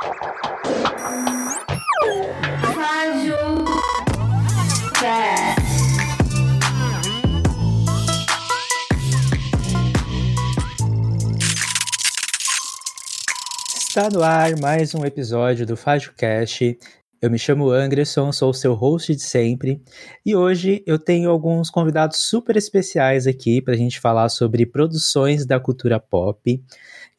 Está 0.00 0.14
no 14.12 14.22
ar 14.22 14.56
mais 14.60 14.94
um 14.94 15.04
episódio 15.04 15.66
do 15.66 15.76
FágioCast. 15.76 16.78
Eu 17.20 17.28
me 17.28 17.36
chamo 17.36 17.68
Anderson, 17.68 18.30
sou 18.30 18.50
o 18.50 18.54
seu 18.54 18.74
host 18.74 19.12
de 19.12 19.22
sempre, 19.22 19.82
e 20.24 20.36
hoje 20.36 20.84
eu 20.86 21.00
tenho 21.00 21.28
alguns 21.28 21.68
convidados 21.68 22.18
super 22.18 22.56
especiais 22.56 23.26
aqui 23.26 23.60
para 23.60 23.74
a 23.74 23.76
gente 23.76 23.98
falar 23.98 24.28
sobre 24.28 24.64
produções 24.64 25.44
da 25.44 25.58
cultura 25.58 25.98
pop. 25.98 26.62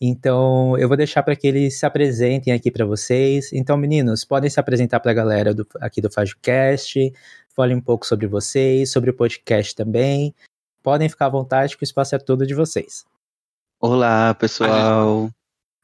Então, 0.01 0.77
eu 0.77 0.87
vou 0.87 0.95
deixar 0.95 1.21
para 1.23 1.35
que 1.35 1.45
eles 1.45 1.77
se 1.77 1.85
apresentem 1.85 2.53
aqui 2.53 2.71
para 2.71 2.85
vocês. 2.85 3.51
Então, 3.51 3.75
meninos, 3.75 4.23
podem 4.23 4.49
se 4.49 4.59
apresentar 4.59 5.01
para 5.01 5.11
a 5.11 5.13
galera 5.13 5.53
do, 5.53 5.67
aqui 5.81 5.99
do 5.99 6.09
FágioCast, 6.09 7.11
falem 7.53 7.75
um 7.75 7.81
pouco 7.81 8.05
sobre 8.05 8.25
vocês, 8.25 8.91
sobre 8.91 9.09
o 9.09 9.13
podcast 9.13 9.75
também. 9.75 10.33
Podem 10.81 11.09
ficar 11.09 11.25
à 11.25 11.29
vontade, 11.29 11.75
que 11.75 11.83
o 11.83 11.85
espaço 11.85 12.15
é 12.15 12.19
todo 12.19 12.47
de 12.47 12.53
vocês. 12.53 13.05
Olá, 13.81 14.33
pessoal. 14.35 15.29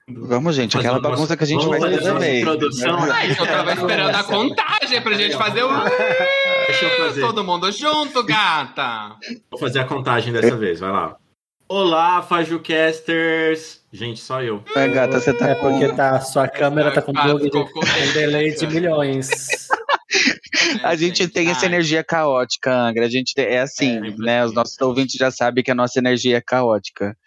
Vamos, 0.08 0.56
gente, 0.56 0.78
aquela 0.78 1.00
bagunça 1.00 1.36
que 1.36 1.44
a 1.44 1.48
gente 1.48 1.66
vai 1.66 1.80
fazer 1.80 2.02
também. 2.02 2.42
Introdução. 2.42 2.98
Ah, 3.12 3.26
eu 3.26 3.36
tava 3.36 3.74
esperando 3.74 4.16
a 4.16 4.24
contagem 4.24 5.02
pra 5.02 5.14
gente 5.14 5.36
fazer 5.36 5.64
o. 5.64 5.70
Deixa 6.68 6.86
eu 6.86 7.06
fazer. 7.06 7.22
Todo 7.22 7.44
mundo 7.44 7.72
junto, 7.72 8.24
gata. 8.24 9.18
Vou 9.50 9.60
fazer 9.60 9.80
a 9.80 9.86
contagem 9.86 10.32
dessa 10.32 10.56
vez, 10.56 10.80
vai 10.80 10.92
lá. 10.92 11.18
Olá, 11.68 12.22
Fajucasters! 12.22 13.82
Gente, 13.92 14.20
só 14.20 14.40
eu. 14.42 14.64
É, 14.76 14.88
gata, 14.88 15.20
você 15.20 15.34
tá 15.34 15.50
É 15.50 15.56
porque 15.56 15.92
tá, 15.94 16.22
sua 16.22 16.48
câmera 16.48 16.92
tá 16.92 17.02
com 17.02 17.12
bug 17.12 17.50
de 17.50 17.58
um 17.58 18.14
delay 18.14 18.54
de 18.54 18.68
milhões. 18.68 19.30
A 20.84 20.96
gente 20.96 21.28
tem 21.28 21.50
essa 21.50 21.62
Ai, 21.62 21.66
energia 21.68 22.04
caótica, 22.04 22.72
Angra. 22.72 23.06
A 23.06 23.10
gente 23.10 23.34
é 23.38 23.62
assim, 23.62 23.98
É, 23.98 24.12
né? 24.18 24.46
Os 24.46 24.54
nossos 24.54 24.80
ouvintes 24.80 25.16
já 25.16 25.32
sabem 25.32 25.64
que 25.64 25.72
a 25.72 25.76
nossa 25.76 25.98
energia 25.98 26.38
é 26.38 26.42
caótica. 26.42 27.18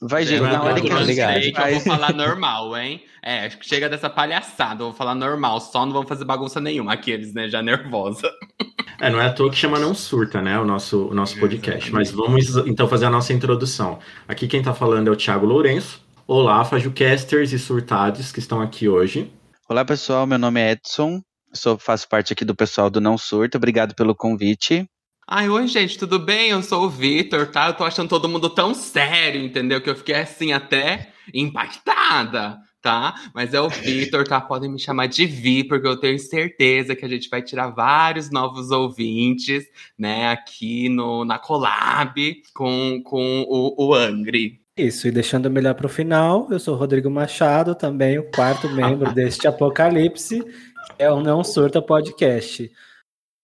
Vai, 0.00 0.24
gente, 0.24 0.40
Não 0.40 0.48
é 0.48 0.52
na 0.52 0.62
hora 0.62 0.80
que. 0.80 0.88
Sei 1.04 1.52
que 1.52 1.60
eu 1.60 1.70
vou 1.72 1.80
falar 1.80 2.14
normal, 2.14 2.74
hein? 2.78 3.04
É, 3.22 3.50
chega 3.60 3.88
dessa 3.90 4.08
palhaçada, 4.08 4.82
eu 4.82 4.86
vou 4.88 4.94
falar 4.94 5.14
normal, 5.14 5.60
só 5.60 5.84
não 5.84 5.92
vamos 5.92 6.08
fazer 6.08 6.24
bagunça 6.24 6.58
nenhuma. 6.60 6.94
Aqueles, 6.94 7.34
né, 7.34 7.48
já 7.48 7.62
nervosa. 7.62 8.30
É, 9.00 9.08
não 9.08 9.18
é 9.18 9.28
à 9.28 9.32
toa 9.32 9.50
que 9.50 9.56
chama 9.56 9.78
Não 9.78 9.94
Surta, 9.94 10.42
né? 10.42 10.60
O 10.60 10.64
nosso, 10.64 11.06
o 11.06 11.14
nosso 11.14 11.40
podcast. 11.40 11.90
Mas 11.90 12.10
vamos 12.10 12.54
então 12.66 12.86
fazer 12.86 13.06
a 13.06 13.10
nossa 13.10 13.32
introdução. 13.32 13.98
Aqui 14.28 14.46
quem 14.46 14.62
tá 14.62 14.74
falando 14.74 15.08
é 15.08 15.10
o 15.10 15.16
Thiago 15.16 15.46
Lourenço. 15.46 16.04
Olá, 16.26 16.62
Fajucasters 16.66 17.50
e 17.52 17.58
surtados 17.58 18.30
que 18.30 18.40
estão 18.40 18.60
aqui 18.60 18.90
hoje. 18.90 19.32
Olá, 19.66 19.86
pessoal. 19.86 20.26
Meu 20.26 20.38
nome 20.38 20.60
é 20.60 20.72
Edson. 20.72 21.22
Sou, 21.54 21.78
faço 21.78 22.06
parte 22.10 22.34
aqui 22.34 22.44
do 22.44 22.54
pessoal 22.54 22.90
do 22.90 23.00
Não 23.00 23.16
Surto. 23.16 23.56
Obrigado 23.56 23.94
pelo 23.94 24.14
convite. 24.14 24.84
Ai, 25.26 25.48
oi, 25.48 25.66
gente, 25.66 25.96
tudo 25.96 26.18
bem? 26.18 26.50
Eu 26.50 26.62
sou 26.62 26.84
o 26.84 26.90
Vitor, 26.90 27.46
tá? 27.46 27.68
Eu 27.68 27.74
tô 27.74 27.84
achando 27.84 28.08
todo 28.08 28.28
mundo 28.28 28.50
tão 28.50 28.74
sério, 28.74 29.42
entendeu? 29.42 29.80
Que 29.80 29.88
eu 29.88 29.96
fiquei 29.96 30.16
assim 30.16 30.52
até 30.52 31.10
impactada, 31.32 32.58
tá? 32.82 33.14
Mas 33.34 33.54
é 33.54 33.60
o 33.60 33.68
Vitor, 33.68 34.26
tá? 34.26 34.40
Podem 34.40 34.70
me 34.70 34.78
chamar 34.78 35.06
de 35.06 35.26
Vi, 35.26 35.64
porque 35.64 35.86
eu 35.86 35.96
tenho 35.98 36.18
certeza 36.18 36.94
que 36.96 37.04
a 37.04 37.08
gente 37.08 37.28
vai 37.28 37.42
tirar 37.42 37.68
vários 37.68 38.30
novos 38.30 38.70
ouvintes, 38.70 39.64
né? 39.98 40.28
Aqui 40.28 40.88
no, 40.88 41.24
na 41.24 41.38
collab 41.38 42.14
com, 42.54 43.02
com 43.04 43.44
o, 43.48 43.88
o 43.88 43.94
Angry. 43.94 44.60
Isso, 44.76 45.08
e 45.08 45.10
deixando 45.10 45.50
melhor 45.50 45.74
pro 45.74 45.88
final, 45.88 46.48
eu 46.50 46.58
sou 46.58 46.74
o 46.74 46.78
Rodrigo 46.78 47.10
Machado, 47.10 47.74
também 47.74 48.18
o 48.18 48.30
quarto 48.30 48.68
membro 48.72 49.12
deste 49.12 49.46
Apocalipse, 49.46 50.42
que 50.42 51.02
é 51.02 51.10
o 51.10 51.20
Não 51.20 51.44
Surta 51.44 51.82
Podcast. 51.82 52.70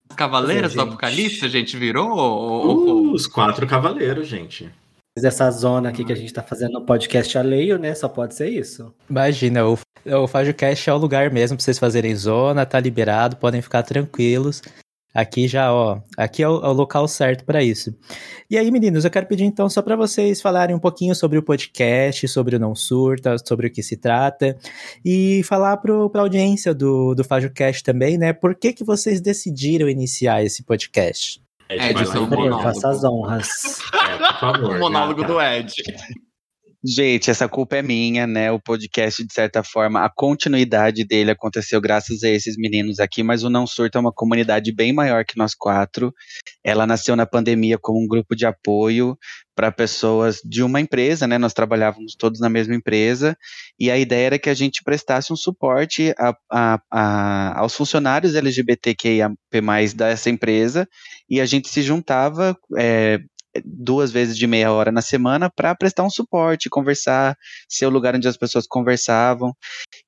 As 0.09 0.15
Cavaleiras 0.15 0.71
Sim, 0.71 0.77
do 0.77 0.81
gente. 0.83 0.89
Apocalipse, 0.93 1.45
a 1.45 1.49
gente 1.49 1.77
virou? 1.77 2.09
Ou- 2.09 2.67
ou- 2.67 2.87
Uh, 3.07 3.11
os 3.13 3.27
quatro 3.27 3.67
cavaleiros, 3.67 4.27
gente. 4.27 4.71
Essa 5.23 5.49
zona 5.51 5.89
aqui 5.89 6.03
que 6.03 6.13
a 6.13 6.15
gente 6.15 6.33
tá 6.33 6.43
fazendo 6.43 6.73
no 6.73 6.85
podcast 6.85 7.37
alheio, 7.37 7.77
né? 7.77 7.93
Só 7.95 8.07
pode 8.07 8.35
ser 8.35 8.49
isso. 8.49 8.93
Imagina, 9.09 9.65
o, 9.67 9.77
o 10.05 10.27
FágioCast 10.27 10.89
é 10.89 10.93
o 10.93 10.97
lugar 10.97 11.31
mesmo 11.31 11.57
para 11.57 11.63
vocês 11.63 11.79
fazerem 11.79 12.15
zona, 12.15 12.65
tá 12.65 12.79
liberado, 12.79 13.37
podem 13.37 13.61
ficar 13.61 13.83
tranquilos. 13.83 14.61
Aqui 15.17 15.47
já, 15.47 15.73
ó, 15.73 15.99
aqui 16.15 16.43
é 16.43 16.47
o, 16.47 16.63
é 16.63 16.67
o 16.67 16.73
local 16.73 17.07
certo 17.07 17.43
para 17.43 17.63
isso. 17.63 17.91
E 18.51 18.55
aí, 18.55 18.69
meninos, 18.69 19.03
eu 19.03 19.09
quero 19.09 19.25
pedir 19.25 19.45
então 19.45 19.67
só 19.67 19.81
para 19.81 19.95
vocês 19.95 20.39
falarem 20.39 20.75
um 20.75 20.79
pouquinho 20.79 21.15
sobre 21.15 21.39
o 21.39 21.43
podcast, 21.43 22.27
sobre 22.27 22.55
o 22.55 22.59
Não 22.59 22.75
Surta, 22.75 23.35
sobre 23.43 23.65
o 23.65 23.71
que 23.71 23.81
se 23.81 23.97
trata, 23.97 24.55
e 25.03 25.41
falar 25.43 25.77
para 25.77 25.91
a 25.91 26.19
audiência 26.19 26.71
do, 26.71 27.15
do 27.15 27.23
FágioCast 27.23 27.83
também, 27.83 28.15
né? 28.15 28.31
Por 28.31 28.53
que, 28.53 28.71
que 28.71 28.83
vocês 28.83 29.19
decidiram 29.19 29.89
iniciar 29.89 30.43
esse 30.43 30.61
podcast? 30.61 31.41
Ed, 31.69 31.81
É, 31.81 31.93
vai 31.93 32.01
Edson, 32.03 32.19
lá. 32.19 32.25
um 32.25 32.29
monólogo. 32.29 32.63
faça 32.63 32.89
as 32.89 33.03
honras. 33.03 33.79
É, 33.93 34.17
por 34.17 34.39
favor. 34.39 34.75
O 34.75 34.79
monólogo 34.79 35.21
gata. 35.21 35.33
do 35.33 35.41
Ed. 35.41 35.73
Gente, 36.89 37.29
essa 37.29 37.49
culpa 37.49 37.75
é 37.75 37.81
minha, 37.81 38.25
né? 38.25 38.49
O 38.49 38.61
podcast, 38.61 39.21
de 39.25 39.33
certa 39.33 39.61
forma, 39.61 40.05
a 40.05 40.09
continuidade 40.09 41.03
dele 41.03 41.31
aconteceu 41.31 41.81
graças 41.81 42.23
a 42.23 42.29
esses 42.29 42.55
meninos 42.55 43.01
aqui, 43.01 43.23
mas 43.23 43.43
o 43.43 43.49
Não 43.49 43.67
Surto 43.67 43.97
é 43.97 44.01
uma 44.01 44.13
comunidade 44.13 44.73
bem 44.73 44.93
maior 44.93 45.25
que 45.25 45.37
nós 45.37 45.53
quatro. 45.53 46.13
Ela 46.63 46.87
nasceu 46.87 47.13
na 47.17 47.25
pandemia 47.25 47.77
como 47.77 48.01
um 48.01 48.07
grupo 48.07 48.33
de 48.37 48.45
apoio 48.45 49.17
para 49.53 49.69
pessoas 49.69 50.39
de 50.45 50.63
uma 50.63 50.79
empresa, 50.79 51.27
né? 51.27 51.37
Nós 51.37 51.51
trabalhávamos 51.53 52.15
todos 52.17 52.39
na 52.39 52.47
mesma 52.47 52.75
empresa, 52.75 53.35
e 53.77 53.91
a 53.91 53.97
ideia 53.97 54.27
era 54.27 54.39
que 54.39 54.49
a 54.49 54.53
gente 54.53 54.81
prestasse 54.81 55.33
um 55.33 55.35
suporte 55.35 56.13
a- 56.17 56.37
a- 56.49 56.79
a- 56.89 57.59
aos 57.59 57.75
funcionários 57.75 58.33
LGBTQIA 58.33 59.29
dessa 59.93 60.29
empresa, 60.29 60.87
e 61.29 61.41
a 61.41 61.45
gente 61.45 61.67
se 61.67 61.81
juntava. 61.81 62.55
é, 62.77 63.19
duas 63.65 64.11
vezes 64.11 64.37
de 64.37 64.47
meia 64.47 64.71
hora 64.71 64.91
na 64.91 65.01
semana 65.01 65.49
para 65.49 65.75
prestar 65.75 66.03
um 66.03 66.09
suporte, 66.09 66.69
conversar, 66.69 67.37
ser 67.67 67.85
o 67.85 67.89
lugar 67.89 68.15
onde 68.15 68.27
as 68.27 68.37
pessoas 68.37 68.67
conversavam. 68.67 69.53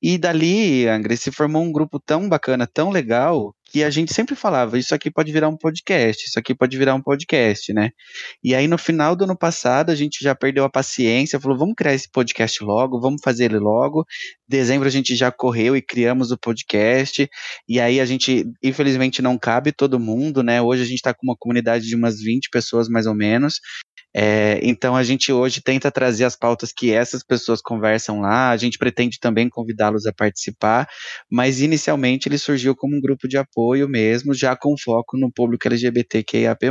E 0.02 0.18
dali, 0.18 0.86
Angre, 0.88 1.16
se 1.16 1.30
formou 1.30 1.62
um 1.62 1.72
grupo 1.72 2.00
tão 2.00 2.28
bacana, 2.28 2.66
tão 2.66 2.90
legal, 2.90 3.54
que 3.70 3.84
a 3.84 3.90
gente 3.90 4.12
sempre 4.12 4.34
falava, 4.34 4.76
isso 4.76 4.92
aqui 4.92 5.08
pode 5.12 5.30
virar 5.30 5.48
um 5.48 5.56
podcast, 5.56 6.26
isso 6.26 6.36
aqui 6.36 6.52
pode 6.52 6.76
virar 6.76 6.92
um 6.92 7.00
podcast, 7.00 7.72
né? 7.72 7.90
E 8.42 8.52
aí 8.52 8.66
no 8.66 8.76
final 8.76 9.14
do 9.14 9.22
ano 9.22 9.38
passado, 9.38 9.90
a 9.90 9.94
gente 9.94 10.18
já 10.24 10.34
perdeu 10.34 10.64
a 10.64 10.68
paciência, 10.68 11.38
falou, 11.38 11.56
vamos 11.56 11.76
criar 11.76 11.94
esse 11.94 12.10
podcast 12.10 12.64
logo, 12.64 13.00
vamos 13.00 13.20
fazer 13.22 13.44
ele 13.44 13.60
logo. 13.60 14.04
Dezembro 14.48 14.88
a 14.88 14.90
gente 14.90 15.14
já 15.14 15.30
correu 15.30 15.76
e 15.76 15.80
criamos 15.80 16.32
o 16.32 16.36
podcast. 16.36 17.30
E 17.68 17.78
aí 17.78 18.00
a 18.00 18.04
gente, 18.04 18.44
infelizmente, 18.60 19.22
não 19.22 19.38
cabe 19.38 19.70
todo 19.70 20.00
mundo, 20.00 20.42
né? 20.42 20.60
Hoje 20.60 20.82
a 20.82 20.86
gente 20.86 20.96
está 20.96 21.14
com 21.14 21.24
uma 21.24 21.36
comunidade 21.38 21.86
de 21.86 21.94
umas 21.94 22.20
20 22.20 22.50
pessoas, 22.50 22.88
mais 22.88 23.06
ou 23.06 23.14
menos. 23.14 23.60
É, 24.14 24.58
então 24.62 24.96
a 24.96 25.02
gente 25.02 25.32
hoje 25.32 25.62
tenta 25.62 25.90
trazer 25.90 26.24
as 26.24 26.36
pautas 26.36 26.72
que 26.72 26.92
essas 26.92 27.22
pessoas 27.22 27.60
conversam 27.60 28.20
lá. 28.20 28.50
A 28.50 28.56
gente 28.56 28.78
pretende 28.78 29.18
também 29.20 29.48
convidá-los 29.48 30.06
a 30.06 30.12
participar, 30.12 30.88
mas 31.30 31.60
inicialmente 31.60 32.28
ele 32.28 32.38
surgiu 32.38 32.74
como 32.74 32.96
um 32.96 33.00
grupo 33.00 33.28
de 33.28 33.36
apoio 33.38 33.88
mesmo, 33.88 34.34
já 34.34 34.56
com 34.56 34.76
foco 34.76 35.16
no 35.16 35.30
público 35.32 35.68
LGBTQIAP+. 35.68 36.70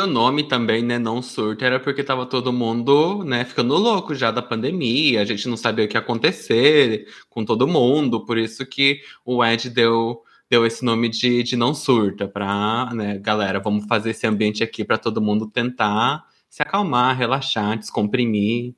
O 0.00 0.06
nome 0.06 0.48
também, 0.48 0.82
né, 0.82 0.98
não 0.98 1.22
surto, 1.22 1.64
era 1.64 1.78
porque 1.78 2.02
tava 2.02 2.26
todo 2.26 2.52
mundo, 2.52 3.22
né, 3.22 3.44
ficando 3.44 3.76
louco 3.76 4.12
já 4.12 4.32
da 4.32 4.42
pandemia, 4.42 5.22
a 5.22 5.24
gente 5.24 5.48
não 5.48 5.56
sabia 5.56 5.84
o 5.84 5.88
que 5.88 5.96
ia 5.96 6.00
acontecer 6.00 7.06
com 7.28 7.44
todo 7.44 7.68
mundo, 7.68 8.24
por 8.26 8.36
isso 8.36 8.66
que 8.66 9.00
o 9.24 9.44
Ed 9.44 9.70
deu, 9.70 10.20
deu 10.50 10.66
esse 10.66 10.84
nome 10.84 11.08
de, 11.08 11.42
de 11.42 11.56
não 11.56 11.74
surta, 11.74 12.28
pra, 12.28 12.90
né, 12.94 13.18
galera, 13.18 13.60
vamos 13.60 13.86
fazer 13.86 14.10
esse 14.10 14.26
ambiente 14.26 14.62
aqui 14.62 14.84
pra 14.84 14.98
todo 14.98 15.20
mundo 15.22 15.50
tentar 15.50 16.24
se 16.48 16.62
acalmar, 16.62 17.16
relaxar, 17.16 17.78
descomprimir, 17.78 18.76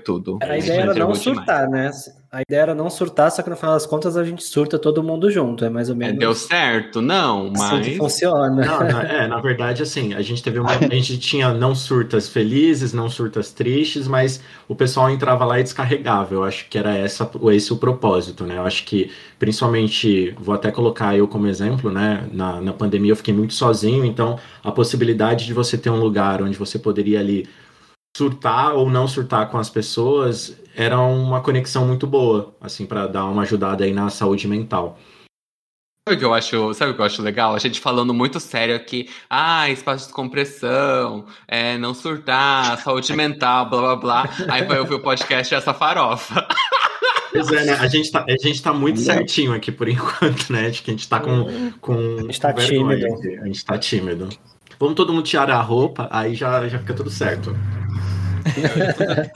tudo. 0.00 0.38
A 0.42 0.56
ideia 0.58 0.82
era 0.82 0.94
não 0.94 1.12
Entregou 1.12 1.16
demais. 1.18 1.18
surtar, 1.18 1.68
né? 1.68 1.90
A 2.30 2.42
ideia 2.42 2.60
era 2.62 2.74
não 2.74 2.88
surtar, 2.88 3.30
só 3.30 3.42
que 3.42 3.50
no 3.50 3.56
final 3.56 3.74
das 3.74 3.86
contas 3.86 4.16
a 4.16 4.24
gente 4.24 4.42
surta 4.42 4.78
todo 4.78 5.02
mundo 5.02 5.30
junto. 5.30 5.64
É 5.64 5.70
mais 5.70 5.90
ou 5.90 5.96
É, 6.00 6.12
menos 6.12 6.18
deu 6.18 6.34
certo? 6.34 7.00
Não, 7.00 7.52
assim 7.54 7.80
que 7.80 7.90
mas... 7.90 7.96
funciona. 7.96 8.64
Não, 8.64 8.88
na- 8.88 9.02
é, 9.04 9.26
na 9.28 9.40
verdade, 9.40 9.82
assim, 9.82 10.14
a 10.14 10.22
gente 10.22 10.42
teve 10.42 10.58
uma. 10.58 10.72
A 10.76 10.94
gente 10.94 11.18
tinha 11.18 11.52
não 11.54 11.74
surtas 11.74 12.28
felizes, 12.28 12.92
não 12.92 13.08
surtas 13.08 13.52
tristes, 13.52 14.08
mas 14.08 14.42
o 14.68 14.74
pessoal 14.74 15.10
entrava 15.10 15.44
lá 15.44 15.60
e 15.60 15.62
descarregava. 15.62 16.34
Eu 16.34 16.42
acho 16.44 16.68
que 16.68 16.76
era 16.78 16.96
essa, 16.96 17.30
esse 17.52 17.72
o 17.72 17.76
propósito, 17.76 18.44
né? 18.44 18.56
Eu 18.58 18.62
acho 18.64 18.84
que, 18.84 19.10
principalmente, 19.38 20.32
vou 20.38 20.54
até 20.54 20.70
colocar 20.72 21.16
eu 21.16 21.28
como 21.28 21.46
exemplo, 21.46 21.90
né? 21.90 22.28
Na, 22.32 22.60
na 22.60 22.72
pandemia 22.72 23.12
eu 23.12 23.16
fiquei 23.16 23.34
muito 23.34 23.54
sozinho, 23.54 24.04
então 24.04 24.38
a 24.64 24.72
possibilidade 24.72 25.46
de 25.46 25.52
você 25.54 25.78
ter 25.78 25.90
um 25.90 26.00
lugar 26.00 26.42
onde 26.42 26.56
você 26.58 26.78
poderia 26.78 27.20
ali 27.20 27.48
surtar 28.16 28.74
ou 28.74 28.90
não 28.90 29.08
surtar 29.08 29.48
com 29.50 29.58
as 29.58 29.70
pessoas 29.70 30.56
era 30.74 30.98
uma 30.98 31.40
conexão 31.40 31.86
muito 31.86 32.06
boa, 32.06 32.54
assim, 32.60 32.86
para 32.86 33.06
dar 33.06 33.26
uma 33.26 33.42
ajudada 33.42 33.84
aí 33.84 33.92
na 33.92 34.08
saúde 34.08 34.48
mental. 34.48 34.98
Sabe 36.08 36.16
o 36.16 36.18
que 36.18 36.24
eu 36.24 36.34
acho, 36.34 36.74
sabe 36.74 36.90
o 36.90 36.94
que 36.94 37.00
eu 37.00 37.04
acho 37.04 37.22
legal? 37.22 37.54
A 37.54 37.58
gente 37.58 37.78
falando 37.78 38.12
muito 38.12 38.40
sério 38.40 38.74
aqui, 38.74 39.08
ah, 39.30 39.70
espaço 39.70 39.98
de 39.98 40.04
descompressão, 40.06 41.26
é, 41.46 41.78
não 41.78 41.94
surtar, 41.94 42.78
saúde 42.78 43.14
mental, 43.14 43.70
blá 43.70 43.80
blá 43.80 43.96
blá. 43.96 44.30
Aí 44.48 44.64
vai 44.64 44.80
ouvir 44.80 44.94
o 44.94 45.02
podcast 45.02 45.54
e 45.54 45.56
essa 45.56 45.72
farofa. 45.72 46.46
Pois 47.30 47.50
é, 47.52 47.64
né? 47.64 47.72
A 47.74 47.86
gente 47.86 48.10
tá, 48.10 48.26
a 48.28 48.36
gente 48.36 48.62
tá 48.62 48.72
muito 48.72 49.00
certinho 49.00 49.54
aqui 49.54 49.70
por 49.70 49.86
enquanto, 49.88 50.52
né? 50.52 50.70
De 50.70 50.82
que 50.82 50.90
a 50.90 50.94
gente 50.94 51.08
tá 51.08 51.20
com. 51.20 51.72
com 51.80 52.16
A 52.18 52.22
gente 52.22 52.40
tá 52.40 52.52
vergonha 52.52 52.98
tímido. 52.98 53.14
aqui. 53.14 53.38
A 53.38 53.46
gente 53.46 53.64
tá 53.64 53.78
tímido. 53.78 54.28
Vamos 54.80 54.96
todo 54.96 55.12
mundo 55.12 55.24
tirar 55.24 55.50
a 55.50 55.62
roupa, 55.62 56.08
aí 56.10 56.34
já, 56.34 56.68
já 56.68 56.78
fica 56.80 56.94
tudo 56.94 57.10
certo. 57.10 57.56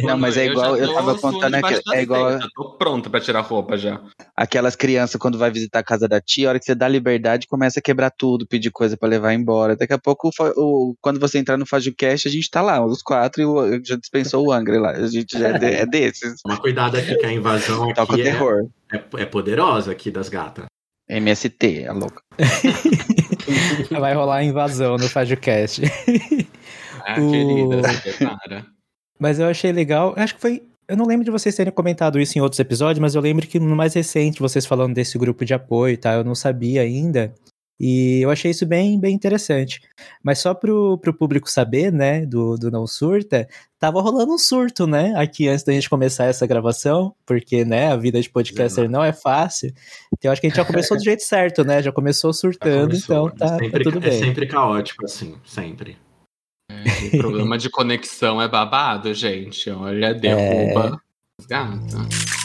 Não, 0.00 0.16
mas 0.18 0.36
é 0.36 0.46
igual- 0.46 0.76
eu 0.76 0.88
tô 0.88 0.94
tava 0.94 1.14
contando 1.18 1.50
da 1.52 1.58
é 1.94 2.02
igual- 2.02 2.30
seita, 2.32 2.48
Tô 2.54 2.76
pronto 2.76 3.10
pra 3.10 3.20
tirar 3.20 3.40
roupa 3.40 3.76
já. 3.76 4.00
Aquelas 4.36 4.76
crianças, 4.76 5.16
quando 5.20 5.38
vai 5.38 5.50
visitar 5.50 5.78
a 5.78 5.84
casa 5.84 6.06
da 6.08 6.20
tia, 6.20 6.48
a 6.48 6.50
hora 6.50 6.58
que 6.58 6.64
você 6.64 6.74
dá 6.74 6.86
liberdade, 6.88 7.46
começa 7.46 7.78
a 7.80 7.82
quebrar 7.82 8.10
tudo, 8.10 8.46
pedir 8.46 8.70
coisa 8.70 8.96
pra 8.96 9.08
levar 9.08 9.32
embora. 9.32 9.76
Daqui 9.76 9.92
a 9.92 9.98
pouco, 9.98 10.30
o 10.56 10.94
quando 11.00 11.18
você 11.20 11.38
entrar 11.38 11.56
no 11.56 11.66
FajoCast, 11.66 12.28
a 12.28 12.30
gente 12.30 12.50
tá 12.50 12.60
lá, 12.62 12.84
os 12.84 13.02
quatro, 13.02 13.42
e 13.42 13.44
o, 13.46 13.80
já 13.84 13.96
dispensou 13.96 14.46
o 14.46 14.52
Angra 14.52 14.78
lá. 14.80 14.90
A 14.90 15.06
gente 15.06 15.38
já 15.38 15.48
é, 15.48 15.58
de- 15.58 15.66
é 15.66 15.86
desses. 15.86 16.40
Toma 16.44 16.60
cuidado 16.60 16.96
aqui 16.96 17.14
que 17.16 17.26
a 17.26 17.32
invasão 17.32 17.92
Toca 17.94 18.12
o 18.12 18.14
aqui 18.14 18.22
é, 18.22 18.24
terror. 18.24 18.66
é, 18.92 19.02
é 19.22 19.24
poderosa 19.26 19.92
aqui 19.92 20.10
das 20.10 20.28
gatas. 20.28 20.64
MST, 21.08 21.86
a 21.86 21.92
louca. 21.92 22.20
Vai 24.00 24.12
rolar 24.14 24.36
a 24.38 24.44
invasão 24.44 24.96
no 24.96 25.08
FajoCast. 25.08 25.82
Ah, 27.06 27.20
O- 27.20 27.30
querida, 27.30 27.88
se 27.88 28.00
prepara. 28.16 28.66
Mas 29.18 29.38
eu 29.38 29.46
achei 29.46 29.72
legal. 29.72 30.14
Acho 30.16 30.34
que 30.34 30.40
foi. 30.40 30.62
Eu 30.88 30.96
não 30.96 31.06
lembro 31.06 31.24
de 31.24 31.30
vocês 31.30 31.54
terem 31.54 31.72
comentado 31.72 32.20
isso 32.20 32.38
em 32.38 32.40
outros 32.40 32.60
episódios, 32.60 33.00
mas 33.00 33.14
eu 33.14 33.20
lembro 33.20 33.46
que 33.46 33.58
no 33.58 33.74
mais 33.74 33.94
recente, 33.94 34.40
vocês 34.40 34.64
falando 34.64 34.94
desse 34.94 35.18
grupo 35.18 35.44
de 35.44 35.52
apoio, 35.52 35.98
tá? 35.98 36.14
Eu 36.14 36.22
não 36.22 36.34
sabia 36.34 36.82
ainda. 36.82 37.34
E 37.78 38.20
eu 38.22 38.30
achei 38.30 38.50
isso 38.50 38.64
bem, 38.64 38.98
bem 38.98 39.14
interessante. 39.14 39.80
Mas 40.22 40.38
só 40.38 40.54
pro, 40.54 40.96
pro 40.98 41.12
público 41.12 41.50
saber, 41.50 41.92
né, 41.92 42.24
do, 42.24 42.56
do 42.56 42.70
Não 42.70 42.86
Surta, 42.86 43.46
tava 43.78 44.00
rolando 44.00 44.32
um 44.32 44.38
surto, 44.38 44.86
né, 44.86 45.12
aqui 45.16 45.46
antes 45.46 45.62
da 45.62 45.72
gente 45.72 45.90
começar 45.90 46.24
essa 46.24 46.46
gravação, 46.46 47.14
porque, 47.26 47.64
né, 47.64 47.92
a 47.92 47.96
vida 47.96 48.20
de 48.20 48.30
podcaster 48.30 48.88
não 48.88 49.04
é 49.04 49.12
fácil. 49.12 49.70
Então 50.12 50.30
eu 50.30 50.32
acho 50.32 50.40
que 50.40 50.46
a 50.46 50.50
gente 50.50 50.56
já 50.56 50.64
começou 50.64 50.96
do 50.96 51.04
jeito 51.04 51.22
certo, 51.22 51.64
né? 51.64 51.82
Já 51.82 51.92
começou 51.92 52.32
surtando, 52.32 52.90
Começou. 52.90 53.28
então 53.28 53.36
tá, 53.36 53.56
é, 53.56 53.58
sempre, 53.58 53.84
tá 53.84 53.90
tudo 53.90 54.06
é 54.06 54.10
bem. 54.10 54.18
sempre 54.18 54.46
caótico, 54.46 55.04
assim, 55.04 55.36
sempre. 55.44 55.98
O 56.70 57.18
problema 57.18 57.56
de 57.56 57.70
conexão 57.70 58.40
é 58.40 58.48
babado, 58.48 59.12
gente. 59.14 59.70
Olha, 59.70 60.14
derruba 60.14 61.00
as 61.38 61.46
gatas. 61.46 62.36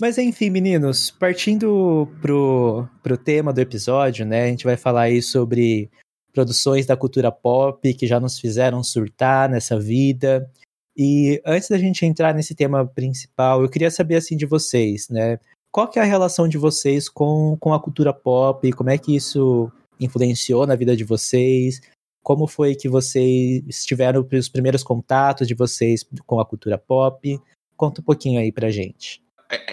Mas 0.00 0.18
enfim, 0.18 0.50
meninos, 0.50 1.10
partindo 1.10 2.08
pro, 2.20 2.88
pro 3.02 3.16
tema 3.16 3.52
do 3.52 3.60
episódio, 3.60 4.26
né? 4.26 4.44
A 4.44 4.48
gente 4.48 4.64
vai 4.64 4.76
falar 4.76 5.02
aí 5.02 5.22
sobre 5.22 5.90
produções 6.32 6.86
da 6.86 6.96
cultura 6.96 7.30
pop 7.30 7.94
que 7.94 8.06
já 8.06 8.18
nos 8.18 8.38
fizeram 8.38 8.82
surtar 8.82 9.48
nessa 9.48 9.78
vida. 9.78 10.50
E 10.96 11.40
antes 11.46 11.68
da 11.68 11.78
gente 11.78 12.04
entrar 12.04 12.34
nesse 12.34 12.54
tema 12.54 12.86
principal, 12.86 13.62
eu 13.62 13.68
queria 13.68 13.90
saber 13.90 14.16
assim 14.16 14.36
de 14.36 14.44
vocês, 14.44 15.08
né? 15.08 15.38
Qual 15.70 15.88
que 15.88 15.98
é 15.98 16.02
a 16.02 16.06
relação 16.06 16.48
de 16.48 16.58
vocês 16.58 17.08
com, 17.08 17.56
com 17.58 17.72
a 17.72 17.80
cultura 17.80 18.12
pop? 18.12 18.70
Como 18.72 18.90
é 18.90 18.98
que 18.98 19.14
isso 19.14 19.70
influenciou 20.00 20.66
na 20.66 20.74
vida 20.74 20.96
de 20.96 21.04
vocês? 21.04 21.80
Como 22.22 22.46
foi 22.46 22.74
que 22.74 22.88
vocês 22.88 23.84
tiveram 23.84 24.26
os 24.32 24.48
primeiros 24.48 24.82
contatos 24.82 25.48
de 25.48 25.54
vocês 25.54 26.04
com 26.26 26.38
a 26.38 26.46
cultura 26.46 26.78
pop? 26.78 27.38
Conta 27.76 28.00
um 28.00 28.04
pouquinho 28.04 28.40
aí 28.40 28.52
pra 28.52 28.70
gente. 28.70 29.22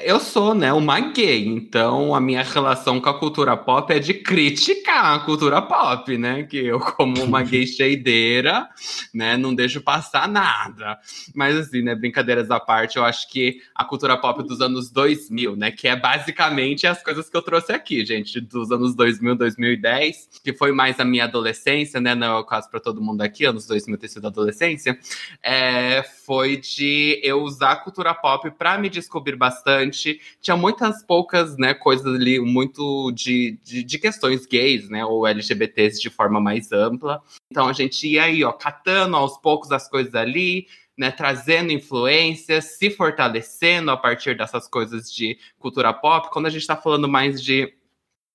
Eu 0.03 0.19
sou, 0.19 0.53
né, 0.53 0.73
uma 0.73 0.99
gay, 0.99 1.47
então 1.47 2.13
a 2.13 2.19
minha 2.19 2.43
relação 2.43 2.99
com 2.99 3.07
a 3.07 3.17
cultura 3.17 3.55
pop 3.55 3.93
é 3.93 3.97
de 3.97 4.13
criticar 4.13 5.15
a 5.15 5.19
cultura 5.19 5.61
pop, 5.61 6.17
né? 6.17 6.43
Que 6.43 6.57
eu, 6.57 6.81
como 6.81 7.23
uma 7.23 7.41
gay 7.43 7.63
cheideira, 7.67 8.67
né, 9.13 9.37
não 9.37 9.55
deixo 9.55 9.79
passar 9.79 10.27
nada. 10.27 10.99
Mas 11.33 11.55
assim, 11.55 11.81
né, 11.81 11.95
brincadeiras 11.95 12.51
à 12.51 12.59
parte, 12.59 12.97
eu 12.97 13.05
acho 13.05 13.29
que 13.29 13.61
a 13.73 13.85
cultura 13.85 14.17
pop 14.17 14.43
dos 14.43 14.59
anos 14.59 14.91
2000, 14.91 15.55
né, 15.55 15.71
que 15.71 15.87
é 15.87 15.95
basicamente 15.95 16.85
as 16.85 17.01
coisas 17.01 17.29
que 17.29 17.37
eu 17.37 17.41
trouxe 17.41 17.71
aqui, 17.71 18.05
gente, 18.05 18.41
dos 18.41 18.71
anos 18.73 18.93
2000, 18.95 19.35
2010, 19.35 20.41
que 20.43 20.51
foi 20.51 20.73
mais 20.73 20.99
a 20.99 21.05
minha 21.05 21.23
adolescência, 21.23 22.01
né, 22.01 22.13
no 22.15 22.43
caso 22.43 22.69
para 22.69 22.81
todo 22.81 23.01
mundo 23.01 23.21
aqui, 23.21 23.45
anos 23.45 23.65
2000 23.65 23.97
ter 23.97 24.09
sido 24.09 24.27
adolescência, 24.27 24.99
é, 25.41 26.03
foi 26.29 26.57
de 26.57 27.19
eu 27.23 27.41
usar 27.41 27.71
a 27.71 27.75
cultura 27.75 28.13
pop 28.13 28.51
para 28.51 28.77
me 28.77 28.87
descobrir 28.87 29.35
bastante. 29.35 30.21
Tinha 30.39 30.55
muitas 30.55 31.01
poucas, 31.01 31.57
né, 31.57 31.73
coisas 31.73 32.05
ali, 32.05 32.39
muito 32.39 33.11
de, 33.13 33.57
de, 33.63 33.83
de 33.83 33.97
questões 33.97 34.45
gays, 34.45 34.91
né, 34.91 35.03
ou 35.03 35.25
LGBTs 35.25 35.99
de 35.99 36.07
forma 36.07 36.39
mais 36.39 36.71
ampla. 36.71 37.19
Então 37.49 37.67
a 37.67 37.73
gente 37.73 38.07
ia 38.07 38.25
aí, 38.25 38.43
ó, 38.43 38.51
catando 38.51 39.15
aos 39.17 39.39
poucos 39.39 39.71
as 39.71 39.89
coisas 39.89 40.13
ali, 40.13 40.67
né, 40.95 41.09
trazendo 41.09 41.71
influências, 41.71 42.77
se 42.77 42.91
fortalecendo 42.91 43.89
a 43.89 43.97
partir 43.97 44.37
dessas 44.37 44.67
coisas 44.67 45.11
de 45.11 45.35
cultura 45.57 45.91
pop. 45.91 46.29
Quando 46.31 46.45
a 46.45 46.51
gente 46.51 46.61
está 46.61 46.75
falando 46.75 47.07
mais 47.07 47.41
de 47.41 47.73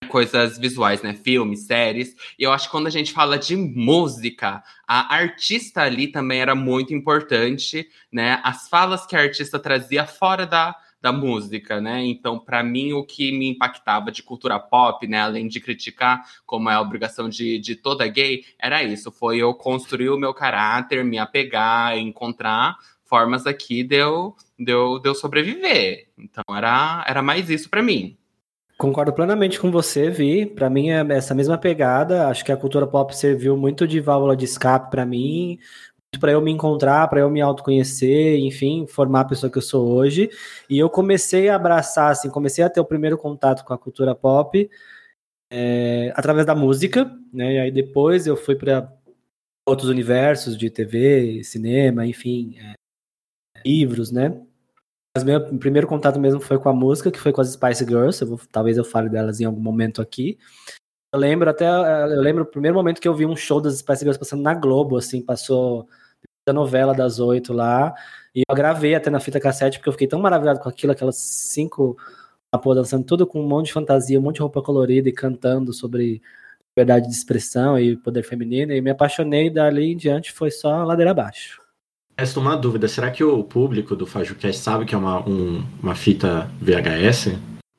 coisas 0.05 0.59
visuais, 0.59 1.03
né, 1.03 1.15
filmes, 1.15 1.67
séries. 1.67 2.15
E 2.39 2.43
eu 2.43 2.53
acho 2.53 2.67
que 2.67 2.73
quando 2.73 2.87
a 2.87 2.91
gente 2.91 3.13
fala 3.13 3.39
de 3.39 3.57
música, 3.57 4.63
a 4.87 5.15
artista 5.15 5.83
ali 5.83 6.09
também 6.09 6.41
era 6.41 6.55
muito 6.55 6.95
importante, 6.95 7.89
né? 8.13 8.41
As 8.43 8.69
falas 8.69 9.07
que 9.07 9.17
a 9.17 9.21
artista 9.21 9.59
trazia 9.59 10.07
fora 10.07 10.47
da 10.47 10.77
da 11.05 11.13
música, 11.13 11.83
né? 11.83 12.03
Então, 12.03 12.39
para 12.39 12.63
mim, 12.63 12.95
o 12.95 13.05
que 13.05 13.31
me 13.31 13.47
impactava 13.47 14.11
de 14.11 14.23
cultura 14.23 14.59
pop, 14.59 15.07
né, 15.07 15.21
além 15.21 15.47
de 15.47 15.61
criticar, 15.61 16.25
como 16.47 16.71
é 16.71 16.75
a 16.75 16.81
obrigação 16.81 17.29
de, 17.29 17.59
de 17.59 17.77
toda 17.77 18.09
gay, 18.09 18.43
era 18.59 18.83
isso. 18.83 19.13
Foi 19.13 19.37
eu 19.37 19.53
construir 19.53 20.09
o 20.09 20.19
meu 20.19 20.33
caráter, 20.33 21.05
me 21.05 21.19
apegar, 21.19 21.99
encontrar 21.99 22.79
formas 23.05 23.47
aqui 23.47 23.83
de 23.83 23.97
eu, 23.97 24.35
de 24.59 24.73
eu, 24.73 24.99
de 24.99 25.07
eu 25.11 25.15
sobreviver. 25.15 26.09
Então, 26.17 26.43
era, 26.57 27.05
era 27.07 27.21
mais 27.21 27.51
isso 27.51 27.69
para 27.69 27.83
mim. 27.83 28.17
Concordo 28.85 29.15
plenamente 29.15 29.59
com 29.59 29.71
você, 29.71 30.11
Vi. 30.11 30.45
Para 30.45 30.69
mim 30.69 30.91
é 30.91 31.03
essa 31.15 31.35
mesma 31.35 31.57
pegada. 31.57 32.29
Acho 32.29 32.45
que 32.45 32.53
a 32.53 32.57
cultura 32.57 32.87
pop 32.87 33.17
serviu 33.17 33.57
muito 33.57 33.89
de 33.89 33.99
válvula 33.99 34.37
de 34.37 34.45
escape 34.45 34.91
para 34.91 35.07
mim, 35.07 35.59
para 36.21 36.33
eu 36.33 36.41
me 36.43 36.51
encontrar, 36.51 37.09
para 37.09 37.21
eu 37.21 37.31
me 37.31 37.41
autoconhecer, 37.41 38.39
enfim, 38.41 38.87
formar 38.87 39.21
a 39.21 39.25
pessoa 39.25 39.51
que 39.51 39.57
eu 39.57 39.63
sou 39.63 39.91
hoje. 39.91 40.29
E 40.69 40.79
eu 40.79 40.91
comecei 40.91 41.49
a 41.49 41.57
abraçar, 41.57 42.11
assim, 42.11 42.29
comecei 42.29 42.63
a 42.63 42.69
ter 42.69 42.79
o 42.79 42.85
primeiro 42.85 43.17
contato 43.17 43.65
com 43.65 43.73
a 43.73 43.79
cultura 43.79 44.15
pop 44.15 44.69
é, 45.51 46.13
através 46.15 46.45
da 46.45 46.55
música, 46.55 47.11
né? 47.33 47.55
E 47.55 47.59
aí 47.61 47.71
depois 47.71 48.27
eu 48.27 48.37
fui 48.37 48.55
para 48.55 48.93
outros 49.67 49.89
universos 49.89 50.59
de 50.59 50.69
TV, 50.69 51.43
cinema, 51.43 52.07
enfim, 52.07 52.59
é, 52.59 52.75
livros, 53.65 54.13
né? 54.13 54.43
Meu 55.23 55.59
primeiro 55.59 55.87
contato 55.87 56.19
mesmo 56.19 56.41
foi 56.41 56.59
com 56.59 56.69
a 56.69 56.73
música, 56.73 57.09
que 57.09 57.21
foi 57.21 57.33
com 57.33 57.41
as 57.41 57.53
Spice 57.53 57.85
Girls. 57.85 58.21
Eu 58.21 58.29
vou, 58.29 58.41
talvez 58.51 58.77
eu 58.77 58.85
fale 58.85 59.09
delas 59.09 59.41
em 59.41 59.45
algum 59.45 59.61
momento 59.61 60.03
aqui. 60.03 60.39
Eu 61.13 61.21
lembro 61.21 61.49
até, 61.49 61.69
eu 61.69 62.21
lembro 62.21 62.43
o 62.43 62.47
primeiro 62.47 62.77
momento 62.77 63.01
que 63.01 63.07
eu 63.07 63.15
vi 63.15 63.25
um 63.25 63.37
show 63.37 63.61
das 63.61 63.79
Spice 63.79 64.01
Girls 64.01 64.19
passando 64.19 64.43
na 64.43 64.55
Globo, 64.55 64.97
assim, 64.97 65.23
passou 65.23 65.89
a 66.49 66.53
novela 66.53 66.93
das 66.93 67.21
oito 67.21 67.53
lá. 67.53 67.95
E 68.35 68.43
eu 68.49 68.57
gravei 68.57 68.97
até 68.97 69.09
na 69.09 69.21
fita 69.21 69.39
cassete, 69.39 69.79
porque 69.79 69.89
eu 69.89 69.93
fiquei 69.93 70.09
tão 70.09 70.21
maravilhado 70.21 70.59
com 70.59 70.69
aquilo, 70.69 70.93
aquelas 70.93 71.17
cinco 71.17 71.97
pô, 72.59 72.75
dançando 72.75 73.05
tudo 73.05 73.27
com 73.27 73.41
um 73.41 73.49
monte 73.49 73.67
de 73.67 73.73
fantasia, 73.73 74.19
um 74.19 74.23
monte 74.23 74.37
de 74.37 74.43
roupa 74.43 74.63
colorida 74.63 75.09
e 75.09 75.13
cantando 75.13 75.73
sobre 75.73 76.23
liberdade 76.77 77.09
de 77.09 77.15
expressão 77.15 77.79
e 77.79 77.97
poder 77.97 78.25
feminino. 78.25 78.73
E 78.73 78.81
me 78.81 78.91
apaixonei 78.91 79.51
dali 79.51 79.93
em 79.93 79.97
diante, 79.97 80.33
foi 80.33 80.51
só 80.51 80.83
ladeira 80.85 81.13
abaixo. 81.13 81.64
Resta 82.17 82.39
uma 82.39 82.57
dúvida, 82.57 82.87
será 82.87 83.11
que 83.11 83.25
o 83.25 83.43
público 83.43 83.97
do 83.97 84.07
FajoCast 84.07 84.61
sabe 84.63 84.85
que 84.85 84.95
é 84.95 84.99
uma, 84.99 85.29
um, 85.29 85.65
uma 85.83 85.95
fita 85.97 86.49
VHS? 86.61 87.31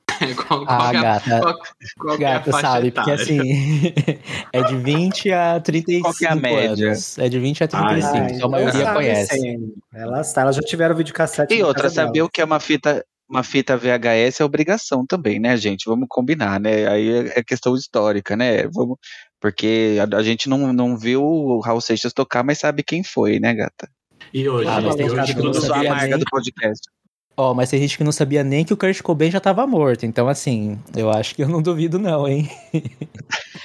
qual, 0.35 0.65
qual 0.65 0.81
Ah, 0.81 0.89
que 0.91 0.95
é 0.95 0.99
a- 0.99 1.01
gata, 1.03 1.39
qual- 1.39 1.55
qual 1.97 2.17
que 2.17 2.23
é 2.23 2.27
a 2.27 2.31
gata 2.33 2.51
faixa 2.51 2.67
sabe, 2.67 2.91
porque 2.91 3.11
etária? 3.11 3.23
assim, 3.23 3.91
é 4.51 4.63
de 4.63 4.75
20 4.75 5.31
a 5.31 5.59
35 5.61 6.01
Qual 6.03 6.13
que 6.15 6.25
é 6.25 6.29
a 6.29 6.35
média? 6.35 6.87
anos. 6.89 7.17
É 7.17 7.29
de 7.29 7.39
20 7.39 7.63
a 7.63 7.67
35, 7.67 8.17
Ah, 8.17 8.29
então 8.29 8.47
a 8.47 8.51
maioria 8.51 8.93
conhece. 8.93 9.39
sim. 9.39 9.73
Elas, 9.93 10.35
elas 10.35 10.55
já 10.57 10.61
tiveram 10.61 10.95
videocassete. 10.95 11.53
E 11.53 11.63
outra, 11.63 11.89
saber 11.89 12.21
o 12.21 12.29
que 12.29 12.41
é 12.41 12.45
uma 12.45 12.59
fita, 12.59 13.05
uma 13.29 13.41
fita 13.41 13.77
VHS 13.77 14.41
é 14.41 14.45
obrigação 14.45 15.05
também, 15.05 15.39
né, 15.39 15.55
gente? 15.55 15.85
Vamos 15.85 16.07
combinar, 16.09 16.59
né? 16.59 16.87
Aí 16.89 17.09
é 17.09 17.39
é 17.39 17.43
questão 17.43 17.73
histórica, 17.73 18.35
né? 18.35 18.67
Vamos, 18.67 18.97
porque 19.39 19.95
a, 20.11 20.17
a 20.17 20.21
gente 20.23 20.49
não, 20.49 20.73
não 20.73 20.97
viu 20.97 21.23
o 21.23 21.61
Raul 21.61 21.79
Seixas 21.79 22.11
tocar, 22.11 22.43
mas 22.43 22.59
sabe 22.59 22.83
quem 22.83 23.01
foi, 23.01 23.39
né, 23.39 23.53
gata? 23.53 23.87
E 24.35 24.49
hoje, 24.49 24.67
Ah, 24.69 24.81
mas 24.81 24.95
tem 24.95 25.05
hoje 25.05 25.15
gente 25.15 25.35
que 25.35 25.41
não 25.41 25.51
a 25.51 25.53
sabia 25.53 25.89
marca 25.91 26.07
nem- 26.07 26.19
do 26.19 26.25
podcast. 26.25 26.89
Ó, 27.37 27.53
mas 27.53 27.69
tem 27.69 27.79
gente 27.81 27.97
que 27.97 28.03
não 28.03 28.11
sabia 28.11 28.43
nem 28.43 28.63
que 28.65 28.73
o 28.73 28.77
Kurt 28.77 29.01
Cobain 29.01 29.31
já 29.31 29.39
tava 29.39 29.65
morto, 29.67 30.05
então 30.05 30.27
assim, 30.27 30.77
eu 30.95 31.09
acho 31.09 31.33
que 31.35 31.43
eu 31.43 31.49
não 31.49 31.61
duvido 31.61 31.97
não, 31.99 32.27
hein? 32.27 32.49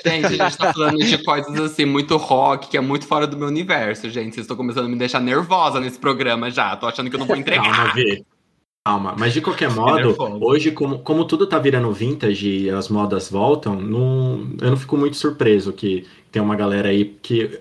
Gente, 0.06 0.26
a 0.26 0.28
gente 0.48 0.56
tá 0.58 0.72
falando 0.72 0.96
de 0.98 1.18
coisas 1.22 1.60
assim, 1.60 1.84
muito 1.84 2.16
rock, 2.16 2.68
que 2.68 2.76
é 2.76 2.80
muito 2.80 3.06
fora 3.06 3.26
do 3.26 3.36
meu 3.36 3.48
universo, 3.48 4.08
gente. 4.08 4.34
Vocês 4.34 4.44
estão 4.44 4.56
começando 4.56 4.86
a 4.86 4.88
me 4.88 4.96
deixar 4.96 5.20
nervosa 5.20 5.78
nesse 5.78 5.98
programa 5.98 6.50
já. 6.50 6.74
Tô 6.74 6.86
achando 6.86 7.10
que 7.10 7.16
eu 7.16 7.20
não 7.20 7.26
vou 7.26 7.36
Calma, 7.36 7.42
entregar. 7.42 7.94
Vi. 7.94 8.24
Calma, 8.84 9.14
mas 9.18 9.34
de 9.34 9.42
qualquer 9.42 9.70
modo, 9.70 10.16
hoje, 10.42 10.70
como, 10.70 11.00
como 11.00 11.26
tudo 11.26 11.46
tá 11.46 11.58
virando 11.58 11.92
vintage 11.92 12.48
e 12.48 12.70
as 12.70 12.88
modas 12.88 13.28
voltam, 13.30 13.76
não, 13.78 14.48
eu 14.60 14.70
não 14.70 14.76
fico 14.76 14.96
muito 14.96 15.16
surpreso 15.18 15.70
que 15.72 16.06
tem 16.32 16.40
uma 16.40 16.56
galera 16.56 16.88
aí 16.88 17.04
que 17.20 17.58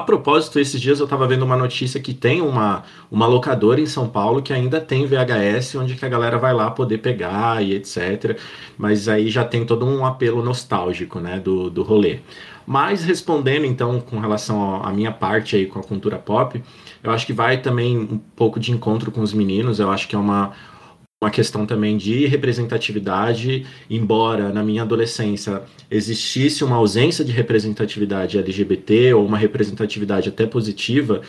A 0.00 0.04
propósito, 0.04 0.60
esses 0.60 0.80
dias 0.80 1.00
eu 1.00 1.06
estava 1.06 1.26
vendo 1.26 1.44
uma 1.44 1.56
notícia 1.56 2.00
que 2.00 2.14
tem 2.14 2.40
uma, 2.40 2.84
uma 3.10 3.26
locadora 3.26 3.80
em 3.80 3.86
São 3.86 4.08
Paulo 4.08 4.40
que 4.40 4.52
ainda 4.52 4.80
tem 4.80 5.04
VHS, 5.04 5.74
onde 5.74 5.96
que 5.96 6.04
a 6.04 6.08
galera 6.08 6.38
vai 6.38 6.54
lá 6.54 6.70
poder 6.70 6.98
pegar 6.98 7.60
e 7.64 7.74
etc. 7.74 8.38
Mas 8.78 9.08
aí 9.08 9.28
já 9.28 9.44
tem 9.44 9.66
todo 9.66 9.84
um 9.84 10.06
apelo 10.06 10.40
nostálgico, 10.40 11.18
né, 11.18 11.40
do, 11.40 11.68
do 11.68 11.82
rolê. 11.82 12.20
Mas 12.64 13.02
respondendo 13.02 13.64
então 13.64 14.00
com 14.00 14.20
relação 14.20 14.80
à 14.84 14.92
minha 14.92 15.10
parte 15.10 15.56
aí 15.56 15.66
com 15.66 15.80
a 15.80 15.82
cultura 15.82 16.16
pop, 16.16 16.62
eu 17.02 17.10
acho 17.10 17.26
que 17.26 17.32
vai 17.32 17.60
também 17.60 17.98
um 17.98 18.18
pouco 18.36 18.60
de 18.60 18.70
encontro 18.70 19.10
com 19.10 19.20
os 19.20 19.32
meninos. 19.32 19.80
Eu 19.80 19.90
acho 19.90 20.06
que 20.06 20.14
é 20.14 20.18
uma, 20.18 20.52
uma 21.20 21.30
questão 21.32 21.66
também 21.66 21.96
de 21.96 22.26
representatividade, 22.26 23.66
embora 23.90 24.52
na 24.52 24.62
minha 24.62 24.82
adolescência 24.82 25.62
existisse 25.90 26.62
uma 26.62 26.76
ausência 26.76 27.24
de 27.24 27.32
representatividade 27.32 28.38
LGBT 28.38 29.14
ou 29.14 29.26
uma 29.26 29.36
representatividade 29.36 30.28
até 30.28 30.46
positiva, 30.46 31.22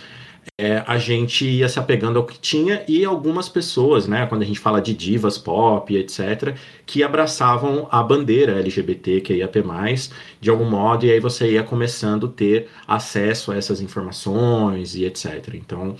é, 0.57 0.83
a 0.85 0.97
gente 0.97 1.45
ia 1.45 1.69
se 1.69 1.79
apegando 1.79 2.19
ao 2.19 2.25
que 2.25 2.37
tinha 2.37 2.83
e 2.87 3.05
algumas 3.05 3.47
pessoas, 3.47 4.07
né, 4.07 4.25
quando 4.25 4.41
a 4.41 4.45
gente 4.45 4.59
fala 4.59 4.81
de 4.81 4.93
divas 4.93 5.37
pop, 5.37 5.95
etc., 5.95 6.55
que 6.85 7.01
abraçavam 7.01 7.87
a 7.89 8.03
bandeira 8.03 8.59
LGBT, 8.59 9.21
que 9.21 9.33
ia 9.33 9.49
mais, 9.65 10.11
de 10.41 10.49
algum 10.49 10.69
modo, 10.69 11.05
e 11.05 11.11
aí 11.11 11.19
você 11.19 11.53
ia 11.53 11.63
começando 11.63 12.25
a 12.25 12.29
ter 12.29 12.67
acesso 12.87 13.51
a 13.51 13.57
essas 13.57 13.81
informações 13.81 14.95
e 14.95 15.05
etc. 15.05 15.53
Então, 15.53 15.95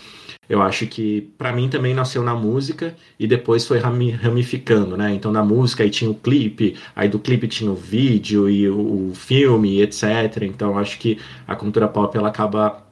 eu 0.50 0.62
acho 0.62 0.88
que 0.88 1.22
para 1.38 1.54
mim 1.54 1.70
também 1.70 1.94
nasceu 1.94 2.24
na 2.24 2.34
música 2.34 2.96
e 3.20 3.28
depois 3.28 3.68
foi 3.68 3.78
ramificando, 3.80 4.98
né? 4.98 5.14
Então 5.14 5.32
na 5.32 5.44
música 5.44 5.84
aí 5.84 5.92
tinha 5.92 6.10
o 6.10 6.16
clipe, 6.16 6.76
aí 6.96 7.08
do 7.08 7.20
clipe 7.20 7.48
tinha 7.48 7.72
o 7.72 7.76
vídeo 7.76 8.50
e 8.50 8.68
o, 8.68 9.10
o 9.10 9.14
filme, 9.14 9.80
etc. 9.82 10.42
Então 10.42 10.78
acho 10.78 10.98
que 10.98 11.20
a 11.48 11.56
cultura 11.56 11.88
pop 11.88 12.18
ela 12.18 12.30
acaba 12.30 12.89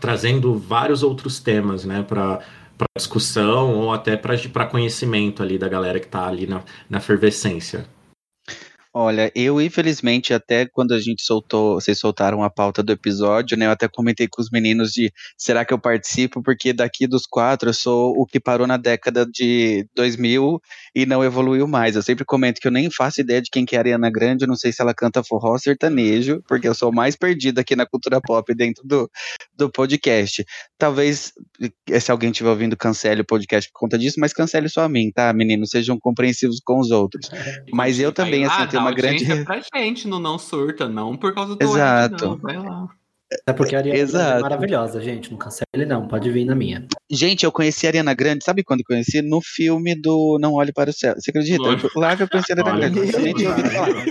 trazendo 0.00 0.58
vários 0.58 1.02
outros 1.02 1.40
temas, 1.40 1.84
né, 1.84 2.02
para 2.02 2.40
discussão 2.96 3.74
ou 3.74 3.92
até 3.92 4.16
para 4.16 4.66
conhecimento 4.66 5.42
ali 5.42 5.58
da 5.58 5.68
galera 5.68 5.98
que 5.98 6.06
está 6.06 6.26
ali 6.26 6.46
na, 6.46 6.62
na 6.88 7.00
fervescência. 7.00 7.86
Olha, 8.98 9.30
eu 9.34 9.60
infelizmente 9.60 10.32
até 10.32 10.64
quando 10.64 10.94
a 10.94 10.98
gente 10.98 11.22
soltou, 11.22 11.74
vocês 11.74 11.98
soltaram 11.98 12.42
a 12.42 12.48
pauta 12.48 12.82
do 12.82 12.90
episódio, 12.90 13.54
né? 13.54 13.66
Eu 13.66 13.70
até 13.70 13.86
comentei 13.86 14.26
com 14.26 14.40
os 14.40 14.48
meninos 14.50 14.90
de 14.90 15.12
será 15.36 15.66
que 15.66 15.74
eu 15.74 15.78
participo? 15.78 16.42
Porque 16.42 16.72
daqui 16.72 17.06
dos 17.06 17.26
quatro 17.26 17.68
eu 17.68 17.74
sou 17.74 18.14
o 18.16 18.24
que 18.24 18.40
parou 18.40 18.66
na 18.66 18.78
década 18.78 19.26
de 19.30 19.86
2000 19.94 20.58
e 20.94 21.04
não 21.04 21.22
evoluiu 21.22 21.68
mais. 21.68 21.94
Eu 21.94 22.00
sempre 22.00 22.24
comento 22.24 22.58
que 22.58 22.66
eu 22.68 22.72
nem 22.72 22.90
faço 22.90 23.20
ideia 23.20 23.42
de 23.42 23.50
quem 23.50 23.66
que 23.66 23.76
é 23.76 23.78
a 23.78 23.82
Ariana 23.82 24.10
Grande, 24.10 24.44
eu 24.44 24.48
não 24.48 24.56
sei 24.56 24.72
se 24.72 24.80
ela 24.80 24.94
canta 24.94 25.22
forró 25.22 25.58
sertanejo, 25.58 26.42
porque 26.48 26.66
eu 26.66 26.74
sou 26.74 26.90
mais 26.90 27.14
perdido 27.14 27.58
aqui 27.58 27.76
na 27.76 27.84
cultura 27.84 28.18
pop 28.18 28.54
dentro 28.54 28.82
do, 28.82 29.10
do 29.54 29.70
podcast. 29.70 30.42
Talvez 30.78 31.34
se 32.00 32.10
alguém 32.10 32.30
estiver 32.30 32.48
ouvindo 32.48 32.74
cancele 32.74 33.20
o 33.20 33.26
podcast 33.26 33.70
por 33.70 33.80
conta 33.80 33.98
disso, 33.98 34.18
mas 34.18 34.32
cancele 34.32 34.70
só 34.70 34.84
a 34.84 34.88
mim, 34.88 35.12
tá, 35.14 35.30
meninos? 35.34 35.68
Sejam 35.68 35.98
compreensivos 36.00 36.60
com 36.64 36.80
os 36.80 36.90
outros. 36.90 37.28
Mas 37.70 38.00
eu 38.00 38.10
também, 38.10 38.46
assim, 38.46 38.66
tenho 38.68 38.85
uma 38.86 38.94
grande. 38.94 39.44
pra 39.44 39.60
gente 39.74 40.08
no 40.08 40.18
Não 40.18 40.38
Surta, 40.38 40.88
não 40.88 41.16
por 41.16 41.34
causa 41.34 41.56
do 41.56 41.62
Exato. 41.62 42.14
Ed, 42.14 42.24
não. 42.24 42.36
Vai 42.38 42.58
lá. 42.58 42.88
É 43.46 43.52
porque 43.52 43.74
a 43.74 43.80
Ariana 43.80 43.98
Exato. 43.98 44.38
é 44.38 44.40
maravilhosa, 44.40 45.00
gente. 45.00 45.32
Não 45.32 45.38
cancele, 45.38 45.84
não. 45.84 46.06
Pode 46.06 46.30
vir 46.30 46.44
na 46.44 46.54
minha. 46.54 46.86
Gente, 47.10 47.44
eu 47.44 47.50
conheci 47.50 47.84
a 47.86 47.90
Ariana 47.90 48.14
Grande, 48.14 48.44
sabe 48.44 48.62
quando 48.62 48.80
eu 48.80 48.86
conheci? 48.86 49.20
No 49.20 49.40
filme 49.42 50.00
do 50.00 50.38
Não 50.40 50.54
Olhe 50.54 50.72
para 50.72 50.90
o 50.90 50.92
Céu. 50.92 51.14
Você 51.14 51.30
acredita? 51.30 51.60
Lógico. 51.60 51.98
Lá 51.98 52.16
que 52.16 52.22
eu 52.22 52.28
conheci 52.28 52.52
a 52.52 52.54
Ariana 52.54 52.72
Olha, 52.72 52.88
Grande. 52.88 53.12
Eu 53.12 53.34
tinha 53.34 53.50
ouvido 53.50 53.70
falar. 53.70 53.88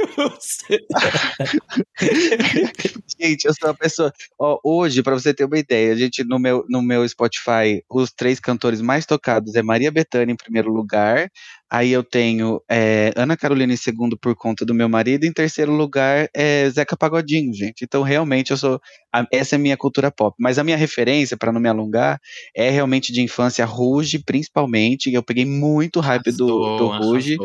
gente, 3.20 3.46
eu 3.46 3.54
sou 3.54 3.70
uma 3.70 3.76
pessoa. 3.76 4.12
Ó, 4.38 4.60
hoje, 4.62 5.02
pra 5.02 5.14
você 5.14 5.34
ter 5.34 5.46
uma 5.46 5.58
ideia, 5.58 5.94
a 5.94 5.96
gente 5.96 6.26
no 6.26 6.38
meu, 6.38 6.66
no 6.70 6.82
meu 6.82 7.08
Spotify, 7.08 7.82
os 7.90 8.12
três 8.12 8.42
cantores 8.42 8.82
mais 8.82 9.06
tocados 9.06 9.56
é 9.56 9.64
Maria 9.64 9.92
Bethânia 9.92 10.34
em 10.34 10.38
primeiro 10.38 10.74
lugar. 10.74 11.30
Aí 11.76 11.92
eu 11.92 12.04
tenho 12.06 12.62
é, 12.72 13.12
Ana 13.18 13.36
Carolina 13.36 13.74
em 13.74 13.76
segundo 13.76 14.18
por 14.18 14.34
conta 14.34 14.64
do 14.66 14.74
meu 14.74 14.88
marido. 14.88 15.26
Em 15.26 15.34
terceiro 15.34 15.74
lugar 15.74 16.30
é 16.34 16.70
Zeca 16.70 16.96
Pagodinho, 16.96 17.54
gente. 17.54 17.84
Então, 17.84 18.02
realmente, 18.02 18.52
eu 18.52 18.58
sou. 18.58 18.80
a- 19.14 19.28
essa 19.30 19.56
é 19.56 19.58
a 19.58 19.60
minha 19.60 19.76
cultura 19.76 20.10
pop. 20.10 20.34
Mas 20.40 20.58
a 20.58 20.64
minha 20.64 20.78
referência, 20.78 21.36
pra 21.36 21.52
não 21.52 21.60
me 21.60 21.68
alongar, 21.68 22.18
é 22.56 22.70
realmente 22.70 23.12
de 23.12 23.20
infância 23.22 23.66
Ruge, 23.66 24.20
principalmente. 24.24 25.12
Eu 25.14 25.22
peguei 25.22 25.44
muito 25.44 26.00
hype 26.00 26.32
do, 26.32 26.48
do 26.78 26.88
Ruge 26.88 27.36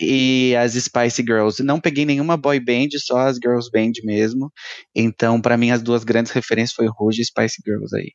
e 0.00 0.54
as 0.56 0.72
Spice 0.72 1.22
Girls. 1.22 1.62
Não 1.62 1.78
peguei 1.78 2.06
nenhuma 2.06 2.38
boy 2.38 2.58
band, 2.58 2.88
só 2.98 3.18
as 3.18 3.36
girls 3.36 3.68
band 3.70 3.92
mesmo. 4.02 4.50
Então, 4.94 5.40
pra 5.42 5.56
mim, 5.58 5.70
as 5.70 5.82
duas 5.82 6.04
grandes 6.04 6.32
referências 6.32 6.74
foi 6.74 6.86
Rouge 6.88 7.20
e 7.20 7.24
Spice 7.26 7.62
Girls 7.64 7.94
aí. 7.94 8.12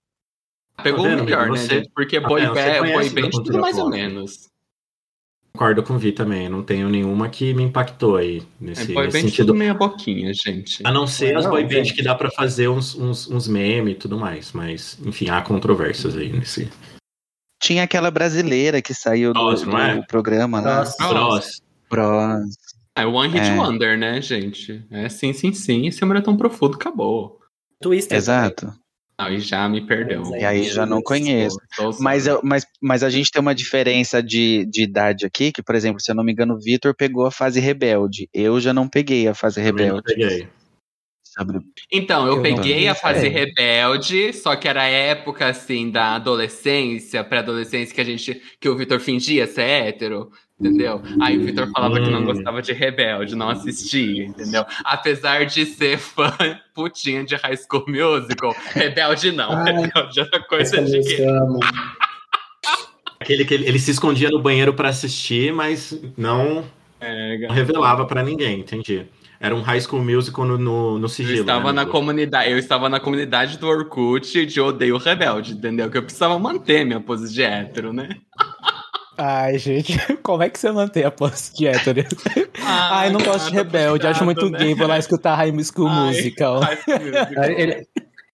Pegou 0.84 1.05
Tá 1.05 1.13
o 1.15 1.24
melhor, 1.25 1.50
né, 1.51 1.58
Você- 1.58 1.67
gente? 1.75 1.91
Porque 1.93 2.19
Tá 2.19 2.27
boy, 2.27 2.41
vendo? 2.41 2.53
Você 2.55 2.69
ba- 2.72 2.79
conhece 2.79 3.10
boy 3.12 3.22
band, 3.22 3.29
tudo 3.31 3.60
mais 3.60 3.77
ou 3.77 3.89
menos. 3.89 4.49
Concordo 5.53 5.82
com 5.84 5.96
o 5.96 5.98
Vi 5.98 6.12
também, 6.12 6.48
não 6.48 6.63
tenho 6.63 6.88
nenhuma 6.89 7.27
que 7.27 7.53
me 7.53 7.63
impactou 7.63 8.15
aí 8.18 8.38
É, 8.38 8.44
nesse, 8.62 8.94
boy 8.94 9.06
nesse 9.08 9.22
sentido. 9.22 9.48
tudo 9.48 9.56
meia 9.56 9.74
boquinha, 9.74 10.32
gente. 10.34 10.82
A 10.86 10.91
não 10.91 11.08
ser 11.08 11.36
as 11.36 11.46
boy 11.46 11.63
band 11.63 11.86
gente. 11.86 11.96
que 11.96 12.03
dá 12.03 12.13
pra 12.15 12.29
fazer 12.32 12.70
uns, 12.70 12.96
uns, 12.96 13.29
uns 13.29 13.48
memes 13.48 13.94
e 13.96 13.98
tudo 13.98 14.18
mais, 14.18 14.53
mas 14.53 14.98
enfim, 15.03 15.29
há 15.29 15.41
controvérsias 15.41 16.15
aí 16.15 16.32
nesse. 16.32 16.70
Tinha 17.62 17.84
aquela 17.84 18.10
brasileira 18.10 18.82
que 18.82 18.94
saiu 18.94 19.34
do, 19.34 19.77
é? 19.77 19.96
do 19.96 20.08
programa 20.08 20.62
lá. 20.62 20.75
Nossa. 20.79 21.08
Bros. 21.08 21.62
Bros. 21.89 22.56
É 22.96 23.06
One 23.06 23.34
Hit 23.34 23.50
É. 23.50 23.56
Wonder, 23.56 23.98
né, 23.98 24.22
gente? 24.22 24.86
É 24.91 25.10
sim, 25.10 25.34
sim, 25.34 25.51
sim. 25.53 25.88
Esse 25.88 26.03
amor 26.03 26.18
é 26.18 26.22
tão 26.22 26.38
profundo, 26.38 26.75
acabou. 26.75 27.39
Twister. 27.82 28.18
Exato. 28.18 28.74
Não, 29.20 29.30
e 29.30 29.42
já 29.42 29.68
me 29.68 29.86
perdeu. 29.86 30.24
E 30.34 30.46
aí 30.46 30.64
já 30.64 30.86
não 30.86 31.02
conheço. 31.02 31.60
Mas, 32.00 32.26
eu, 32.26 32.40
mas, 32.42 32.66
mas 32.82 33.04
a 33.04 33.10
gente 33.10 33.30
tem 33.30 33.42
uma 33.42 33.54
diferença 33.54 34.24
de, 34.24 34.66
de 34.72 34.84
idade 34.84 35.26
aqui, 35.26 35.52
que, 35.52 35.62
por 35.62 35.76
exemplo, 35.76 36.00
se 36.00 36.10
eu 36.10 36.16
não 36.16 36.24
me 36.24 36.32
engano, 36.32 36.54
o 36.54 36.60
Vitor 36.60 36.96
pegou 36.96 37.26
a 37.26 37.32
fase 37.32 37.60
rebelde. 37.60 38.30
Eu 38.34 38.62
já 38.62 38.74
não 38.74 38.88
peguei 38.88 39.28
a 39.28 39.34
fase 39.34 39.60
rebelde. 39.60 40.04
peguei. 40.06 40.48
Então, 41.92 42.28
eu, 42.28 42.38
Eu 42.38 42.42
peguei 42.42 42.88
a 42.88 42.96
fase 42.96 43.22
sei. 43.22 43.30
rebelde, 43.30 44.34
só 44.34 44.56
que 44.56 44.68
era 44.68 44.84
a 44.84 44.88
época, 44.88 45.48
assim, 45.48 45.92
da 45.92 46.16
adolescência, 46.16 47.24
pré-adolescência, 47.24 47.94
que 47.94 48.02
a 48.02 48.06
gente, 48.06 48.42
que 48.60 48.70
o 48.70 48.76
Vitor 48.76 49.00
fingia 49.00 49.46
ser 49.48 49.62
hétero, 49.62 50.32
entendeu? 50.60 51.01
Aí 51.22 51.38
o 51.38 51.44
Vitor 51.46 51.68
falava 51.72 52.00
que 52.01 52.10
não 52.10 52.22
Hum. 52.22 52.25
gostava 52.25 52.62
de 52.62 52.74
rebelde, 52.74 53.36
não 53.36 53.50
assistia, 53.50 54.25
entendeu? 54.25 54.66
Apesar 54.84 55.46
de 55.46 55.66
ser 55.66 55.98
fã 55.98 56.32
putinha 56.75 57.24
de 57.24 57.36
High 57.36 57.58
School 57.58 57.86
Musical, 57.88 58.56
rebelde 58.74 59.32
não, 59.32 59.51
Ai, 59.54 59.74
rebelde 59.74 60.20
era 60.20 60.39
coisa 60.44 60.80
Essa 60.82 60.86
de 61.01 61.22
eu 61.22 61.30
amo. 61.30 61.60
Aquele 63.20 63.44
que 63.46 63.54
ele, 63.54 63.68
ele 63.68 63.80
se 63.80 63.92
escondia 63.92 64.30
no 64.30 64.42
banheiro 64.42 64.74
pra 64.74 64.89
assistir, 64.89 65.54
mas 65.54 66.00
não, 66.18 66.63
É, 67.01 67.38
não 67.48 67.54
revelava 67.54 68.06
pra 68.06 68.24
ninguém, 68.24 68.60
entendi. 68.62 69.06
Era 69.42 69.56
um 69.56 69.62
high 69.62 69.80
school 69.80 70.04
musical 70.04 70.46
no, 70.46 70.58
no, 70.58 71.00
no 71.00 71.06
Eu 71.06 71.10
sigilo. 71.10 71.39
estava 71.42 71.68
né, 71.70 71.74
na 71.74 71.82
amigo? 71.84 71.92
comunidade, 71.98 72.51
eu 72.51 72.58
estava 72.58 72.89
na 72.89 73.00
comunidade 73.00 73.58
do 73.58 73.68
Orkut 73.68 74.46
de 74.46 74.60
odeio 74.60 74.98
rebelde, 74.98 75.54
entendeu? 75.54 75.89
Que 75.89 75.98
eu 75.98 76.04
precisava 76.04 76.38
manter 76.38 76.86
minha 76.86 77.00
pose 77.00 77.34
de 77.34 77.42
hétero, 77.44 77.94
né? 77.94 78.10
Ai, 79.22 79.58
gente, 79.58 79.98
como 80.24 80.42
é 80.44 80.50
que 80.50 80.58
você 80.58 80.72
mantém 80.72 81.04
a 81.04 81.12
posse 81.12 81.54
de 81.54 81.68
hétero? 81.68 82.06
Ai, 82.64 83.10
não 83.10 83.20
gosto 83.20 83.50
de 83.50 83.54
rebelde, 83.54 84.08
acho 84.08 84.24
muito 84.24 84.50
né? 84.50 84.58
gay, 84.58 84.74
vou 84.74 84.88
lá 84.88 84.98
escutar 84.98 85.36
High 85.36 85.52
School 85.62 85.90
Ai, 85.90 86.08
Musical. 86.08 86.62
High 86.62 86.78
School 86.78 87.00
Musical. 87.00 87.44
Ele, 87.44 87.88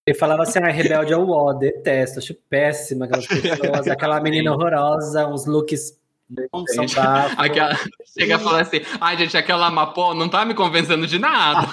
ele 0.05 0.17
falava 0.17 0.43
assim, 0.43 0.59
ah, 0.59 0.69
rebelde 0.69 1.11
é 1.11 1.17
o 1.17 1.27
ó, 1.31 1.53
detesto, 1.53 2.19
acho 2.19 2.35
péssima 2.47 3.05
aquelas 3.05 3.25
pessoas, 3.25 3.87
aquela 3.87 4.21
menina 4.21 4.53
horrorosa, 4.53 5.27
uns 5.27 5.47
looks 5.47 5.99
bafos. 6.29 6.95
Aquela, 7.37 7.77
chega 8.17 8.35
a 8.35 8.39
falar 8.39 8.61
assim, 8.61 8.81
ai 8.99 9.17
gente, 9.17 9.37
aquela 9.37 9.69
Mapô 9.69 10.13
não 10.13 10.27
tá 10.29 10.45
me 10.45 10.53
convencendo 10.53 11.05
de 11.07 11.19
nada. 11.19 11.67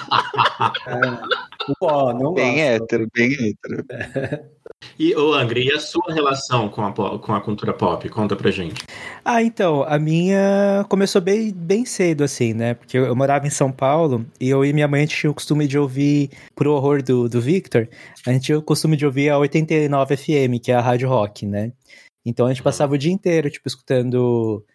O 1.79 1.85
ó, 1.85 2.13
não 2.13 2.33
Bem 2.33 2.55
gosto. 2.55 2.83
hétero, 2.83 3.07
bem 3.13 3.31
hétero. 3.33 3.85
E, 4.99 5.15
ô 5.15 5.33
Angry, 5.33 5.67
e 5.67 5.71
a 5.73 5.79
sua 5.79 6.13
relação 6.13 6.67
com 6.67 6.85
a, 6.85 6.91
com 6.91 7.33
a 7.33 7.39
cultura 7.41 7.73
pop? 7.73 8.07
Conta 8.09 8.35
pra 8.35 8.51
gente. 8.51 8.83
Ah, 9.23 9.41
então, 9.41 9.83
a 9.83 9.97
minha 9.97 10.85
começou 10.89 11.21
bem, 11.21 11.51
bem 11.53 11.85
cedo, 11.85 12.23
assim, 12.23 12.53
né? 12.53 12.73
Porque 12.73 12.97
eu, 12.97 13.05
eu 13.05 13.15
morava 13.15 13.47
em 13.47 13.49
São 13.49 13.71
Paulo 13.71 14.25
e 14.39 14.49
eu 14.49 14.63
e 14.65 14.73
minha 14.73 14.87
mãe 14.87 14.99
a 14.99 15.05
gente 15.05 15.15
tinha 15.15 15.31
o 15.31 15.33
costume 15.33 15.67
de 15.67 15.77
ouvir, 15.77 16.29
pro 16.53 16.73
horror 16.73 17.01
do, 17.01 17.29
do 17.29 17.39
Victor, 17.41 17.87
a 18.27 18.31
gente 18.33 18.43
tinha 18.45 18.57
o 18.57 18.61
costume 18.61 18.97
de 18.97 19.05
ouvir 19.05 19.29
a 19.29 19.37
89 19.37 20.17
FM, 20.17 20.61
que 20.61 20.71
é 20.71 20.75
a 20.75 20.81
rádio 20.81 21.07
rock, 21.07 21.45
né? 21.45 21.71
Então 22.25 22.45
a 22.45 22.49
gente 22.49 22.63
passava 22.63 22.93
o 22.93 22.97
dia 22.97 23.11
inteiro, 23.11 23.49
tipo, 23.49 23.67
escutando 23.67 24.65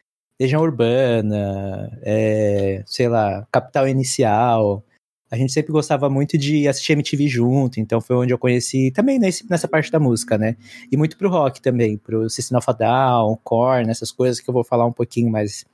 Legião 0.40 0.62
Urbana, 0.62 1.90
é, 2.02 2.82
sei 2.86 3.08
lá, 3.08 3.46
Capital 3.50 3.88
Inicial. 3.88 4.84
A 5.30 5.36
gente 5.36 5.52
sempre 5.52 5.72
gostava 5.72 6.08
muito 6.08 6.38
de 6.38 6.66
assistir 6.68 6.92
MTV 6.92 7.28
junto, 7.28 7.80
então 7.80 8.00
foi 8.00 8.16
onde 8.16 8.32
eu 8.32 8.38
conheci 8.38 8.90
também 8.90 9.18
nesse, 9.18 9.48
nessa 9.50 9.68
parte 9.68 9.90
da 9.90 9.98
música, 10.00 10.38
né? 10.38 10.56
E 10.90 10.96
muito 10.96 11.18
pro 11.18 11.28
rock 11.28 11.60
também, 11.60 11.98
pro 11.98 12.30
System 12.30 12.56
of 12.56 12.66
a 12.70 12.72
Down, 12.72 13.38
Korn, 13.44 13.90
essas 13.90 14.10
coisas 14.10 14.40
que 14.40 14.48
eu 14.48 14.54
vou 14.54 14.64
falar 14.64 14.86
um 14.86 14.92
pouquinho 14.92 15.30
mais, 15.30 15.66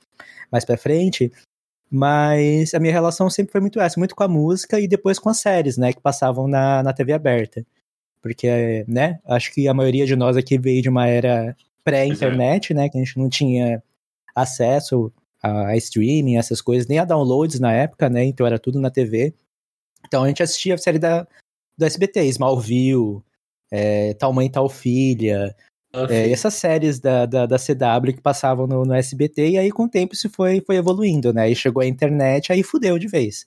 mais 0.51 0.65
pra 0.65 0.77
frente. 0.77 1.31
Mas 1.89 2.73
a 2.73 2.79
minha 2.79 2.91
relação 2.91 3.29
sempre 3.29 3.51
foi 3.51 3.61
muito 3.61 3.79
essa, 3.79 3.99
muito 3.99 4.15
com 4.15 4.23
a 4.23 4.27
música 4.27 4.79
e 4.79 4.87
depois 4.87 5.19
com 5.19 5.29
as 5.29 5.39
séries, 5.39 5.77
né, 5.77 5.93
que 5.93 6.01
passavam 6.01 6.47
na, 6.47 6.83
na 6.83 6.93
TV 6.93 7.13
aberta. 7.13 7.65
Porque, 8.25 8.83
né, 8.87 9.19
acho 9.23 9.53
que 9.53 9.67
a 9.67 9.73
maioria 9.75 10.03
de 10.03 10.15
nós 10.15 10.35
aqui 10.35 10.57
veio 10.57 10.81
de 10.81 10.89
uma 10.89 11.05
era 11.05 11.55
pré-internet, 11.83 12.73
né, 12.73 12.89
que 12.89 12.97
a 12.97 12.99
gente 12.99 13.19
não 13.19 13.29
tinha 13.29 13.83
acesso 14.35 15.13
a, 15.43 15.67
a 15.67 15.77
streaming, 15.77 16.35
essas 16.35 16.59
coisas, 16.59 16.87
nem 16.87 16.97
a 16.97 17.05
downloads 17.05 17.59
na 17.59 17.71
época, 17.71 18.09
né, 18.09 18.23
então 18.25 18.47
era 18.47 18.57
tudo 18.57 18.81
na 18.81 18.89
TV. 18.89 19.31
Então 20.07 20.23
a 20.23 20.27
gente 20.27 20.41
assistia 20.41 20.73
a 20.73 20.77
série 20.79 20.97
da, 20.97 21.27
do 21.77 21.85
SBT, 21.85 22.25
Smallville, 22.29 23.21
é, 23.69 24.15
Tal 24.15 24.33
Mãe, 24.33 24.49
Tal 24.49 24.67
Filha, 24.69 25.55
é, 26.09 26.31
essas 26.31 26.55
séries 26.55 26.99
da, 26.99 27.27
da, 27.27 27.45
da, 27.45 27.57
CW 27.59 28.11
que 28.11 28.21
passavam 28.23 28.65
no, 28.65 28.85
no, 28.85 28.95
SBT, 28.95 29.49
e 29.49 29.57
aí 29.59 29.69
com 29.71 29.83
o 29.83 29.89
tempo 29.89 30.15
isso 30.15 30.31
foi, 30.31 30.61
foi 30.61 30.77
evoluindo, 30.77 31.31
né? 31.31 31.43
Aí 31.43 31.55
chegou 31.55 31.83
a 31.83 31.85
internet, 31.85 32.51
aí 32.51 32.63
fudeu 32.63 32.97
de 32.97 33.07
vez. 33.07 33.45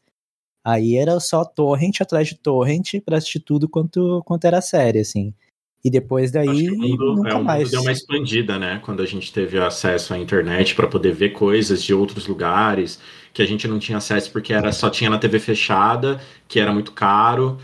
Aí 0.69 0.99
era 0.99 1.19
só 1.19 1.47
torrent 1.47 2.03
atrás 2.03 2.29
de 2.29 2.35
torrent 2.35 3.01
pra 3.03 3.17
assistir 3.17 3.41
tudo 3.41 3.67
quanto, 3.67 4.23
quanto 4.27 4.45
era 4.45 4.61
série, 4.61 4.99
assim. 4.99 5.33
E 5.83 5.89
depois 5.89 6.31
daí, 6.31 6.69
mundo, 6.69 7.15
nunca 7.17 7.31
é, 7.31 7.35
o 7.37 7.43
mais. 7.43 7.63
mundo 7.63 7.71
deu 7.71 7.81
uma 7.81 7.93
expandida, 7.93 8.59
né? 8.59 8.79
Quando 8.85 9.01
a 9.01 9.07
gente 9.07 9.33
teve 9.33 9.59
acesso 9.59 10.13
à 10.13 10.19
internet 10.19 10.75
para 10.75 10.87
poder 10.87 11.15
ver 11.15 11.31
coisas 11.31 11.83
de 11.83 11.95
outros 11.95 12.27
lugares 12.27 13.01
que 13.33 13.41
a 13.41 13.47
gente 13.47 13.67
não 13.67 13.79
tinha 13.79 13.97
acesso 13.97 14.31
porque 14.31 14.53
era 14.53 14.71
só 14.71 14.91
tinha 14.91 15.09
na 15.09 15.19
TV 15.19 15.39
fechada, 15.39 16.21
que 16.47 16.61
era 16.61 16.71
muito 16.71 16.93
caro. 16.93 17.57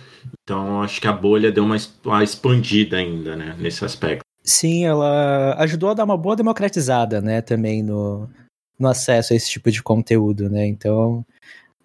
Então, 0.43 0.81
acho 0.81 0.99
que 0.99 1.07
a 1.07 1.13
bolha 1.13 1.53
deu 1.53 1.65
uma, 1.65 1.77
uma 2.07 2.25
expandida 2.25 2.97
ainda, 2.97 3.37
né? 3.37 3.55
Nesse 3.59 3.85
aspecto. 3.85 4.25
Sim, 4.43 4.87
ela 4.87 5.57
ajudou 5.59 5.91
a 5.91 5.95
dar 5.95 6.05
uma 6.05 6.17
boa 6.17 6.37
democratizada, 6.37 7.21
né? 7.21 7.43
Também 7.43 7.83
no, 7.83 8.31
no 8.79 8.89
acesso 8.89 9.35
a 9.35 9.37
esse 9.37 9.51
tipo 9.51 9.71
de 9.71 9.83
conteúdo, 9.83 10.49
né? 10.49 10.67
Então, 10.67 11.23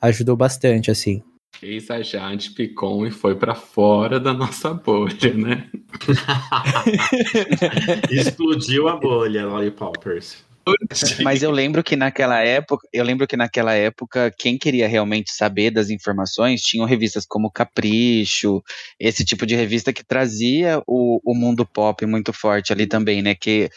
ajudou 0.01 0.35
bastante, 0.35 0.91
assim. 0.91 1.23
Fez 1.59 1.89
a 1.89 2.01
Jade 2.01 2.51
Picon 2.51 3.05
e 3.05 3.11
foi 3.11 3.35
para 3.35 3.53
fora 3.53 4.19
da 4.19 4.33
nossa 4.33 4.73
bolha, 4.73 5.33
né? 5.33 5.69
Explodiu 8.09 8.87
a 8.87 8.95
bolha, 8.95 9.45
Lollipoppers. 9.45 10.49
Mas 11.23 11.41
eu 11.41 11.51
lembro 11.51 11.83
que 11.83 11.95
naquela 11.95 12.41
época, 12.41 12.87
eu 12.93 13.03
lembro 13.03 13.27
que 13.27 13.35
naquela 13.35 13.73
época, 13.73 14.33
quem 14.37 14.57
queria 14.57 14.87
realmente 14.87 15.31
saber 15.31 15.71
das 15.71 15.89
informações 15.89 16.61
tinham 16.61 16.85
revistas 16.85 17.25
como 17.25 17.51
Capricho, 17.51 18.61
esse 18.99 19.25
tipo 19.25 19.45
de 19.45 19.55
revista 19.55 19.93
que 19.93 20.03
trazia 20.03 20.81
o, 20.85 21.19
o 21.23 21.35
mundo 21.35 21.65
pop 21.65 22.05
muito 22.05 22.33
forte 22.33 22.71
ali 22.71 22.85
também, 22.85 23.21
né? 23.21 23.35
Que 23.35 23.69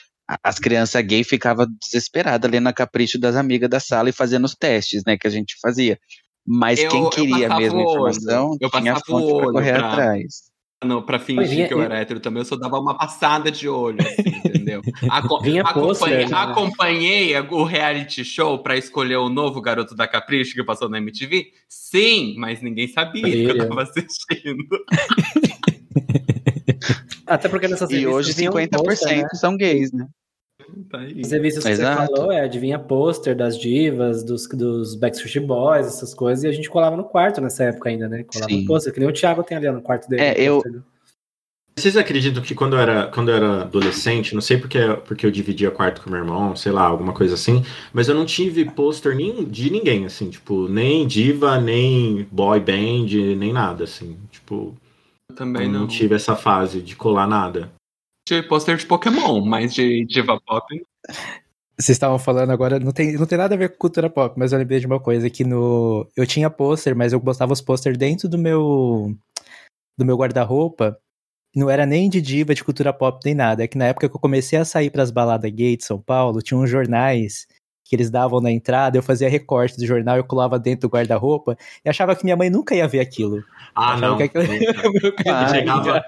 as 0.43 0.59
crianças 0.59 1.03
gay 1.03 1.25
ficavam 1.25 1.67
desesperadas 1.81 2.51
lendo 2.51 2.69
a 2.69 2.73
Capricho 2.73 3.19
das 3.19 3.37
amigas 3.37 3.69
da 3.69 3.81
sala 3.81 4.09
e 4.09 4.13
fazendo 4.13 4.45
os 4.45 4.55
testes, 4.55 5.03
né? 5.07 5.17
Que 5.17 5.27
a 5.27 5.31
gente 5.31 5.57
fazia. 5.61 5.99
Mas 6.47 6.81
eu, 6.81 6.91
quem 6.91 7.11
queria 7.11 7.57
mesmo 7.57 7.81
informação 7.81 8.57
eu 8.61 8.71
tinha 8.71 8.97
fonte 9.07 9.33
para 9.33 9.53
correr 9.53 9.75
pra... 9.75 9.93
atrás. 9.93 10.53
Não, 10.85 11.01
pra 11.01 11.19
fingir 11.19 11.49
vinha, 11.49 11.69
que 11.69 11.75
eu 11.75 11.81
era 11.81 11.99
hétero 11.99 12.19
também, 12.19 12.41
eu 12.41 12.45
só 12.45 12.57
dava 12.57 12.77
uma 12.81 12.97
passada 12.99 13.53
de 13.53 13.69
olho, 13.69 13.99
assim, 14.01 14.23
entendeu? 14.45 14.83
Aco 15.09 15.41
vinha 15.41 15.63
acompanhei, 15.63 16.27
né? 16.27 16.37
acompanhei 16.37 17.39
o 17.39 17.63
reality 17.63 18.25
show 18.25 18.61
pra 18.61 18.77
escolher 18.77 19.17
o 19.17 19.29
novo 19.29 19.61
garoto 19.61 19.95
da 19.95 20.09
Capricho 20.09 20.55
que 20.55 20.65
passou 20.65 20.89
na 20.89 20.99
MTV? 20.99 21.47
Sim, 21.69 22.35
mas 22.37 22.61
ninguém 22.61 22.89
sabia 22.89 23.23
que 23.23 23.45
eu 23.45 23.69
tava 23.69 23.83
assistindo. 23.85 24.67
Até 27.27 27.49
porque 27.49 27.69
nessas 27.69 27.91
E 27.91 28.07
hoje 28.07 28.35
50% 28.35 28.85
poster, 28.85 29.23
né? 29.23 29.29
são 29.35 29.57
gays, 29.57 29.93
né? 29.93 30.07
Tá 30.93 30.99
As 30.99 31.33
revistas 31.33 31.65
que 31.65 31.71
Exato. 31.71 32.03
você 32.03 32.17
falou, 32.17 32.31
é, 32.31 32.43
adivinha 32.43 32.79
pôster 32.79 33.35
das 33.35 33.59
divas, 33.59 34.23
dos, 34.23 34.47
dos 34.47 34.95
Backstreet 34.95 35.41
Boys, 35.47 35.87
essas 35.87 36.13
coisas, 36.13 36.45
e 36.45 36.49
a 36.49 36.53
gente 36.53 36.69
colava 36.69 36.95
no 36.95 37.05
quarto 37.05 37.41
nessa 37.41 37.65
época 37.65 37.89
ainda, 37.89 38.07
né? 38.07 38.25
Colava 38.25 38.53
no 38.53 38.67
pôster, 38.67 38.93
que 38.93 39.01
nem 39.01 39.09
o 39.09 39.13
Thiago 39.13 39.43
tem 39.43 39.57
ali 39.57 39.71
no 39.71 39.81
quarto 39.81 40.07
dele. 40.07 40.23
É, 40.23 40.39
eu... 40.39 40.63
Vocês 41.75 41.97
acreditam 41.97 42.43
que 42.43 42.55
quando 42.55 42.77
eu 42.77 42.81
era, 42.81 43.07
quando 43.07 43.31
eu 43.31 43.37
era 43.37 43.63
adolescente, 43.63 44.35
não 44.35 44.43
sei 44.43 44.59
porque, 44.59 44.79
porque 45.07 45.25
eu 45.25 45.31
dividia 45.31 45.71
quarto 45.71 46.03
com 46.03 46.11
meu 46.11 46.19
irmão, 46.19 46.55
sei 46.55 46.71
lá, 46.71 46.83
alguma 46.83 47.15
coisa 47.15 47.33
assim, 47.33 47.65
mas 47.95 48.09
eu 48.09 48.15
não 48.15 48.27
tive 48.27 48.67
pôster 48.67 49.17
nem, 49.17 49.47
de 49.47 49.71
ninguém, 49.71 50.05
assim, 50.05 50.29
tipo, 50.29 50.69
nem 50.69 51.07
diva, 51.07 51.59
nem 51.59 52.29
boy 52.31 52.61
band, 52.61 53.35
nem 53.39 53.51
nada, 53.51 53.85
assim, 53.85 54.19
tipo... 54.31 54.77
Eu 55.31 55.35
também 55.35 55.67
não. 55.67 55.81
não 55.81 55.87
tive 55.87 56.15
essa 56.15 56.37
fase 56.37 56.83
de 56.83 56.95
colar 56.95 57.27
nada 57.27 57.73
de 58.27 58.43
pôster 58.43 58.77
de 58.77 58.87
Pokémon, 58.87 59.45
mas 59.45 59.75
de 59.75 60.05
diva 60.05 60.41
pop. 60.41 60.67
Vocês 61.79 61.97
estavam 61.97 62.19
falando 62.19 62.51
agora, 62.51 62.79
não 62.79 62.93
tem, 62.93 63.15
não 63.15 63.27
tem 63.27 63.39
nada 63.39 63.55
a 63.55 63.59
ver 63.59 63.71
com 63.71 63.79
cultura 63.79 64.09
pop, 64.09 64.39
mas 64.39 64.53
eu 64.53 64.59
lembrei 64.59 64.79
de 64.79 64.87
uma 64.87 65.01
coisa 65.01 65.29
que 65.29 65.45
no. 65.45 66.07
Eu 66.17 66.27
tinha 66.27 66.51
pôster, 66.51 66.95
mas 66.95 67.13
eu 67.13 67.21
botava 67.21 67.53
os 67.53 67.61
pôster 67.61 67.97
dentro 67.97 68.29
do 68.29 68.39
meu. 68.39 69.17
do 69.99 70.05
meu 70.05 70.17
guarda-roupa. 70.17 70.99
Não 71.55 71.69
era 71.69 71.85
nem 71.85 72.09
de 72.09 72.21
diva, 72.21 72.55
de 72.55 72.65
cultura 72.65 72.93
pop, 72.93 73.21
nem 73.25 73.35
nada. 73.35 73.65
É 73.65 73.69
que 73.69 73.77
na 73.77 73.87
época 73.87 74.09
que 74.09 74.17
eu 74.17 74.21
comecei 74.21 74.59
a 74.59 74.65
sair 74.65 74.91
para 74.91 75.03
as 75.03 75.11
baladas 75.11 75.51
gay 75.51 75.77
de 75.77 75.85
São 75.85 76.01
Paulo, 76.01 76.41
tinha 76.41 76.59
uns 76.59 76.71
jornais 76.71 77.47
que 77.93 77.97
eles 77.97 78.09
davam 78.09 78.41
na 78.41 78.51
entrada, 78.51 78.97
eu 78.97 79.03
fazia 79.03 79.29
recorte 79.29 79.77
do 79.77 79.85
jornal, 79.85 80.17
eu 80.17 80.25
colava 80.25 80.59
dentro 80.59 80.89
do 80.89 80.93
guarda-roupa 80.95 81.59
e 81.85 81.91
achava 81.91 82.17
que 82.17 82.25
minha 82.25 82.35
mãe 82.35 82.49
nunca 82.49 82.75
ia 82.75 82.89
ver 82.89 83.01
aquilo. 83.01 83.45
Ah, 83.75 83.99
não. 83.99 84.17
Que 84.17 84.23
aquilo... 84.23 84.45
ele, 84.45 85.13
pegava, 85.13 86.03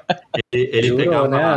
ele, 0.50 0.70
ele 0.72 0.86
Jurou, 0.86 1.04
pegava 1.04 1.28
né, 1.28 1.44
a, 1.44 1.56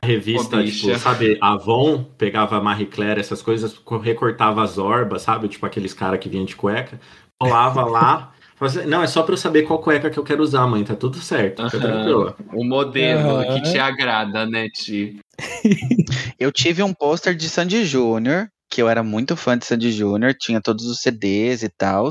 a 0.00 0.06
revista, 0.06 0.58
oh, 0.58 0.64
tipo, 0.64 0.96
sabe, 0.96 1.36
Avon, 1.40 2.04
pegava 2.16 2.56
a 2.56 2.60
Marie 2.60 2.86
Claire, 2.86 3.18
essas 3.18 3.42
coisas, 3.42 3.76
recortava 4.00 4.62
as 4.62 4.78
orbas, 4.78 5.22
sabe? 5.22 5.48
Tipo 5.48 5.66
aqueles 5.66 5.92
caras 5.92 6.20
que 6.20 6.28
vinham 6.28 6.44
de 6.44 6.54
cueca, 6.54 7.00
colava 7.36 7.84
lá. 7.84 8.32
Assim, 8.60 8.86
não, 8.86 9.02
é 9.02 9.08
só 9.08 9.24
pra 9.24 9.32
eu 9.32 9.36
saber 9.36 9.62
qual 9.64 9.80
cueca 9.80 10.08
que 10.08 10.18
eu 10.18 10.22
quero 10.22 10.40
usar, 10.40 10.66
mãe. 10.68 10.84
Tá 10.84 10.94
tudo 10.94 11.18
certo. 11.18 11.68
Tá 11.68 12.34
O 12.52 12.64
modelo 12.64 13.38
uhum. 13.38 13.54
que 13.54 13.72
te 13.72 13.78
agrada, 13.78 14.46
né, 14.46 14.68
Ti? 14.70 15.18
eu 16.38 16.52
tive 16.52 16.80
um 16.82 16.94
pôster 16.94 17.34
de 17.34 17.48
Sandy 17.48 17.84
Júnior 17.84 18.48
que 18.74 18.82
eu 18.82 18.88
era 18.88 19.04
muito 19.04 19.36
fã 19.36 19.56
de 19.56 19.64
Sandy 19.64 19.92
Júnior, 19.92 20.34
tinha 20.34 20.60
todos 20.60 20.84
os 20.86 21.00
CDs 21.00 21.62
e 21.62 21.68
tal, 21.68 22.10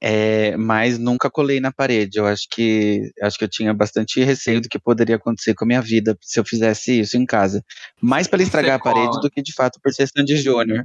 é, 0.00 0.56
mas 0.56 0.98
nunca 0.98 1.30
colei 1.30 1.60
na 1.60 1.70
parede. 1.70 2.18
Eu 2.18 2.26
acho 2.26 2.48
que 2.50 3.08
acho 3.22 3.38
que 3.38 3.44
eu 3.44 3.48
tinha 3.48 3.72
bastante 3.72 4.20
receio 4.24 4.60
do 4.60 4.68
que 4.68 4.80
poderia 4.80 5.14
acontecer 5.14 5.54
com 5.54 5.64
a 5.64 5.68
minha 5.68 5.80
vida 5.80 6.18
se 6.20 6.40
eu 6.40 6.44
fizesse 6.44 6.98
isso 6.98 7.16
em 7.16 7.24
casa. 7.24 7.64
Mais 8.00 8.26
para 8.26 8.42
estragar 8.42 8.80
a 8.80 8.82
parede 8.82 9.20
do 9.20 9.30
que 9.30 9.40
de 9.40 9.54
fato 9.54 9.78
por 9.80 9.92
ser 9.92 10.08
Sandy 10.08 10.38
Júnior. 10.38 10.84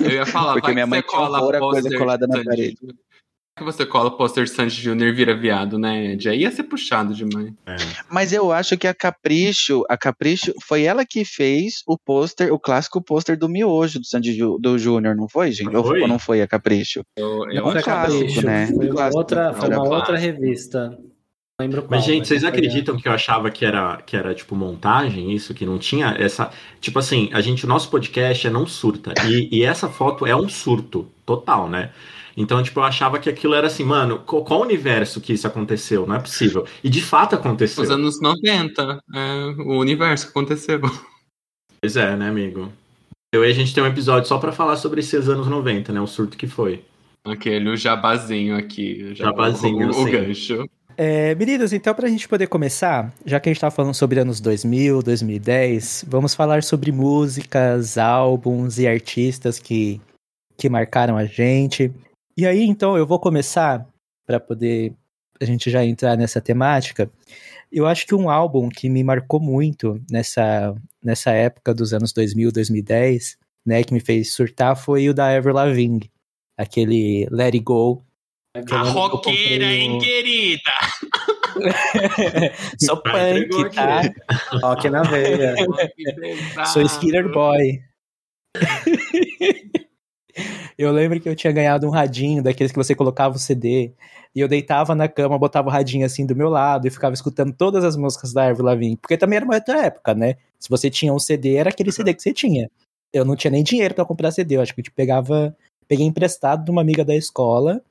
Eu 0.00 0.10
ia 0.10 0.24
falar, 0.24 0.54
porque 0.58 0.72
minha 0.72 0.86
mãe 0.86 1.02
tinha 1.02 1.20
a 1.20 1.58
coisa 1.58 1.98
colada 1.98 2.26
na 2.26 2.42
parede 2.42 2.78
que 3.60 3.64
você 3.64 3.84
cola 3.84 4.08
o 4.08 4.16
pôster 4.16 4.44
de 4.44 4.50
Sandy 4.50 4.74
Júnior 4.74 5.10
e 5.10 5.12
vira 5.12 5.36
viado, 5.36 5.78
né, 5.78 6.12
Ed? 6.12 6.28
Aí 6.30 6.40
ia 6.40 6.50
ser 6.50 6.62
puxado 6.62 7.14
demais. 7.14 7.52
É. 7.66 7.76
Mas 8.10 8.32
eu 8.32 8.50
acho 8.50 8.76
que 8.78 8.86
a 8.86 8.94
Capricho, 8.94 9.84
a 9.88 9.98
Capricho, 9.98 10.54
foi 10.66 10.84
ela 10.84 11.04
que 11.04 11.24
fez 11.24 11.82
o 11.86 11.98
pôster, 11.98 12.52
o 12.52 12.58
clássico 12.58 13.04
pôster 13.04 13.38
do 13.38 13.50
miojo 13.50 14.00
do 14.00 14.06
Sandy 14.06 14.34
Ju, 14.34 14.58
do 14.58 14.78
Júnior, 14.78 15.14
não 15.14 15.28
foi, 15.28 15.52
gente? 15.52 15.70
Não 15.70 15.84
foi? 15.84 16.00
Ou 16.00 16.08
não 16.08 16.18
foi 16.18 16.40
a 16.40 16.48
Capricho? 16.48 17.02
Eu, 17.14 17.50
eu 17.50 17.64
não, 17.64 17.72
foi 17.72 17.82
clássico, 17.82 18.46
né? 18.46 18.66
Foi 18.66 18.90
uma, 18.90 19.10
outra, 19.12 19.52
foi 19.52 19.68
uma 19.68 19.88
outra 19.88 20.16
revista. 20.16 20.98
Lembro 21.60 21.82
qual, 21.82 21.90
mas, 21.90 22.04
gente, 22.04 22.26
vocês 22.26 22.42
acreditam 22.42 22.96
que 22.96 23.06
eu 23.06 23.12
achava 23.12 23.50
que 23.50 23.66
era, 23.66 23.98
que 24.06 24.16
era, 24.16 24.34
tipo, 24.34 24.56
montagem, 24.56 25.34
isso? 25.34 25.52
Que 25.52 25.66
não 25.66 25.78
tinha 25.78 26.16
essa... 26.18 26.50
Tipo 26.80 26.98
assim, 26.98 27.28
a 27.34 27.42
gente, 27.42 27.66
o 27.66 27.68
nosso 27.68 27.90
podcast 27.90 28.46
é 28.46 28.50
não 28.50 28.66
surta. 28.66 29.12
E, 29.28 29.58
e 29.58 29.62
essa 29.62 29.86
foto 29.86 30.26
é 30.26 30.34
um 30.34 30.48
surto 30.48 31.06
total, 31.26 31.68
né? 31.68 31.90
Então, 32.40 32.62
tipo, 32.62 32.80
eu 32.80 32.84
achava 32.84 33.18
que 33.18 33.28
aquilo 33.28 33.54
era 33.54 33.66
assim, 33.66 33.84
mano, 33.84 34.20
qual, 34.20 34.42
qual 34.42 34.62
universo 34.62 35.20
que 35.20 35.32
isso 35.32 35.46
aconteceu? 35.46 36.06
Não 36.06 36.14
é 36.14 36.18
possível. 36.18 36.66
E 36.82 36.88
de 36.88 37.02
fato 37.02 37.34
aconteceu. 37.34 37.84
Os 37.84 37.90
anos 37.90 38.20
90, 38.20 39.00
é 39.14 39.44
o 39.58 39.78
universo 39.78 40.26
que 40.26 40.30
aconteceu. 40.30 40.80
Pois 41.82 41.96
é, 41.96 42.16
né, 42.16 42.28
amigo? 42.28 42.72
Eu 43.32 43.44
e 43.44 43.50
a 43.50 43.54
gente 43.54 43.74
tem 43.74 43.82
um 43.82 43.86
episódio 43.86 44.28
só 44.28 44.38
para 44.38 44.52
falar 44.52 44.76
sobre 44.76 45.00
esses 45.00 45.28
anos 45.28 45.46
90, 45.46 45.92
né? 45.92 46.00
O 46.00 46.06
surto 46.06 46.36
que 46.36 46.46
foi. 46.46 46.82
Aquele, 47.24 47.68
o 47.68 47.76
jabazinho 47.76 48.56
aqui. 48.56 49.14
jabazinho, 49.14 49.90
o, 49.90 49.96
o, 49.96 50.02
o 50.02 50.10
gancho. 50.10 50.68
É, 50.96 51.34
meninas, 51.34 51.72
então 51.72 51.94
para 51.94 52.06
a 52.06 52.10
gente 52.10 52.28
poder 52.28 52.46
começar, 52.46 53.10
já 53.24 53.40
que 53.40 53.48
a 53.48 53.50
gente 53.50 53.56
estava 53.56 53.74
falando 53.74 53.94
sobre 53.94 54.20
anos 54.20 54.38
2000, 54.40 55.02
2010, 55.02 56.04
vamos 56.06 56.34
falar 56.34 56.62
sobre 56.62 56.92
músicas, 56.92 57.96
álbuns 57.96 58.78
e 58.78 58.86
artistas 58.86 59.58
que, 59.58 59.98
que 60.58 60.68
marcaram 60.68 61.16
a 61.16 61.24
gente. 61.24 61.90
E 62.40 62.46
aí, 62.46 62.64
então, 62.64 62.96
eu 62.96 63.06
vou 63.06 63.20
começar 63.20 63.86
para 64.26 64.40
poder 64.40 64.94
a 65.38 65.44
gente 65.44 65.70
já 65.70 65.84
entrar 65.84 66.16
nessa 66.16 66.40
temática. 66.40 67.12
Eu 67.70 67.86
acho 67.86 68.06
que 68.06 68.14
um 68.14 68.30
álbum 68.30 68.70
que 68.70 68.88
me 68.88 69.04
marcou 69.04 69.38
muito 69.38 70.02
nessa, 70.10 70.74
nessa 71.04 71.32
época 71.32 71.74
dos 71.74 71.92
anos 71.92 72.14
2000, 72.14 72.50
2010, 72.50 73.36
né, 73.66 73.84
que 73.84 73.92
me 73.92 74.00
fez 74.00 74.32
surtar 74.32 74.74
foi 74.74 75.06
o 75.10 75.12
da 75.12 75.30
Ever 75.30 75.52
Lavigne, 75.52 76.10
aquele 76.56 77.28
Let 77.30 77.52
It 77.52 77.60
Go. 77.60 78.02
A 78.70 78.84
roqueira, 78.84 79.66
hein, 79.66 79.98
querida? 79.98 80.72
Sou 82.80 82.96
punk, 83.04 83.74
tá? 83.74 84.00
Rock 84.62 84.88
na 84.88 85.02
veia. 85.02 85.56
Sou 86.72 86.80
skater 86.86 87.30
boy. 87.30 87.82
Eu 90.80 90.90
lembro 90.92 91.20
que 91.20 91.28
eu 91.28 91.36
tinha 91.36 91.52
ganhado 91.52 91.86
um 91.86 91.90
radinho 91.90 92.42
daqueles 92.42 92.72
que 92.72 92.78
você 92.78 92.94
colocava 92.94 93.36
o 93.36 93.38
CD. 93.38 93.92
E 94.34 94.40
eu 94.40 94.48
deitava 94.48 94.94
na 94.94 95.08
cama, 95.08 95.38
botava 95.38 95.68
o 95.68 95.70
radinho 95.70 96.06
assim 96.06 96.24
do 96.24 96.34
meu 96.34 96.48
lado 96.48 96.86
e 96.88 96.90
ficava 96.90 97.12
escutando 97.12 97.52
todas 97.52 97.84
as 97.84 97.96
músicas 97.96 98.32
da 98.32 98.48
Avril 98.48 98.64
Lavigne. 98.64 98.96
Porque 98.96 99.18
também 99.18 99.36
era 99.36 99.44
uma 99.44 99.56
outra 99.56 99.84
época, 99.84 100.14
né? 100.14 100.36
Se 100.58 100.70
você 100.70 100.88
tinha 100.88 101.12
um 101.12 101.18
CD, 101.18 101.56
era 101.56 101.68
aquele 101.68 101.92
CD 101.92 102.14
que 102.14 102.22
você 102.22 102.32
tinha. 102.32 102.70
Eu 103.12 103.26
não 103.26 103.36
tinha 103.36 103.50
nem 103.50 103.62
dinheiro 103.62 103.94
para 103.94 104.06
comprar 104.06 104.30
CD. 104.30 104.56
Eu 104.56 104.62
acho 104.62 104.74
que 104.74 104.80
eu 104.80 104.84
pegava. 104.96 105.54
Peguei 105.86 106.06
emprestado 106.06 106.64
de 106.64 106.70
uma 106.70 106.80
amiga 106.80 107.04
da 107.04 107.14
escola. 107.14 107.82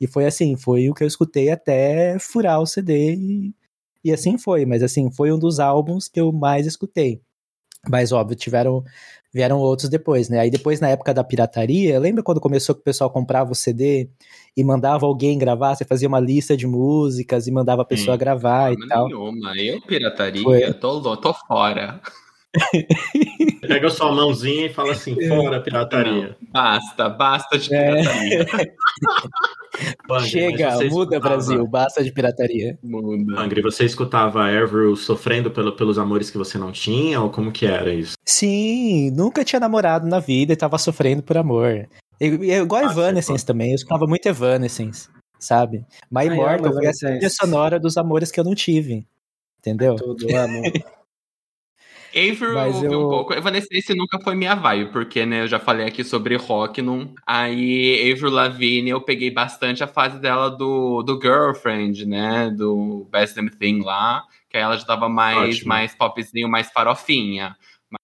E 0.00 0.06
foi 0.06 0.24
assim, 0.24 0.56
foi 0.56 0.88
o 0.88 0.94
que 0.94 1.04
eu 1.04 1.08
escutei 1.08 1.50
até 1.50 2.18
furar 2.18 2.62
o 2.62 2.66
CD 2.66 3.14
e, 3.14 3.54
e 4.02 4.10
assim 4.10 4.38
foi. 4.38 4.64
Mas 4.64 4.82
assim, 4.82 5.10
foi 5.10 5.30
um 5.30 5.38
dos 5.38 5.60
álbuns 5.60 6.08
que 6.08 6.18
eu 6.18 6.32
mais 6.32 6.66
escutei. 6.66 7.20
Mas 7.86 8.10
óbvio, 8.10 8.36
tiveram 8.36 8.84
vieram 9.32 9.58
outros 9.58 9.88
depois, 9.88 10.28
né? 10.28 10.40
Aí 10.40 10.50
depois, 10.50 10.80
na 10.80 10.88
época 10.88 11.12
da 11.12 11.22
pirataria, 11.22 11.98
lembra 11.98 12.22
quando 12.22 12.40
começou 12.40 12.74
que 12.74 12.80
o 12.80 12.84
pessoal 12.84 13.10
comprava 13.10 13.52
o 13.52 13.54
CD 13.54 14.08
e 14.56 14.64
mandava 14.64 15.06
alguém 15.06 15.38
gravar? 15.38 15.74
Você 15.74 15.84
fazia 15.84 16.08
uma 16.08 16.20
lista 16.20 16.56
de 16.56 16.66
músicas 16.66 17.46
e 17.46 17.52
mandava 17.52 17.82
a 17.82 17.84
pessoa 17.84 18.14
Sim. 18.14 18.18
gravar 18.18 18.72
e 18.72 18.88
tal. 18.88 19.08
Nenhuma. 19.08 19.56
Eu, 19.56 19.80
pirataria, 19.82 20.42
Foi. 20.42 20.72
tô, 20.74 21.16
tô 21.16 21.34
fora. 21.34 22.00
Pega 23.60 23.90
sua 23.90 24.10
mãozinha 24.12 24.66
e 24.66 24.72
fala 24.72 24.92
assim, 24.92 25.14
fora 25.28 25.60
pirataria. 25.60 26.36
Não, 26.40 26.50
basta, 26.50 27.08
basta 27.08 27.58
de 27.58 27.74
é. 27.74 27.92
pirataria. 27.92 28.42
É. 28.42 28.78
Chega, 30.20 30.76
muda 30.90 31.16
escutava... 31.16 31.20
Brasil, 31.20 31.66
basta 31.66 32.02
de 32.02 32.12
pirataria. 32.12 32.78
Muda. 32.82 33.40
Angry, 33.40 33.62
você 33.62 33.84
escutava 33.84 34.46
Avril 34.46 34.96
sofrendo 34.96 35.50
pelo, 35.50 35.74
pelos 35.74 35.98
amores 35.98 36.30
que 36.30 36.38
você 36.38 36.58
não 36.58 36.72
tinha, 36.72 37.20
ou 37.20 37.30
como 37.30 37.52
que 37.52 37.66
era 37.66 37.92
isso? 37.92 38.14
Sim, 38.26 39.10
nunca 39.10 39.44
tinha 39.44 39.60
namorado 39.60 40.06
na 40.06 40.20
vida 40.20 40.52
e 40.52 40.56
tava 40.56 40.78
sofrendo 40.78 41.22
por 41.22 41.36
amor. 41.36 41.88
Eu, 42.20 42.42
eu, 42.42 42.64
igual 42.64 42.86
ah, 42.86 42.90
Evanescence 42.90 43.44
também, 43.44 43.70
eu 43.70 43.76
escutava 43.76 44.06
muito 44.06 44.26
Evanescence, 44.26 45.08
sabe? 45.38 45.84
My 46.10 46.26
Immortal 46.26 46.72
foi 46.72 46.86
a 46.86 46.92
trilha 46.92 47.30
sonora 47.30 47.78
dos 47.78 47.96
amores 47.96 48.30
que 48.30 48.40
eu 48.40 48.44
não 48.44 48.54
tive. 48.54 49.06
Entendeu? 49.60 49.96
Tudo, 49.96 50.26
amo. 50.34 50.62
Avril 52.08 52.58
eu 52.58 52.66
ouvi 52.66 52.86
eu... 52.86 53.06
um 53.06 53.08
pouco. 53.08 53.34
Evanescence 53.34 53.94
nunca 53.94 54.18
foi 54.20 54.34
minha 54.34 54.54
vibe, 54.54 54.92
porque, 54.92 55.26
né, 55.26 55.42
eu 55.42 55.48
já 55.48 55.58
falei 55.58 55.86
aqui 55.86 56.02
sobre 56.02 56.36
rock. 56.36 56.80
Não... 56.80 57.14
Aí, 57.26 58.12
Avril 58.12 58.30
Lavigne, 58.30 58.90
eu 58.90 59.00
peguei 59.00 59.30
bastante 59.30 59.84
a 59.84 59.86
fase 59.86 60.18
dela 60.18 60.50
do, 60.50 61.02
do 61.02 61.20
Girlfriend, 61.20 62.06
né, 62.06 62.50
do 62.50 63.06
Best 63.10 63.34
Damn 63.34 63.50
Thing 63.50 63.82
lá, 63.82 64.24
que 64.48 64.56
aí 64.56 64.62
ela 64.62 64.76
já 64.76 64.84
tava 64.84 65.08
mais, 65.08 65.62
mais 65.62 65.94
popzinho, 65.94 66.48
mais 66.48 66.70
farofinha. 66.70 67.56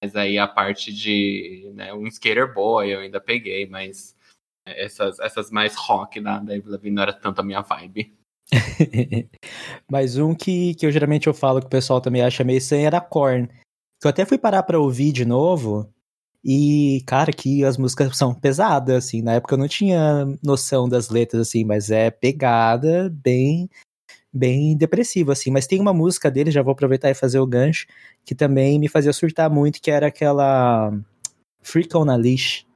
Mas 0.03 0.17
aí 0.17 0.39
a 0.39 0.49
parte 0.49 0.93
de, 0.93 1.71
né, 1.75 1.93
um 1.93 2.07
Skater 2.07 2.53
Boy 2.53 2.91
eu 2.91 3.01
ainda 3.01 3.21
peguei, 3.21 3.67
mas 3.67 4.15
essas, 4.67 5.19
essas 5.21 5.51
mais 5.51 5.75
rock 5.77 6.21
da, 6.21 6.39
da 6.39 6.55
Avril 6.55 6.73
Lavigne 6.73 6.95
não 6.95 7.03
era 7.03 7.13
tanto 7.13 7.41
a 7.41 7.45
minha 7.45 7.61
vibe. 7.61 8.15
mas 9.91 10.19
um 10.19 10.35
que, 10.35 10.75
que 10.75 10.87
eu 10.87 10.93
geralmente 10.93 11.27
eu 11.27 11.35
falo 11.35 11.61
que 11.61 11.67
o 11.67 11.71
pessoal 11.71 12.01
também 12.01 12.23
acha 12.23 12.45
meio 12.45 12.59
estranho 12.59 12.87
era 12.87 13.01
Korn 13.01 13.49
que 14.05 14.07
eu 14.07 14.11
até 14.11 14.27
fui 14.27 14.37
parar 14.37 14.63
pra 14.65 14.79
ouvir 14.79 15.13
de 15.13 15.25
novo. 15.25 15.89
E, 16.45 17.03
cara, 17.07 17.33
que 17.33 17.65
as 17.65 17.79
músicas 17.79 18.15
são 18.19 18.35
pesadas, 18.35 19.07
assim. 19.07 19.23
Na 19.23 19.33
época 19.33 19.55
eu 19.55 19.59
não 19.59 19.67
tinha 19.67 20.27
noção 20.43 20.87
das 20.87 21.09
letras, 21.09 21.49
assim, 21.49 21.65
mas 21.65 21.91
é 21.91 22.11
pegada, 22.11 23.09
bem 23.11 23.69
bem 24.31 24.77
depressiva, 24.77 25.33
assim. 25.33 25.51
Mas 25.51 25.67
tem 25.67 25.81
uma 25.81 25.95
música 25.95 26.31
dele, 26.31 26.51
já 26.51 26.61
vou 26.63 26.73
aproveitar 26.73 27.11
e 27.11 27.15
fazer 27.15 27.39
o 27.39 27.47
gancho, 27.47 27.87
que 28.25 28.35
também 28.35 28.79
me 28.79 28.89
fazia 28.89 29.13
surtar 29.13 29.49
muito, 29.49 29.81
que 29.81 29.91
era 29.91 30.09
aquela 30.09 30.93
Freak 31.63 31.97
on 31.97 32.11
a 32.11 32.17
Leash. 32.17 32.67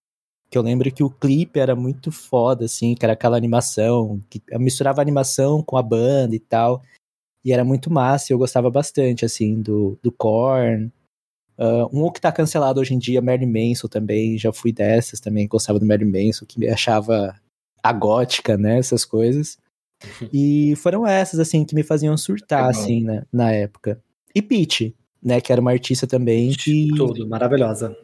Que 0.51 0.57
eu 0.57 0.63
lembro 0.63 0.91
que 0.91 1.03
o 1.05 1.11
clipe 1.11 1.61
era 1.61 1.77
muito 1.77 2.11
foda, 2.11 2.65
assim, 2.65 2.95
que 2.95 3.05
era 3.05 3.13
aquela 3.13 3.37
animação, 3.37 4.23
que 4.31 4.41
misturava 4.59 5.03
animação 5.03 5.63
com 5.63 5.77
a 5.77 5.83
banda 5.83 6.35
e 6.35 6.41
tal. 6.41 6.83
E 7.45 7.53
era 7.53 7.65
muito 7.65 7.91
massa, 7.91 8.33
eu 8.33 8.39
gostava 8.39 8.71
bastante, 8.71 9.27
assim, 9.27 9.61
do, 9.61 9.99
do 10.03 10.11
Korn, 10.11 10.91
Uh, 11.59 11.89
um 11.93 12.13
que 12.13 12.21
tá 12.21 12.31
cancelado 12.31 12.81
hoje 12.81 12.95
em 12.95 12.99
dia, 12.99 13.21
Marilyn 13.21 13.71
Manson 13.71 13.89
também, 13.89 14.39
já 14.39 14.53
fui 14.53 14.73
dessas 14.73 15.19
também, 15.19 15.49
gostava 15.49 15.81
do 15.81 15.87
Marilyn 15.87 16.27
Manson, 16.27 16.47
que 16.47 16.59
me 16.59 16.69
achava 16.69 17.35
a 17.83 17.93
gótica, 17.93 18.57
né, 18.57 18.79
essas 18.79 19.05
coisas. 19.05 19.59
E 20.33 20.77
foram 20.77 21.05
essas, 21.05 21.41
assim, 21.41 21.65
que 21.65 21.75
me 21.75 21.83
faziam 21.83 22.17
surtar, 22.17 22.67
é 22.67 22.71
assim, 22.71 23.03
né, 23.03 23.25
na 23.33 23.51
época. 23.51 24.01
E 24.33 24.41
Peach, 24.41 24.95
né, 25.21 25.41
que 25.41 25.51
era 25.51 25.61
uma 25.61 25.73
artista 25.73 26.07
também 26.07 26.53
que... 26.53 26.89
Tudo, 26.97 27.29
maravilhosa. 27.29 27.97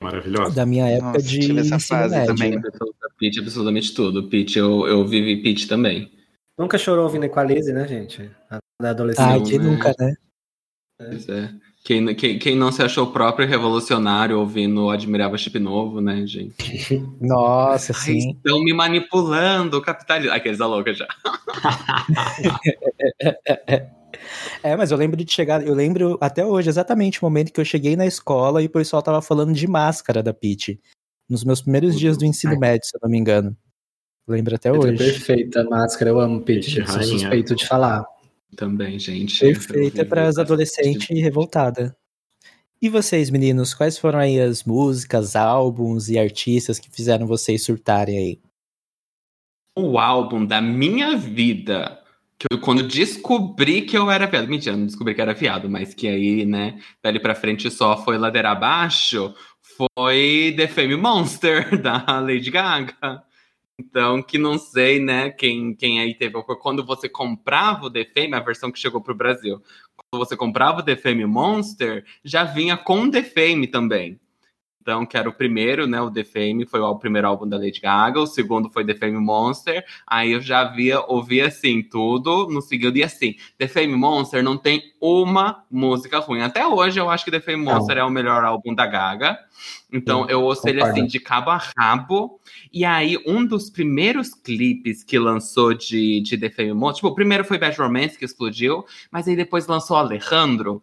Maravilhosa. 0.00 0.54
Da 0.54 0.64
minha 0.64 0.88
época 0.88 1.12
Nossa, 1.12 1.28
de 1.28 1.58
essa 1.58 1.78
fase 1.78 2.14
médio. 2.14 2.34
também. 2.34 2.60
Peach, 3.18 3.40
absolutamente 3.40 3.94
tudo. 3.94 4.28
Peach, 4.28 4.58
eu, 4.58 4.86
eu 4.86 5.06
vivi 5.06 5.42
Peach 5.42 5.68
também. 5.68 6.10
Nunca 6.58 6.78
chorou 6.78 7.04
ouvindo 7.04 7.24
Equalize, 7.24 7.72
né, 7.72 7.86
gente? 7.86 8.30
Da 8.80 8.90
adolescente. 8.90 9.26
Ah, 9.26 9.40
que 9.40 9.58
né? 9.58 9.64
nunca, 9.64 9.94
né? 9.98 10.14
Pois 10.98 11.28
é. 11.28 11.52
Quem, 11.84 12.14
quem, 12.14 12.38
quem 12.38 12.56
não 12.56 12.72
se 12.72 12.82
achou 12.82 13.12
próprio 13.12 13.46
revolucionário 13.46 14.40
ouvindo 14.40 14.88
Admirável 14.88 15.36
Chip 15.36 15.58
Novo, 15.58 16.00
né, 16.00 16.26
gente? 16.26 16.54
Nossa, 17.20 17.92
Ai, 17.92 18.00
sim. 18.00 18.30
Estão 18.30 18.64
me 18.64 18.72
manipulando, 18.72 19.82
capitalismo. 19.82 20.32
Aqueles 20.32 20.56
da 20.56 20.66
louca 20.66 20.94
já. 20.94 21.06
é, 24.62 24.74
mas 24.74 24.90
eu 24.90 24.96
lembro 24.96 25.22
de 25.22 25.30
chegar, 25.30 25.62
eu 25.62 25.74
lembro 25.74 26.16
até 26.22 26.42
hoje 26.42 26.70
exatamente 26.70 27.20
o 27.20 27.26
momento 27.26 27.52
que 27.52 27.60
eu 27.60 27.64
cheguei 27.66 27.96
na 27.96 28.06
escola 28.06 28.62
e 28.62 28.66
o 28.66 28.70
pessoal 28.70 29.02
tava 29.02 29.20
falando 29.20 29.52
de 29.52 29.66
máscara 29.66 30.22
da 30.22 30.32
Pete. 30.32 30.80
Nos 31.28 31.44
meus 31.44 31.60
primeiros 31.60 31.98
dias 31.98 32.16
do 32.16 32.24
ensino 32.24 32.58
médio, 32.58 32.86
se 32.86 32.96
eu 32.96 33.00
não 33.02 33.10
me 33.10 33.18
engano. 33.18 33.54
Lembro 34.26 34.54
até 34.54 34.72
hoje. 34.72 34.96
Perfeita 34.96 35.60
a 35.60 35.64
máscara, 35.64 36.10
eu 36.10 36.18
amo 36.18 36.40
Pete, 36.40 36.82
sou 36.86 37.02
suspeito 37.02 37.54
de 37.54 37.66
falar. 37.66 38.06
Também, 38.54 38.98
gente. 38.98 39.38
Perfeita 39.38 40.04
para 40.04 40.28
as 40.28 40.38
adolescentes 40.38 41.08
revoltada. 41.20 41.96
E 42.80 42.88
vocês, 42.88 43.30
meninos, 43.30 43.72
quais 43.72 43.96
foram 43.96 44.18
aí 44.18 44.38
as 44.38 44.64
músicas, 44.64 45.34
álbuns 45.34 46.08
e 46.08 46.18
artistas 46.18 46.78
que 46.78 46.90
fizeram 46.90 47.26
vocês 47.26 47.64
surtarem 47.64 48.18
aí? 48.18 48.40
O 49.76 49.98
álbum 49.98 50.44
da 50.44 50.60
minha 50.60 51.16
vida, 51.16 51.98
que 52.38 52.46
eu 52.50 52.60
quando 52.60 52.82
descobri 52.86 53.82
que 53.82 53.96
eu 53.96 54.10
era 54.10 54.26
viado, 54.26 54.48
mentira, 54.48 54.76
não 54.76 54.86
descobri 54.86 55.14
que 55.14 55.20
era 55.22 55.32
viado, 55.32 55.68
mas 55.68 55.94
que 55.94 56.06
aí, 56.06 56.44
né, 56.44 56.78
dali 57.02 57.18
pra 57.18 57.34
frente 57.34 57.70
só 57.70 57.96
foi 57.96 58.18
ladeira 58.18 58.50
abaixo, 58.50 59.34
foi 59.96 60.52
The 60.56 60.68
Fame 60.68 60.96
Monster, 60.96 61.80
da 61.80 62.20
Lady 62.20 62.50
Gaga. 62.50 63.24
Então, 63.78 64.22
que 64.22 64.38
não 64.38 64.56
sei, 64.56 65.00
né, 65.00 65.30
quem, 65.30 65.74
quem 65.74 66.00
aí 66.00 66.14
teve. 66.14 66.40
Quando 66.60 66.84
você 66.84 67.08
comprava 67.08 67.86
o 67.86 67.90
The 67.90 68.04
Fame, 68.04 68.34
a 68.34 68.40
versão 68.40 68.70
que 68.70 68.78
chegou 68.78 69.00
para 69.00 69.12
o 69.12 69.16
Brasil, 69.16 69.60
quando 69.96 70.24
você 70.24 70.36
comprava 70.36 70.78
o 70.80 70.82
The 70.82 70.94
Fame 70.96 71.26
Monster, 71.26 72.04
já 72.24 72.44
vinha 72.44 72.76
com 72.76 73.10
The 73.10 73.22
Fame 73.24 73.66
também. 73.66 74.20
Então, 74.84 75.06
que 75.06 75.16
era 75.16 75.26
o 75.26 75.32
primeiro, 75.32 75.86
né? 75.86 75.98
O 76.02 76.10
The 76.10 76.24
Fame 76.24 76.66
foi 76.66 76.78
o 76.78 76.94
primeiro 76.96 77.26
álbum 77.26 77.48
da 77.48 77.56
Lady 77.56 77.80
Gaga, 77.80 78.20
o 78.20 78.26
segundo 78.26 78.68
foi 78.68 78.84
The 78.84 78.94
Fame 78.94 79.16
Monster. 79.16 79.82
Aí 80.06 80.32
eu 80.32 80.42
já 80.42 80.62
via, 80.64 81.00
ouvia 81.00 81.46
assim, 81.46 81.82
tudo 81.82 82.48
no 82.50 82.60
segundo, 82.60 82.94
e 82.98 83.02
assim, 83.02 83.34
The 83.56 83.66
Fame 83.66 83.96
Monster 83.96 84.42
não 84.42 84.58
tem 84.58 84.82
uma 85.00 85.64
música 85.70 86.18
ruim. 86.18 86.42
Até 86.42 86.66
hoje 86.66 87.00
eu 87.00 87.08
acho 87.08 87.24
que 87.24 87.30
The 87.30 87.40
Fame 87.40 87.64
Monster 87.64 87.96
não. 87.96 88.02
é 88.02 88.04
o 88.04 88.10
melhor 88.10 88.44
álbum 88.44 88.74
da 88.74 88.84
Gaga. 88.84 89.38
Então 89.90 90.24
Sim, 90.24 90.32
eu 90.32 90.42
ouço 90.42 90.68
ele 90.68 90.82
assim, 90.82 91.06
de 91.06 91.18
cabo 91.18 91.50
a 91.50 91.62
rabo. 91.78 92.38
E 92.70 92.84
aí, 92.84 93.16
um 93.26 93.46
dos 93.46 93.70
primeiros 93.70 94.34
clipes 94.34 95.02
que 95.02 95.18
lançou 95.18 95.72
de, 95.72 96.20
de 96.20 96.36
The 96.36 96.50
Fame 96.50 96.74
Monster, 96.74 96.96
tipo, 96.96 97.08
o 97.08 97.14
primeiro 97.14 97.42
foi 97.42 97.56
Bad 97.56 97.78
Romance, 97.78 98.18
que 98.18 98.24
explodiu, 98.26 98.84
mas 99.10 99.26
aí 99.26 99.34
depois 99.34 99.66
lançou 99.66 99.96
Alejandro, 99.96 100.82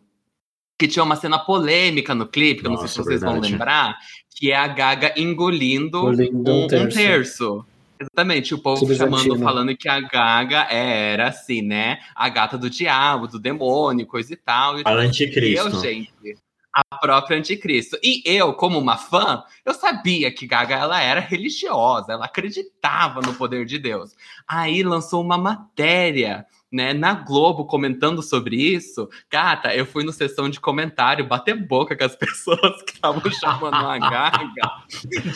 que 0.81 0.87
tinha 0.87 1.03
uma 1.03 1.15
cena 1.15 1.37
polêmica 1.37 2.15
no 2.15 2.25
clipe, 2.25 2.61
que 2.61 2.67
eu 2.67 2.71
não 2.71 2.77
sei 2.79 2.87
se 2.87 2.95
vocês 2.95 3.21
verdade. 3.21 3.39
vão 3.39 3.51
lembrar, 3.51 3.99
que 4.35 4.51
é 4.51 4.55
a 4.55 4.65
Gaga 4.65 5.13
engolindo, 5.15 6.07
um, 6.07 6.63
um, 6.63 6.67
terço. 6.67 6.85
um, 6.85 6.89
terço. 6.89 7.65
Exatamente, 7.99 8.55
o 8.55 8.57
povo 8.57 8.95
chamando, 8.95 9.37
falando 9.37 9.77
que 9.77 9.87
a 9.87 9.99
Gaga 9.99 10.63
era 10.71 11.27
assim, 11.27 11.61
né? 11.61 11.99
A 12.15 12.27
gata 12.29 12.57
do 12.57 12.67
diabo, 12.67 13.27
do 13.27 13.37
demônio, 13.37 14.07
coisa 14.07 14.33
e 14.33 14.35
tal. 14.35 14.77
A 14.83 14.91
anticristo. 14.93 15.47
E 15.47 15.55
eu, 15.55 15.79
gente, 15.79 16.37
a 16.73 16.97
própria 16.97 17.37
anticristo. 17.37 17.95
E 18.01 18.23
eu, 18.25 18.51
como 18.55 18.79
uma 18.79 18.97
fã, 18.97 19.43
eu 19.63 19.75
sabia 19.75 20.31
que 20.31 20.47
Gaga 20.47 20.77
ela 20.77 20.99
era 20.99 21.19
religiosa, 21.19 22.13
ela 22.13 22.25
acreditava 22.25 23.21
no 23.21 23.35
poder 23.35 23.67
de 23.67 23.77
Deus. 23.77 24.15
Aí 24.47 24.81
lançou 24.81 25.21
uma 25.21 25.37
matéria 25.37 26.43
né, 26.71 26.93
na 26.93 27.13
Globo 27.13 27.65
comentando 27.65 28.23
sobre 28.23 28.55
isso, 28.55 29.09
gata, 29.29 29.75
eu 29.75 29.85
fui 29.85 30.03
no 30.03 30.13
sessão 30.13 30.49
de 30.49 30.59
comentário 30.59 31.27
bater 31.27 31.55
boca 31.55 31.95
com 31.95 32.03
as 32.03 32.15
pessoas 32.17 32.81
que 32.83 32.93
estavam 32.93 33.21
chamando 33.31 33.75
a 33.75 33.97
Gaga 33.97 34.51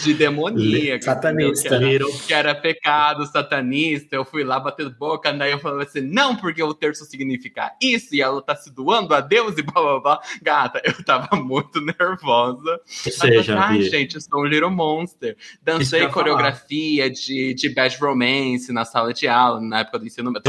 de 0.02 0.14
demoníaca. 0.14 1.04
Satanista. 1.04 1.78
Que 1.78 1.86
era, 1.86 2.06
que 2.28 2.34
era, 2.34 2.56
pecado 2.56 3.26
satanista. 3.26 4.16
Eu 4.16 4.24
fui 4.24 4.44
lá 4.44 4.60
bater 4.60 4.90
boca, 4.90 5.32
daí 5.34 5.52
eu 5.52 5.60
falei 5.60 5.86
assim: 5.86 6.02
não, 6.02 6.36
porque 6.36 6.64
o 6.64 6.74
terço 6.74 7.06
significa 7.06 7.74
isso 7.82 8.16
e 8.16 8.22
ela 8.22 8.42
tá 8.42 8.56
se 8.56 8.72
doando 8.72 9.14
a 9.14 9.22
Deus 9.22 9.58
e 9.58 9.62
blá 9.62 9.82
blá 9.82 10.00
blá. 10.00 10.22
Gata, 10.42 10.82
eu 10.84 11.04
tava 11.04 11.36
muito 11.36 11.82
nervosa. 11.82 12.80
Ou 13.06 13.12
seja, 13.12 13.60
Ai, 13.60 13.82
gente, 13.82 14.22
sou 14.22 14.42
um 14.42 14.46
Little 14.46 14.72
Monster. 14.72 15.36
Dancei 15.62 16.08
coreografia 16.08 17.10
de, 17.10 17.54
de 17.54 17.70
Bad 17.70 17.98
Romance 17.98 18.72
na 18.72 18.86
sala 18.86 19.14
de 19.14 19.28
aula, 19.28 19.60
na 19.60 19.80
época 19.80 20.00
do 20.00 20.06
ensino 20.06 20.32
médio. 20.32 20.46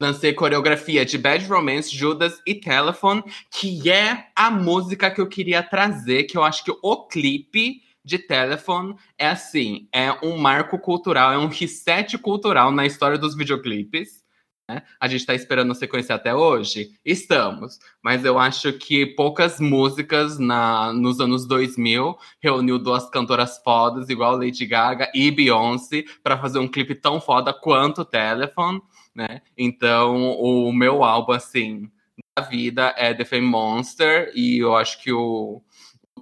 Lancei 0.00 0.32
coreografia 0.32 1.04
de 1.04 1.16
Bad 1.16 1.46
Romance, 1.46 1.96
Judas 1.96 2.40
e 2.46 2.54
Telephone, 2.54 3.22
que 3.50 3.88
é 3.88 4.26
a 4.34 4.50
música 4.50 5.10
que 5.10 5.20
eu 5.20 5.28
queria 5.28 5.62
trazer, 5.62 6.24
que 6.24 6.36
eu 6.36 6.42
acho 6.42 6.64
que 6.64 6.72
o 6.82 7.06
clipe 7.06 7.80
de 8.04 8.18
Telephone 8.18 8.96
é 9.16 9.28
assim, 9.28 9.88
é 9.92 10.12
um 10.22 10.36
marco 10.36 10.78
cultural, 10.78 11.32
é 11.32 11.38
um 11.38 11.46
reset 11.46 12.18
cultural 12.18 12.70
na 12.70 12.84
história 12.84 13.16
dos 13.16 13.36
videoclipes. 13.36 14.24
Né? 14.68 14.82
A 14.98 15.06
gente 15.06 15.20
está 15.20 15.34
esperando 15.34 15.72
a 15.72 15.74
sequência 15.74 16.14
até 16.14 16.34
hoje? 16.34 16.90
Estamos. 17.04 17.78
Mas 18.02 18.24
eu 18.24 18.38
acho 18.38 18.72
que 18.72 19.06
poucas 19.06 19.60
músicas 19.60 20.38
na, 20.38 20.92
nos 20.92 21.20
anos 21.20 21.46
2000 21.46 22.16
reuniu 22.40 22.78
duas 22.78 23.08
cantoras 23.10 23.60
fodas, 23.62 24.08
igual 24.08 24.36
Lady 24.36 24.66
Gaga 24.66 25.10
e 25.14 25.30
Beyoncé, 25.30 26.04
para 26.22 26.38
fazer 26.38 26.58
um 26.58 26.68
clipe 26.68 26.94
tão 26.94 27.20
foda 27.20 27.52
quanto 27.52 28.04
Telephone, 28.04 28.80
né? 29.14 29.42
Então, 29.56 30.32
o 30.38 30.72
meu 30.72 31.04
álbum, 31.04 31.32
assim, 31.32 31.90
da 32.36 32.42
vida 32.44 32.94
é 32.96 33.14
The 33.14 33.24
Fame 33.24 33.46
Monster, 33.46 34.32
e 34.34 34.58
eu 34.58 34.74
acho 34.76 35.00
que 35.02 35.12
o, 35.12 35.62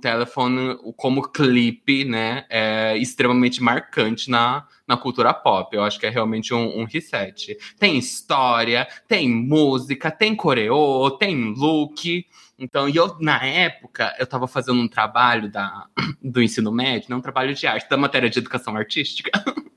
Telephone 0.02 0.76
como 0.96 1.22
clipe, 1.22 2.04
né, 2.04 2.44
é 2.50 2.98
extremamente 2.98 3.62
marcante 3.62 4.28
na, 4.28 4.66
na 4.86 4.96
cultura 4.96 5.32
pop. 5.32 5.74
Eu 5.74 5.84
acho 5.84 5.98
que 5.98 6.04
é 6.04 6.10
realmente 6.10 6.52
um, 6.52 6.80
um 6.80 6.84
reset. 6.84 7.56
Tem 7.78 7.96
história, 7.96 8.88
tem 9.06 9.30
música, 9.30 10.10
tem 10.10 10.34
coreô, 10.34 11.08
tem 11.12 11.54
look. 11.54 12.26
Então, 12.58 12.88
e 12.88 12.96
eu, 12.96 13.16
na 13.20 13.44
época, 13.44 14.14
eu 14.18 14.24
estava 14.24 14.48
fazendo 14.48 14.80
um 14.80 14.88
trabalho 14.88 15.48
da, 15.48 15.86
do 16.20 16.42
ensino 16.42 16.72
médio, 16.72 17.08
não 17.08 17.18
um 17.18 17.22
trabalho 17.22 17.54
de 17.54 17.66
arte, 17.66 17.88
da 17.88 17.96
matéria 17.96 18.28
de 18.28 18.40
educação 18.40 18.76
artística, 18.76 19.30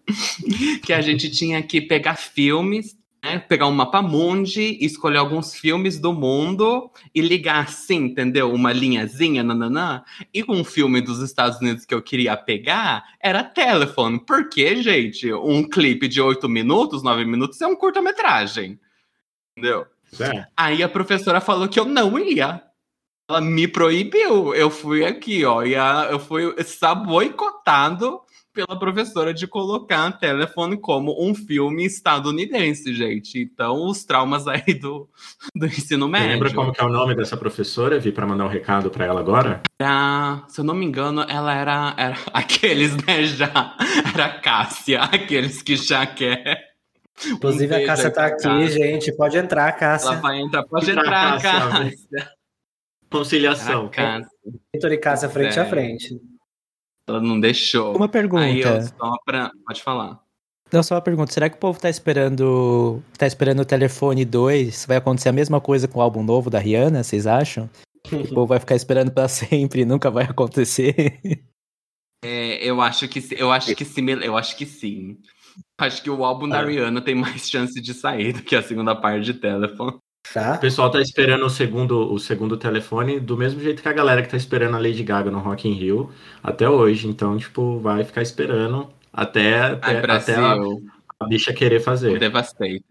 que 0.83 0.91
a 0.91 1.01
gente 1.01 1.29
tinha 1.29 1.61
que 1.61 1.79
pegar 1.79 2.15
filmes 2.15 2.97
né, 3.25 3.39
pegar 3.39 3.65
um 3.65 3.71
mapa 3.71 4.03
mundi, 4.03 4.77
escolher 4.79 5.17
alguns 5.17 5.55
filmes 5.55 5.97
do 5.97 6.13
mundo 6.13 6.91
e 7.13 7.21
ligar 7.21 7.63
assim, 7.63 7.95
entendeu? 8.05 8.53
Uma 8.53 8.71
linhazinha, 8.71 9.41
nananã. 9.41 10.03
E 10.31 10.43
um 10.47 10.63
filme 10.63 11.01
dos 11.01 11.19
Estados 11.21 11.59
Unidos 11.59 11.85
que 11.85 11.95
eu 11.95 12.03
queria 12.03 12.37
pegar 12.37 13.03
era 13.19 13.43
Telephone. 13.43 14.23
Porque, 14.23 14.75
gente, 14.83 15.33
um 15.33 15.67
clipe 15.67 16.07
de 16.07 16.21
oito 16.21 16.47
minutos, 16.47 17.01
nove 17.01 17.25
minutos 17.25 17.59
é 17.59 17.65
um 17.65 17.75
curta-metragem. 17.75 18.79
Entendeu? 19.57 19.87
É. 20.19 20.45
Aí 20.55 20.83
a 20.83 20.89
professora 20.89 21.41
falou 21.41 21.67
que 21.67 21.79
eu 21.79 21.85
não 21.85 22.19
ia. 22.19 22.61
Ela 23.27 23.41
me 23.41 23.67
proibiu. 23.67 24.53
Eu 24.53 24.69
fui 24.69 25.03
aqui, 25.03 25.43
ó, 25.43 25.63
e 25.63 25.75
a, 25.75 26.09
eu 26.11 26.19
fui 26.19 26.53
boicotado 27.07 28.21
pela 28.55 28.79
professora 28.79 29.33
de 29.33 29.45
colocar 29.45 30.09
telefone 30.13 30.77
como 30.77 31.13
um 31.21 31.35
filme 31.35 31.85
estadunidense, 31.85 32.93
gente. 32.93 33.37
Então, 33.37 33.85
os 33.85 34.05
traumas 34.05 34.47
aí 34.47 34.73
do, 34.73 35.09
do 35.53 35.65
ensino 35.65 36.07
médio. 36.07 36.29
Lembra 36.29 36.53
como 36.53 36.71
que 36.71 36.81
é 36.81 36.85
o 36.85 36.89
nome 36.89 37.13
dessa 37.13 37.35
professora? 37.35 37.99
Vi 37.99 38.13
para 38.13 38.25
mandar 38.25 38.45
um 38.45 38.49
recado 38.49 38.89
para 38.89 39.05
ela 39.05 39.19
agora? 39.19 39.61
Era, 39.77 40.43
se 40.47 40.61
eu 40.61 40.63
não 40.63 40.73
me 40.73 40.85
engano, 40.85 41.25
ela 41.27 41.53
era, 41.53 41.93
era 41.97 42.15
aqueles, 42.33 42.95
né, 43.05 43.25
já. 43.25 43.75
Era 44.13 44.39
Cássia, 44.39 45.01
aqueles 45.01 45.61
que 45.61 45.75
já 45.75 46.05
quer. 46.05 46.73
Inclusive, 47.27 47.73
um 47.73 47.83
a 47.83 47.85
Cássia 47.85 48.11
tá 48.11 48.25
aqui, 48.27 48.43
Cássia. 48.43 48.69
gente. 48.69 49.15
Pode 49.15 49.37
entrar, 49.37 49.71
Cássia. 49.73 50.11
Ela 50.11 50.21
vai 50.21 50.39
entrar, 50.39 50.63
pode 50.63 50.89
entrar, 50.89 51.41
Cássia. 51.41 51.69
Cássia. 51.69 52.31
Conciliação. 53.09 53.91
Vitor 54.73 54.91
e 54.93 54.97
Cássia 54.97 55.29
frente 55.29 55.59
é. 55.59 55.61
a 55.61 55.65
frente. 55.65 56.19
Ela 57.07 57.21
não 57.21 57.39
deixou. 57.39 57.95
Uma 57.95 58.09
pergunta. 58.09 58.43
Aí 58.43 58.61
eu 58.61 58.81
só 58.81 59.17
pra... 59.25 59.51
Pode 59.65 59.83
falar. 59.83 60.19
Não, 60.71 60.81
só 60.81 60.95
uma 60.95 61.01
pergunta. 61.01 61.31
Será 61.31 61.49
que 61.49 61.55
o 61.55 61.59
povo 61.59 61.79
tá 61.79 61.89
esperando. 61.89 63.01
tá 63.17 63.27
esperando 63.27 63.61
o 63.61 63.65
telefone 63.65 64.25
2? 64.25 64.85
Vai 64.87 64.97
acontecer 64.97 65.29
a 65.29 65.33
mesma 65.33 65.61
coisa 65.61 65.87
com 65.87 65.99
o 65.99 66.01
álbum 66.01 66.23
novo 66.23 66.49
da 66.49 66.59
Rihanna, 66.59 67.03
vocês 67.03 67.27
acham? 67.27 67.69
o 68.11 68.27
povo 68.29 68.47
vai 68.47 68.59
ficar 68.59 68.75
esperando 68.75 69.11
para 69.11 69.27
sempre 69.29 69.81
e 69.81 69.85
nunca 69.85 70.11
vai 70.11 70.25
acontecer. 70.25 71.19
É, 72.23 72.63
eu 72.63 72.81
acho 72.81 73.07
que 73.07 73.23
eu 73.37 73.51
acho 73.51 73.75
que 73.75 73.85
sim, 73.85 74.09
eu 74.09 74.35
acho 74.35 74.57
que 74.57 74.65
sim. 74.65 75.19
Acho 75.79 76.01
que 76.01 76.09
o 76.09 76.25
álbum 76.25 76.47
da 76.49 76.59
ah. 76.59 76.65
Rihanna 76.65 77.01
tem 77.01 77.15
mais 77.15 77.49
chance 77.49 77.79
de 77.79 77.93
sair 77.93 78.33
do 78.33 78.41
que 78.41 78.55
a 78.55 78.63
segunda 78.63 78.95
parte 78.95 79.25
de 79.25 79.33
telefone. 79.35 79.97
Tá. 80.33 80.55
O 80.55 80.59
pessoal 80.59 80.89
tá 80.89 80.99
esperando 81.01 81.45
o 81.45 81.49
segundo, 81.49 82.11
o 82.11 82.19
segundo 82.19 82.57
telefone 82.57 83.19
do 83.19 83.37
mesmo 83.37 83.61
jeito 83.61 83.81
que 83.81 83.89
a 83.89 83.93
galera 83.93 84.21
que 84.21 84.29
tá 84.29 84.37
esperando 84.37 84.75
a 84.75 84.79
Lady 84.79 85.03
Gaga 85.03 85.31
no 85.31 85.39
Rock 85.39 85.67
in 85.67 85.73
Rio 85.73 86.09
até 86.43 86.69
hoje. 86.69 87.07
Então, 87.07 87.37
tipo, 87.37 87.79
vai 87.79 88.03
ficar 88.03 88.21
esperando 88.21 88.89
até, 89.13 89.59
até, 89.59 89.87
Ai, 89.87 89.97
até 89.97 90.35
a, 90.35 90.55
a, 91.19 91.27
bicha 91.27 91.53
querer 91.53 91.79
fazer. 91.79 92.19
Devastated. 92.19 92.83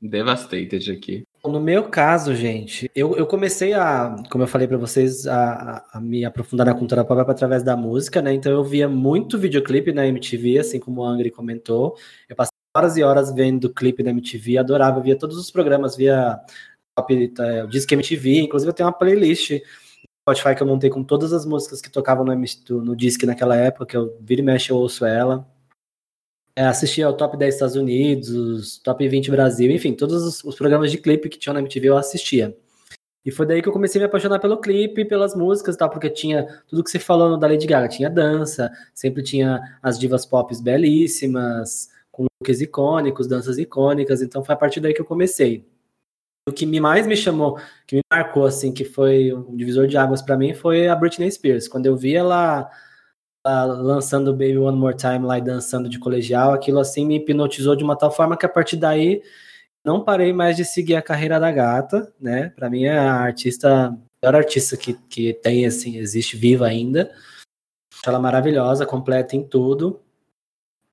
Devastated 0.00 0.90
aqui. 0.90 1.24
No 1.44 1.60
meu 1.60 1.84
caso, 1.84 2.34
gente, 2.34 2.90
eu, 2.94 3.16
eu 3.16 3.26
comecei 3.26 3.72
a, 3.72 4.16
como 4.30 4.42
eu 4.42 4.48
falei 4.48 4.66
para 4.66 4.76
vocês, 4.76 5.26
a, 5.26 5.84
a, 5.92 6.00
me 6.00 6.24
aprofundar 6.24 6.66
na 6.66 6.74
cultura 6.74 7.04
pop 7.04 7.30
através 7.30 7.62
da 7.62 7.76
música, 7.76 8.20
né? 8.20 8.32
Então 8.34 8.50
eu 8.50 8.64
via 8.64 8.88
muito 8.88 9.38
videoclipe 9.38 9.92
na 9.92 10.06
MTV, 10.06 10.58
assim 10.58 10.80
como 10.80 11.02
o 11.02 11.04
Angry 11.04 11.30
comentou. 11.30 11.96
Eu 12.28 12.34
passei 12.34 12.58
horas 12.76 12.96
e 12.96 13.02
horas 13.02 13.32
vendo 13.32 13.72
clipe 13.72 14.02
na 14.02 14.10
MTV, 14.10 14.58
adorava, 14.58 15.00
via 15.00 15.16
todos 15.16 15.36
os 15.36 15.50
programas, 15.50 15.96
via 15.96 16.38
é, 17.40 17.64
o 17.64 17.66
Disque 17.66 17.94
MTV, 17.94 18.40
inclusive 18.40 18.70
eu 18.70 18.74
tenho 18.74 18.88
uma 18.88 18.92
playlist 18.92 19.50
no 19.50 19.58
Spotify 20.22 20.54
que 20.54 20.62
eu 20.62 20.66
montei 20.66 20.90
com 20.90 21.02
todas 21.02 21.32
as 21.32 21.44
músicas 21.46 21.80
que 21.80 21.90
tocavam 21.90 22.24
no, 22.24 22.34
no 22.82 22.96
Disque 22.96 23.26
naquela 23.26 23.56
época, 23.56 23.86
que 23.86 23.96
eu 23.96 24.16
vira 24.20 24.40
e 24.40 24.44
mexe 24.44 24.70
eu 24.70 24.76
ouço 24.76 25.04
ela. 25.04 25.46
É, 26.56 26.64
assisti 26.64 27.02
ao 27.02 27.16
Top 27.16 27.36
10 27.36 27.54
Estados 27.54 27.76
Unidos, 27.76 28.78
Top 28.78 29.06
20 29.06 29.30
Brasil, 29.30 29.70
enfim, 29.70 29.94
todos 29.94 30.24
os, 30.24 30.44
os 30.44 30.56
programas 30.56 30.90
de 30.90 30.98
clipe 30.98 31.28
que 31.28 31.38
tinham 31.38 31.54
na 31.54 31.60
MTV 31.60 31.88
eu 31.88 31.96
assistia. 31.96 32.56
E 33.24 33.30
foi 33.30 33.46
daí 33.46 33.62
que 33.62 33.68
eu 33.68 33.72
comecei 33.72 34.00
a 34.00 34.02
me 34.02 34.06
apaixonar 34.06 34.38
pelo 34.38 34.58
clipe, 34.58 35.04
pelas 35.04 35.34
músicas 35.34 35.74
e 35.74 35.78
tal, 35.78 35.90
porque 35.90 36.08
tinha 36.10 36.46
tudo 36.66 36.82
que 36.82 36.90
você 36.90 36.98
falou 36.98 37.36
da 37.36 37.46
Lady 37.46 37.66
Gaga, 37.66 37.88
tinha 37.88 38.08
dança, 38.10 38.70
sempre 38.94 39.22
tinha 39.22 39.60
as 39.82 39.98
divas 39.98 40.24
pop 40.26 40.52
belíssimas, 40.62 41.90
com 42.10 42.26
looks 42.40 42.60
icônicos, 42.60 43.28
danças 43.28 43.58
icônicas, 43.58 44.22
então 44.22 44.42
foi 44.42 44.54
a 44.54 44.58
partir 44.58 44.80
daí 44.80 44.92
que 44.92 45.00
eu 45.00 45.04
comecei 45.04 45.64
o 46.48 46.52
que 46.52 46.66
mais 46.80 47.06
me 47.06 47.16
chamou, 47.16 47.58
que 47.86 47.96
me 47.96 48.02
marcou, 48.12 48.44
assim, 48.44 48.72
que 48.72 48.84
foi 48.84 49.32
um 49.32 49.56
divisor 49.56 49.86
de 49.86 49.96
águas 49.96 50.22
para 50.22 50.36
mim, 50.36 50.54
foi 50.54 50.88
a 50.88 50.96
Britney 50.96 51.30
Spears. 51.30 51.68
Quando 51.68 51.86
eu 51.86 51.96
vi 51.96 52.16
ela, 52.16 52.70
ela 53.46 53.64
lançando 53.64 54.32
Baby 54.32 54.58
One 54.58 54.78
More 54.78 54.96
Time 54.96 55.20
lá 55.20 55.38
e 55.38 55.42
dançando 55.42 55.88
de 55.88 55.98
colegial, 55.98 56.52
aquilo, 56.52 56.78
assim, 56.78 57.06
me 57.06 57.16
hipnotizou 57.16 57.76
de 57.76 57.84
uma 57.84 57.96
tal 57.96 58.10
forma 58.10 58.36
que 58.36 58.46
a 58.46 58.48
partir 58.48 58.76
daí 58.76 59.22
não 59.84 60.04
parei 60.04 60.32
mais 60.32 60.56
de 60.56 60.64
seguir 60.64 60.96
a 60.96 61.02
carreira 61.02 61.40
da 61.40 61.50
gata, 61.50 62.12
né? 62.20 62.50
Para 62.50 62.68
mim 62.68 62.84
é 62.84 62.98
a 62.98 63.12
artista, 63.14 63.86
a 63.88 64.26
melhor 64.26 64.38
artista 64.40 64.76
que, 64.76 64.94
que 65.08 65.32
tem, 65.34 65.66
assim, 65.66 65.96
existe 65.98 66.36
viva 66.36 66.66
ainda. 66.66 67.10
Ela 68.06 68.18
é 68.18 68.20
maravilhosa, 68.20 68.86
completa 68.86 69.36
em 69.36 69.42
tudo. 69.42 70.00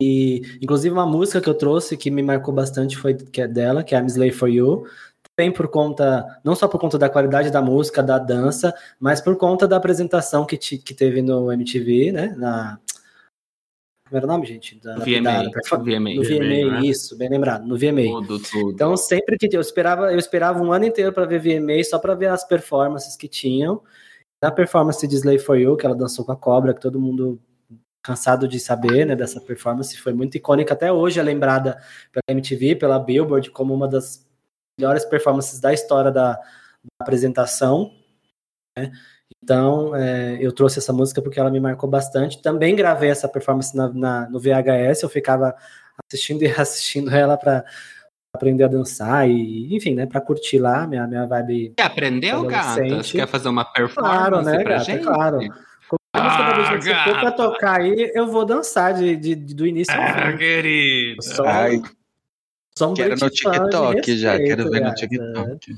E, 0.01 0.41
inclusive, 0.61 0.93
uma 0.93 1.05
música 1.05 1.39
que 1.39 1.49
eu 1.49 1.53
trouxe 1.53 1.95
que 1.95 2.11
me 2.11 2.21
marcou 2.21 2.53
bastante 2.53 2.97
foi 2.97 3.13
que 3.15 3.41
é 3.41 3.47
dela, 3.47 3.83
que 3.83 3.95
é 3.95 3.99
I'm 3.99 4.07
Slave 4.07 4.31
For 4.31 4.49
You 4.49 4.85
também 5.35 5.51
por 5.51 5.67
conta, 5.67 6.39
não 6.43 6.55
só 6.55 6.67
por 6.67 6.79
conta 6.79 6.97
da 6.97 7.09
qualidade 7.09 7.51
da 7.51 7.61
música, 7.61 8.01
da 8.01 8.17
dança, 8.17 8.73
mas 8.99 9.19
por 9.19 9.35
conta 9.37 9.67
da 9.67 9.75
apresentação 9.75 10.45
que, 10.45 10.57
te, 10.57 10.77
que 10.77 10.93
teve 10.93 11.21
no 11.21 11.51
MTV, 11.51 12.11
né? 12.11 12.35
Na, 12.37 12.79
como 14.07 14.17
era 14.17 14.25
o 14.25 14.27
nome, 14.27 14.45
gente? 14.45 14.79
Da, 14.79 14.95
VMA, 14.95 15.21
da, 15.21 15.77
VMA. 15.77 16.15
No 16.15 16.23
VMA, 16.23 16.79
né? 16.79 16.85
isso, 16.85 17.17
bem 17.17 17.27
lembrado, 17.27 17.65
no 17.65 17.75
VMA. 17.75 18.03
Tudo, 18.03 18.39
tudo. 18.39 18.71
Então, 18.71 18.95
sempre 18.95 19.37
que 19.37 19.49
eu 19.51 19.59
esperava, 19.59 20.11
eu 20.11 20.19
esperava 20.19 20.61
um 20.63 20.71
ano 20.71 20.85
inteiro 20.85 21.11
para 21.11 21.25
ver 21.25 21.39
VMA, 21.39 21.83
só 21.83 21.99
para 21.99 22.13
ver 22.13 22.27
as 22.27 22.47
performances 22.47 23.17
que 23.17 23.27
tinham. 23.27 23.81
Na 24.41 24.51
performance 24.51 25.05
de 25.07 25.15
Slay 25.15 25.39
For 25.39 25.57
You, 25.57 25.75
que 25.75 25.85
ela 25.85 25.95
dançou 25.95 26.23
com 26.23 26.31
a 26.31 26.35
cobra, 26.37 26.73
que 26.73 26.79
todo 26.79 26.99
mundo 26.99 27.41
cansado 28.03 28.47
de 28.47 28.59
saber, 28.59 29.05
né, 29.05 29.15
dessa 29.15 29.41
performance, 29.41 29.97
foi 29.97 30.13
muito 30.13 30.37
icônica. 30.37 30.75
Até 30.75 30.93
hoje 30.93 31.19
é 31.19 31.23
lembrada 31.23 31.81
pela 32.11 32.23
MTV, 32.29 32.75
pela 32.75 32.99
Billboard, 32.99 33.49
como 33.49 33.73
uma 33.73 33.87
das 33.87 34.24
melhores 34.79 35.05
performances 35.05 35.59
da 35.59 35.73
história 35.73 36.11
da, 36.11 36.33
da 36.33 36.41
apresentação. 37.01 37.91
Né? 38.77 38.91
Então, 39.43 39.95
é, 39.95 40.37
eu 40.39 40.51
trouxe 40.51 40.79
essa 40.79 40.91
música 40.93 41.21
porque 41.21 41.39
ela 41.39 41.49
me 41.51 41.59
marcou 41.59 41.89
bastante. 41.89 42.41
Também 42.41 42.75
gravei 42.75 43.09
essa 43.09 43.27
performance 43.27 43.75
na, 43.75 43.89
na, 43.89 44.29
no 44.29 44.39
VHS, 44.39 45.03
eu 45.03 45.09
ficava 45.09 45.55
assistindo 46.07 46.41
e 46.43 46.47
assistindo 46.47 47.09
ela 47.13 47.37
para 47.37 47.63
aprender 48.35 48.65
a 48.65 48.67
dançar 48.67 49.29
e, 49.29 49.73
enfim, 49.73 49.95
né, 49.95 50.05
para 50.05 50.19
curtir 50.19 50.59
lá 50.59 50.85
minha, 50.85 51.07
minha 51.07 51.25
vibe. 51.25 51.73
Quer 51.77 51.83
aprender, 51.85 52.45
gata? 52.47 52.81
Quer 53.09 53.27
fazer 53.27 53.47
uma 53.47 53.63
performance 53.63 54.15
claro, 54.17 54.41
né, 54.41 54.59
pra 54.63 54.73
gata, 54.73 54.83
gente? 54.83 55.03
Claro. 55.05 55.37
Como 55.87 55.99
Ah, 56.13 56.81
se 56.81 56.93
for 57.03 57.19
pra 57.19 57.31
tocar 57.31 57.79
aí, 57.79 58.11
eu 58.13 58.27
vou 58.27 58.43
dançar 58.45 58.93
de, 58.93 59.15
de, 59.15 59.35
de- 59.35 59.53
do 59.53 59.65
início 59.65 59.93
ao 59.95 60.01
Ah, 60.01 60.31
fim. 60.31 60.37
querida. 60.37 61.21
Só, 61.21 61.45
Ai, 61.45 61.81
um 62.83 62.93
quero 62.93 63.15
no 63.15 63.29
TikTok 63.29 64.17
já, 64.17 64.31
respeito, 64.31 64.57
quero 64.57 64.69
ver 64.69 64.79
no 64.79 64.85
gata. 64.85 64.95
TikTok. 64.95 65.75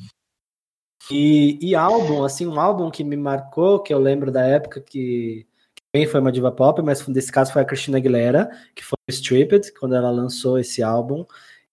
E, 1.12 1.60
e 1.62 1.76
álbum, 1.76 2.24
assim, 2.24 2.48
um 2.48 2.60
álbum 2.60 2.90
que 2.90 3.04
me 3.04 3.16
marcou, 3.16 3.80
que 3.80 3.94
eu 3.94 4.00
lembro 4.00 4.32
da 4.32 4.42
época 4.46 4.82
que, 4.82 5.46
que 5.76 5.84
também 5.92 6.08
foi 6.08 6.20
uma 6.20 6.32
diva 6.32 6.52
pop, 6.52 6.82
mas 6.82 7.02
desse 7.08 7.32
caso 7.32 7.54
foi 7.54 7.62
a 7.62 7.66
Christina 7.66 7.98
Aguilera, 7.98 8.50
que 8.76 8.84
foi 8.84 8.98
Stripped, 9.10 9.74
quando 9.80 9.96
ela 9.96 10.10
lançou 10.10 10.60
esse 10.60 10.82
álbum. 10.84 11.26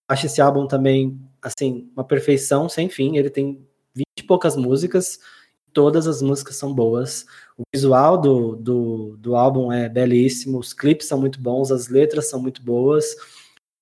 Acho 0.06 0.26
esse 0.26 0.40
álbum 0.40 0.66
também, 0.66 1.18
assim, 1.42 1.90
uma 1.96 2.04
perfeição 2.04 2.68
sem 2.68 2.88
fim. 2.88 3.16
Ele 3.16 3.30
tem 3.30 3.66
20 3.94 4.04
e 4.18 4.22
poucas 4.22 4.56
músicas, 4.56 5.18
todas 5.72 6.06
as 6.06 6.22
músicas 6.22 6.56
são 6.56 6.72
boas. 6.72 7.26
O 7.56 7.62
visual 7.74 8.18
do, 8.18 8.56
do, 8.56 9.16
do 9.16 9.34
álbum 9.34 9.72
é 9.72 9.88
belíssimo, 9.88 10.58
os 10.58 10.72
clipes 10.72 11.08
são 11.08 11.18
muito 11.18 11.40
bons, 11.40 11.72
as 11.72 11.88
letras 11.88 12.28
são 12.28 12.40
muito 12.40 12.62
boas. 12.62 13.16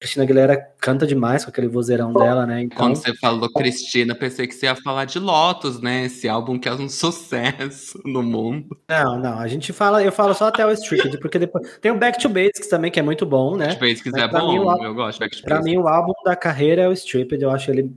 Christina 0.03 0.25
Aguilera 0.25 0.57
canta 0.81 1.07
demais 1.07 1.45
com 1.45 1.51
aquele 1.53 1.69
vozeirão 1.69 2.13
dela, 2.13 2.45
né? 2.45 2.63
Então, 2.63 2.77
Quando 2.77 2.97
você 2.97 3.15
falou 3.17 3.49
Cristina, 3.53 4.17
pensei 4.17 4.49
que 4.49 4.55
você 4.55 4.67
ia 4.67 4.75
falar 4.75 5.05
de 5.05 5.21
Lotus, 5.21 5.81
né? 5.81 6.07
Esse 6.07 6.29
álbum 6.29 6.59
que 6.59 6.69
é 6.69 6.73
um 6.75 6.89
sucesso 6.91 8.01
no 8.05 8.21
mundo. 8.21 8.77
Não, 8.89 9.17
não, 9.21 9.39
a 9.39 9.47
gente 9.47 9.73
fala, 9.73 10.03
eu 10.03 10.11
falo 10.11 10.35
só 10.35 10.49
até 10.49 10.67
o 10.67 10.73
Stripped, 10.73 11.19
porque 11.21 11.39
depois 11.39 11.79
tem 11.81 11.93
o 11.93 11.99
Back 11.99 12.19
to 12.21 12.29
Basics 12.29 12.67
também, 12.69 12.91
que 12.91 12.99
é 12.99 13.03
muito 13.03 13.25
bom, 13.25 13.57
né? 13.57 13.69
Tipo, 13.69 13.87
se 13.87 14.03
quiser 14.03 14.23
Mas 14.23 14.31
pra 14.31 14.41
bom, 14.41 14.53
mim, 14.53 14.59
o 14.59 14.69
álbum- 14.71 14.85
eu 14.85 14.95
gosto 14.95 15.19
de 15.19 15.25
Backstreet 15.25 15.45
Pra 15.49 15.63
mim, 15.63 15.77
o 15.77 15.87
álbum 15.87 16.13
da 16.25 16.35
carreira 16.35 16.83
é 16.83 16.89
o 16.89 16.93
Stripped, 16.93 17.41
eu 17.41 17.51
acho 17.51 17.71
ele 17.71 17.91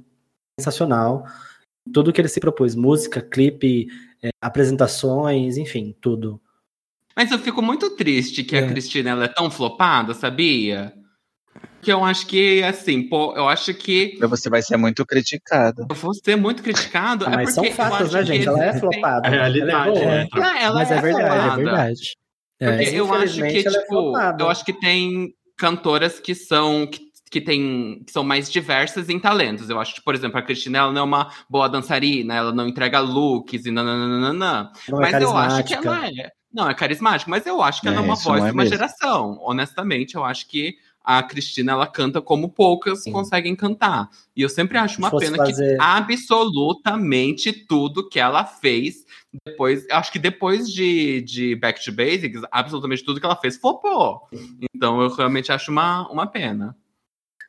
sensacional. 0.60 1.26
Tudo 1.92 2.14
que 2.14 2.22
ele 2.22 2.28
se 2.28 2.40
propôs, 2.40 2.76
música, 2.76 3.20
clipe, 3.22 3.88
é, 4.24 4.30
apresentações, 4.42 5.58
enfim, 5.58 5.96
tudo. 6.00 6.40
Mas 7.16 7.32
eu 7.32 7.40
fico 7.40 7.62
muito 7.62 7.96
triste 7.96 8.44
que 8.44 8.56
É. 8.56 8.60
a 8.60 8.68
Cristina 8.68 9.10
ela 9.12 9.26
é 9.26 9.28
tão 9.28 9.50
flopada, 9.50 10.14
sabia? 10.14 10.94
Que 11.86 11.92
eu 11.94 12.04
acho 12.04 12.26
que, 12.26 12.64
assim, 12.64 13.04
pô, 13.04 13.34
eu 13.38 13.48
acho 13.48 13.72
que 13.74 14.18
Você 14.20 14.50
vai 14.50 14.62
ser 14.62 14.76
muito 14.76 15.06
criticada. 15.06 15.86
eu 15.88 15.96
vou 15.96 16.14
ser 16.16 16.36
muito 16.36 16.64
criticado. 16.64 17.26
Ah, 17.28 17.34
é 17.34 17.36
mas 17.36 17.54
são 17.54 17.64
porque 17.64 17.76
fatos, 17.78 18.12
né, 18.12 18.24
gente? 18.26 18.48
Ela 18.48 18.66
é 18.66 18.80
flopada. 18.80 19.28
A 19.28 19.30
realidade, 19.30 19.72
Ela 19.72 19.98
é 19.98 20.00
boa. 20.00 20.06
né? 20.16 20.28
Ah, 20.34 20.62
ela 20.64 20.76
Mas 20.80 20.92
é, 20.92 21.02
verdade, 21.02 21.26
é 21.26 21.30
flopada. 21.30 21.56
verdade. 21.58 22.02
É. 22.60 22.66
Porque 22.70 22.84
Mas, 22.86 22.94
eu 22.94 23.14
acho 23.14 23.34
que, 23.36 23.40
ela 23.42 23.52
é 23.78 23.80
tipo, 23.82 23.86
flopada. 23.88 24.44
eu 24.44 24.50
acho 24.50 24.66
que 24.66 24.74
tem 24.74 25.30
cantoras 25.58 26.20
que 26.20 26.34
são. 26.34 26.88
Que, 26.88 27.00
que, 27.30 27.40
tem, 27.42 28.02
que 28.06 28.12
são 28.12 28.24
mais 28.24 28.50
diversas 28.52 29.08
em 29.10 29.20
talentos. 29.20 29.70
Eu 29.70 29.80
acho 29.80 29.94
que, 29.94 30.02
por 30.02 30.16
exemplo, 30.16 30.40
a 30.40 30.42
Cristina 30.42 30.78
ela 30.80 30.92
não 30.92 31.02
é 31.02 31.04
uma 31.04 31.30
boa 31.50 31.68
dançarina, 31.68 32.34
ela 32.34 32.52
não 32.54 32.68
entrega 32.68 33.00
looks 33.00 33.66
e 33.66 33.72
nananana. 33.72 34.72
Não 34.90 35.04
é 35.04 35.12
Mas 35.12 35.22
eu 35.22 35.38
acho 35.38 35.64
que 35.66 35.74
ela 35.76 36.08
é. 36.08 36.30
Não, 36.52 36.70
é 36.70 36.74
carismática, 36.74 37.30
mas 37.30 37.46
eu 37.46 37.62
acho 37.62 37.82
que 37.82 37.88
ela 37.90 37.98
é 37.98 38.00
É, 38.00 38.02
uma 38.02 38.16
voz 38.16 38.42
é 38.44 38.48
de 38.48 38.54
uma 38.54 38.64
mesmo. 38.64 38.76
geração. 38.78 39.38
Honestamente, 39.42 40.16
eu 40.16 40.24
acho 40.24 40.48
que 40.48 40.76
a 41.06 41.22
Cristina 41.24 41.74
ela 41.74 41.86
canta 41.88 42.22
como 42.22 42.50
poucas 42.50 43.04
Sim. 43.04 43.12
conseguem 43.12 43.56
cantar. 43.56 44.10
E 44.36 44.42
eu 44.42 44.50
sempre 44.50 44.78
acho 44.78 44.98
uma 45.00 45.16
pena 45.18 45.38
fazer- 45.38 45.78
que 45.78 45.82
absolutamente 45.82 47.52
tudo 47.54 48.10
que 48.10 48.20
ela 48.20 48.44
fez 48.46 49.06
depois, 49.46 49.86
acho 49.92 50.12
que 50.12 50.20
depois 50.20 50.72
de, 50.72 51.22
de 51.22 51.56
Back 51.56 51.84
to 51.84 51.92
Basics, 51.92 52.42
absolutamente 52.52 53.04
tudo 53.04 53.20
que 53.20 53.26
ela 53.26 53.36
fez 53.36 53.58
flopou. 53.58 54.22
Então 54.74 55.02
eu 55.02 55.10
realmente 55.14 55.52
acho 55.52 55.72
uma, 55.72 56.10
uma 56.10 56.26
pena. 56.28 56.76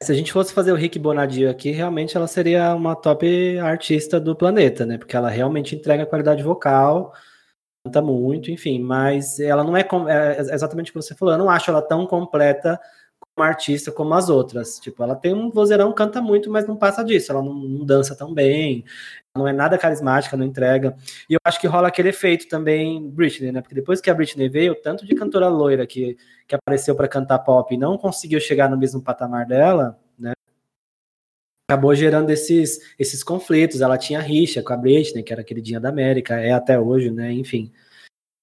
Se 0.02 0.12
a 0.12 0.14
gente 0.14 0.32
fosse 0.32 0.52
fazer 0.52 0.72
o 0.72 0.76
Rick 0.76 0.98
Bonadio 0.98 1.48
aqui, 1.48 1.70
realmente 1.70 2.16
ela 2.16 2.26
seria 2.26 2.74
uma 2.74 2.94
top 2.94 3.58
artista 3.60 4.20
do 4.20 4.36
planeta, 4.36 4.84
né? 4.84 4.98
Porque 4.98 5.16
ela 5.16 5.30
realmente 5.30 5.74
entrega 5.74 6.04
qualidade 6.04 6.42
vocal, 6.42 7.14
canta 7.84 8.02
muito, 8.02 8.50
enfim, 8.50 8.78
mas 8.80 9.40
ela 9.40 9.64
não 9.64 9.74
é, 9.76 9.82
com- 9.82 10.06
é 10.08 10.38
exatamente 10.38 10.90
o 10.90 10.92
que 10.92 11.00
você 11.02 11.14
falou, 11.14 11.32
eu 11.32 11.38
não 11.38 11.48
acho 11.48 11.70
ela 11.70 11.80
tão 11.80 12.06
completa 12.06 12.78
como 13.36 13.46
artista 13.46 13.92
como 13.92 14.14
as 14.14 14.28
outras. 14.30 14.80
Tipo, 14.80 15.02
ela 15.02 15.14
tem 15.14 15.34
um 15.34 15.50
vozeirão, 15.50 15.92
canta 15.92 16.22
muito, 16.22 16.50
mas 16.50 16.66
não 16.66 16.76
passa 16.76 17.04
disso, 17.04 17.30
ela 17.30 17.42
não, 17.42 17.54
não 17.54 17.84
dança 17.84 18.16
tão 18.16 18.32
bem, 18.32 18.84
não 19.36 19.46
é 19.46 19.52
nada 19.52 19.76
carismática, 19.76 20.36
não 20.36 20.46
entrega. 20.46 20.96
E 21.28 21.34
eu 21.34 21.40
acho 21.44 21.60
que 21.60 21.66
rola 21.66 21.88
aquele 21.88 22.08
efeito 22.08 22.48
também 22.48 23.08
Britney, 23.10 23.52
né? 23.52 23.60
Porque 23.60 23.74
depois 23.74 24.00
que 24.00 24.10
a 24.10 24.14
Britney 24.14 24.48
veio, 24.48 24.74
tanto 24.74 25.06
de 25.06 25.14
cantora 25.14 25.48
loira 25.48 25.86
que 25.86 26.16
que 26.46 26.54
apareceu 26.54 26.94
para 26.94 27.08
cantar 27.08 27.40
pop 27.40 27.74
e 27.74 27.78
não 27.78 27.98
conseguiu 27.98 28.40
chegar 28.40 28.70
no 28.70 28.78
mesmo 28.78 29.02
patamar 29.02 29.46
dela, 29.46 29.98
né? 30.18 30.32
Acabou 31.68 31.94
gerando 31.94 32.30
esses, 32.30 32.94
esses 32.98 33.24
conflitos. 33.24 33.80
Ela 33.80 33.98
tinha 33.98 34.20
rixa 34.20 34.62
com 34.62 34.72
a 34.72 34.76
Britney, 34.76 35.24
que 35.24 35.32
era 35.32 35.42
queridinha 35.42 35.80
da 35.80 35.88
América, 35.88 36.38
é 36.40 36.52
até 36.52 36.78
hoje, 36.78 37.10
né? 37.10 37.32
Enfim. 37.32 37.72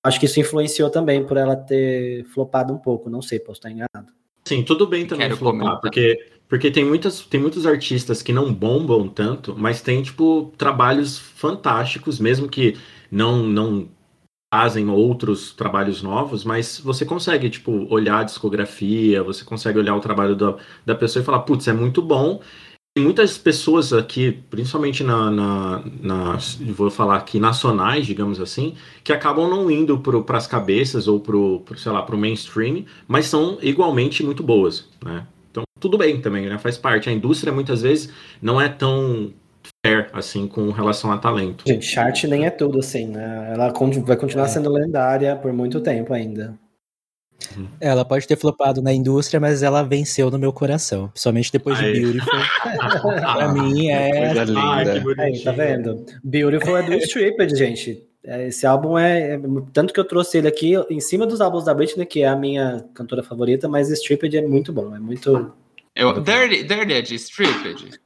Acho 0.06 0.20
que 0.20 0.26
isso 0.26 0.40
influenciou 0.40 0.90
também 0.90 1.26
por 1.26 1.38
ela 1.38 1.56
ter 1.56 2.26
flopado 2.26 2.74
um 2.74 2.78
pouco. 2.78 3.10
Não 3.10 3.22
sei, 3.22 3.40
posso 3.40 3.60
estar 3.60 3.72
enganado. 3.72 4.14
Sim, 4.46 4.64
tudo 4.64 4.86
bem 4.86 5.06
também 5.06 5.28
Quero 5.28 5.38
flopar, 5.38 5.60
comentar. 5.60 5.82
porque, 5.82 6.32
porque 6.50 6.72
tem, 6.72 6.86
muitas, 6.86 7.22
tem 7.22 7.40
muitos 7.40 7.66
artistas 7.66 8.22
que 8.22 8.34
não 8.34 8.54
bombam 8.54 9.08
tanto, 9.08 9.56
mas 9.58 9.82
tem, 9.82 10.02
tipo, 10.02 10.52
trabalhos 10.58 11.18
fantásticos, 11.18 12.20
mesmo 12.20 12.50
que 12.50 12.78
não, 13.10 13.44
não 13.44 13.88
fazem 14.54 14.88
outros 14.90 15.52
trabalhos 15.52 16.04
novos, 16.04 16.44
mas 16.44 16.80
você 16.80 17.04
consegue, 17.06 17.50
tipo, 17.50 17.88
olhar 17.92 18.20
a 18.20 18.24
discografia, 18.24 19.24
você 19.24 19.44
consegue 19.44 19.80
olhar 19.80 19.96
o 19.96 20.00
trabalho 20.00 20.36
da, 20.36 20.56
da 20.86 20.94
pessoa 20.94 21.24
e 21.24 21.26
falar, 21.26 21.40
putz, 21.40 21.68
é 21.68 21.74
muito 21.74 22.02
bom. 22.02 22.40
Tem 22.96 23.04
muitas 23.04 23.40
pessoas 23.40 23.92
aqui, 23.92 24.32
principalmente 24.52 25.04
na, 25.04 25.32
na, 25.32 25.84
nas- 26.00 26.56
vou 26.56 26.92
falar 26.92 27.18
aqui, 27.18 27.40
nacionais, 27.40 28.06
digamos 28.06 28.40
assim, 28.40 28.76
que 29.04 29.12
acabam 29.12 29.50
não 29.50 29.70
indo 29.72 30.00
para 30.00 30.38
as 30.38 30.46
cabeças 30.46 31.08
ou 31.08 31.20
pro, 31.20 31.62
pro, 31.62 31.78
sei 31.78 31.92
lá, 31.92 32.04
pro 32.04 32.16
mainstream, 32.16 32.86
mas 33.08 33.26
são 33.26 33.58
igualmente 33.64 34.24
muito 34.24 34.44
boas, 34.44 34.88
né? 35.04 35.26
Então, 35.50 35.64
tudo 35.80 35.98
bem 35.98 36.22
também, 36.22 36.48
né? 36.48 36.60
Faz 36.60 36.78
parte. 36.78 37.10
A 37.10 37.12
indústria, 37.12 37.52
muitas 37.52 37.82
vezes, 37.82 38.14
não 38.40 38.62
é 38.62 38.70
tão 38.70 39.34
fair, 39.84 40.10
assim, 40.14 40.48
com 40.48 40.70
relação 40.70 41.12
a 41.12 41.18
talento. 41.18 41.64
Gente, 41.68 41.86
chart 41.88 42.24
nem 42.26 42.46
é 42.46 42.52
tudo 42.52 42.78
assim, 42.78 43.08
né? 43.08 43.54
Ela 43.54 43.74
vai 44.06 44.18
continuar 44.18 44.48
sendo 44.48 44.72
lendária 44.72 45.36
por 45.36 45.52
muito 45.52 45.82
tempo 45.82 46.14
ainda. 46.14 46.60
Ela 47.80 48.04
pode 48.06 48.28
ter 48.28 48.36
flopado 48.38 48.82
na 48.82 48.94
indústria, 48.94 49.40
mas 49.40 49.64
ela 49.64 49.84
venceu 49.84 50.30
no 50.32 50.38
meu 50.40 50.52
coração. 50.54 51.08
Principalmente 51.10 51.52
depois 51.52 51.78
de 51.78 51.86
Aí. 51.86 52.00
Beautiful. 52.00 52.32
pra 53.36 53.52
mim 53.54 53.90
é. 53.90 54.34
Coisa 54.34 54.60
Ai, 54.60 54.86
que 54.86 54.92
linda. 54.92 55.02
bonitinho. 55.02 55.22
Aí, 55.22 55.44
tá 55.44 55.52
vendo? 55.52 56.06
Beautiful 56.24 56.78
é 56.78 56.84
do 56.84 56.94
Stripped, 56.96 57.56
gente. 57.56 58.04
É, 58.26 58.48
Esse 58.48 58.66
álbum 58.66 58.98
é, 58.98 59.36
é- 59.36 59.40
Tanto 59.74 59.94
que 59.94 60.00
eu 60.00 60.06
trouxe 60.06 60.38
ele 60.38 60.48
aqui 60.48 60.74
em 60.90 61.00
cima 61.02 61.26
dos 61.28 61.42
álbuns 61.42 61.66
da 61.66 61.74
Britney, 61.74 62.06
que 62.06 62.22
é 62.22 62.28
a 62.28 62.36
minha 62.36 62.86
cantora 62.94 63.22
favorita, 63.24 63.68
mas 63.68 63.90
Stripped 63.90 64.36
é 64.38 64.42
muito 64.42 64.72
bom. 64.72 64.96
É 64.96 65.00
muito. 65.00 65.52
Eu, 65.96 66.22
Dirty, 66.22 66.64
Dirty 66.64 66.94
é 66.94 67.02
de 67.02 67.16
Stripped. 67.16 68.00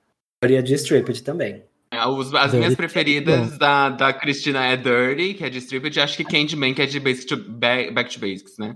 Faria 0.43 0.61
de 0.63 0.73
Stripped 0.73 1.23
também. 1.23 1.63
É, 1.89 2.05
os- 2.05 2.33
as 2.33 2.51
Dirty 2.51 2.57
minhas 2.57 2.73
é 2.73 2.75
preferidas 2.75 3.57
da, 3.57 3.89
da 3.89 4.11
Cristina 4.11 4.65
é 4.65 4.75
Dirty, 4.75 5.35
que 5.35 5.43
é 5.45 5.49
de 5.49 5.59
Stripped, 5.59 5.97
e 5.97 6.01
acho 6.01 6.17
que 6.17 6.23
Candyman, 6.25 6.73
que 6.73 6.81
é 6.81 6.85
de 6.85 6.99
Basic 6.99 7.27
to, 7.27 7.37
Ba- 7.37 7.89
Back 7.93 8.13
to 8.13 8.19
Basics, 8.19 8.57
né? 8.57 8.75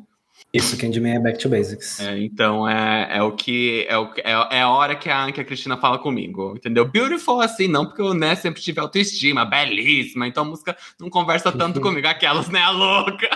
Isso, 0.54 0.78
Candyman 0.78 1.16
é 1.16 1.20
Back 1.20 1.40
to 1.40 1.50
Basics. 1.50 2.00
É, 2.00 2.20
então 2.20 2.68
é, 2.68 3.18
é 3.18 3.24
o 3.24 3.32
que 3.32 3.86
é, 3.88 3.98
o, 3.98 4.12
é, 4.18 4.58
é 4.58 4.62
a 4.62 4.70
hora 4.70 4.96
que 4.96 5.10
a, 5.10 5.32
que 5.32 5.40
a 5.40 5.46
Cristina 5.46 5.78
fala 5.78 5.98
comigo, 5.98 6.56
entendeu? 6.58 6.86
Beautiful 6.86 7.40
assim, 7.40 7.68
não 7.68 7.86
porque 7.86 8.02
eu 8.02 8.14
né, 8.14 8.36
sempre 8.36 8.62
tive 8.62 8.80
autoestima, 8.80 9.46
belíssima, 9.46 10.28
então 10.28 10.44
a 10.44 10.48
música 10.48 10.76
não 11.00 11.10
conversa 11.10 11.52
tanto 11.52 11.80
comigo, 11.82 12.08
aquelas, 12.08 12.50
né, 12.50 12.60
a 12.60 12.70
louca. 12.70 13.30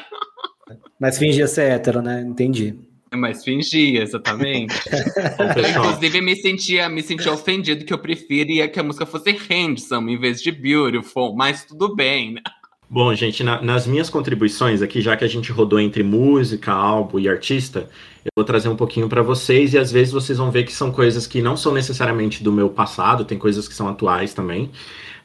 Mas 1.00 1.18
fingia 1.18 1.48
ser 1.48 1.72
hétero, 1.72 2.02
né? 2.02 2.22
Entendi. 2.22 2.76
Mas 3.14 3.44
fingia, 3.44 4.04
exatamente. 4.04 4.76
Eu, 5.56 5.70
inclusive, 5.70 6.22
me 6.22 6.36
sentia, 6.36 6.90
me 6.90 7.02
sentia 7.02 7.32
ofendido 7.32 7.86
que 7.86 7.94
eu 7.94 7.98
preferia 7.98 8.68
que 8.68 8.80
a 8.80 8.84
música 8.84 9.06
fosse 9.06 9.32
Handsome 9.50 10.14
em 10.14 10.20
vez 10.20 10.42
de 10.42 10.52
Beautiful, 10.52 11.36
mas 11.36 11.64
tudo 11.64 11.96
bem, 11.96 12.34
né? 12.34 12.42
Bom, 12.88 13.14
gente, 13.16 13.44
na- 13.44 13.62
nas 13.62 13.88
minhas 13.88 14.10
contribuições 14.12 14.82
aqui, 14.82 15.02
já 15.02 15.18
que 15.18 15.24
a 15.26 15.28
gente 15.28 15.52
rodou 15.52 15.80
entre 15.80 16.04
música, 16.04 16.72
álbum 16.72 17.20
e 17.20 17.28
artista, 17.28 17.90
eu 18.24 18.30
vou 18.36 18.46
trazer 18.46 18.70
um 18.70 18.76
pouquinho 18.76 19.10
para 19.10 19.24
vocês 19.24 19.74
e 19.74 19.78
às 19.78 19.92
vezes 19.92 20.14
vocês 20.14 20.38
vão 20.38 20.52
ver 20.52 20.64
que 20.66 20.72
são 20.72 20.92
coisas 20.92 21.26
que 21.26 21.42
não 21.42 21.58
são 21.58 21.74
necessariamente 21.74 22.44
do 22.44 22.52
meu 22.52 22.70
passado, 22.70 23.26
tem 23.26 23.40
coisas 23.40 23.68
que 23.68 23.74
são 23.74 23.88
atuais 23.90 24.34
também. 24.36 24.72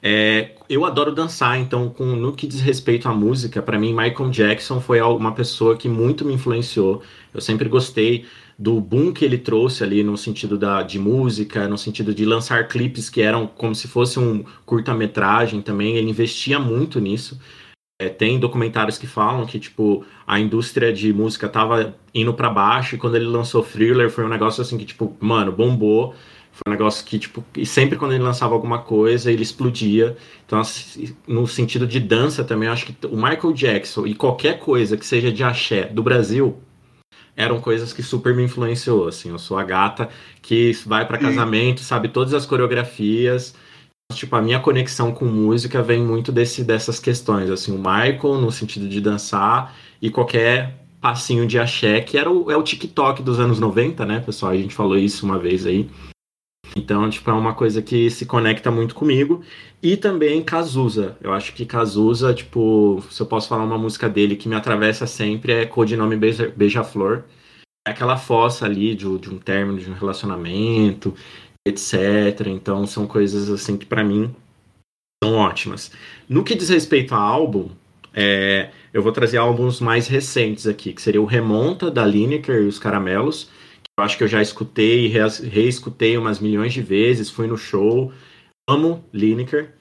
É, 0.03 0.53
eu 0.69 0.85
adoro 0.87 1.13
dançar, 1.15 1.59
então, 1.61 1.91
com, 1.91 2.07
no 2.17 2.33
que 2.35 2.47
diz 2.47 2.61
respeito 2.63 3.09
à 3.09 3.15
música, 3.15 3.61
para 3.63 3.79
mim, 3.79 3.93
Michael 3.95 4.31
Jackson 4.31 4.81
foi 4.81 5.01
uma 5.03 5.33
pessoa 5.35 5.77
que 5.77 5.89
muito 5.89 6.25
me 6.25 6.33
influenciou. 6.35 7.03
Eu 7.35 7.41
sempre 7.43 7.69
gostei 7.69 8.25
do 8.61 8.79
boom 8.79 9.11
que 9.11 9.25
ele 9.25 9.39
trouxe 9.39 9.83
ali 9.83 10.05
no 10.05 10.19
sentido 10.19 10.59
da, 10.59 10.83
de 10.83 10.99
música, 10.99 11.67
no 11.67 11.79
sentido 11.79 12.15
de 12.15 12.27
lançar 12.27 12.69
clipes 12.69 13.09
que 13.09 13.23
eram 13.23 13.47
como 13.47 13.75
se 13.75 13.89
fosse 13.89 14.21
um 14.21 14.45
curta-metragem 14.67 15.63
também. 15.63 15.97
Ele 15.97 16.11
investia 16.11 16.59
muito 16.59 17.01
nisso. 17.01 17.41
É, 17.99 18.11
tem 18.11 18.39
documentários 18.39 18.99
que 18.99 19.07
falam 19.07 19.47
que, 19.47 19.59
tipo, 19.59 20.05
a 20.27 20.39
indústria 20.39 20.93
de 20.93 21.11
música 21.11 21.49
tava 21.49 21.97
indo 22.15 22.35
para 22.35 22.51
baixo 22.51 22.95
e 22.95 22.99
quando 22.99 23.17
ele 23.17 23.25
lançou 23.25 23.63
Thriller 23.63 24.11
foi 24.11 24.27
um 24.27 24.29
negócio 24.29 24.61
assim 24.61 24.77
que, 24.77 24.85
tipo, 24.85 25.17
mano, 25.19 25.51
bombou. 25.51 26.15
Foi 26.53 26.69
um 26.69 26.73
negócio 26.73 27.07
que, 27.07 27.19
tipo, 27.19 27.43
e 27.57 27.65
sempre 27.65 27.97
quando 27.97 28.13
ele 28.13 28.23
lançava 28.23 28.53
alguma 28.53 28.81
coisa, 28.81 29.33
ele 29.33 29.43
explodia. 29.43 30.19
Então, 30.45 30.61
no 31.27 31.47
sentido 31.47 31.87
de 31.87 31.99
dança 31.99 32.45
também, 32.45 32.69
acho 32.69 32.85
que 32.85 33.07
o 33.07 33.17
Michael 33.17 33.55
Jackson 33.55 34.07
e 34.07 34.15
qualquer 34.15 34.59
coisa 34.59 34.99
que 34.99 35.07
seja 35.07 35.33
de 35.33 35.43
axé 35.43 35.85
do 35.85 36.03
Brasil 36.03 36.59
eram 37.41 37.61
coisas 37.61 37.93
que 37.93 38.03
super 38.03 38.35
me 38.35 38.45
influenciou, 38.45 39.09
assim. 39.09 39.31
Eu 39.31 39.39
sou 39.39 39.59
a 39.59 39.65
gata 39.65 40.09
que 40.43 40.73
vai 40.87 41.07
para 41.07 41.19
casamento, 41.19 41.81
sabe 41.81 42.09
todas 42.09 42.35
as 42.35 42.47
coreografias. 42.47 43.55
Tipo, 44.13 44.37
a 44.37 44.43
minha 44.43 44.59
conexão 44.59 45.13
com 45.13 45.25
música 45.25 45.83
vem 45.83 46.03
muito 46.03 46.33
desse, 46.33 46.65
dessas 46.65 46.99
questões, 46.99 47.49
assim, 47.49 47.73
o 47.73 47.79
Michael 47.79 48.41
no 48.41 48.51
sentido 48.51 48.89
de 48.89 49.01
dançar 49.01 49.75
e 50.03 50.11
qualquer 50.11 50.75
passinho 51.01 51.47
de 51.47 51.59
axé, 51.59 52.01
que 52.01 52.19
era 52.19 52.31
o, 52.31 52.51
é 52.51 52.57
o 52.57 52.63
TikTok 52.63 53.23
dos 53.23 53.41
anos 53.41 53.59
90, 53.59 54.05
né, 54.05 54.21
pessoal? 54.21 54.53
A 54.53 54.57
gente 54.57 54.75
falou 54.75 54.99
isso 54.99 55.25
uma 55.25 55.39
vez 55.39 55.65
aí. 55.65 55.89
Então, 56.77 57.09
tipo, 57.11 57.29
é 57.31 57.33
uma 57.33 57.55
coisa 57.55 57.83
que 57.83 58.11
se 58.11 58.27
conecta 58.27 58.71
muito 58.71 58.95
comigo. 58.95 59.43
E 59.83 59.97
também 59.97 60.43
Cazuza. 60.43 61.17
Eu 61.21 61.33
acho 61.33 61.53
que 61.55 61.67
Cazuza, 61.67 62.33
tipo, 62.35 63.03
se 63.11 63.21
eu 63.21 63.27
posso 63.27 63.49
falar 63.49 63.65
uma 63.65 63.79
música 63.79 64.09
dele 64.09 64.37
que 64.37 64.49
me 64.49 64.55
atravessa 64.55 65.07
sempre, 65.07 65.53
é 65.53 65.67
Codinome 65.67 66.17
Beija-Flor. 66.17 67.25
É 67.87 67.91
aquela 67.93 68.17
fossa 68.17 68.67
ali 68.67 68.95
de, 68.95 69.19
de 69.19 69.31
um 69.31 69.39
término 69.39 69.79
de 69.79 69.91
um 69.91 69.95
relacionamento, 69.95 71.15
etc. 71.67 72.47
Então, 72.47 72.87
são 72.87 73.07
coisas, 73.07 73.51
assim, 73.51 73.77
que 73.77 73.87
para 73.87 74.05
mim 74.05 74.35
são 75.23 75.35
ótimas. 75.35 75.91
No 76.29 76.45
que 76.45 76.55
diz 76.55 76.69
respeito 76.69 77.15
a 77.15 77.19
álbum, 77.19 77.71
é, 78.13 78.71
eu 78.93 79.03
vou 79.03 79.13
trazer 79.13 79.39
álbuns 79.39 79.81
mais 79.81 80.09
recentes 80.09 80.67
aqui, 80.67 80.93
que 80.93 81.03
seria 81.03 81.23
o 81.23 81.27
Remonta, 81.27 81.91
da 81.91 82.05
Lineker 82.05 82.63
e 82.63 82.67
os 82.67 82.79
Caramelos, 82.79 83.51
eu 84.01 84.05
acho 84.05 84.17
que 84.17 84.25
eu 84.25 84.29
já 84.29 84.41
escutei 84.41 85.07
e 85.07 85.09
reescutei 85.09 86.17
umas 86.17 86.41
milhões 86.41 86.73
de 86.73 86.81
vezes, 86.81 87.31
fui 87.31 87.47
no 87.47 87.57
show, 87.57 88.13
amo 88.69 89.05
Lineker. 89.13 89.75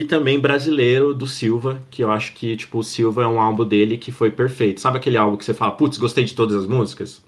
E 0.00 0.06
também 0.06 0.40
Brasileiro, 0.40 1.12
do 1.12 1.26
Silva, 1.26 1.82
que 1.90 2.02
eu 2.02 2.10
acho 2.10 2.32
que, 2.32 2.56
tipo, 2.56 2.78
o 2.78 2.84
Silva 2.84 3.24
é 3.24 3.26
um 3.26 3.40
álbum 3.40 3.66
dele 3.66 3.98
que 3.98 4.12
foi 4.12 4.30
perfeito. 4.30 4.80
Sabe 4.80 4.96
aquele 4.96 5.16
álbum 5.16 5.36
que 5.36 5.44
você 5.44 5.52
fala, 5.52 5.72
putz, 5.72 5.98
gostei 5.98 6.24
de 6.24 6.34
todas 6.34 6.56
as 6.56 6.66
músicas? 6.66 7.22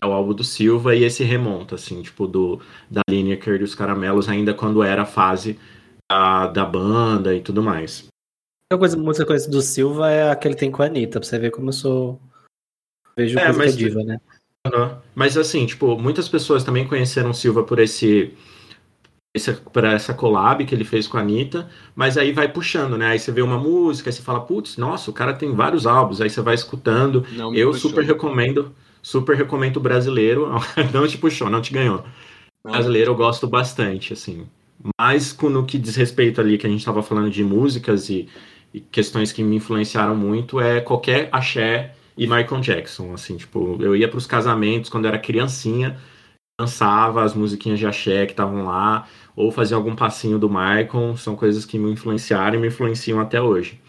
É 0.00 0.06
o 0.06 0.12
álbum 0.12 0.34
do 0.34 0.44
Silva 0.44 0.94
e 0.94 1.02
esse 1.02 1.24
remonta, 1.24 1.74
assim, 1.74 2.02
tipo, 2.02 2.26
do, 2.26 2.60
da 2.90 3.00
Lineker 3.10 3.54
e 3.54 3.58
dos 3.58 3.74
Caramelos, 3.74 4.28
ainda 4.28 4.54
quando 4.54 4.82
era 4.82 5.02
a 5.02 5.06
fase 5.06 5.58
da, 6.10 6.46
da 6.46 6.64
banda 6.64 7.34
e 7.34 7.40
tudo 7.40 7.62
mais. 7.62 8.06
A 8.70 8.76
coisa, 8.76 8.96
muita 8.96 9.26
coisa 9.26 9.50
do 9.50 9.62
Silva 9.62 10.10
é 10.10 10.30
a 10.30 10.36
que 10.36 10.46
ele 10.46 10.54
tem 10.54 10.70
com 10.70 10.82
a 10.82 10.86
Anitta, 10.86 11.18
pra 11.18 11.28
você 11.28 11.38
ver 11.38 11.50
como 11.50 11.70
eu 11.70 11.72
sou. 11.72 12.20
Vejo 13.16 13.38
é, 13.38 13.44
coisa 13.46 13.58
mas, 13.58 13.76
diva, 13.76 14.04
né? 14.04 14.20
Mas 15.14 15.36
assim, 15.36 15.66
tipo, 15.66 15.98
muitas 15.98 16.28
pessoas 16.28 16.64
também 16.64 16.86
conheceram 16.86 17.32
Silva 17.32 17.62
por 17.62 17.78
esse. 17.78 18.34
esse 19.34 19.52
por 19.52 19.84
essa 19.84 20.14
collab 20.14 20.64
que 20.64 20.74
ele 20.74 20.84
fez 20.84 21.06
com 21.06 21.16
a 21.16 21.20
Anitta, 21.20 21.68
mas 21.94 22.16
aí 22.16 22.32
vai 22.32 22.48
puxando, 22.48 22.96
né? 22.96 23.08
Aí 23.08 23.18
você 23.18 23.32
vê 23.32 23.42
uma 23.42 23.58
música, 23.58 24.08
aí 24.08 24.12
você 24.12 24.22
fala, 24.22 24.40
putz, 24.40 24.76
nossa, 24.76 25.10
o 25.10 25.14
cara 25.14 25.32
tem 25.32 25.54
vários 25.54 25.86
álbuns, 25.86 26.20
aí 26.20 26.30
você 26.30 26.40
vai 26.40 26.54
escutando. 26.54 27.24
Não 27.32 27.54
eu 27.54 27.70
puxou. 27.70 27.90
super 27.90 28.04
recomendo, 28.04 28.74
super 29.02 29.36
recomendo 29.36 29.78
o 29.78 29.80
brasileiro. 29.80 30.48
não 30.92 31.06
te 31.06 31.18
puxou, 31.18 31.48
não 31.48 31.62
te 31.62 31.72
ganhou. 31.72 32.04
Brasileiro 32.64 33.12
eu 33.12 33.16
gosto 33.16 33.46
bastante, 33.46 34.12
assim. 34.12 34.46
Mas 35.00 35.36
no 35.40 35.64
que 35.64 35.78
diz 35.78 35.96
respeito 35.96 36.40
ali, 36.40 36.58
que 36.58 36.66
a 36.66 36.70
gente 36.70 36.80
estava 36.80 37.02
falando 37.02 37.30
de 37.30 37.42
músicas 37.42 38.10
e 38.10 38.28
e 38.72 38.80
questões 38.80 39.32
que 39.32 39.42
me 39.42 39.56
influenciaram 39.56 40.14
muito 40.14 40.60
é 40.60 40.80
qualquer 40.80 41.28
axé 41.32 41.94
e 42.18 42.26
Michael 42.26 42.60
Jackson, 42.60 43.14
assim, 43.14 43.36
tipo, 43.36 43.78
eu 43.80 43.94
ia 43.94 44.08
para 44.08 44.18
os 44.18 44.26
casamentos 44.26 44.90
quando 44.90 45.06
era 45.06 45.18
criancinha, 45.18 45.96
dançava 46.60 47.22
as 47.22 47.32
musiquinhas 47.32 47.78
de 47.78 47.86
axé 47.86 48.26
que 48.26 48.32
estavam 48.32 48.64
lá, 48.64 49.06
ou 49.36 49.52
fazia 49.52 49.76
algum 49.76 49.94
passinho 49.94 50.36
do 50.36 50.48
Michael, 50.48 51.16
são 51.16 51.36
coisas 51.36 51.64
que 51.64 51.78
me 51.78 51.92
influenciaram 51.92 52.58
e 52.58 52.60
me 52.60 52.66
influenciam 52.66 53.20
até 53.20 53.40
hoje. 53.40 53.80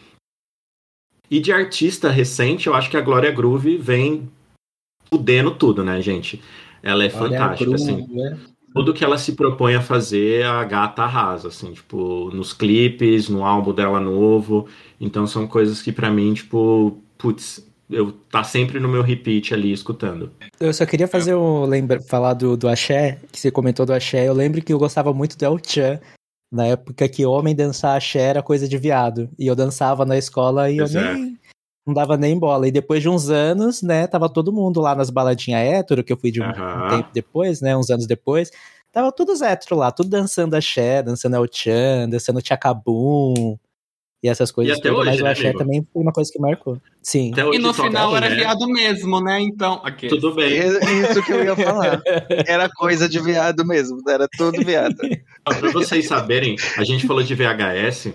E 1.32 1.40
de 1.40 1.52
artista 1.52 2.12
recente, 2.12 2.68
eu 2.68 2.76
acho 2.76 2.92
que 2.92 2.98
a 2.98 3.02
Glória 3.02 3.32
Groove 3.32 3.78
vem 3.78 4.32
fudendo 5.12 5.50
tudo, 5.50 5.84
né, 5.84 6.00
gente? 6.00 6.40
Ela 6.84 7.06
é 7.06 7.10
Glória 7.10 7.30
fantástica, 7.32 7.72
Groove, 7.72 7.84
assim. 7.84 8.08
Né? 8.14 8.40
tudo 8.74 8.94
que 8.94 9.04
ela 9.04 9.18
se 9.18 9.34
propõe 9.34 9.76
a 9.76 9.82
fazer, 9.82 10.46
a 10.46 10.64
gata 10.64 11.02
arrasa, 11.02 11.48
assim, 11.48 11.74
tipo, 11.74 12.30
nos 12.32 12.54
clipes, 12.54 13.28
no 13.28 13.44
álbum 13.44 13.74
dela 13.74 14.00
novo. 14.00 14.68
Então 15.02 15.26
são 15.26 15.48
coisas 15.48 15.82
que 15.82 15.92
para 15.92 16.12
mim, 16.12 16.34
tipo, 16.34 17.02
putz, 17.18 17.68
eu 17.90 18.12
tá 18.12 18.44
sempre 18.44 18.80
no 18.80 18.88
meu 18.88 19.02
repeat 19.02 19.54
ali 19.54 19.72
escutando. 19.72 20.32
Eu 20.60 20.74
só 20.74 20.86
queria 20.86 21.08
fazer 21.08 21.34
um 21.36 21.66
lembra, 21.66 22.00
falar 22.02 22.34
do, 22.36 22.56
do 22.56 22.68
axé, 22.68 23.20
que 23.32 23.40
você 23.40 23.50
comentou 23.50 23.86
do 23.86 23.94
axé. 23.94 24.28
Eu 24.28 24.34
lembro 24.34 24.62
que 24.62 24.72
eu 24.72 24.78
gostava 24.78 25.12
muito 25.12 25.38
do 25.38 25.44
El 25.44 25.58
Chan, 25.66 26.00
na 26.52 26.68
época 26.68 27.10
que 27.10 27.26
homem 27.26 27.56
dançar 27.56 27.98
axé 27.98 28.20
era 28.20 28.44
coisa 28.44 28.68
de 28.68 28.78
viado. 28.78 29.30
E 29.40 29.48
eu 29.48 29.56
dançava 29.56 30.06
na 30.06 30.18
escola 30.18 30.70
e 30.70 30.78
eu 30.78 30.86
é. 30.86 31.14
nem 31.14 31.40
não 31.88 31.94
dava 31.94 32.16
nem 32.16 32.38
bola. 32.38 32.68
E 32.68 32.72
depois 32.72 33.02
de 33.02 33.10
uns 33.10 33.30
anos, 33.30 33.82
né, 33.82 34.06
tava 34.06 34.30
todo 34.30 34.54
mundo 34.54 34.80
lá 34.80 34.94
nas 34.94 35.10
baladinhas 35.10 35.62
hétero, 35.62 36.04
que 36.04 36.14
eu 36.14 36.18
fui 36.18 36.30
de 36.30 36.40
um, 36.40 36.46
uhum. 36.46 36.86
um 36.86 36.90
tempo 36.90 37.10
depois, 37.12 37.62
né, 37.62 37.76
uns 37.76 37.90
anos 37.90 38.06
depois. 38.06 38.52
Tava 38.92 39.12
todos 39.12 39.42
hétero 39.42 39.76
lá, 39.76 39.92
tudo 39.92 40.10
dançando 40.10 40.56
axé, 40.56 41.02
dançando 41.02 41.36
El 41.36 41.48
Chan, 41.52 42.08
dançando 42.10 42.42
Tchacabum 42.42 43.58
e 44.22 44.28
essas 44.28 44.52
coisas 44.52 44.78
e 44.78 44.82
todas, 44.82 45.06
mas 45.06 45.20
o 45.22 45.24
né, 45.24 45.32
axé 45.32 45.44
amigo? 45.44 45.60
também 45.60 45.88
foi 45.94 46.02
uma 46.02 46.12
coisa 46.12 46.30
que 46.32 46.40
marcou. 46.40 46.82
Sim. 47.02 47.32
E 47.54 47.58
no 47.58 47.74
final 47.74 48.16
era 48.16 48.30
né? 48.30 48.36
viado 48.36 48.68
mesmo, 48.68 49.22
né? 49.22 49.40
Então, 49.40 49.76
okay. 49.86 50.10
tudo 50.10 50.34
bem. 50.34 50.58
Isso 50.58 51.24
que 51.24 51.32
eu 51.32 51.44
ia 51.44 51.56
falar. 51.56 52.02
Era 52.46 52.70
coisa 52.70 53.08
de 53.08 53.20
viado 53.20 53.66
mesmo, 53.66 54.02
era 54.08 54.28
tudo 54.38 54.64
viado. 54.64 54.96
Para 55.44 55.72
vocês 55.72 56.08
saberem, 56.08 56.56
a 56.78 56.84
gente 56.84 57.08
falou 57.08 57.24
de 57.24 57.34
VHS, 57.34 58.14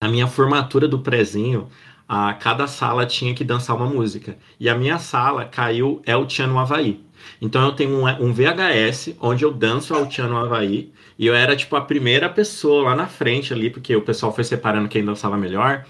a 0.00 0.08
minha 0.08 0.26
formatura 0.26 0.88
do 0.88 0.98
prezinho, 0.98 1.68
a 2.08 2.32
cada 2.34 2.66
sala 2.66 3.06
tinha 3.06 3.34
que 3.34 3.44
dançar 3.44 3.76
uma 3.76 3.86
música. 3.86 4.36
E 4.58 4.68
a 4.68 4.74
minha 4.74 4.98
sala 4.98 5.44
caiu 5.44 6.02
El 6.04 6.28
Chan 6.28 6.46
no 6.46 6.58
Havaí. 6.58 7.00
Então 7.40 7.62
eu 7.64 7.72
tenho 7.72 7.90
um, 7.90 8.06
um 8.06 8.32
VHS 8.32 9.14
onde 9.20 9.44
eu 9.44 9.52
danço 9.52 9.94
El 9.94 10.10
Chan 10.10 10.28
no 10.28 10.36
Havaí. 10.36 10.92
E 11.18 11.26
eu 11.26 11.34
era 11.34 11.56
tipo 11.56 11.74
a 11.74 11.80
primeira 11.80 12.28
pessoa 12.28 12.84
lá 12.84 12.94
na 12.94 13.08
frente 13.08 13.52
ali, 13.52 13.68
porque 13.68 13.94
o 13.96 14.02
pessoal 14.02 14.32
foi 14.32 14.44
separando 14.44 14.88
quem 14.88 15.04
dançava 15.04 15.36
melhor. 15.36 15.84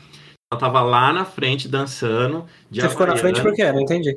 Eu 0.51 0.59
tava 0.59 0.81
lá 0.81 1.13
na 1.13 1.27
frente 1.27 1.69
dançando. 1.69 2.47
Você 2.71 2.89
ficou 2.89 3.07
na 3.07 3.17
frente 3.17 3.43
por 3.43 3.53
quê? 3.53 3.71
Não 3.71 3.83
entendi. 3.83 4.17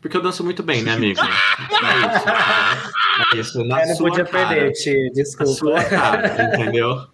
Porque 0.00 0.16
eu 0.16 0.22
danço 0.22 0.44
muito 0.44 0.62
bem, 0.62 0.82
né, 0.82 0.92
amigo? 0.92 1.18
é 1.22 2.16
isso. 2.16 2.28
É 3.34 3.40
isso. 3.40 3.64
Na 3.64 3.82
eu 3.82 3.88
não 3.88 3.96
podia 3.96 4.24
cara, 4.24 4.48
perder, 4.48 4.72
te 4.72 5.10
desculpa. 5.12 5.50
Na 5.50 5.56
sua 5.56 5.84
cara, 5.84 6.44
entendeu? 6.54 7.06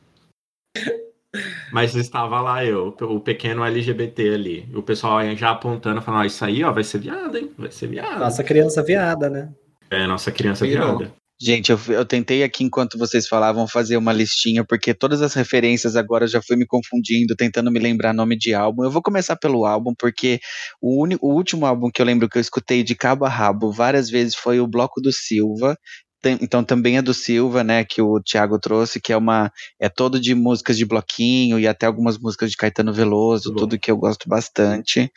Mas 1.73 1.95
estava 1.95 2.41
lá 2.41 2.65
eu, 2.65 2.95
o 3.01 3.21
pequeno 3.21 3.65
LGBT 3.65 4.35
ali. 4.35 4.69
O 4.75 4.83
pessoal 4.83 5.21
já 5.35 5.51
apontando, 5.51 6.03
falando, 6.03 6.23
ó, 6.23 6.25
isso 6.25 6.45
aí, 6.45 6.63
ó, 6.65 6.73
vai 6.73 6.85
ser 6.85 6.99
viado, 6.99 7.37
hein? 7.37 7.51
Vai 7.57 7.71
ser 7.71 7.87
viado. 7.87 8.19
Nossa 8.19 8.45
criança 8.45 8.83
viada, 8.83 9.31
né? 9.31 9.51
É, 9.91 10.07
nossa 10.07 10.31
criança 10.31 10.67
Virou. 10.67 10.99
viada. 10.99 11.15
Gente, 11.41 11.71
eu, 11.71 11.79
eu, 11.89 12.05
tentei 12.05 12.43
aqui, 12.43 12.65
enquanto 12.65 12.99
vocês 12.99 13.29
falavam, 13.29 13.69
fazer 13.69 13.97
uma 13.97 14.13
listinha, 14.13 14.65
porque 14.65 14.93
todas 14.93 15.23
as 15.23 15.35
referências 15.35 15.95
agora 15.95 16.27
já 16.27 16.43
fui 16.43 16.57
me 16.57 16.67
confundindo, 16.67 17.37
tentando 17.37 17.71
me 17.71 17.79
lembrar 17.79 18.13
nome 18.13 18.37
de 18.37 18.55
álbum. 18.55 18.83
Eu 18.83 18.91
vou 18.91 19.01
começar 19.01 19.37
pelo 19.37 19.65
álbum, 19.65 19.95
porque 19.97 20.41
o, 20.81 21.01
único, 21.01 21.25
o 21.25 21.33
último 21.33 21.65
álbum 21.65 21.91
que 21.93 22.03
eu 22.03 22.07
lembro 22.07 22.29
que 22.29 22.39
eu 22.39 22.41
escutei 22.41 22.83
de 22.83 22.97
cabo 22.97 23.25
a 23.25 23.29
rabo 23.29 23.73
várias 23.73 24.11
vezes 24.11 24.35
foi 24.35 24.59
o 24.59 24.67
Bloco 24.67 25.01
do 25.01 25.13
Silva, 25.13 25.77
então 26.25 26.65
também 26.65 26.97
é 26.97 27.03
do 27.03 27.15
Silva, 27.15 27.63
né, 27.63 27.85
que 27.85 28.03
o 28.03 28.21
Thiago 28.21 28.59
trouxe, 28.59 29.01
que 29.01 29.13
é 29.13 29.17
uma 29.17 29.53
é 29.81 29.89
todo 29.89 30.19
de 30.21 30.35
músicas 30.35 30.77
de 30.77 30.85
bloquinho 30.85 31.59
e 31.61 31.69
até 31.69 31.87
algumas 31.87 32.19
músicas 32.19 32.51
de 32.51 32.57
Caetano 32.57 32.93
Veloso, 32.93 33.55
tudo 33.55 33.79
que 33.79 33.91
eu 33.91 33.97
gosto 33.97 34.29
bastante. 34.29 35.11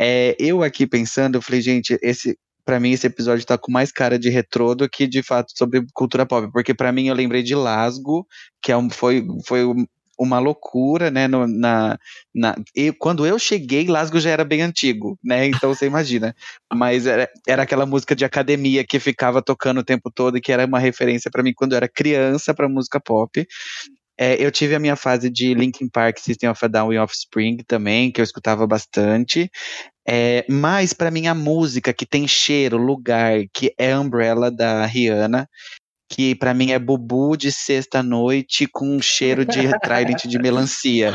É, 0.00 0.34
eu 0.38 0.62
aqui 0.62 0.86
pensando, 0.86 1.34
eu 1.36 1.42
falei, 1.42 1.60
gente, 1.60 1.98
esse 2.02 2.38
para 2.68 2.78
mim 2.78 2.90
esse 2.90 3.06
episódio 3.06 3.46
tá 3.46 3.56
com 3.56 3.72
mais 3.72 3.90
cara 3.90 4.18
de 4.18 4.28
retrô 4.28 4.74
do 4.74 4.86
que 4.86 5.06
de 5.06 5.22
fato 5.22 5.56
sobre 5.56 5.86
cultura 5.94 6.26
pop, 6.26 6.52
porque 6.52 6.74
para 6.74 6.92
mim 6.92 7.08
eu 7.08 7.14
lembrei 7.14 7.42
de 7.42 7.54
Lasgo, 7.54 8.26
que 8.60 8.70
é 8.70 8.76
um, 8.76 8.90
foi 8.90 9.26
foi 9.46 9.64
uma 10.18 10.38
loucura, 10.38 11.10
né? 11.10 11.26
No, 11.26 11.46
na, 11.46 11.96
na, 12.34 12.54
e 12.76 12.92
quando 12.92 13.26
eu 13.26 13.38
cheguei, 13.38 13.86
Lasgo 13.86 14.20
já 14.20 14.28
era 14.28 14.44
bem 14.44 14.60
antigo, 14.60 15.18
né? 15.24 15.46
Então 15.46 15.72
você 15.72 15.86
imagina. 15.86 16.36
Mas 16.70 17.06
era, 17.06 17.26
era 17.46 17.62
aquela 17.62 17.86
música 17.86 18.14
de 18.14 18.26
academia 18.26 18.84
que 18.84 19.00
ficava 19.00 19.40
tocando 19.40 19.78
o 19.78 19.84
tempo 19.84 20.10
todo 20.10 20.36
e 20.36 20.40
que 20.40 20.52
era 20.52 20.66
uma 20.66 20.78
referência 20.78 21.30
para 21.30 21.42
mim 21.42 21.54
quando 21.56 21.72
eu 21.72 21.78
era 21.78 21.88
criança 21.88 22.52
para 22.52 22.68
música 22.68 23.00
pop. 23.00 23.46
É, 24.18 24.34
eu 24.44 24.50
tive 24.50 24.74
a 24.74 24.80
minha 24.80 24.96
fase 24.96 25.30
de 25.30 25.54
Linkin 25.54 25.88
Park, 25.88 26.18
System 26.18 26.50
of 26.50 26.64
a 26.64 26.68
Down 26.68 26.92
e 26.92 26.98
Offspring 26.98 27.58
também, 27.66 28.10
que 28.10 28.20
eu 28.20 28.24
escutava 28.24 28.66
bastante. 28.66 29.50
É, 30.06 30.44
mas 30.48 30.92
para 30.92 31.10
mim 31.10 31.26
a 31.26 31.34
música 31.34 31.92
que 31.92 32.06
tem 32.06 32.26
cheiro, 32.26 32.76
lugar, 32.76 33.42
que 33.52 33.72
é 33.78 33.96
Umbrella 33.96 34.50
da 34.50 34.84
Rihanna, 34.86 35.48
que 36.10 36.34
para 36.34 36.54
mim 36.54 36.72
é 36.72 36.78
bubu 36.78 37.36
de 37.36 37.52
sexta-noite 37.52 38.66
com 38.66 38.96
um 38.96 39.02
cheiro 39.02 39.44
de 39.44 39.60
Trident 39.82 40.24
de 40.24 40.38
melancia. 40.38 41.14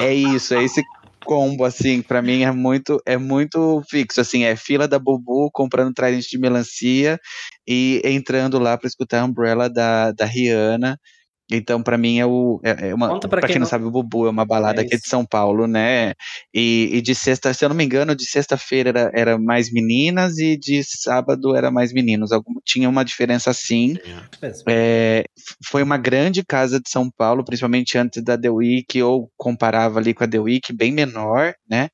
É 0.00 0.12
isso, 0.12 0.54
é 0.54 0.64
esse 0.64 0.82
combo, 1.26 1.64
assim, 1.64 2.00
pra 2.00 2.22
mim 2.22 2.42
é 2.42 2.52
muito, 2.52 3.02
é 3.04 3.18
muito 3.18 3.82
fixo, 3.90 4.20
assim, 4.20 4.44
é 4.44 4.54
fila 4.54 4.86
da 4.86 4.98
Bubu 4.98 5.50
comprando 5.52 5.92
trident 5.92 6.24
de 6.24 6.38
melancia 6.38 7.18
e 7.66 8.00
entrando 8.04 8.58
lá 8.60 8.78
pra 8.78 8.86
escutar 8.86 9.20
a 9.20 9.24
Umbrella 9.24 9.68
da, 9.68 10.12
da 10.12 10.24
Rihanna. 10.24 10.96
Então, 11.50 11.82
pra 11.82 11.96
mim, 11.96 12.18
é, 12.18 12.26
o, 12.26 12.60
é, 12.64 12.88
é 12.88 12.94
uma. 12.94 13.08
Conta 13.08 13.28
pra 13.28 13.40
Pra 13.40 13.48
quem 13.48 13.54
quem 13.54 13.60
não 13.60 13.66
sabe, 13.66 13.84
o 13.84 13.90
Bubu 13.90 14.26
é 14.26 14.30
uma 14.30 14.44
balada 14.44 14.80
É 14.80 14.84
aqui 14.84 14.96
de. 14.96 15.08
São 15.08 15.24
Paulo, 15.24 15.66
né? 15.66 16.12
E, 16.52 16.90
e 16.92 17.00
de 17.00 17.14
sexta, 17.14 17.54
se 17.54 17.64
eu 17.64 17.68
não 17.68 17.76
me 17.76 17.84
engano, 17.84 18.16
de 18.16 18.26
sexta-feira 18.26 18.88
era, 18.90 19.10
era 19.14 19.38
mais 19.38 19.72
meninas 19.72 20.38
e 20.38 20.56
de 20.56 20.82
sábado 20.84 21.54
era 21.54 21.70
mais 21.70 21.92
meninos. 21.92 22.32
Algum, 22.32 22.54
tinha 22.64 22.88
uma 22.88 23.04
diferença 23.04 23.50
assim. 23.50 23.94
É, 24.68 25.24
f- 25.38 25.56
foi 25.66 25.82
uma 25.82 25.96
grande 25.98 26.44
casa 26.44 26.80
de 26.80 26.90
São 26.90 27.10
Paulo, 27.10 27.44
principalmente 27.44 27.96
antes 27.98 28.22
da 28.24 28.36
The 28.38 28.50
Week, 28.50 29.00
ou 29.02 29.30
comparava 29.36 29.98
ali 30.00 30.12
com 30.14 30.24
a 30.24 30.28
The 30.28 30.40
Week, 30.40 30.72
bem 30.72 30.92
menor, 30.92 31.54
né? 31.70 31.88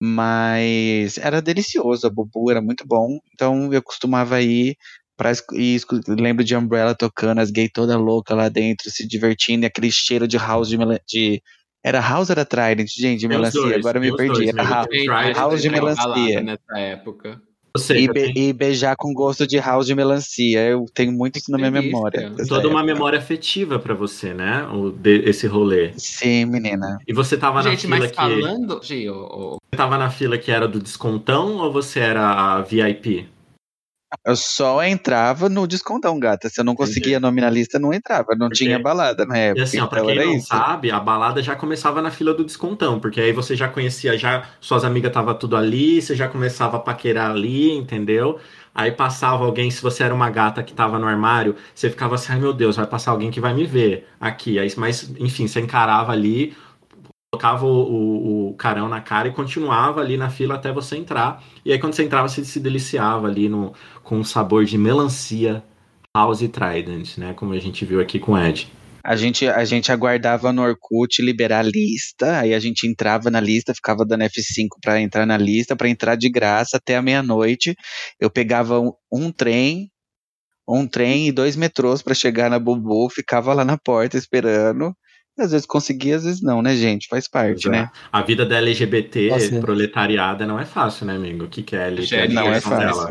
Mas 0.00 1.16
era 1.18 1.40
delicioso, 1.40 2.06
a 2.06 2.10
Bubu 2.10 2.50
era 2.50 2.60
muito 2.60 2.84
bom, 2.86 3.18
então 3.32 3.72
eu 3.72 3.80
costumava 3.82 4.40
ir 4.42 4.76
pra 5.16 5.32
e 5.54 5.78
lembro 6.08 6.42
de 6.44 6.56
Umbrella 6.56 6.94
tocando, 6.94 7.40
as 7.40 7.50
gays 7.50 7.70
toda 7.72 7.96
louca 7.96 8.34
lá 8.34 8.48
dentro, 8.48 8.90
se 8.90 9.06
divertindo, 9.06 9.64
e 9.64 9.66
aquele 9.66 9.90
cheiro 9.90 10.26
de 10.26 10.36
house 10.36 10.68
de, 10.68 11.42
era 11.84 12.00
house 12.00 12.30
ou 12.30 12.34
era 12.34 12.44
Trident, 12.44 12.88
gente, 12.96 13.20
de 13.20 13.28
melancia, 13.28 13.60
dois, 13.60 13.74
agora 13.76 13.98
me 14.00 14.14
perdi, 14.16 14.32
dois, 14.34 14.48
era 14.48 14.60
amigo. 14.62 14.74
house. 14.74 14.88
Gente, 14.92 15.04
Trident, 15.06 15.50
gente 15.50 15.62
de 15.62 15.70
melancia. 15.70 16.40
nessa 16.42 16.78
época. 16.78 17.40
Seja, 17.74 18.00
E, 18.00 18.06
be- 18.06 18.32
tem 18.34 18.48
e 18.48 18.52
beijar 18.52 18.94
com 18.98 19.14
gosto 19.14 19.46
de 19.46 19.56
house 19.58 19.86
de 19.86 19.94
melancia, 19.94 20.60
eu 20.60 20.84
tenho 20.94 21.10
muito 21.10 21.38
isso 21.38 21.50
na 21.50 21.56
minha 21.56 21.70
memória. 21.70 22.30
Toda 22.46 22.68
uma 22.68 22.80
época. 22.80 22.84
memória 22.94 23.18
afetiva 23.18 23.78
pra 23.78 23.94
você, 23.94 24.34
né? 24.34 24.64
O, 24.68 24.90
de- 24.90 25.22
esse 25.24 25.46
rolê. 25.46 25.90
Sim, 25.96 26.44
menina. 26.44 26.98
E 27.08 27.14
você 27.14 27.34
tava 27.34 27.62
na 27.62 27.70
Gente, 27.70 27.86
fila 27.86 27.98
mas 27.98 28.10
que 28.10 28.16
falando. 28.16 28.78
Gi, 28.82 29.08
ô, 29.08 29.14
ô, 29.24 29.50
você 29.72 29.76
tava 29.78 29.96
na 29.96 30.10
fila 30.10 30.36
que 30.36 30.50
era 30.50 30.68
do 30.68 30.78
descontão 30.80 31.56
ou 31.56 31.72
você 31.72 32.00
era 32.00 32.56
a 32.56 32.60
VIP? 32.60 33.26
Eu 34.26 34.36
só 34.36 34.82
entrava 34.84 35.48
no 35.48 35.66
descontão, 35.66 36.18
gata. 36.18 36.48
Se 36.48 36.60
eu 36.60 36.64
não 36.64 36.72
Entendi. 36.74 36.88
conseguia 36.90 37.20
nome 37.20 37.40
na 37.40 37.50
lista, 37.50 37.78
não 37.78 37.92
entrava. 37.92 38.34
Não 38.36 38.48
Porque- 38.48 38.64
tinha 38.64 38.78
balada 38.78 39.24
na 39.24 39.36
E 39.38 39.40
época. 39.48 39.62
assim, 39.64 39.80
ó, 39.80 39.86
pra 39.86 40.00
então 40.00 40.14
quem 40.14 40.26
não 40.26 40.34
isso. 40.36 40.46
sabe, 40.46 40.90
a 40.90 41.00
balada 41.00 41.42
já 41.42 41.56
começava 41.56 42.00
na 42.02 42.10
fila 42.10 42.34
do 42.34 42.44
descontão, 42.44 43.00
porque 43.00 43.20
aí 43.20 43.32
você 43.32 43.56
já 43.56 43.68
conhecia, 43.68 44.16
já 44.18 44.44
suas 44.60 44.84
amigas 44.84 45.10
estavam 45.10 45.34
tudo 45.34 45.56
ali, 45.56 46.00
você 46.02 46.14
já 46.14 46.28
começava 46.28 46.76
a 46.76 46.80
paquerar 46.80 47.30
ali, 47.30 47.70
entendeu? 47.72 48.38
Aí 48.74 48.90
passava 48.92 49.44
alguém, 49.44 49.70
se 49.70 49.82
você 49.82 50.02
era 50.02 50.14
uma 50.14 50.30
gata 50.30 50.62
que 50.62 50.72
tava 50.72 50.98
no 50.98 51.06
armário, 51.06 51.54
você 51.74 51.90
ficava 51.90 52.14
assim, 52.14 52.32
ai 52.32 52.38
meu 52.40 52.52
Deus, 52.52 52.76
vai 52.76 52.86
passar 52.86 53.10
alguém 53.10 53.30
que 53.30 53.40
vai 53.40 53.52
me 53.52 53.66
ver 53.66 54.06
aqui. 54.20 54.58
Aí, 54.58 54.72
mas, 54.76 55.10
enfim, 55.18 55.46
você 55.46 55.60
encarava 55.60 56.12
ali, 56.12 56.54
colocava 57.32 57.64
o, 57.64 57.70
o, 57.70 58.48
o 58.50 58.54
carão 58.54 58.88
na 58.90 59.00
cara 59.00 59.28
e 59.28 59.32
continuava 59.32 60.02
ali 60.02 60.18
na 60.18 60.28
fila 60.28 60.56
até 60.56 60.70
você 60.70 60.96
entrar. 60.96 61.42
E 61.64 61.72
aí 61.72 61.78
quando 61.78 61.94
você 61.94 62.04
entrava, 62.04 62.28
você 62.28 62.44
se 62.44 62.60
deliciava 62.60 63.26
ali 63.26 63.48
no, 63.48 63.72
com 64.02 64.18
um 64.18 64.24
sabor 64.24 64.66
de 64.66 64.76
melancia, 64.76 65.64
house 66.14 66.42
e 66.42 66.48
trident, 66.48 67.16
né? 67.16 67.32
Como 67.32 67.54
a 67.54 67.58
gente 67.58 67.86
viu 67.86 68.00
aqui 68.02 68.18
com 68.18 68.32
o 68.32 68.38
Ed. 68.38 68.70
A 69.02 69.16
gente, 69.16 69.48
a 69.48 69.64
gente 69.64 69.90
aguardava 69.90 70.52
no 70.52 70.62
Orkut 70.62 71.22
liberar 71.22 71.60
a 71.60 71.62
lista, 71.62 72.38
aí 72.38 72.54
a 72.54 72.60
gente 72.60 72.86
entrava 72.86 73.30
na 73.30 73.40
lista, 73.40 73.74
ficava 73.74 74.04
dando 74.04 74.22
F5 74.24 74.68
pra 74.80 75.00
entrar 75.00 75.26
na 75.26 75.36
lista, 75.36 75.74
pra 75.74 75.88
entrar 75.88 76.14
de 76.16 76.30
graça 76.30 76.76
até 76.76 76.96
a 76.96 77.02
meia-noite. 77.02 77.74
Eu 78.20 78.30
pegava 78.30 78.78
um, 78.78 78.92
um 79.10 79.32
trem, 79.32 79.90
um 80.68 80.86
trem 80.86 81.28
e 81.28 81.32
dois 81.32 81.56
metrôs 81.56 82.02
pra 82.02 82.14
chegar 82.14 82.50
na 82.50 82.58
Bubu, 82.58 83.08
ficava 83.08 83.54
lá 83.54 83.64
na 83.64 83.78
porta 83.78 84.18
esperando. 84.18 84.94
Às 85.38 85.52
vezes 85.52 85.66
conseguia, 85.66 86.16
às 86.16 86.24
vezes 86.24 86.42
não, 86.42 86.60
né, 86.60 86.76
gente? 86.76 87.08
Faz 87.08 87.26
parte, 87.26 87.62
Pois 87.62 87.74
é. 87.74 87.82
né? 87.82 87.90
A 88.12 88.20
vida 88.20 88.44
da 88.44 88.56
LGBT 88.58 89.30
Nossa. 89.30 89.60
proletariada 89.60 90.46
não 90.46 90.60
é 90.60 90.66
fácil, 90.66 91.06
né, 91.06 91.16
amigo? 91.16 91.44
O 91.44 91.48
que, 91.48 91.62
que 91.62 91.74
é 91.74 91.90
Gente, 91.96 92.34
não 92.34 92.52
é 92.52 92.60
fácil. 92.60 92.78
dela? 92.78 93.08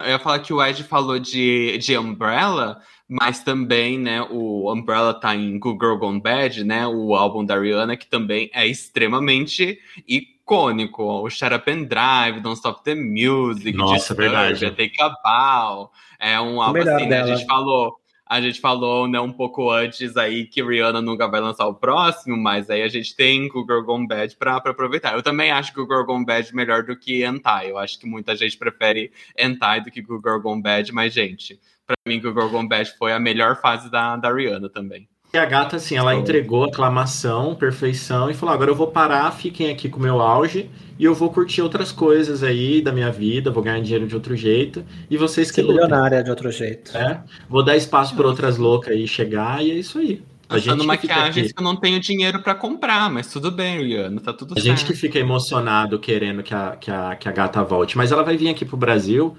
Eu 0.00 0.08
ia 0.08 0.18
falar 0.18 0.40
que 0.40 0.52
o 0.52 0.62
Ed 0.62 0.84
falou 0.84 1.18
de, 1.18 1.78
de 1.78 1.96
Umbrella, 1.96 2.78
mas 3.08 3.42
também, 3.42 3.98
né, 3.98 4.20
o 4.30 4.70
Umbrella 4.70 5.14
tá 5.14 5.34
em 5.34 5.58
Good 5.58 5.78
Girl 5.80 5.96
Gone 5.96 6.20
Bad, 6.20 6.62
né, 6.62 6.86
o 6.86 7.14
álbum 7.14 7.42
da 7.42 7.58
Rihanna, 7.58 7.96
que 7.96 8.06
também 8.06 8.50
é 8.52 8.66
extremamente 8.66 9.78
icônico. 10.06 11.02
O 11.02 11.30
Shut 11.30 11.54
Up 11.54 11.70
and 11.70 11.84
Drive, 11.84 12.40
Don't 12.40 12.56
Stop 12.56 12.84
the 12.84 12.94
Music, 12.94 13.72
Nossa, 13.72 14.14
verdade. 14.14 14.70
Take 14.72 15.00
a 15.00 15.08
Bow. 15.24 15.90
É 16.20 16.38
um 16.38 16.60
álbum 16.60 16.80
assim, 16.82 17.06
né, 17.06 17.22
a 17.22 17.26
gente 17.26 17.46
falou... 17.46 17.97
A 18.28 18.42
gente 18.42 18.60
falou, 18.60 19.08
né, 19.08 19.18
um 19.18 19.32
pouco 19.32 19.70
antes 19.70 20.16
aí 20.16 20.46
que 20.46 20.62
Rihanna 20.62 21.00
nunca 21.00 21.26
vai 21.26 21.40
lançar 21.40 21.66
o 21.66 21.74
próximo, 21.74 22.36
mas 22.36 22.68
aí 22.68 22.82
a 22.82 22.88
gente 22.88 23.16
tem 23.16 23.48
Good 23.48 23.66
Girl 23.66 23.82
Gone 23.82 24.06
Bad 24.06 24.36
pra, 24.36 24.60
pra 24.60 24.72
aproveitar. 24.72 25.14
Eu 25.14 25.22
também 25.22 25.50
acho 25.50 25.72
Good 25.72 25.88
Girl 25.88 26.04
Gone 26.04 26.26
Bad 26.26 26.54
melhor 26.54 26.82
do 26.82 26.94
que 26.94 27.24
Entai. 27.24 27.70
Eu 27.70 27.78
acho 27.78 27.98
que 27.98 28.06
muita 28.06 28.36
gente 28.36 28.58
prefere 28.58 29.10
Entai 29.36 29.80
do 29.80 29.90
que 29.90 30.02
Good 30.02 30.22
Girl 30.22 30.40
Gone 30.40 30.60
Bad, 30.60 30.92
mas, 30.92 31.14
gente, 31.14 31.58
pra 31.86 31.96
mim 32.06 32.20
Good 32.20 32.34
Girl 32.38 32.50
Gone 32.50 32.68
Bad 32.68 32.96
foi 32.98 33.12
a 33.12 33.18
melhor 33.18 33.60
fase 33.62 33.90
da, 33.90 34.14
da 34.16 34.30
Rihanna 34.30 34.68
também. 34.68 35.08
E 35.32 35.36
a 35.36 35.44
gata, 35.44 35.76
assim, 35.76 35.94
ela 35.96 36.12
Então- 36.14 36.22
entregou 36.22 36.64
aclamação, 36.64 37.54
perfeição 37.54 38.30
e 38.30 38.34
falou: 38.34 38.54
agora 38.54 38.70
eu 38.70 38.74
vou 38.74 38.86
parar, 38.86 39.30
fiquem 39.32 39.70
aqui 39.70 39.88
com 39.88 39.98
o 39.98 40.02
meu 40.02 40.20
auge 40.20 40.70
e 40.98 41.04
eu 41.04 41.14
vou 41.14 41.30
curtir 41.30 41.60
outras 41.60 41.92
coisas 41.92 42.42
aí 42.42 42.80
da 42.80 42.92
minha 42.92 43.10
vida, 43.12 43.50
vou 43.50 43.62
ganhar 43.62 43.80
dinheiro 43.80 44.06
de 44.06 44.14
outro 44.14 44.34
jeito 44.34 44.84
e 45.10 45.16
vocês 45.18 45.50
que 45.50 45.62
milionária 45.62 46.24
de 46.24 46.30
outro 46.30 46.50
jeito. 46.50 46.96
É, 46.96 47.20
vou 47.48 47.62
dar 47.62 47.76
espaço 47.76 48.16
para 48.16 48.26
outras 48.26 48.56
loucas 48.56 48.92
aí 48.94 49.06
chegar 49.06 49.62
e 49.62 49.70
é 49.70 49.74
isso 49.74 49.98
aí. 49.98 50.22
A 50.50 50.56
gente, 50.56 50.86
maquiagens 50.86 51.44
aqui, 51.44 51.52
que 51.54 51.60
eu 51.60 51.64
não 51.64 51.76
tenho 51.76 52.00
dinheiro 52.00 52.40
pra 52.42 52.54
comprar, 52.54 53.10
mas 53.10 53.30
tudo 53.30 53.50
bem, 53.50 53.82
Rihanna, 53.84 54.18
tá 54.22 54.32
tudo 54.32 54.52
a 54.52 54.54
certo. 54.54 54.64
gente 54.66 54.86
que 54.86 54.94
fica 54.94 55.18
emocionado 55.18 55.98
querendo 55.98 56.42
que 56.42 56.54
a, 56.54 56.74
que, 56.74 56.90
a, 56.90 57.14
que 57.16 57.28
a 57.28 57.32
gata 57.32 57.62
volte. 57.62 57.98
Mas 57.98 58.10
ela 58.10 58.22
vai 58.22 58.34
vir 58.34 58.48
aqui 58.48 58.64
pro 58.64 58.74
Brasil, 58.78 59.36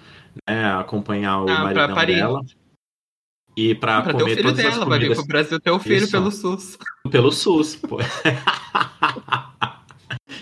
né, 0.48 0.72
acompanhar 0.76 1.42
o 1.42 1.50
Ah, 1.50 1.64
maridão 1.64 2.06
dela. 2.06 2.42
E 3.58 3.76
pra, 3.76 4.02
Pra 4.02 4.14
ter 4.14 4.18
o 4.18 4.22
comer 4.22 4.36
filho 4.38 4.50
todas 4.50 4.66
as 4.66 4.74
dela, 4.74 4.86
vai 4.86 5.00
vir 5.00 5.06
comidas 5.08 5.26
pro 5.26 5.28
Brasil 5.28 5.60
ter 5.60 5.72
o 5.72 5.80
filho 5.80 5.98
Isso. 6.04 6.12
pelo 6.12 6.32
SUS. 6.32 6.78
pelo 7.12 7.32
SUS, 7.32 7.76
pô. 7.76 7.98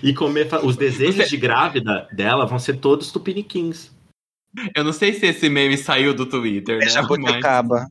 e 0.03 0.13
comer 0.13 0.47
os 0.63 0.75
desejos 0.75 1.15
Você- 1.15 1.27
de 1.29 1.37
grávida 1.37 2.07
dela 2.13 2.45
vão 2.45 2.59
ser 2.59 2.77
todos 2.77 3.11
tupiniquins. 3.11 3.91
Eu 4.75 4.83
não 4.83 4.93
sei 4.93 5.13
se 5.13 5.25
esse 5.25 5.49
meme 5.49 5.77
saiu 5.77 6.13
do 6.13 6.25
Twitter, 6.25 6.75
É 6.75 6.79
né? 6.79 6.85
Mas, 6.85 6.93
jabuticaba. 6.93 7.87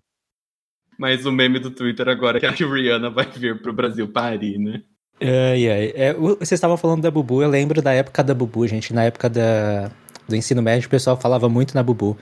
mas 0.98 1.26
o 1.26 1.32
meme 1.32 1.58
do 1.58 1.70
Twitter 1.70 2.08
agora 2.08 2.38
é 2.38 2.40
que 2.40 2.46
a 2.46 2.50
Rihanna 2.50 3.10
vai 3.10 3.26
vir 3.26 3.60
pro 3.60 3.72
Brasil 3.72 4.08
parir, 4.08 4.58
né? 4.58 4.82
Ai, 5.20 5.68
ai. 5.70 5.92
É, 5.94 6.14
vocês 6.14 6.52
estavam 6.52 6.76
falando 6.76 7.02
da 7.02 7.10
Bubu, 7.10 7.42
eu 7.42 7.48
lembro 7.48 7.80
da 7.80 7.92
época 7.92 8.22
da 8.22 8.34
Bubu, 8.34 8.66
gente. 8.66 8.92
Na 8.92 9.04
época 9.04 9.30
da, 9.30 9.90
do 10.28 10.36
ensino 10.36 10.60
médio, 10.62 10.88
o 10.88 10.90
pessoal 10.90 11.16
falava 11.16 11.48
muito 11.48 11.74
na 11.74 11.82
Bubu. 11.82 12.16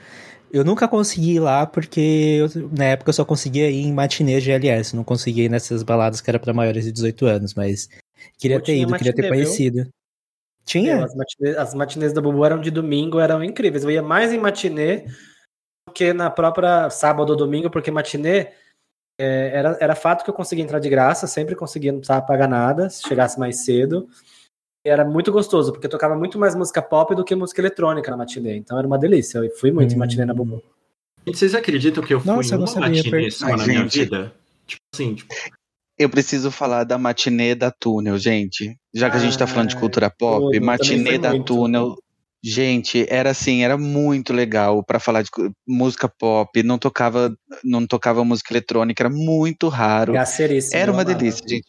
Eu 0.51 0.63
nunca 0.63 0.87
consegui 0.87 1.35
ir 1.35 1.39
lá 1.39 1.65
porque 1.65 2.37
eu- 2.39 2.69
na 2.77 2.85
época 2.85 3.09
eu 3.09 3.13
só 3.13 3.25
conseguia 3.25 3.69
ir 3.69 3.81
em 3.85 3.93
matinê 3.93 4.39
GLS, 4.39 4.95
não 4.95 5.03
conseguia 5.03 5.45
ir 5.45 5.49
nessas 5.49 5.83
baladas 5.83 6.21
que 6.21 6.29
era 6.29 6.39
pra 6.39 6.53
maiores 6.53 6.85
de 6.85 6.91
18 6.91 7.25
anos, 7.25 7.53
mas 7.53 7.89
queria 8.37 8.59
ter 8.59 8.77
ido, 8.77 8.95
queria 8.95 9.13
ter 9.13 9.21
matinê, 9.23 9.37
viu? 9.37 9.45
conhecido. 9.47 9.89
Tinha? 10.63 11.03
As 11.03 11.13
matinês, 11.15 11.57
as 11.57 11.73
matinês 11.73 12.13
da 12.13 12.21
Bubu 12.21 12.43
eram 12.45 12.59
de 12.59 12.71
domingo, 12.71 13.19
eram 13.19 13.43
incríveis. 13.43 13.83
Eu 13.83 13.91
ia 13.91 14.01
mais 14.01 14.33
em 14.33 14.39
matinê 14.39 15.05
do 15.87 15.93
que 15.93 16.11
na 16.13 16.29
própria 16.29 16.89
sábado 16.89 17.29
ou 17.31 17.35
domingo, 17.35 17.69
porque 17.69 17.91
matinê 17.91 18.51
é, 19.19 19.51
era, 19.53 19.77
era 19.79 19.95
fato 19.95 20.23
que 20.23 20.29
eu 20.29 20.33
conseguia 20.33 20.63
entrar 20.63 20.79
de 20.79 20.89
graça, 20.89 21.27
sempre 21.27 21.55
conseguia, 21.55 21.91
não 21.91 21.99
precisava 21.99 22.25
pagar 22.25 22.47
nada, 22.47 22.89
se 22.89 23.07
chegasse 23.07 23.39
mais 23.39 23.63
cedo. 23.63 24.09
Era 24.85 25.03
muito 25.03 25.31
gostoso, 25.31 25.71
porque 25.71 25.87
eu 25.87 25.91
tocava 25.91 26.15
muito 26.15 26.37
mais 26.37 26.53
música 26.55 26.79
pop 26.81 27.15
do 27.15 27.23
que 27.25 27.33
música 27.35 27.59
eletrônica 27.59 28.09
na 28.11 28.15
matinê. 28.17 28.55
Então 28.55 28.77
era 28.77 28.85
uma 28.85 28.99
delícia. 28.99 29.39
Eu 29.39 29.49
fui 29.57 29.71
muito 29.71 29.91
em 29.91 29.95
Hum. 29.95 29.99
matinê 29.99 30.25
na 30.25 30.33
Bubu. 30.33 30.61
Gente, 31.25 31.39
vocês 31.39 31.55
acreditam 31.55 32.03
que 32.03 32.13
eu 32.13 32.19
fui 32.21 32.31
Nossa, 32.31 32.53
eu 32.53 32.57
em 32.57 32.59
não 32.59 32.67
uma 32.67 32.67
sabia, 32.67 33.03
matinê 33.03 33.31
só 33.31 33.45
Ai, 33.47 33.51
na 33.57 33.65
minha 33.65 33.79
gente. 33.79 33.99
vida? 33.99 34.33
Tipo 34.67 34.81
assim, 34.93 35.15
tipo, 35.15 35.33
Eu 35.97 36.09
preciso 36.09 36.51
falar 36.51 36.83
da 36.83 36.97
matinê 36.99 37.55
da 37.55 37.71
Túnel, 37.71 38.17
gente. 38.19 38.77
Já 38.93 39.09
que 39.09 39.15
a 39.15 39.19
gente 39.19 39.37
tá 39.37 39.47
falando 39.47 39.69
de 39.69 39.75
Ai, 39.75 39.81
cultura 39.81 40.09
pop, 40.09 40.51
tudo, 40.53 40.65
matinê 40.65 41.17
da 41.17 41.29
muito. 41.31 41.45
Túnel. 41.45 41.95
Gente, 42.47 43.07
era 43.09 43.31
assim, 43.31 43.63
era 43.63 43.75
muito 43.75 44.31
legal 44.31 44.83
pra 44.83 44.99
falar 44.99 45.23
de 45.23 45.31
música 45.67 46.07
pop, 46.07 46.61
não 46.61 46.77
tocava, 46.77 47.35
não 47.63 47.87
tocava 47.87 48.23
música 48.23 48.53
eletrônica, 48.53 49.01
era 49.01 49.09
muito 49.09 49.67
raro. 49.67 50.13
Gaceríssimo. 50.13 50.79
Era 50.79 50.91
uma 50.91 51.01
amava. 51.01 51.17
delícia, 51.17 51.43
gente. 51.49 51.65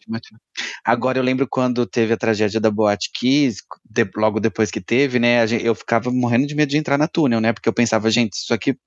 Agora 0.85 1.17
eu 1.17 1.23
lembro 1.23 1.47
quando 1.49 1.83
teve 1.87 2.13
a 2.13 2.17
tragédia 2.17 2.59
da 2.59 2.69
Boate 2.69 3.09
Kiss, 3.11 3.63
de- 3.83 4.07
logo 4.15 4.39
depois 4.39 4.69
que 4.69 4.79
teve, 4.79 5.17
né? 5.17 5.45
eu 5.63 5.73
ficava 5.73 6.11
morrendo 6.11 6.45
de 6.45 6.53
medo 6.53 6.69
de 6.69 6.77
entrar 6.77 6.95
na 6.95 7.07
túnel, 7.07 7.41
né? 7.41 7.53
Porque 7.53 7.67
eu 7.67 7.73
pensava, 7.73 8.11
gente, 8.11 8.33
isso 8.33 8.53
aqui 8.53 8.77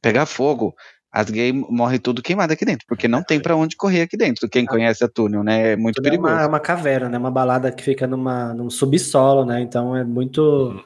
pegar 0.00 0.24
fogo, 0.24 0.74
as 1.12 1.28
gays 1.28 1.54
morrem 1.54 1.98
tudo 2.00 2.22
queimado 2.22 2.54
aqui 2.54 2.64
dentro, 2.64 2.86
porque 2.88 3.06
não 3.06 3.22
tem 3.22 3.38
pra 3.38 3.54
onde 3.54 3.76
correr 3.76 4.00
aqui 4.00 4.16
dentro. 4.16 4.48
Quem 4.48 4.64
conhece 4.64 5.04
a 5.04 5.08
túnel, 5.08 5.44
né? 5.44 5.72
É 5.72 5.76
muito 5.76 6.00
é 6.00 6.02
perigoso. 6.02 6.32
uma, 6.32 6.42
é 6.42 6.46
uma 6.46 6.60
caverna, 6.60 7.08
né? 7.10 7.18
Uma 7.18 7.30
balada 7.30 7.70
que 7.70 7.84
fica 7.84 8.06
numa, 8.06 8.54
num 8.54 8.70
subsolo, 8.70 9.44
né? 9.44 9.60
Então 9.60 9.94
é 9.94 10.02
muito, 10.02 10.82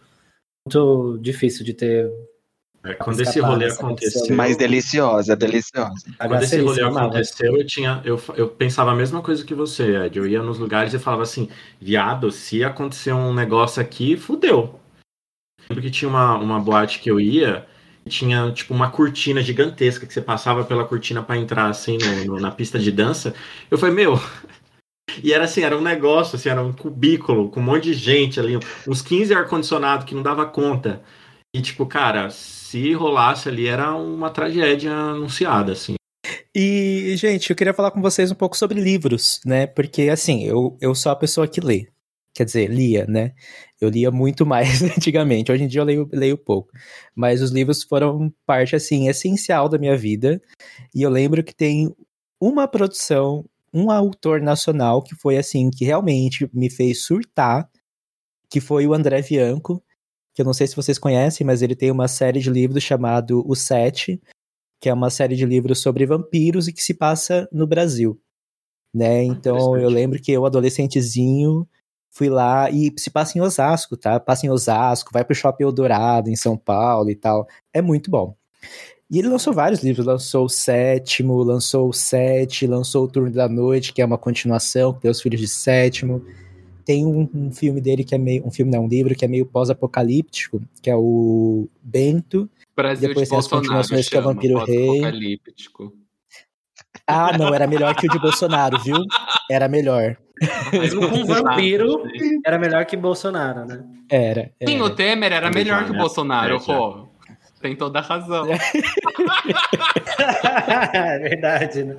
muito 0.69 1.19
difícil 1.21 1.64
de 1.64 1.73
ter 1.73 2.11
É, 2.85 2.95
quando 2.95 3.21
esse 3.21 3.41
rolê 3.41 3.71
aconteceu. 3.71 4.37
Mais 4.37 4.57
deliciosa, 4.57 5.35
deliciosa. 5.35 6.05
Quando 6.19 6.43
esse 6.43 6.61
rolê 6.61 6.83
aconteceu, 6.83 7.57
eu, 7.57 7.66
tinha, 7.66 8.01
eu, 8.05 8.21
eu 8.37 8.49
pensava 8.49 8.93
a 8.93 8.95
mesma 8.95 9.21
coisa 9.23 9.45
que 9.45 9.55
você, 9.55 9.97
Ed. 9.97 10.19
Eu 10.19 10.27
ia 10.27 10.43
nos 10.43 10.59
lugares 10.59 10.95
e 10.95 10.99
falava 10.99 11.23
assim: 11.23 11.49
viado, 11.81 12.31
se 12.31 12.62
acontecer 12.62 13.12
um 13.12 13.35
negócio 13.35 13.83
aqui, 13.83 14.16
fudeu. 14.16 14.79
Lembro 15.69 15.83
que 15.83 15.91
tinha 15.91 16.09
uma, 16.09 16.37
uma 16.37 16.61
boate 16.61 17.01
que 17.01 17.11
eu 17.11 17.19
ia 17.19 17.66
tinha 18.09 18.51
tipo 18.53 18.73
uma 18.73 18.91
cortina 18.91 19.43
gigantesca 19.43 20.07
que 20.07 20.14
você 20.14 20.23
passava 20.23 20.64
pela 20.64 20.83
cortina 20.83 21.23
para 21.23 21.37
entrar 21.37 21.69
assim 21.69 21.99
no, 21.99 22.25
no, 22.25 22.41
na 22.41 22.51
pista 22.51 22.79
de 22.79 22.91
dança. 22.91 23.35
Eu 23.71 23.77
falei, 23.77 23.95
meu. 23.95 24.19
E 25.22 25.32
era 25.32 25.44
assim, 25.44 25.62
era 25.62 25.76
um 25.76 25.80
negócio, 25.80 26.36
assim, 26.36 26.48
era 26.48 26.62
um 26.62 26.72
cubículo 26.72 27.50
com 27.50 27.61
um 27.61 27.62
monte 27.62 27.84
de 27.84 27.94
gente 27.94 28.38
ali, 28.38 28.59
uns 28.86 29.02
15 29.02 29.34
ar-condicionado 29.34 30.04
que 30.04 30.14
não 30.14 30.22
dava 30.22 30.46
conta. 30.46 31.02
E 31.54 31.62
tipo, 31.62 31.86
cara, 31.86 32.30
se 32.30 32.92
rolasse 32.92 33.48
ali 33.48 33.66
era 33.66 33.94
uma 33.94 34.30
tragédia 34.30 34.92
anunciada, 34.92 35.72
assim. 35.72 35.94
E, 36.54 37.14
gente, 37.16 37.50
eu 37.50 37.56
queria 37.56 37.72
falar 37.72 37.90
com 37.90 38.02
vocês 38.02 38.30
um 38.30 38.34
pouco 38.34 38.56
sobre 38.56 38.80
livros, 38.80 39.40
né? 39.46 39.66
Porque, 39.66 40.09
assim, 40.09 40.44
eu, 40.44 40.76
eu 40.80 40.94
sou 40.94 41.12
a 41.12 41.16
pessoa 41.16 41.46
que 41.46 41.61
lê. 41.61 41.86
Quer 42.34 42.44
dizer, 42.44 42.68
lia, 42.68 43.06
né? 43.06 43.32
Eu 43.80 43.88
lia 43.88 44.11
muito 44.11 44.44
mais 44.44 44.82
antigamente. 44.96 45.50
Hoje 45.50 45.64
em 45.64 45.68
dia 45.68 45.80
eu 45.80 45.84
leio, 45.84 46.09
leio 46.12 46.36
pouco. 46.38 46.70
Mas 47.14 47.42
os 47.42 47.50
livros 47.50 47.82
foram 47.82 48.32
parte, 48.46 48.76
assim, 48.76 49.09
essencial 49.09 49.68
da 49.68 49.78
minha 49.78 49.96
vida. 49.96 50.40
E 50.94 51.02
eu 51.02 51.11
lembro 51.11 51.42
que 51.42 51.54
tem 51.54 51.94
uma 52.40 52.68
produção, 52.68 53.44
um 53.73 53.91
autor 53.91 54.41
nacional 54.41 55.03
que 55.03 55.14
foi, 55.14 55.37
assim, 55.37 55.71
que 55.71 55.85
realmente 55.85 56.49
me 56.53 56.71
fez 56.71 57.05
surtar, 57.05 57.69
que 58.51 58.61
foi 58.61 58.87
o 58.87 58.95
André 58.95 59.23
Bianco, 59.23 59.83
que 60.35 60.43
eu 60.43 60.47
não 60.47 60.55
sei 60.55 60.66
se 60.66 60.77
vocês 60.77 60.99
conhecem, 60.99 61.47
mas 61.47 61.62
ele 61.62 61.75
tem 61.75 61.91
uma 61.91 62.09
série 62.09 62.41
de 62.41 62.51
livros 62.51 62.83
chamado 62.83 63.45
O 63.47 63.55
Sete, 63.55 64.21
que 64.81 64.89
é 64.89 64.95
uma 64.95 65.11
série 65.11 65.37
de 65.37 65.45
livros 65.45 65.81
sobre 65.81 66.07
vampiros 66.07 66.69
e 66.69 66.73
que 66.73 66.83
se 66.83 66.95
passa 66.95 67.49
no 67.53 67.66
Brasil. 67.66 68.21
Né? 68.95 69.23
Então 69.25 69.77
eu 69.77 69.89
lembro 69.89 70.21
que 70.21 70.33
eu, 70.33 70.47
adolescentezinho, 70.47 71.69
fui 72.11 72.29
lá 72.29 72.71
e 72.71 72.93
se 72.97 73.11
passa 73.11 73.37
em 73.37 73.41
Osasco, 73.41 73.97
tá? 73.97 74.19
Passa 74.19 74.47
em 74.47 74.51
Osasco, 74.51 75.11
vai 75.12 75.25
pro 75.25 75.35
Shopping 75.35 75.64
Eldorado 75.64 76.31
em 76.31 76.37
São 76.37 76.57
Paulo 76.57 77.11
e 77.11 77.16
tal. 77.16 77.47
É 77.73 77.83
muito 77.83 78.11
bom. 78.11 78.35
E 79.11 79.18
ele 79.18 79.28
lançou 79.28 79.54
vários 79.54 79.82
livros, 79.82 80.04
lançou 80.04 80.44
o 80.44 80.48
sétimo, 80.50 81.42
lançou 81.42 81.88
o 81.88 81.92
sete, 81.92 82.66
lançou 82.66 83.04
o 83.04 83.09
Turno 83.09 83.30
da 83.30 83.48
Noite, 83.48 83.92
que 83.92 84.02
é 84.02 84.04
uma 84.04 84.18
continuação, 84.18 84.92
que 84.92 85.00
tem 85.00 85.11
os 85.11 85.20
filhos 85.20 85.40
de 85.40 85.48
sétimo. 85.48 86.22
Tem 86.84 87.06
um, 87.06 87.28
um 87.34 87.50
filme 87.50 87.80
dele 87.80 88.04
que 88.04 88.14
é 88.14 88.18
meio. 88.18 88.46
Um 88.46 88.50
filme, 88.50 88.70
não, 88.70 88.84
um 88.84 88.88
livro 88.88 89.14
que 89.14 89.24
é 89.24 89.28
meio 89.28 89.46
pós-apocalíptico, 89.46 90.61
que 90.82 90.90
é 90.90 90.96
o 90.96 91.68
Bento. 91.82 92.50
Brasil 92.76 93.09
depois 93.09 93.26
de 93.26 93.30
tem 93.30 93.38
as 93.38 93.48
continuações 93.48 94.09
que 94.09 94.16
é 94.16 94.20
Vampiro 94.20 94.62
Rei. 94.64 95.00
Ah, 97.06 97.36
não, 97.36 97.54
era 97.54 97.66
melhor 97.66 97.94
que 97.94 98.06
o 98.06 98.11
de 98.11 98.18
Bolsonaro, 98.18 98.78
viu? 98.80 98.98
Era 99.50 99.68
melhor. 99.68 100.18
Mesmo 100.72 101.09
com 101.09 101.24
vampiro, 101.24 102.02
era 102.44 102.59
melhor 102.59 102.84
que 102.84 102.96
Bolsonaro, 102.96 103.64
né? 103.64 103.84
Era. 104.11 104.52
era. 104.61 104.70
Sim, 104.70 104.80
o 104.82 104.90
Temer 104.90 105.32
era 105.32 105.50
melhor 105.50 105.84
que 105.84 105.90
o 105.90 105.96
Bolsonaro, 105.96 106.56
é, 106.56 106.61
pô. 106.61 107.09
Tem 107.61 107.76
toda 107.76 107.98
a 107.98 108.02
razão. 108.02 108.46
é 110.92 111.18
verdade, 111.18 111.84
né? 111.84 111.96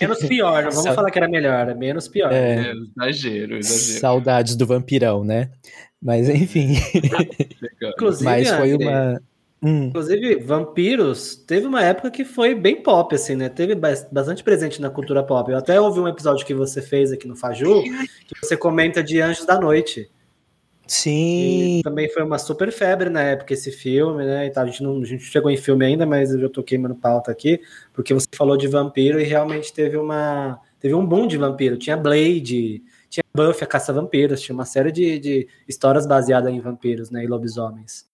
Menos 0.00 0.24
pior, 0.24 0.64
não 0.64 0.70
vamos 0.70 0.84
Sa 0.84 0.94
falar 0.94 1.10
que 1.10 1.18
era 1.18 1.28
melhor, 1.28 1.68
é 1.68 1.74
menos 1.74 2.08
pior. 2.08 2.32
É, 2.32 2.54
é 2.54 2.72
exagero, 2.72 3.58
exagero. 3.58 4.00
Saudades 4.00 4.56
do 4.56 4.66
vampirão, 4.66 5.22
né? 5.22 5.50
Mas 6.00 6.28
enfim. 6.28 6.76
Inclusive, 7.82 8.24
Mas 8.24 8.48
foi 8.50 8.74
uma. 8.74 9.20
Hum. 9.60 9.86
Inclusive, 9.86 10.36
vampiros 10.36 11.34
teve 11.34 11.66
uma 11.66 11.82
época 11.82 12.12
que 12.12 12.24
foi 12.24 12.54
bem 12.54 12.80
pop, 12.80 13.12
assim, 13.14 13.34
né? 13.34 13.48
Teve 13.48 13.74
bastante 13.74 14.44
presente 14.44 14.80
na 14.80 14.88
cultura 14.88 15.22
pop. 15.22 15.50
Eu 15.50 15.58
até 15.58 15.80
ouvi 15.80 15.98
um 15.98 16.06
episódio 16.06 16.46
que 16.46 16.54
você 16.54 16.80
fez 16.80 17.12
aqui 17.12 17.26
no 17.26 17.34
Faju, 17.34 17.82
que 17.82 18.40
você 18.40 18.56
comenta 18.56 19.02
de 19.02 19.20
Anjos 19.20 19.44
da 19.44 19.60
Noite. 19.60 20.08
Sim. 20.88 21.80
E 21.80 21.82
também 21.82 22.08
foi 22.08 22.22
uma 22.22 22.38
super 22.38 22.72
febre 22.72 23.10
na 23.10 23.22
época 23.22 23.52
esse 23.52 23.70
filme, 23.70 24.24
né? 24.24 24.46
E. 24.48 24.52
A, 24.58 24.66
gente 24.66 24.82
não, 24.82 25.00
a 25.00 25.04
gente 25.04 25.22
chegou 25.22 25.50
em 25.50 25.56
filme 25.56 25.84
ainda, 25.84 26.06
mas 26.06 26.32
eu 26.32 26.40
já 26.40 26.48
tô 26.48 26.62
queimando 26.62 26.94
pauta 26.94 27.30
aqui, 27.30 27.60
porque 27.92 28.14
você 28.14 28.26
falou 28.34 28.56
de 28.56 28.66
vampiro 28.66 29.20
e 29.20 29.24
realmente 29.24 29.72
teve 29.72 29.96
uma. 29.98 30.58
Teve 30.80 30.94
um 30.94 31.04
boom 31.04 31.26
de 31.26 31.36
vampiro. 31.36 31.76
Tinha 31.76 31.96
Blade, 31.96 32.82
tinha 33.10 33.24
Buffy, 33.34 33.64
a 33.64 33.66
Caça-Vampiros, 33.66 34.40
tinha 34.40 34.54
uma 34.54 34.64
série 34.64 34.90
de, 34.90 35.18
de 35.18 35.48
histórias 35.68 36.06
baseadas 36.06 36.52
em 36.52 36.60
vampiros, 36.60 37.10
né? 37.10 37.22
E 37.22 37.26
lobisomens. 37.26 38.07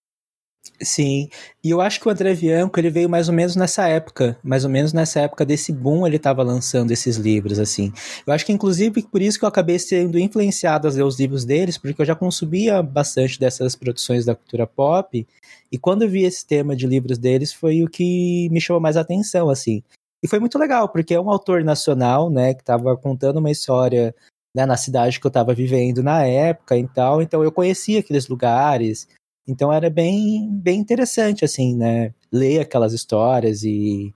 Sim, 0.81 1.29
e 1.63 1.69
eu 1.69 1.79
acho 1.79 2.01
que 2.01 2.07
o 2.07 2.11
André 2.11 2.35
Bianco, 2.35 2.77
ele 2.79 2.89
veio 2.89 3.09
mais 3.09 3.29
ou 3.29 3.33
menos 3.33 3.55
nessa 3.55 3.87
época, 3.87 4.37
mais 4.43 4.65
ou 4.65 4.69
menos 4.69 4.91
nessa 4.91 5.21
época 5.21 5.45
desse 5.45 5.71
boom 5.71 6.05
ele 6.05 6.17
estava 6.17 6.43
lançando 6.43 6.91
esses 6.91 7.15
livros, 7.15 7.59
assim. 7.59 7.93
Eu 8.27 8.33
acho 8.33 8.45
que 8.45 8.51
inclusive 8.51 9.03
por 9.03 9.21
isso 9.21 9.39
que 9.39 9.45
eu 9.45 9.49
acabei 9.49 9.79
sendo 9.79 10.19
influenciado 10.19 10.87
a 10.87 10.91
ler 10.91 11.03
os 11.03 11.17
livros 11.17 11.45
deles, 11.45 11.77
porque 11.77 12.01
eu 12.01 12.05
já 12.05 12.15
consumia 12.15 12.83
bastante 12.83 13.39
dessas 13.39 13.73
produções 13.75 14.25
da 14.25 14.35
cultura 14.35 14.67
pop, 14.67 15.25
e 15.71 15.77
quando 15.77 16.01
eu 16.01 16.09
vi 16.09 16.23
esse 16.23 16.45
tema 16.45 16.75
de 16.75 16.85
livros 16.85 17.17
deles 17.17 17.53
foi 17.53 17.83
o 17.83 17.89
que 17.89 18.49
me 18.51 18.59
chamou 18.59 18.81
mais 18.81 18.97
atenção, 18.97 19.49
assim. 19.49 19.81
E 20.21 20.27
foi 20.27 20.39
muito 20.39 20.57
legal, 20.57 20.89
porque 20.89 21.13
é 21.13 21.21
um 21.21 21.29
autor 21.29 21.63
nacional, 21.63 22.29
né, 22.29 22.53
que 22.53 22.61
estava 22.61 22.97
contando 22.97 23.37
uma 23.37 23.51
história 23.51 24.13
né, 24.53 24.65
na 24.65 24.75
cidade 24.75 25.19
que 25.19 25.25
eu 25.25 25.29
estava 25.29 25.53
vivendo 25.53 26.03
na 26.03 26.25
época 26.25 26.77
e 26.77 26.87
tal, 26.87 27.21
então 27.21 27.43
eu 27.43 27.51
conhecia 27.51 27.99
aqueles 27.99 28.27
lugares, 28.27 29.07
então 29.47 29.71
era 29.71 29.89
bem, 29.89 30.49
bem 30.49 30.79
interessante, 30.79 31.45
assim, 31.45 31.75
né? 31.75 32.13
Ler 32.31 32.59
aquelas 32.61 32.93
histórias 32.93 33.63
e, 33.63 34.13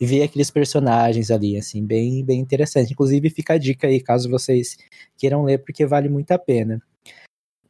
e 0.00 0.06
ver 0.06 0.22
aqueles 0.22 0.50
personagens 0.50 1.30
ali, 1.30 1.56
assim, 1.56 1.84
bem, 1.84 2.24
bem 2.24 2.40
interessante. 2.40 2.92
Inclusive, 2.92 3.30
fica 3.30 3.54
a 3.54 3.58
dica 3.58 3.86
aí, 3.86 4.00
caso 4.00 4.30
vocês 4.30 4.76
queiram 5.18 5.44
ler, 5.44 5.58
porque 5.58 5.86
vale 5.86 6.08
muito 6.08 6.32
a 6.32 6.38
pena. 6.38 6.82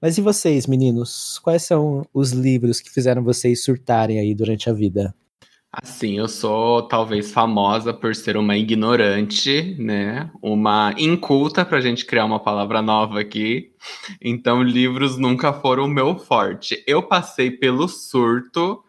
Mas 0.01 0.17
e 0.17 0.23
vocês, 0.23 0.67
meninos? 0.67 1.39
Quais 1.41 1.63
são 1.63 2.07
os 2.15 2.31
livros 2.31 2.81
que 2.81 2.91
fizeram 2.91 3.23
vocês 3.23 3.63
surtarem 3.63 4.19
aí 4.19 4.35
durante 4.35 4.71
a 4.71 4.73
vida? 4.73 5.15
Assim, 5.73 6.19
eu 6.19 6.27
sou 6.27 6.83
talvez 6.89 7.33
famosa 7.33 7.95
por 7.95 8.13
ser 8.15 8.37
uma 8.37 8.57
ignorante, 8.57 9.77
né? 9.79 10.29
Uma 10.43 10.93
inculta 10.99 11.65
para 11.65 11.79
a 11.79 11.81
gente 11.81 12.05
criar 12.05 12.25
uma 12.25 12.41
palavra 12.41 12.83
nova 12.83 13.21
aqui. 13.21 13.73
Então, 14.21 14.65
livros 14.65 15.17
nunca 15.17 15.53
foram 15.53 15.85
o 15.85 15.89
meu 15.89 16.19
forte. 16.19 16.83
Eu 16.89 17.05
passei 17.05 17.53
pelo 17.53 17.87
surto, 17.87 18.83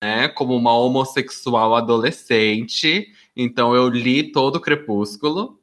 né? 0.00 0.28
Como 0.28 0.54
uma 0.56 0.72
homossexual 0.78 1.74
adolescente. 1.74 3.08
Então, 3.36 3.74
eu 3.74 3.88
li 3.88 4.30
todo 4.30 4.56
o 4.56 4.60
Crepúsculo. 4.60 5.57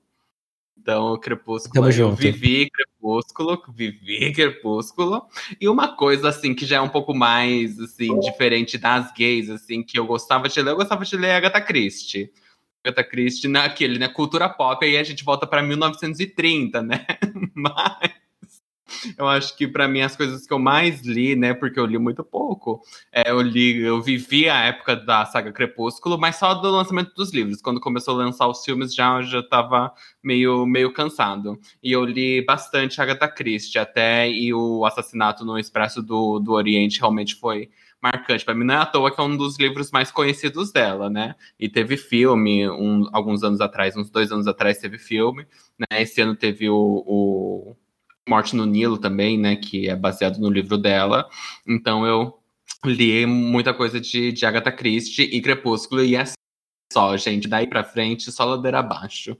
Então, 0.85 1.17
Crepúsculo, 1.17 1.73
Tamo 1.73 1.87
eu 1.87 1.91
junto. 1.91 2.15
vivi 2.17 2.69
Crepúsculo, 2.69 3.59
vivi 3.73 4.31
Crepúsculo. 4.31 5.23
E 5.59 5.67
uma 5.67 5.95
coisa, 5.95 6.29
assim, 6.29 6.53
que 6.53 6.63
já 6.63 6.75
é 6.75 6.81
um 6.81 6.89
pouco 6.89 7.11
mais, 7.11 7.79
assim, 7.79 8.19
diferente 8.19 8.77
das 8.77 9.11
gays, 9.11 9.49
assim, 9.49 9.81
que 9.81 9.97
eu 9.97 10.05
gostava 10.05 10.47
de 10.47 10.61
ler, 10.61 10.69
eu 10.69 10.75
gostava 10.75 11.03
de 11.03 11.17
ler 11.17 11.31
Agatha 11.31 11.59
Christie. 11.59 12.31
Agatha 12.83 13.03
Christie 13.03 13.47
naquele, 13.47 13.97
né, 13.97 14.07
cultura 14.07 14.47
pop, 14.47 14.85
aí 14.85 14.95
a 14.95 15.03
gente 15.03 15.23
volta 15.23 15.47
para 15.47 15.63
1930, 15.63 16.83
né? 16.83 17.03
Mas 17.55 18.11
eu 19.17 19.27
acho 19.27 19.55
que 19.57 19.67
para 19.67 19.87
mim 19.87 20.01
as 20.01 20.15
coisas 20.15 20.45
que 20.45 20.53
eu 20.53 20.59
mais 20.59 21.01
li, 21.01 21.35
né, 21.35 21.53
porque 21.53 21.79
eu 21.79 21.85
li 21.85 21.97
muito 21.97 22.23
pouco, 22.23 22.81
é, 23.11 23.29
eu 23.29 23.41
li, 23.41 23.81
eu 23.81 24.01
vivi 24.01 24.49
a 24.49 24.65
época 24.65 24.95
da 24.95 25.25
saga 25.25 25.51
Crepúsculo, 25.51 26.17
mas 26.17 26.37
só 26.37 26.53
do 26.53 26.69
lançamento 26.71 27.13
dos 27.15 27.33
livros. 27.33 27.61
Quando 27.61 27.79
começou 27.79 28.13
a 28.15 28.23
lançar 28.23 28.47
os 28.47 28.63
filmes 28.63 28.93
já 28.93 29.21
já 29.21 29.39
estava 29.39 29.91
meio 30.23 30.65
meio 30.65 30.91
cansado. 30.93 31.59
E 31.83 31.91
eu 31.91 32.03
li 32.03 32.43
bastante 32.45 33.01
Agatha 33.01 33.27
Christie 33.27 33.79
até 33.79 34.29
e 34.29 34.53
o 34.53 34.85
assassinato 34.85 35.45
no 35.45 35.57
Expresso 35.57 36.01
do, 36.01 36.39
do 36.39 36.53
Oriente 36.53 36.99
realmente 36.99 37.35
foi 37.35 37.69
marcante. 38.05 38.45
Para 38.45 38.53
mim 38.53 38.63
não 38.63 38.75
é 38.75 38.77
à 38.77 38.85
toa 38.85 39.13
que 39.13 39.19
é 39.19 39.23
um 39.23 39.35
dos 39.35 39.57
livros 39.57 39.91
mais 39.91 40.11
conhecidos 40.11 40.71
dela, 40.71 41.09
né? 41.09 41.35
E 41.59 41.67
teve 41.67 41.97
filme 41.97 42.69
um, 42.69 43.07
alguns 43.11 43.43
anos 43.43 43.61
atrás, 43.61 43.97
uns 43.97 44.09
dois 44.09 44.31
anos 44.31 44.47
atrás 44.47 44.77
teve 44.77 44.97
filme, 44.99 45.47
né? 45.79 46.01
Esse 46.01 46.21
ano 46.21 46.35
teve 46.35 46.69
o, 46.69 47.03
o 47.05 47.75
Morte 48.27 48.55
no 48.55 48.65
Nilo 48.65 48.97
também, 48.97 49.37
né? 49.37 49.55
Que 49.55 49.89
é 49.89 49.95
baseado 49.95 50.39
no 50.39 50.49
livro 50.49 50.77
dela. 50.77 51.29
Então 51.67 52.05
eu 52.05 52.39
li 52.83 53.25
muita 53.25 53.73
coisa 53.73 53.99
de, 53.99 54.31
de 54.31 54.45
Agatha 54.45 54.71
Christie 54.71 55.25
e 55.25 55.41
Crepúsculo, 55.41 56.03
e 56.03 56.15
é 56.15 56.23
só, 56.91 57.15
gente. 57.17 57.47
Daí 57.47 57.67
pra 57.67 57.83
frente, 57.83 58.31
só 58.31 58.45
ladeira 58.45 58.79
abaixo. 58.79 59.37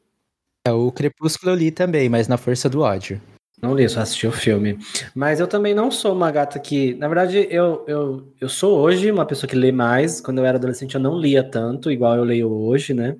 É, 0.68 0.72
o 0.72 0.92
Crepúsculo 0.92 1.52
eu 1.52 1.56
li 1.56 1.72
também, 1.72 2.10
mas 2.10 2.28
na 2.28 2.38
força 2.38 2.70
do 2.70 2.82
ódio. 2.82 3.22
Não 3.62 3.74
li, 3.74 3.88
só 3.88 4.02
assisti 4.02 4.28
o 4.28 4.32
filme. 4.32 4.78
Mas 5.16 5.40
eu 5.40 5.48
também 5.48 5.74
não 5.74 5.90
sou 5.90 6.14
uma 6.14 6.30
gata 6.30 6.60
que. 6.60 6.94
Na 6.96 7.08
verdade, 7.08 7.48
eu, 7.50 7.86
eu, 7.88 8.34
eu 8.40 8.50
sou 8.50 8.80
hoje 8.80 9.10
uma 9.10 9.26
pessoa 9.26 9.50
que 9.50 9.56
lê 9.56 9.72
mais. 9.72 10.20
Quando 10.20 10.40
eu 10.40 10.46
era 10.46 10.58
adolescente, 10.58 10.96
eu 10.96 11.02
não 11.02 11.18
lia 11.18 11.44
tanto, 11.44 11.90
igual 11.90 12.16
eu 12.16 12.24
leio 12.24 12.52
hoje, 12.52 12.94
né? 12.94 13.16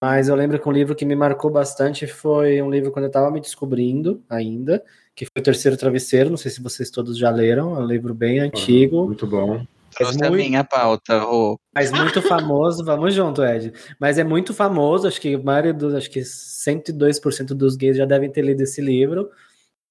Mas 0.00 0.28
eu 0.28 0.34
lembro 0.34 0.58
que 0.58 0.68
um 0.68 0.72
livro 0.72 0.94
que 0.94 1.04
me 1.04 1.14
marcou 1.14 1.50
bastante 1.50 2.06
foi 2.06 2.62
um 2.62 2.70
livro 2.70 2.90
quando 2.90 3.04
eu 3.04 3.10
estava 3.10 3.30
me 3.30 3.40
descobrindo 3.40 4.22
ainda, 4.30 4.82
que 5.14 5.26
foi 5.26 5.40
o 5.40 5.42
Terceiro 5.42 5.76
Travesseiro. 5.76 6.30
Não 6.30 6.38
sei 6.38 6.50
se 6.50 6.62
vocês 6.62 6.90
todos 6.90 7.18
já 7.18 7.30
leram, 7.30 7.76
é 7.76 7.80
um 7.80 7.86
livro 7.86 8.14
bem 8.14 8.40
antigo. 8.40 9.06
Muito 9.06 9.26
bom. 9.26 9.62
Trouxe 9.94 10.18
muito, 10.18 10.32
a 10.32 10.36
minha 10.36 10.64
pauta, 10.64 11.18
Rô. 11.18 11.58
Mas 11.74 11.90
muito 11.90 12.22
famoso, 12.22 12.84
vamos 12.84 13.12
junto, 13.12 13.44
Ed. 13.44 13.72
Mas 13.98 14.18
é 14.18 14.24
muito 14.24 14.54
famoso, 14.54 15.06
acho 15.06 15.20
que 15.20 15.34
a 15.34 15.38
maioria 15.38 15.74
dos, 15.74 15.94
acho 15.94 16.10
que 16.10 16.20
102% 16.20 17.48
dos 17.48 17.76
gays 17.76 17.96
já 17.96 18.06
devem 18.06 18.30
ter 18.30 18.42
lido 18.42 18.62
esse 18.62 18.80
livro. 18.80 19.30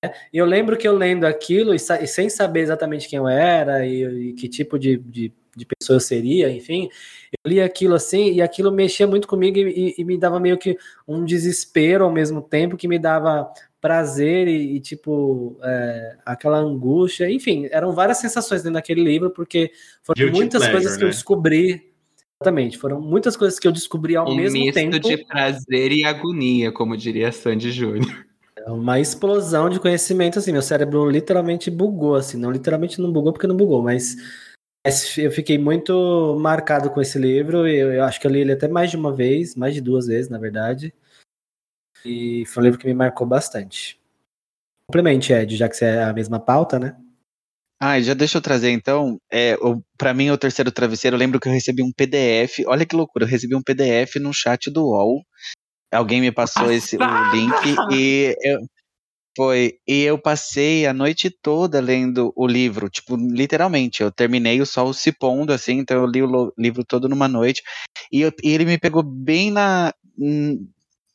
Né? 0.03 0.11
E 0.33 0.37
eu 0.37 0.45
lembro 0.45 0.77
que 0.77 0.87
eu 0.87 0.95
lendo 0.95 1.25
aquilo 1.25 1.73
e, 1.73 1.77
e 1.77 2.07
sem 2.07 2.29
saber 2.29 2.61
exatamente 2.61 3.07
quem 3.07 3.17
eu 3.17 3.27
era 3.27 3.85
e, 3.85 4.29
e 4.29 4.33
que 4.33 4.47
tipo 4.47 4.79
de, 4.79 4.97
de, 4.97 5.33
de, 5.59 5.65
pessoa 5.65 5.97
eu 5.97 6.01
seria, 6.01 6.49
enfim, 6.49 6.89
eu 7.31 7.49
li 7.49 7.61
aquilo 7.61 7.95
assim 7.95 8.31
e 8.31 8.41
aquilo 8.41 8.71
mexia 8.71 9.05
muito 9.05 9.27
comigo 9.27 9.57
e, 9.57 9.95
e 9.97 10.03
me 10.03 10.17
dava 10.17 10.39
meio 10.39 10.57
que 10.57 10.77
um 11.07 11.23
desespero 11.23 12.05
ao 12.05 12.11
mesmo 12.11 12.41
tempo 12.41 12.77
que 12.77 12.87
me 12.87 12.97
dava 12.97 13.51
prazer 13.81 14.47
e, 14.47 14.75
e 14.75 14.79
tipo, 14.79 15.57
é, 15.63 16.17
aquela 16.25 16.57
angústia, 16.57 17.29
enfim, 17.29 17.67
eram 17.71 17.91
várias 17.91 18.17
sensações 18.17 18.61
dentro 18.61 18.75
daquele 18.75 19.03
livro, 19.03 19.29
porque 19.31 19.71
foram 20.03 20.19
Guilty 20.25 20.37
muitas 20.37 20.61
pleasure, 20.61 20.73
coisas 20.73 20.97
que 20.97 21.03
né? 21.03 21.09
eu 21.09 21.11
descobri. 21.11 21.89
Exatamente, 22.41 22.77
foram 22.77 23.01
muitas 23.01 23.35
coisas 23.35 23.59
que 23.59 23.67
eu 23.67 23.71
descobri 23.71 24.15
ao 24.15 24.29
um 24.29 24.35
mesmo 24.35 24.59
misto 24.59 24.75
tempo. 24.75 24.99
de 24.99 25.25
prazer 25.25 25.91
e 25.91 26.05
agonia, 26.05 26.71
como 26.71 26.95
diria 26.95 27.31
Sandy 27.31 27.71
Júnior. 27.71 28.25
É 28.65 28.71
uma 28.71 28.99
explosão 28.99 29.69
de 29.69 29.79
conhecimento, 29.79 30.39
assim, 30.39 30.51
meu 30.51 30.61
cérebro 30.61 31.09
literalmente 31.09 31.69
bugou, 31.69 32.15
assim, 32.15 32.37
não 32.37 32.51
literalmente 32.51 33.01
não 33.01 33.11
bugou 33.11 33.33
porque 33.33 33.47
não 33.47 33.55
bugou, 33.55 33.81
mas 33.81 34.15
eu 35.17 35.31
fiquei 35.31 35.57
muito 35.57 36.37
marcado 36.39 36.89
com 36.89 37.01
esse 37.01 37.19
livro, 37.19 37.67
eu, 37.67 37.93
eu 37.93 38.03
acho 38.03 38.19
que 38.19 38.25
eu 38.25 38.31
li 38.31 38.39
ele 38.39 38.53
até 38.53 38.67
mais 38.67 38.89
de 38.89 38.97
uma 38.97 39.13
vez, 39.13 39.55
mais 39.55 39.73
de 39.73 39.81
duas 39.81 40.07
vezes, 40.07 40.29
na 40.29 40.37
verdade. 40.37 40.93
E 42.05 42.45
foi 42.45 42.63
um 42.63 42.65
livro 42.65 42.79
que 42.79 42.87
me 42.87 42.93
marcou 42.93 43.27
bastante. 43.27 43.99
Complemente, 44.87 45.33
Ed, 45.33 45.55
já 45.55 45.67
que 45.67 45.75
você 45.75 45.85
é 45.85 46.03
a 46.03 46.13
mesma 46.13 46.39
pauta, 46.39 46.79
né? 46.79 46.97
Ah, 47.81 47.99
já 48.01 48.13
deixa 48.13 48.37
eu 48.37 48.41
trazer 48.41 48.71
então. 48.71 49.19
É, 49.31 49.55
para 49.97 50.13
mim, 50.13 50.29
o 50.29 50.37
terceiro 50.37 50.71
travesseiro, 50.71 51.15
eu 51.15 51.19
lembro 51.19 51.39
que 51.39 51.47
eu 51.47 51.53
recebi 51.53 51.81
um 51.81 51.91
PDF. 51.91 52.65
Olha 52.67 52.85
que 52.85 52.95
loucura, 52.95 53.25
eu 53.25 53.29
recebi 53.29 53.55
um 53.55 53.63
PDF 53.63 54.15
no 54.15 54.33
chat 54.33 54.69
do 54.69 54.85
UOL. 54.85 55.23
Alguém 55.91 56.21
me 56.21 56.31
passou 56.31 56.71
esse 56.71 56.97
o 56.97 57.31
link 57.31 57.75
e 57.91 58.35
eu, 58.41 58.59
foi. 59.35 59.75
E 59.87 60.03
eu 60.03 60.17
passei 60.17 60.85
a 60.85 60.93
noite 60.93 61.29
toda 61.29 61.79
lendo 61.79 62.33
o 62.35 62.47
livro, 62.47 62.89
tipo, 62.89 63.15
literalmente. 63.15 64.03
Eu 64.03 64.11
terminei 64.11 64.61
o 64.61 64.65
sol 64.65 64.93
se 64.93 65.11
pondo, 65.11 65.53
assim, 65.53 65.73
então 65.79 65.97
eu 65.97 66.05
li 66.05 66.21
o 66.23 66.53
livro 66.57 66.83
todo 66.85 67.07
numa 67.09 67.27
noite. 67.27 67.61
E, 68.11 68.21
eu, 68.21 68.31
e 68.43 68.51
ele 68.51 68.65
me 68.65 68.77
pegou 68.77 69.03
bem 69.03 69.51
na 69.51 69.93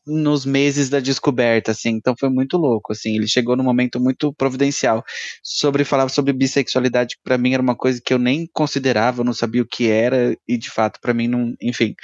nos 0.06 0.44
meses 0.44 0.90
da 0.90 1.00
descoberta, 1.00 1.70
assim, 1.70 1.90
então 1.90 2.14
foi 2.18 2.28
muito 2.28 2.58
louco, 2.58 2.92
assim, 2.92 3.16
ele 3.16 3.26
chegou 3.26 3.56
num 3.56 3.64
momento 3.64 3.98
muito 3.98 4.32
providencial, 4.34 5.02
sobre 5.42 5.84
falar 5.84 6.08
sobre 6.10 6.32
bissexualidade, 6.32 7.16
que 7.16 7.22
para 7.22 7.38
mim 7.38 7.54
era 7.54 7.62
uma 7.62 7.74
coisa 7.74 8.00
que 8.04 8.12
eu 8.12 8.18
nem 8.18 8.46
considerava, 8.52 9.20
eu 9.20 9.24
não 9.24 9.32
sabia 9.32 9.62
o 9.62 9.66
que 9.66 9.88
era, 9.88 10.36
e 10.46 10.58
de 10.58 10.70
fato, 10.70 11.00
para 11.00 11.14
mim, 11.14 11.26
não, 11.26 11.54
enfim, 11.60 11.94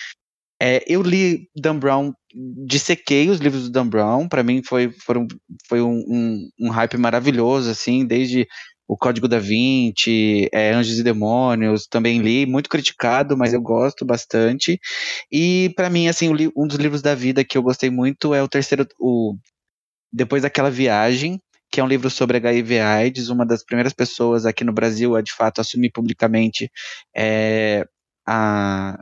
é, 0.60 0.82
eu 0.86 1.02
li 1.02 1.48
Dan 1.56 1.78
Brown, 1.78 2.12
dissequei 2.66 3.28
os 3.28 3.38
livros 3.40 3.64
do 3.64 3.70
Dan 3.70 3.88
Brown, 3.88 4.28
para 4.28 4.42
mim 4.42 4.62
foi, 4.62 4.90
foram, 4.90 5.26
foi 5.68 5.82
um, 5.82 6.02
um, 6.08 6.50
um 6.60 6.70
hype 6.70 6.96
maravilhoso, 6.96 7.70
assim, 7.70 8.06
desde 8.06 8.46
o 8.86 8.96
Código 8.96 9.28
da 9.28 9.38
Vinci, 9.38 10.48
é, 10.52 10.72
Anjos 10.72 10.98
e 10.98 11.04
Demônios, 11.04 11.86
também 11.86 12.18
li, 12.20 12.44
muito 12.44 12.68
criticado, 12.68 13.36
mas 13.36 13.52
eu 13.52 13.62
gosto 13.62 14.04
bastante. 14.04 14.80
E 15.30 15.72
para 15.76 15.88
mim, 15.88 16.08
assim, 16.08 16.28
um 16.56 16.66
dos 16.66 16.76
livros 16.76 17.00
da 17.00 17.14
vida 17.14 17.44
que 17.44 17.56
eu 17.56 17.62
gostei 17.62 17.88
muito 17.88 18.34
é 18.34 18.42
o 18.42 18.48
terceiro, 18.48 18.86
o 18.98 19.36
Depois 20.12 20.42
daquela 20.42 20.70
viagem, 20.70 21.40
que 21.70 21.80
é 21.80 21.84
um 21.84 21.88
livro 21.88 22.10
sobre 22.10 22.38
HIV/AIDS, 22.38 23.28
uma 23.28 23.46
das 23.46 23.64
primeiras 23.64 23.92
pessoas 23.92 24.44
aqui 24.44 24.64
no 24.64 24.72
Brasil 24.72 25.14
a 25.14 25.22
de 25.22 25.32
fato 25.32 25.60
assumir 25.60 25.90
publicamente 25.92 26.68
é, 27.16 27.86
a 28.26 28.98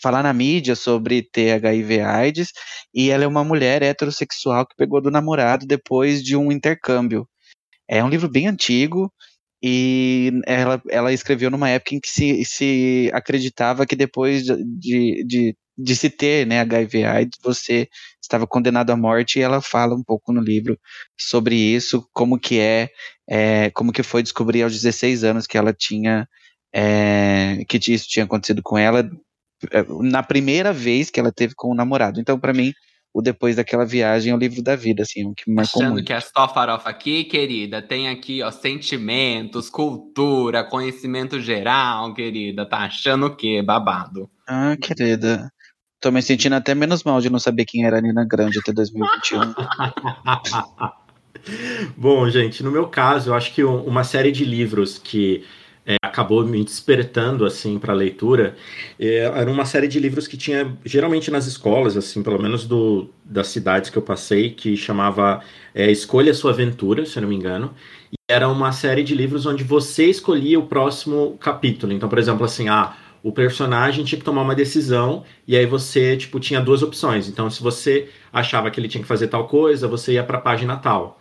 falar 0.00 0.22
na 0.22 0.32
mídia 0.32 0.74
sobre 0.76 1.22
ter 1.22 1.52
HIV/AIDS, 1.52 2.52
e 2.94 3.10
ela 3.10 3.24
é 3.24 3.26
uma 3.26 3.44
mulher 3.44 3.82
heterossexual 3.82 4.66
que 4.66 4.76
pegou 4.76 5.00
do 5.00 5.10
namorado 5.10 5.66
depois 5.66 6.22
de 6.22 6.36
um 6.36 6.52
intercâmbio. 6.52 7.28
É 7.88 8.02
um 8.04 8.08
livro 8.08 8.28
bem 8.28 8.46
antigo 8.46 9.12
e 9.62 10.32
ela, 10.46 10.80
ela 10.88 11.12
escreveu 11.12 11.50
numa 11.50 11.68
época 11.68 11.94
em 11.94 12.00
que 12.00 12.08
se, 12.08 12.44
se 12.44 13.10
acreditava 13.12 13.86
que 13.86 13.96
depois 13.96 14.44
de, 14.44 15.24
de, 15.24 15.56
de 15.76 15.96
se 15.96 16.10
ter 16.10 16.46
né, 16.46 16.60
HIV 16.60 17.04
AIDS, 17.04 17.38
você 17.42 17.88
estava 18.22 18.46
condenado 18.46 18.90
à 18.90 18.96
morte 18.96 19.38
e 19.38 19.42
ela 19.42 19.60
fala 19.60 19.94
um 19.94 20.02
pouco 20.04 20.32
no 20.32 20.40
livro 20.40 20.78
sobre 21.18 21.56
isso, 21.56 22.08
como 22.12 22.38
que 22.38 22.60
é, 22.60 22.90
é 23.28 23.70
como 23.70 23.92
que 23.92 24.02
foi 24.02 24.22
descobrir 24.22 24.62
aos 24.62 24.72
16 24.72 25.24
anos 25.24 25.46
que 25.46 25.58
ela 25.58 25.72
tinha, 25.72 26.28
é, 26.72 27.64
que 27.68 27.78
isso 27.92 28.08
tinha 28.08 28.24
acontecido 28.24 28.62
com 28.62 28.78
ela 28.78 29.08
na 30.02 30.22
primeira 30.22 30.72
vez 30.72 31.10
que 31.10 31.18
ela 31.18 31.32
teve 31.32 31.54
com 31.56 31.70
o 31.70 31.74
namorado. 31.74 32.20
Então, 32.20 32.38
para 32.38 32.52
mim, 32.52 32.72
o 33.12 33.22
Depois 33.22 33.56
daquela 33.56 33.84
viagem 33.84 34.32
é 34.32 34.34
o 34.34 34.38
livro 34.38 34.62
da 34.62 34.76
vida, 34.76 35.02
assim, 35.02 35.26
o 35.26 35.34
que 35.34 35.48
me 35.48 35.56
marcou 35.56 35.82
Achando 35.82 35.94
muito. 35.94 36.06
que 36.06 36.12
é 36.12 36.20
só 36.20 36.48
farofa 36.48 36.88
aqui, 36.88 37.24
querida, 37.24 37.82
tem 37.82 38.08
aqui, 38.08 38.42
ó, 38.42 38.50
sentimentos, 38.50 39.70
cultura, 39.70 40.62
conhecimento 40.62 41.40
geral, 41.40 42.12
querida, 42.14 42.68
tá 42.68 42.78
achando 42.78 43.26
o 43.26 43.34
quê, 43.34 43.62
babado? 43.62 44.30
Ah, 44.46 44.76
querida, 44.80 45.50
tô 46.00 46.12
me 46.12 46.22
sentindo 46.22 46.54
até 46.54 46.74
menos 46.74 47.02
mal 47.02 47.20
de 47.20 47.30
não 47.30 47.38
saber 47.38 47.64
quem 47.64 47.84
era 47.84 47.98
a 47.98 48.00
Nina 48.00 48.24
Grande 48.24 48.58
até 48.58 48.72
2021. 48.72 49.54
Bom, 51.96 52.28
gente, 52.28 52.62
no 52.62 52.70
meu 52.70 52.88
caso, 52.88 53.30
eu 53.30 53.34
acho 53.34 53.54
que 53.54 53.64
uma 53.64 54.04
série 54.04 54.30
de 54.30 54.44
livros 54.44 54.98
que 54.98 55.44
é, 55.88 55.96
acabou 56.02 56.44
me 56.44 56.62
despertando 56.62 57.46
assim 57.46 57.78
para 57.78 57.94
a 57.94 57.96
leitura. 57.96 58.54
É, 59.00 59.20
era 59.20 59.50
uma 59.50 59.64
série 59.64 59.88
de 59.88 59.98
livros 59.98 60.28
que 60.28 60.36
tinha 60.36 60.76
geralmente 60.84 61.30
nas 61.30 61.46
escolas 61.46 61.96
assim 61.96 62.22
pelo 62.22 62.40
menos 62.40 62.66
do, 62.66 63.08
das 63.24 63.48
cidades 63.48 63.88
que 63.88 63.96
eu 63.96 64.02
passei 64.02 64.50
que 64.50 64.76
chamava 64.76 65.42
é, 65.74 65.90
escolha 65.90 66.34
sua 66.34 66.50
aventura 66.50 67.06
se 67.06 67.16
eu 67.16 67.22
não 67.22 67.28
me 67.30 67.36
engano. 67.36 67.74
E 68.12 68.16
era 68.30 68.46
uma 68.50 68.70
série 68.70 69.02
de 69.02 69.14
livros 69.14 69.46
onde 69.46 69.64
você 69.64 70.04
escolhia 70.04 70.58
o 70.58 70.66
próximo 70.66 71.38
capítulo. 71.40 71.90
Então 71.90 72.08
por 72.08 72.18
exemplo 72.18 72.44
assim 72.44 72.68
ah 72.68 72.94
o 73.22 73.32
personagem 73.32 74.04
tinha 74.04 74.18
que 74.18 74.24
tomar 74.24 74.42
uma 74.42 74.54
decisão 74.54 75.24
e 75.46 75.56
aí 75.56 75.64
você 75.64 76.18
tipo 76.18 76.38
tinha 76.38 76.60
duas 76.60 76.82
opções. 76.82 77.28
Então 77.28 77.48
se 77.48 77.62
você 77.62 78.10
achava 78.30 78.70
que 78.70 78.78
ele 78.78 78.88
tinha 78.88 79.02
que 79.02 79.08
fazer 79.08 79.28
tal 79.28 79.48
coisa 79.48 79.88
você 79.88 80.12
ia 80.12 80.22
para 80.22 80.36
a 80.36 80.40
página 80.42 80.76
tal 80.76 81.18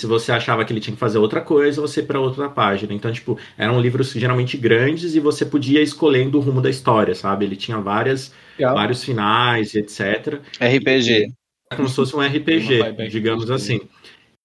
se 0.00 0.06
você 0.06 0.32
achava 0.32 0.64
que 0.64 0.72
ele 0.72 0.80
tinha 0.80 0.94
que 0.94 1.00
fazer 1.00 1.18
outra 1.18 1.40
coisa, 1.40 1.80
você 1.80 2.00
ia 2.00 2.06
para 2.06 2.20
outra 2.20 2.48
página. 2.48 2.94
Então, 2.94 3.12
tipo, 3.12 3.38
eram 3.58 3.80
livros 3.80 4.12
geralmente 4.12 4.56
grandes 4.56 5.14
e 5.14 5.20
você 5.20 5.44
podia 5.44 5.80
ir 5.80 5.84
escolhendo 5.84 6.38
o 6.38 6.40
rumo 6.40 6.62
da 6.62 6.70
história, 6.70 7.14
sabe? 7.14 7.44
Ele 7.44 7.56
tinha 7.56 7.78
várias, 7.78 8.32
vários 8.58 9.04
finais, 9.04 9.74
etc. 9.74 10.40
RPG. 10.60 11.32
É 11.70 11.76
como 11.76 11.88
se 11.88 11.96
fosse 11.96 12.16
um 12.16 12.20
RPG, 12.20 13.08
digamos 13.10 13.50
assim. 13.50 13.80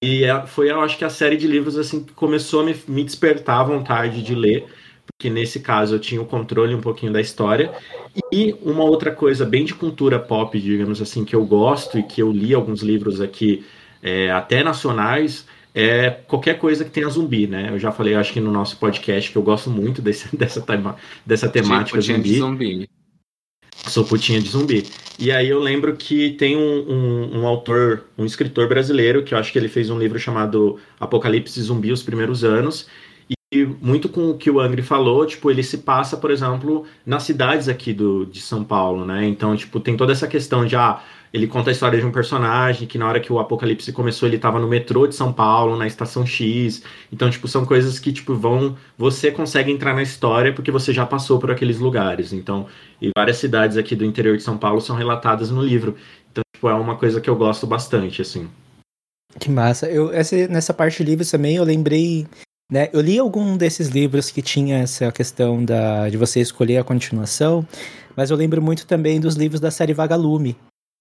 E 0.04 0.24
é, 0.26 0.46
foi, 0.46 0.70
eu 0.70 0.82
acho 0.82 0.98
que 0.98 1.06
a 1.06 1.10
série 1.10 1.38
de 1.38 1.48
livros 1.48 1.78
assim 1.78 2.04
que 2.04 2.14
começou 2.14 2.62
a 2.62 2.66
me, 2.66 2.76
me 2.88 3.04
despertar 3.04 3.62
a 3.62 3.64
vontade 3.64 4.22
de 4.22 4.36
ler, 4.36 4.66
porque 5.08 5.30
nesse 5.30 5.60
caso 5.62 5.96
eu 5.96 6.00
tinha 6.00 6.22
o 6.22 6.26
controle 6.26 6.76
um 6.76 6.82
pouquinho 6.82 7.14
da 7.14 7.22
história. 7.22 7.74
E 8.32 8.56
uma 8.62 8.84
outra 8.84 9.12
coisa 9.12 9.46
bem 9.46 9.66
de 9.66 9.74
cultura 9.74 10.20
pop, 10.20 10.60
digamos 10.60 11.02
assim, 11.02 11.24
que 11.26 11.36
eu 11.36 11.46
gosto 11.46 11.98
e 11.98 12.04
que 12.04 12.22
eu 12.22 12.32
li 12.32 12.54
alguns 12.54 12.82
livros 12.82 13.22
aqui 13.22 13.66
é, 14.06 14.30
até 14.30 14.64
nacionais, 14.64 15.48
é 15.74 16.12
qualquer 16.12 16.60
coisa 16.60 16.86
que 16.86 16.92
tenha 16.92 17.10
zumbi, 17.10 17.48
né? 17.48 17.72
Eu 17.72 17.80
já 17.80 17.92
falei, 17.92 18.14
acho 18.14 18.32
que 18.32 18.40
no 18.40 18.52
nosso 18.52 18.78
podcast, 18.78 19.32
que 19.32 19.36
eu 19.36 19.42
gosto 19.42 19.72
muito 19.72 20.00
desse, 20.00 20.34
dessa, 20.38 20.62
tema, 20.62 20.96
dessa 21.26 21.50
temática 21.50 22.00
zumbi. 22.00 22.22
De 22.22 22.38
zumbi. 22.38 22.90
Sou 23.88 24.06
putinha 24.06 24.40
de 24.40 24.48
zumbi. 24.48 24.86
E 25.18 25.32
aí 25.32 25.50
eu 25.50 25.60
lembro 25.60 25.96
que 25.96 26.32
tem 26.32 26.56
um, 26.56 26.62
um, 26.62 27.40
um, 27.40 27.48
autor, 27.48 28.06
um 28.16 28.26
escritor 28.26 28.70
brasileiro, 28.70 29.24
que 29.24 29.34
eu 29.34 29.40
acho 29.40 29.52
que 29.52 29.58
ele 29.58 29.68
fez 29.68 29.90
um 29.90 29.98
livro 29.98 30.20
chamado 30.20 30.80
Apocalipse 31.00 31.60
Zumbi, 31.62 31.92
os 31.92 32.04
primeiros 32.04 32.44
anos. 32.44 32.88
E 33.54 33.66
muito 33.66 34.08
com 34.08 34.30
o 34.30 34.38
que 34.38 34.52
o 34.52 34.60
Angry 34.60 34.82
falou, 34.82 35.26
tipo, 35.26 35.50
ele 35.50 35.64
se 35.64 35.80
passa, 35.80 36.16
por 36.16 36.30
exemplo, 36.30 36.86
nas 37.06 37.24
cidades 37.24 37.68
aqui 37.68 37.92
do, 37.92 38.26
de 38.26 38.40
São 38.40 38.64
Paulo, 38.64 39.06
né? 39.06 39.28
Então, 39.28 39.56
tipo, 39.56 39.80
tem 39.80 39.98
toda 39.98 40.12
essa 40.12 40.28
questão 40.28 40.66
de, 40.66 40.76
ah, 40.76 41.02
ele 41.36 41.48
conta 41.48 41.70
a 41.70 41.74
história 41.74 42.00
de 42.00 42.06
um 42.06 42.14
personagem 42.14 42.88
que 42.88 42.98
na 42.98 43.06
hora 43.06 43.20
que 43.20 43.32
o 43.32 43.40
apocalipse 43.40 43.92
começou, 43.92 44.26
ele 44.26 44.38
estava 44.38 44.58
no 44.58 44.70
metrô 44.70 45.06
de 45.06 45.16
São 45.16 45.34
Paulo, 45.34 45.76
na 45.76 45.86
estação 45.86 46.26
X. 46.26 46.82
Então, 47.12 47.30
tipo, 47.30 47.46
são 47.46 47.66
coisas 47.66 48.00
que, 48.00 48.14
tipo, 48.14 48.34
vão. 48.36 48.78
Você 48.98 49.30
consegue 49.30 49.70
entrar 49.70 49.94
na 49.94 50.02
história 50.02 50.54
porque 50.54 50.72
você 50.72 50.94
já 50.94 51.06
passou 51.06 51.38
por 51.38 51.52
aqueles 51.52 51.78
lugares. 51.78 52.32
Então, 52.32 52.68
e 53.02 53.10
várias 53.18 53.36
cidades 53.36 53.76
aqui 53.76 53.98
do 53.98 54.06
interior 54.06 54.38
de 54.38 54.44
São 54.44 54.58
Paulo 54.58 54.80
são 54.80 54.96
relatadas 54.96 55.52
no 55.52 55.62
livro. 55.62 55.98
Então, 56.32 56.42
tipo, 56.56 56.70
é 56.70 56.74
uma 56.74 56.96
coisa 56.96 57.20
que 57.20 57.30
eu 57.30 57.36
gosto 57.36 57.68
bastante, 57.68 58.22
assim. 58.22 58.48
Que 59.38 59.52
massa. 59.52 59.90
Eu, 59.90 60.14
essa, 60.14 60.48
nessa 60.48 60.74
parte 60.74 61.04
de 61.04 61.10
livros 61.10 61.30
também, 61.30 61.58
eu 61.58 61.66
lembrei. 61.66 62.26
Né, 62.72 62.90
eu 62.94 63.02
li 63.02 63.20
algum 63.20 63.58
desses 63.58 63.90
livros 63.90 64.32
que 64.32 64.42
tinha 64.42 64.78
essa 64.78 65.12
questão 65.12 65.64
da, 65.66 66.10
de 66.10 66.16
você 66.16 66.40
escolher 66.40 66.78
a 66.78 66.84
continuação, 66.84 67.68
mas 68.16 68.32
eu 68.32 68.38
lembro 68.38 68.60
muito 68.60 68.88
também 68.88 69.20
dos 69.20 69.36
livros 69.36 69.60
da 69.60 69.70
série 69.70 69.94
Vagalume, 69.94 70.58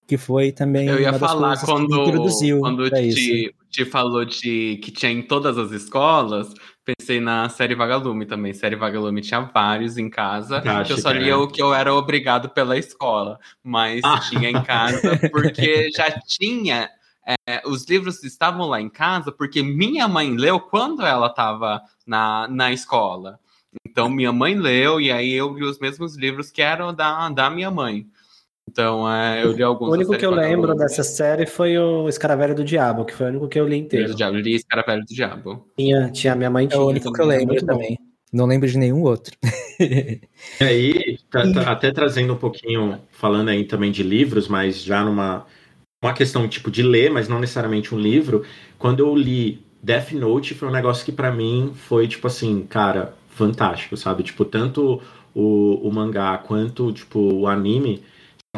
que 0.07 0.17
foi 0.17 0.53
também 0.53 0.87
eu 0.87 1.01
ia 1.01 1.11
uma 1.11 1.19
falar 1.19 1.59
quando, 1.61 1.89
que 1.89 2.01
introduziu 2.01 2.61
quando 2.61 2.91
te, 2.91 3.55
te 3.71 3.85
falou 3.85 4.25
de 4.25 4.79
que 4.83 4.91
tinha 4.91 5.11
em 5.11 5.23
todas 5.23 5.57
as 5.57 5.71
escolas 5.71 6.55
Pensei 6.85 7.19
na 7.19 7.49
série 7.49 7.75
Vagalume 7.75 8.27
também. 8.27 8.53
Série 8.53 8.77
Vagalume 8.77 9.23
tinha 9.23 9.41
vários 9.41 9.97
em 9.97 10.11
casa. 10.11 10.59
Acho 10.59 10.93
eu 10.93 10.99
só 10.99 11.13
que 11.13 11.19
lia 11.19 11.33
é. 11.33 11.37
o 11.37 11.49
que 11.49 11.63
eu 11.63 11.73
era 11.73 11.95
obrigado 11.95 12.51
pela 12.51 12.77
escola. 12.77 13.39
Mas 13.63 14.03
Ah. 14.05 14.19
tinha 14.19 14.51
em 14.51 14.63
casa 14.63 15.01
porque 15.33 15.91
já 15.91 16.11
tinha. 16.21 16.91
é, 17.27 17.63
os 17.65 17.87
livros 17.89 18.23
estavam 18.23 18.69
lá 18.69 18.83
em 18.83 18.91
casa 18.91 19.33
porque 19.33 19.63
minha 19.63 20.07
mãe 20.07 20.37
leu 20.37 20.61
quando 20.61 21.07
ela 21.07 21.29
estava 21.29 21.81
na, 22.07 22.47
na 22.49 22.71
escola. 22.71 23.41
Então 23.89 24.11
minha 24.11 24.31
mãe 24.31 24.55
leu 24.55 25.01
e 25.01 25.11
aí 25.11 25.33
eu 25.33 25.55
li 25.55 25.65
os 25.65 25.79
mesmos 25.79 26.17
livros 26.17 26.51
que 26.51 26.61
eram 26.61 26.93
da, 26.93 27.31
da 27.31 27.49
minha 27.49 27.71
mãe. 27.71 28.07
Então 28.69 29.11
é, 29.11 29.45
eu 29.45 29.53
li 29.53 29.63
alguns. 29.63 29.89
O 29.91 29.93
único 29.93 30.17
que 30.17 30.25
eu 30.25 30.31
lembro 30.31 30.75
dessa 30.75 31.03
série 31.03 31.47
foi 31.47 31.79
o 31.79 32.09
Escaravelho 32.09 32.55
do 32.55 32.65
Diabo, 32.65 33.05
que 33.05 33.15
foi 33.15 33.27
o 33.27 33.29
único 33.31 33.49
que 33.49 33.61
eu 33.61 33.69
li 33.69 33.77
inteiro. 33.77 34.09
do 34.09 34.15
Diabo, 34.15 34.37
eu 34.37 34.41
li 34.41 34.55
Escaravelho 34.55 35.03
do 35.03 35.15
Diabo. 35.15 35.67
Tinha, 35.79 36.11
tinha 36.11 36.35
minha 36.35 36.51
mãe 36.51 36.69
É 36.71 36.77
o 36.77 36.87
único 36.87 37.13
que 37.13 37.21
eu 37.21 37.27
lembro 37.27 37.65
também. 37.65 37.99
Não 38.33 38.47
lembro 38.47 38.69
de 38.69 38.77
nenhum 38.77 39.03
outro. 39.03 39.37
E 40.61 40.65
aí, 40.65 41.19
tá- 41.29 41.53
tá- 41.53 41.73
até 41.73 41.91
trazendo 41.91 42.33
um 42.33 42.37
pouquinho, 42.37 43.01
falando 43.11 43.49
aí 43.49 43.65
também 43.65 43.91
de 43.91 44.05
livros, 44.05 44.47
mas 44.47 44.81
já 44.85 45.05
numa 45.05 45.47
uma 46.01 46.13
questão 46.13 46.47
tipo 46.47 46.71
de 46.71 46.81
ler, 46.83 47.11
mas 47.11 47.29
não 47.29 47.41
necessariamente 47.41 47.93
um 47.93 47.99
livro. 47.99 48.45
Quando 48.79 49.01
eu 49.01 49.17
li 49.17 49.61
Death 49.83 50.13
Note, 50.13 50.55
foi 50.55 50.69
um 50.69 50.71
negócio 50.71 51.05
que 51.05 51.11
pra 51.11 51.33
mim 51.33 51.73
foi 51.75 52.07
tipo 52.07 52.27
assim, 52.29 52.65
cara, 52.69 53.15
fantástico, 53.31 53.97
sabe? 53.97 54.23
Tipo, 54.23 54.45
tanto 54.45 55.03
o, 55.35 55.89
o 55.89 55.91
mangá 55.93 56.39
quanto 56.39 56.93
tipo 56.93 57.19
o 57.19 57.49
anime 57.49 58.03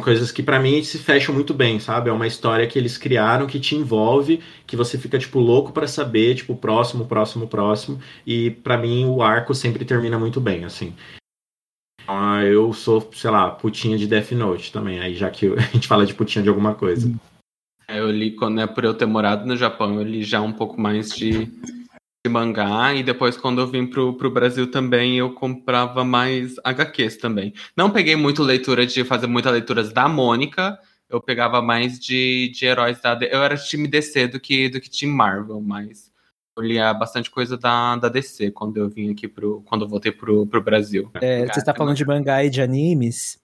coisas 0.03 0.31
que 0.31 0.43
pra 0.43 0.61
mim 0.61 0.83
se 0.83 0.99
fecham 0.99 1.35
muito 1.35 1.55
bem, 1.55 1.81
sabe? 1.81 2.11
É 2.11 2.13
uma 2.13 2.27
história 2.27 2.67
que 2.67 2.79
eles 2.79 2.99
criaram 2.99 3.47
que 3.47 3.59
te 3.59 3.75
envolve, 3.75 4.41
que 4.67 4.77
você 4.77 4.99
fica 4.99 5.19
tipo 5.19 5.39
louco 5.39 5.73
pra 5.73 5.87
saber, 5.87 6.35
tipo, 6.35 6.55
próximo, 6.55 7.07
próximo, 7.07 7.49
próximo. 7.49 8.01
E 8.27 8.51
pra 8.51 8.77
mim 8.77 9.07
o 9.07 9.23
arco 9.23 9.55
sempre 9.55 9.85
termina 9.85 10.19
muito 10.19 10.41
bem, 10.41 10.65
assim. 10.65 10.95
Ah, 12.07 12.45
eu 12.45 12.73
sou, 12.73 13.11
sei 13.13 13.31
lá, 13.31 13.51
putinha 13.51 13.99
de 13.99 14.07
Death 14.07 14.31
Note 14.33 14.73
também, 14.73 15.01
aí 15.01 15.15
já 15.15 15.29
que 15.29 15.47
a 15.55 15.61
gente 15.61 15.89
fala 15.89 16.07
de 16.07 16.15
putinha 16.15 16.43
de 16.43 16.49
alguma 16.49 16.75
coisa. 16.75 17.13
Eu 17.89 18.11
li 18.11 18.33
quando 18.33 18.61
é 18.61 18.67
por 18.67 18.85
eu 18.85 18.95
ter 18.95 19.07
morado 19.07 19.47
no 19.47 19.57
Japão, 19.57 19.95
eu 19.95 20.03
li 20.03 20.23
já 20.23 20.41
um 20.41 20.53
pouco 20.53 20.81
mais 20.81 21.11
de, 21.11 21.49
de 22.27 22.29
mangá, 22.29 22.93
e 22.93 23.05
depois 23.05 23.37
quando 23.37 23.61
eu 23.61 23.67
vim 23.69 23.87
pro, 23.87 24.15
pro 24.17 24.31
Brasil 24.31 24.69
também, 24.69 25.17
eu 25.17 25.33
comprava 25.33 26.05
mais 26.05 26.57
HQs 26.65 27.17
também. 27.17 27.55
Não 27.77 27.89
peguei 27.89 28.17
muito 28.17 28.43
leitura 28.43 28.85
de 28.85 29.05
fazer 29.05 29.29
muitas 29.29 29.53
leituras 29.53 29.93
da 29.93 30.09
Mônica, 30.09 30.77
eu 31.09 31.21
pegava 31.21 31.63
mais 31.63 32.01
de, 32.01 32.51
de 32.53 32.67
heróis 32.67 33.01
da. 33.01 33.17
Eu 33.31 33.45
era 33.45 33.57
time 33.57 33.87
DC 33.87 34.27
do 34.27 34.41
que, 34.41 34.69
do 34.69 34.81
que 34.81 34.91
time 34.91 35.13
Marvel, 35.13 35.61
mas 35.61 36.11
eu 36.57 36.65
lia 36.65 36.93
bastante 36.93 37.31
coisa 37.31 37.57
da, 37.57 37.95
da 37.95 38.09
DC 38.09 38.51
quando 38.51 38.77
eu 38.79 38.89
vim 38.89 39.13
aqui 39.13 39.29
pro. 39.29 39.63
quando 39.67 39.85
eu 39.85 39.89
voltei 39.89 40.11
pro, 40.11 40.47
pro 40.47 40.61
Brasil. 40.63 41.09
É, 41.21 41.47
você 41.47 41.61
está 41.61 41.73
falando 41.73 41.97
de 41.97 42.05
mangá 42.05 42.43
e 42.43 42.51
de 42.51 42.61
animes. 42.61 43.39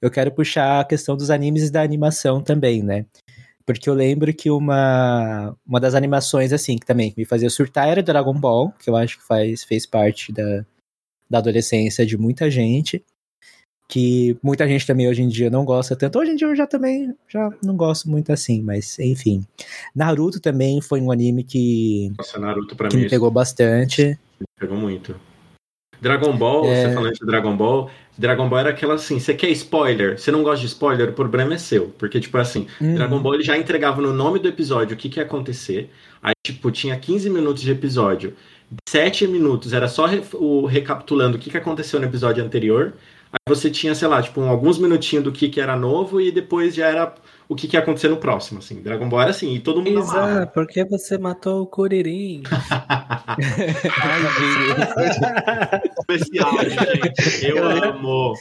Eu 0.00 0.12
quero 0.12 0.30
puxar 0.30 0.80
a 0.80 0.84
questão 0.84 1.16
dos 1.16 1.28
animes 1.28 1.64
e 1.64 1.72
da 1.72 1.82
animação 1.82 2.40
também, 2.40 2.84
né? 2.84 3.04
Porque 3.68 3.90
eu 3.90 3.92
lembro 3.92 4.32
que 4.32 4.50
uma, 4.50 5.54
uma 5.66 5.78
das 5.78 5.94
animações, 5.94 6.54
assim, 6.54 6.78
que 6.78 6.86
também 6.86 7.12
me 7.14 7.26
fazia 7.26 7.50
surtar 7.50 7.86
era 7.86 8.02
Dragon 8.02 8.32
Ball, 8.32 8.72
que 8.82 8.88
eu 8.88 8.96
acho 8.96 9.18
que 9.18 9.26
faz, 9.26 9.62
fez 9.62 9.84
parte 9.84 10.32
da, 10.32 10.64
da 11.28 11.36
adolescência 11.36 12.06
de 12.06 12.16
muita 12.16 12.50
gente. 12.50 13.04
Que 13.86 14.38
muita 14.42 14.66
gente 14.66 14.86
também 14.86 15.06
hoje 15.06 15.20
em 15.22 15.28
dia 15.28 15.50
não 15.50 15.66
gosta 15.66 15.94
tanto. 15.94 16.18
Hoje 16.18 16.30
em 16.30 16.36
dia 16.36 16.46
eu 16.46 16.56
já 16.56 16.66
também 16.66 17.14
já 17.28 17.50
não 17.62 17.76
gosto 17.76 18.08
muito 18.08 18.32
assim, 18.32 18.62
mas 18.62 18.98
enfim. 18.98 19.44
Naruto 19.94 20.40
também 20.40 20.80
foi 20.80 21.02
um 21.02 21.12
anime 21.12 21.44
que, 21.44 22.10
Nossa, 22.16 22.38
Naruto 22.38 22.74
pra 22.74 22.88
que 22.88 22.96
mim 22.96 23.02
me 23.02 23.10
pegou 23.10 23.30
bastante. 23.30 24.18
pegou 24.58 24.78
muito. 24.78 25.14
Dragon 26.00 26.34
Ball, 26.34 26.64
É. 26.64 26.88
você 26.88 26.94
falando 26.94 27.12
de 27.12 27.26
Dragon 27.26 27.54
Ball, 27.56 27.90
Dragon 28.18 28.48
Ball 28.48 28.58
era 28.58 28.70
aquela 28.70 28.94
assim, 28.94 29.20
você 29.20 29.32
quer 29.32 29.48
spoiler? 29.50 30.18
Você 30.18 30.30
não 30.32 30.42
gosta 30.42 30.60
de 30.60 30.66
spoiler? 30.66 31.10
O 31.10 31.12
problema 31.12 31.54
é 31.54 31.58
seu. 31.58 31.94
Porque, 31.96 32.18
tipo 32.18 32.36
assim, 32.36 32.66
Hum, 32.80 32.94
Dragon 32.96 33.20
Ball 33.20 33.34
ele 33.34 33.44
já 33.44 33.56
entregava 33.56 34.02
no 34.02 34.12
nome 34.12 34.38
do 34.40 34.48
episódio 34.48 34.94
o 34.94 34.98
que, 34.98 35.08
que 35.08 35.20
ia 35.20 35.24
acontecer. 35.24 35.90
Aí, 36.22 36.32
tipo, 36.44 36.70
tinha 36.72 36.96
15 36.96 37.30
minutos 37.30 37.62
de 37.62 37.70
episódio. 37.70 38.34
7 38.88 39.26
minutos 39.26 39.72
era 39.72 39.88
só 39.88 40.04
re- 40.06 40.22
o 40.34 40.66
recapitulando 40.66 41.36
o 41.36 41.40
que, 41.40 41.48
que 41.50 41.56
aconteceu 41.56 41.98
no 42.00 42.06
episódio 42.06 42.44
anterior. 42.44 42.92
Você 43.46 43.70
tinha, 43.70 43.94
sei 43.94 44.08
lá, 44.08 44.22
tipo, 44.22 44.40
alguns 44.42 44.78
minutinhos 44.78 45.24
do 45.24 45.32
que, 45.32 45.48
que 45.48 45.60
era 45.60 45.76
novo 45.76 46.20
e 46.20 46.30
depois 46.30 46.74
já 46.74 46.88
era 46.88 47.14
o 47.48 47.54
que, 47.54 47.66
que 47.66 47.76
ia 47.76 47.80
acontecer 47.80 48.08
no 48.08 48.18
próximo, 48.18 48.58
assim. 48.58 48.82
Dragon 48.82 49.08
Ball 49.08 49.22
era 49.22 49.30
assim, 49.30 49.54
e 49.54 49.60
todo 49.60 49.82
mundo 49.82 50.00
Isa, 50.00 50.20
amava. 50.20 50.46
por 50.46 50.66
que 50.66 50.84
você 50.84 51.16
matou 51.16 51.62
o 51.62 51.66
Kuririn? 51.66 52.42
Especial, 56.10 56.58
gente. 56.60 57.46
Eu 57.46 57.66
amo. 57.66 58.34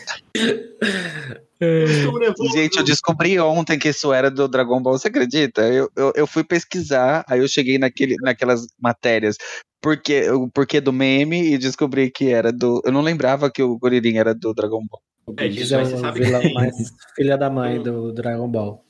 Nervoso. 1.59 2.51
Gente, 2.53 2.77
eu 2.77 2.83
descobri 2.83 3.39
ontem 3.39 3.79
que 3.79 3.89
isso 3.89 4.13
era 4.13 4.29
do 4.29 4.47
Dragon 4.47 4.81
Ball, 4.81 4.97
você 4.97 5.07
acredita? 5.07 5.61
Eu, 5.61 5.89
eu, 5.95 6.13
eu 6.15 6.27
fui 6.27 6.43
pesquisar, 6.43 7.25
aí 7.27 7.39
eu 7.39 7.47
cheguei 7.47 7.77
naquele, 7.77 8.15
naquelas 8.21 8.67
matérias 8.79 9.37
porque, 9.81 10.29
o 10.31 10.49
porquê 10.49 10.81
do 10.81 10.91
meme 10.91 11.53
e 11.53 11.57
descobri 11.57 12.09
que 12.09 12.29
era 12.29 12.51
do. 12.51 12.81
Eu 12.83 12.91
não 12.91 13.01
lembrava 13.01 13.49
que 13.49 13.61
o 13.61 13.77
Goririn 13.77 14.17
era 14.17 14.33
do 14.33 14.53
Dragon 14.53 14.83
Ball. 14.89 15.01
É, 15.37 15.47
isso, 15.47 15.73
é 15.73 15.77
mas 15.77 15.89
você 15.89 15.97
sabe 15.97 16.21
vilão 16.21 16.41
que- 16.41 16.53
mais 16.53 16.75
filha 17.15 17.37
da 17.37 17.49
mãe 17.49 17.79
do 17.83 18.11
Dragon 18.11 18.47
Ball. 18.49 18.83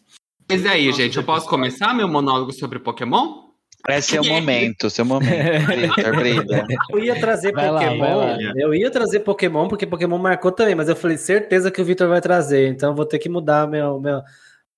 Mas 0.50 0.64
e 0.64 0.68
aí, 0.68 0.92
gente, 0.94 1.18
eu 1.18 1.24
posso 1.24 1.48
começar 1.50 1.94
meu 1.94 2.08
monólogo 2.08 2.54
sobre 2.54 2.80
Pokémon? 2.80 3.47
Esse 3.90 4.18
é 4.18 4.22
o 4.22 4.26
momento, 4.26 4.90
seu 4.90 5.06
momento. 5.06 5.30
Victor, 5.68 6.16
brilha. 6.16 6.66
Eu 6.90 7.00
ia 7.00 7.20
trazer 7.20 7.54
Vai 7.54 7.70
lá, 7.72 7.82
Pokémon. 7.82 8.00
vai 8.00 8.16
lá. 8.16 8.54
Eu 8.58 8.74
ia 8.74 8.92
trazer 8.92 9.20
Pokémon, 9.22 9.68
porque 9.68 9.86
Pokémon 9.86 10.18
marcou 10.18 10.52
também, 10.52 10.76
mas 10.76 10.90
eu 10.90 10.96
falei, 10.96 11.18
certeza 11.18 11.72
que 11.72 11.82
o 11.82 11.86
Vitor 11.86 12.10
vai 12.10 12.20
trazer. 12.20 12.68
Então 12.70 12.90
eu 12.90 12.96
vou 12.96 13.06
ter 13.06 13.20
que 13.20 13.30
mudar 13.30 13.68
meu, 13.68 14.00
meu, 14.02 14.22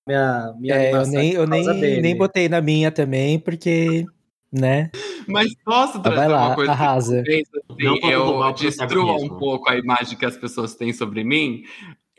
minha, 0.07 0.53
minha 0.59 0.75
É, 0.75 0.93
eu 0.93 1.05
nem, 1.07 1.33
eu 1.33 1.47
nem, 1.47 1.65
dele. 1.65 2.01
nem 2.01 2.15
botei 2.15 2.49
na 2.49 2.61
minha 2.61 2.91
também, 2.91 3.39
porque, 3.39 4.05
né? 4.51 4.91
Mas 5.27 5.53
posso 5.63 6.01
trazer 6.01 6.17
vai 6.17 6.27
lá, 6.27 6.47
uma 6.47 6.55
coisa 6.55 6.71
arrasa. 6.71 7.23
que 7.23 7.31
assim, 7.31 7.83
vamos 7.83 8.01
roubar 8.01 8.49
eu 8.49 8.53
destrua 8.53 9.13
um 9.15 9.29
pouco 9.29 9.69
a 9.69 9.77
imagem 9.77 10.17
que 10.17 10.25
as 10.25 10.35
pessoas 10.37 10.75
têm 10.75 10.91
sobre 10.93 11.23
mim. 11.23 11.63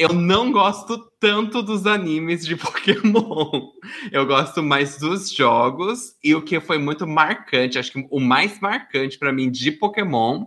Eu 0.01 0.14
não 0.14 0.51
gosto 0.51 0.96
tanto 1.20 1.62
dos 1.62 1.86
animes 1.86 2.46
de 2.46 2.57
Pokémon. 2.57 3.68
Eu 4.11 4.24
gosto 4.24 4.62
mais 4.62 4.96
dos 4.96 5.30
jogos 5.30 6.14
e 6.24 6.34
o 6.34 6.40
que 6.40 6.59
foi 6.59 6.78
muito 6.78 7.07
marcante, 7.07 7.78
acho 7.78 7.92
que 7.92 8.09
o 8.11 8.18
mais 8.18 8.59
marcante 8.61 9.18
pra 9.18 9.30
mim 9.30 9.51
de 9.51 9.70
Pokémon 9.70 10.46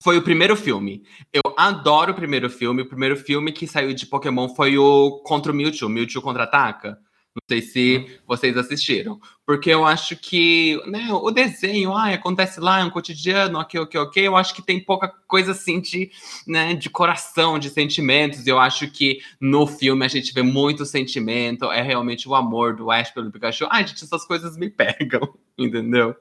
foi 0.00 0.16
o 0.16 0.22
primeiro 0.22 0.54
filme. 0.54 1.02
Eu 1.32 1.42
adoro 1.56 2.12
o 2.12 2.14
primeiro 2.14 2.48
filme. 2.48 2.82
O 2.82 2.88
primeiro 2.88 3.16
filme 3.16 3.50
que 3.50 3.66
saiu 3.66 3.92
de 3.92 4.06
Pokémon 4.06 4.48
foi 4.54 4.78
o 4.78 5.22
Contra 5.24 5.50
o 5.50 5.54
Mewtwo, 5.56 5.88
Mewtwo 5.88 6.22
Contra-Ataca. 6.22 6.96
Não 7.38 7.56
sei 7.56 7.62
se 7.62 8.20
vocês 8.26 8.56
assistiram. 8.56 9.20
Porque 9.46 9.70
eu 9.70 9.86
acho 9.86 10.14
que 10.14 10.78
né, 10.86 11.08
o 11.10 11.30
desenho, 11.30 11.94
ah, 11.94 12.12
acontece 12.12 12.60
lá, 12.60 12.80
é 12.80 12.84
um 12.84 12.90
cotidiano, 12.90 13.58
ok, 13.58 13.80
ok, 13.80 14.00
ok. 14.00 14.26
Eu 14.26 14.36
acho 14.36 14.54
que 14.54 14.60
tem 14.60 14.78
pouca 14.78 15.08
coisa 15.26 15.52
assim 15.52 15.80
de, 15.80 16.10
né, 16.46 16.74
de 16.74 16.90
coração, 16.90 17.58
de 17.58 17.70
sentimentos. 17.70 18.46
Eu 18.46 18.58
acho 18.58 18.90
que 18.90 19.20
no 19.40 19.66
filme 19.66 20.04
a 20.04 20.08
gente 20.08 20.34
vê 20.34 20.42
muito 20.42 20.84
sentimento, 20.84 21.72
é 21.72 21.80
realmente 21.80 22.28
o 22.28 22.34
amor 22.34 22.76
do 22.76 22.90
Ash 22.90 23.10
pelo 23.10 23.32
Pikachu. 23.32 23.66
Ai, 23.70 23.86
gente, 23.86 24.04
essas 24.04 24.26
coisas 24.26 24.54
me 24.54 24.68
pegam, 24.70 25.34
entendeu? 25.56 26.14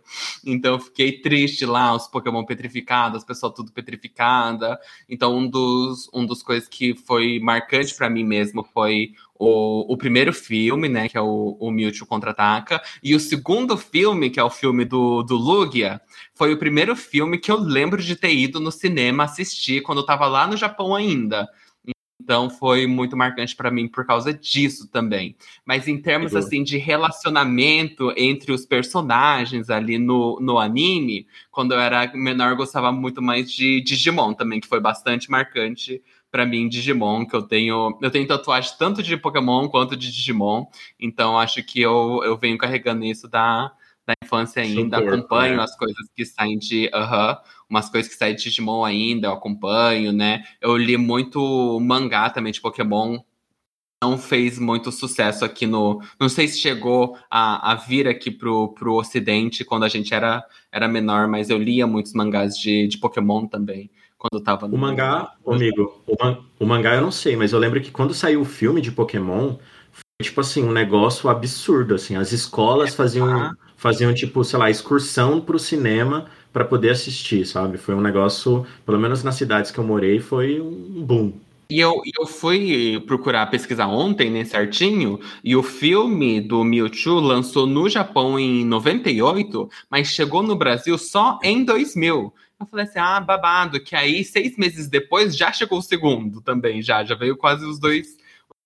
Então 0.45 0.75
eu 0.75 0.79
fiquei 0.79 1.19
triste 1.21 1.65
lá, 1.65 1.93
os 1.93 2.07
Pokémon 2.07 2.45
petrificados, 2.45 3.17
as 3.17 3.25
pessoas 3.25 3.53
tudo 3.53 3.73
petrificada. 3.73 4.79
Então 5.09 5.35
um 5.35 5.49
dos, 5.49 6.09
um 6.13 6.25
dos 6.25 6.41
coisas 6.41 6.69
que 6.69 6.95
foi 6.95 7.39
marcante 7.41 7.93
pra 7.93 8.09
mim 8.09 8.23
mesmo 8.23 8.63
foi 8.73 9.11
o, 9.39 9.93
o 9.93 9.97
primeiro 9.97 10.33
filme, 10.33 10.89
né, 10.89 11.07
que 11.07 11.17
é 11.17 11.21
o, 11.21 11.57
o 11.59 11.71
Mewtwo 11.71 12.05
Contra-Ataca, 12.05 12.81
e 13.03 13.15
o 13.15 13.19
segundo 13.19 13.77
filme, 13.77 14.29
que 14.29 14.39
é 14.39 14.43
o 14.43 14.49
filme 14.49 14.85
do, 14.85 15.23
do 15.23 15.35
Lugia, 15.35 16.01
foi 16.33 16.53
o 16.53 16.57
primeiro 16.57 16.95
filme 16.95 17.37
que 17.37 17.51
eu 17.51 17.57
lembro 17.57 18.01
de 18.01 18.15
ter 18.15 18.33
ido 18.33 18.59
no 18.59 18.71
cinema 18.71 19.23
assistir 19.23 19.81
quando 19.81 19.99
eu 19.99 20.05
tava 20.05 20.27
lá 20.27 20.47
no 20.47 20.57
Japão 20.57 20.95
ainda. 20.95 21.47
Então 22.19 22.49
foi 22.49 22.87
muito 22.87 23.15
marcante 23.15 23.55
pra 23.55 23.71
mim 23.71 23.87
por 23.87 24.05
causa 24.05 24.33
disso 24.33 24.89
também. 24.89 25.37
Mas 25.65 25.87
em 25.87 26.01
termos 26.01 26.35
assim 26.35 26.61
de 26.61 26.77
relacionamento 26.77 28.11
entre 28.17 28.51
os 28.51 28.65
personagens 28.65 29.69
ali 29.69 29.97
no, 29.97 30.37
no 30.41 30.59
anime, 30.59 31.25
quando 31.49 31.73
eu 31.73 31.79
era 31.79 32.11
menor 32.13 32.51
eu 32.51 32.57
gostava 32.57 32.91
muito 32.91 33.21
mais 33.21 33.49
de 33.49 33.79
Digimon 33.81 34.33
também, 34.33 34.59
que 34.59 34.67
foi 34.67 34.81
bastante 34.81 35.31
marcante 35.31 36.03
pra 36.31 36.45
mim 36.45 36.67
Digimon, 36.67 37.25
que 37.25 37.35
eu 37.35 37.41
tenho, 37.41 37.97
eu 38.01 38.11
tenho 38.11 38.27
tatuagem 38.27 38.73
tanto 38.77 39.01
de 39.01 39.15
Pokémon 39.17 39.67
quanto 39.67 39.95
de 39.95 40.11
Digimon, 40.11 40.65
então 40.99 41.37
acho 41.39 41.63
que 41.63 41.81
eu, 41.81 42.21
eu 42.23 42.37
venho 42.37 42.57
carregando 42.57 43.05
isso 43.05 43.27
da, 43.27 43.71
da 44.05 44.13
infância 44.23 44.61
ainda, 44.61 44.97
corpo, 45.01 45.15
acompanho 45.15 45.57
né? 45.57 45.63
as 45.63 45.75
coisas 45.75 46.09
que 46.15 46.25
saem 46.25 46.57
de, 46.57 46.89
aham, 46.93 47.37
umas 47.69 47.89
coisas 47.89 48.11
que 48.11 48.17
saem 48.17 48.35
de 48.35 48.43
Digimon 48.43 48.83
ainda, 48.83 49.27
eu 49.27 49.33
acompanho, 49.33 50.11
né? 50.11 50.43
Eu 50.61 50.77
li 50.77 50.97
muito 50.97 51.79
mangá 51.79 52.29
também 52.29 52.51
de 52.51 52.61
Pokémon 52.61 53.19
não 54.01 54.17
fez 54.17 54.59
muito 54.59 54.91
sucesso 54.91 55.43
aqui 55.43 55.65
no. 55.65 56.01
Não 56.19 56.29
sei 56.29 56.47
se 56.47 56.59
chegou 56.59 57.17
a, 57.29 57.71
a 57.71 57.75
vir 57.75 58.07
aqui 58.07 58.29
pro, 58.29 58.73
pro 58.73 58.93
Ocidente 58.93 59.65
quando 59.65 59.83
a 59.83 59.89
gente 59.89 60.13
era, 60.13 60.45
era 60.71 60.87
menor, 60.87 61.27
mas 61.27 61.49
eu 61.49 61.57
lia 61.57 61.87
muitos 61.87 62.13
mangás 62.13 62.57
de, 62.57 62.87
de 62.87 62.97
Pokémon 62.99 63.47
também. 63.47 63.89
Quando 64.17 64.43
tava 64.43 64.67
no. 64.67 64.75
O 64.75 64.77
mangá, 64.77 65.31
amigo, 65.45 66.01
o, 66.07 66.15
man, 66.23 66.39
o 66.59 66.65
mangá 66.65 66.95
eu 66.95 67.01
não 67.01 67.11
sei, 67.11 67.35
mas 67.35 67.53
eu 67.53 67.59
lembro 67.59 67.79
que 67.81 67.91
quando 67.91 68.13
saiu 68.13 68.41
o 68.41 68.45
filme 68.45 68.81
de 68.81 68.91
Pokémon, 68.91 69.57
foi 69.91 70.03
tipo 70.23 70.41
assim, 70.41 70.63
um 70.63 70.71
negócio 70.71 71.29
absurdo. 71.29 71.93
Assim, 71.95 72.15
as 72.15 72.31
escolas 72.31 72.95
faziam, 72.95 73.29
Ah. 73.29 73.53
faziam 73.75 74.13
tipo, 74.13 74.43
sei 74.43 74.57
lá, 74.59 74.69
excursão 74.69 75.39
pro 75.39 75.59
cinema 75.59 76.25
para 76.51 76.65
poder 76.65 76.89
assistir, 76.89 77.45
sabe? 77.45 77.77
Foi 77.77 77.93
um 77.93 78.01
negócio, 78.01 78.65
pelo 78.85 78.99
menos 78.99 79.23
nas 79.23 79.35
cidades 79.35 79.69
que 79.69 79.77
eu 79.79 79.83
morei, 79.83 80.19
foi 80.19 80.59
um 80.59 81.03
boom. 81.05 81.33
E 81.69 81.79
eu, 81.81 82.01
eu 82.17 82.25
fui 82.25 83.03
procurar 83.05 83.45
pesquisar 83.47 83.87
ontem, 83.87 84.31
né, 84.31 84.45
certinho, 84.45 85.19
e 85.43 85.53
o 85.53 85.61
filme 85.61 86.39
do 86.39 86.63
Mewtwo 86.63 87.19
lançou 87.19 87.67
no 87.67 87.89
Japão 87.89 88.39
em 88.39 88.63
98, 88.65 89.69
mas 89.91 90.07
chegou 90.07 90.41
no 90.41 90.55
Brasil 90.55 90.97
só 90.97 91.37
em 91.43 91.65
2000. 91.65 92.33
Eu 92.59 92.65
falei 92.65 92.85
assim, 92.85 92.99
ah, 92.99 93.19
babado, 93.19 93.79
que 93.79 93.95
aí 93.95 94.23
seis 94.23 94.57
meses 94.57 94.87
depois 94.87 95.35
já 95.35 95.51
chegou 95.51 95.79
o 95.79 95.83
segundo 95.83 96.41
também, 96.41 96.81
já, 96.81 97.03
já 97.03 97.15
veio 97.15 97.37
quase 97.37 97.65
os 97.65 97.79
dois, 97.79 98.17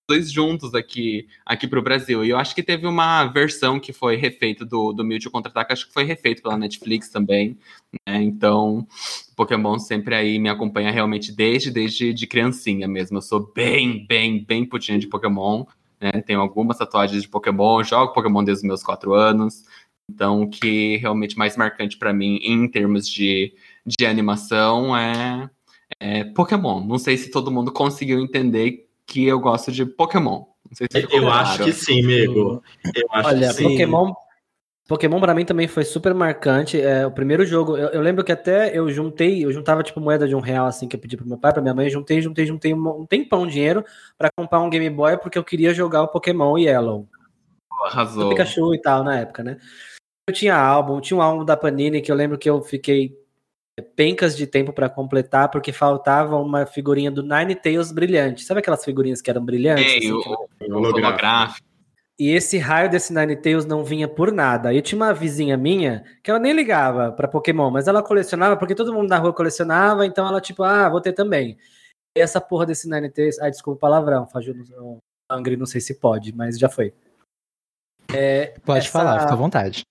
dois 0.08 0.32
juntos 0.32 0.74
aqui, 0.74 1.28
aqui 1.44 1.68
pro 1.68 1.82
Brasil. 1.82 2.24
E 2.24 2.30
eu 2.30 2.38
acho 2.38 2.54
que 2.54 2.62
teve 2.62 2.86
uma 2.86 3.24
versão 3.26 3.78
que 3.78 3.92
foi 3.92 4.16
refeita 4.16 4.64
do, 4.64 4.92
do 4.92 5.04
Mewtwo 5.04 5.30
Contra-Ataque, 5.30 5.72
acho 5.74 5.86
que 5.86 5.92
foi 5.92 6.04
refeito 6.04 6.42
pela 6.42 6.56
Netflix 6.56 7.08
também, 7.08 7.58
né, 8.06 8.22
então... 8.22 8.86
Pokémon 9.34 9.78
sempre 9.78 10.14
aí 10.14 10.38
me 10.38 10.48
acompanha 10.48 10.90
realmente 10.90 11.32
desde, 11.32 11.70
desde 11.70 12.12
de 12.12 12.26
criancinha 12.26 12.86
mesmo. 12.86 13.18
Eu 13.18 13.22
sou 13.22 13.52
bem, 13.52 14.06
bem, 14.06 14.44
bem 14.44 14.64
putinha 14.64 14.98
de 14.98 15.08
Pokémon. 15.08 15.64
Né? 16.00 16.12
Tenho 16.24 16.40
algumas 16.40 16.78
tatuagens 16.78 17.22
de 17.22 17.28
Pokémon, 17.28 17.82
jogo 17.82 18.12
Pokémon 18.12 18.44
desde 18.44 18.62
os 18.62 18.68
meus 18.68 18.82
quatro 18.82 19.14
anos. 19.14 19.64
Então, 20.08 20.42
o 20.42 20.50
que 20.50 20.96
realmente 20.98 21.36
mais 21.36 21.56
marcante 21.56 21.96
para 21.96 22.12
mim 22.12 22.38
em 22.42 22.68
termos 22.68 23.08
de, 23.08 23.54
de 23.86 24.06
animação 24.06 24.96
é, 24.96 25.50
é 26.00 26.24
Pokémon. 26.24 26.84
Não 26.84 26.98
sei 26.98 27.16
se 27.16 27.30
todo 27.30 27.50
mundo 27.50 27.72
conseguiu 27.72 28.20
entender 28.20 28.88
que 29.06 29.26
eu 29.26 29.38
gosto 29.40 29.70
de 29.72 29.84
Pokémon. 29.84 30.44
Não 30.68 30.74
sei 30.74 30.86
se 30.90 31.14
Eu 31.14 31.22
claro. 31.22 31.30
acho 31.30 31.64
que 31.64 31.72
sim, 31.72 32.02
amigo. 32.02 32.62
Eu 32.94 33.06
acho 33.10 33.28
Olha, 33.28 33.48
que 33.48 33.54
sim. 33.54 33.64
Pokémon. 33.64 34.12
Pokémon 34.88 35.20
pra 35.20 35.34
mim 35.34 35.44
também 35.44 35.68
foi 35.68 35.84
super 35.84 36.12
marcante. 36.12 36.80
É, 36.80 37.06
o 37.06 37.10
primeiro 37.10 37.46
jogo, 37.46 37.76
eu, 37.76 37.88
eu 37.90 38.00
lembro 38.00 38.24
que 38.24 38.32
até 38.32 38.76
eu 38.76 38.88
juntei, 38.90 39.44
eu 39.44 39.52
juntava 39.52 39.82
tipo 39.82 40.00
moeda 40.00 40.26
de 40.26 40.34
um 40.34 40.40
real 40.40 40.66
assim 40.66 40.88
que 40.88 40.96
eu 40.96 41.00
pedi 41.00 41.16
pro 41.16 41.26
meu 41.26 41.38
pai, 41.38 41.52
pra 41.52 41.62
minha 41.62 41.74
mãe, 41.74 41.88
juntei, 41.88 42.20
juntei, 42.20 42.46
juntei 42.46 42.74
um, 42.74 43.00
um 43.00 43.06
tempão 43.06 43.46
de 43.46 43.52
dinheiro 43.52 43.84
pra 44.18 44.28
comprar 44.36 44.60
um 44.60 44.68
Game 44.68 44.90
Boy 44.90 45.16
porque 45.18 45.38
eu 45.38 45.44
queria 45.44 45.72
jogar 45.72 46.02
o 46.02 46.08
Pokémon 46.08 46.58
Yellow. 46.58 47.08
O 47.70 47.86
Arrasou. 47.86 48.30
Pikachu 48.30 48.74
e 48.74 48.80
tal 48.80 49.04
na 49.04 49.20
época, 49.20 49.42
né? 49.42 49.58
Eu 50.28 50.34
tinha 50.34 50.56
álbum, 50.56 51.00
tinha 51.00 51.16
um 51.16 51.22
álbum 51.22 51.44
da 51.44 51.56
Panini 51.56 52.00
que 52.00 52.10
eu 52.10 52.16
lembro 52.16 52.38
que 52.38 52.50
eu 52.50 52.62
fiquei 52.62 53.16
pencas 53.80 54.36
de 54.36 54.46
tempo 54.46 54.72
pra 54.72 54.88
completar 54.88 55.50
porque 55.50 55.72
faltava 55.72 56.36
uma 56.36 56.66
figurinha 56.66 57.10
do 57.10 57.22
Nine 57.22 57.54
Tails 57.54 57.90
brilhante. 57.90 58.44
Sabe 58.44 58.60
aquelas 58.60 58.84
figurinhas 58.84 59.22
que 59.22 59.30
eram 59.30 59.44
brilhantes? 59.44 59.84
Ei, 59.86 59.98
assim, 59.98 60.12
o, 60.12 60.18
o 60.18 60.76
Holográfico. 60.76 61.66
e 62.20 62.30
esse 62.30 62.58
raio 62.58 62.90
desse 62.90 63.12
Ninetales 63.14 63.64
não 63.64 63.82
vinha 63.82 64.06
por 64.06 64.30
nada. 64.30 64.68
Aí 64.68 64.82
tinha 64.82 64.98
uma 65.00 65.14
vizinha 65.14 65.56
minha 65.56 66.04
que 66.22 66.30
ela 66.30 66.38
nem 66.38 66.52
ligava 66.52 67.12
pra 67.12 67.26
Pokémon, 67.28 67.70
mas 67.70 67.88
ela 67.88 68.02
colecionava 68.02 68.56
porque 68.56 68.74
todo 68.74 68.92
mundo 68.92 69.08
na 69.08 69.18
rua 69.18 69.32
colecionava, 69.32 70.04
então 70.04 70.26
ela 70.26 70.40
tipo, 70.40 70.62
ah, 70.62 70.88
vou 70.88 71.00
ter 71.00 71.12
também. 71.14 71.56
E 72.16 72.20
essa 72.20 72.40
porra 72.42 72.66
desse 72.66 72.88
Ninetales, 72.90 73.38
ah, 73.40 73.48
desculpa 73.48 73.76
o 73.78 73.80
palavrão, 73.80 74.26
Faju, 74.28 74.52
não- 74.54 74.98
Angry, 75.30 75.56
não 75.56 75.64
sei 75.64 75.80
se 75.80 75.98
pode, 75.98 76.30
mas 76.36 76.58
já 76.58 76.68
foi. 76.68 76.92
É, 78.14 78.48
Pode 78.66 78.80
essa- 78.80 78.90
falar, 78.90 79.20
fica 79.20 79.32
à 79.32 79.36
vontade. 79.36 79.82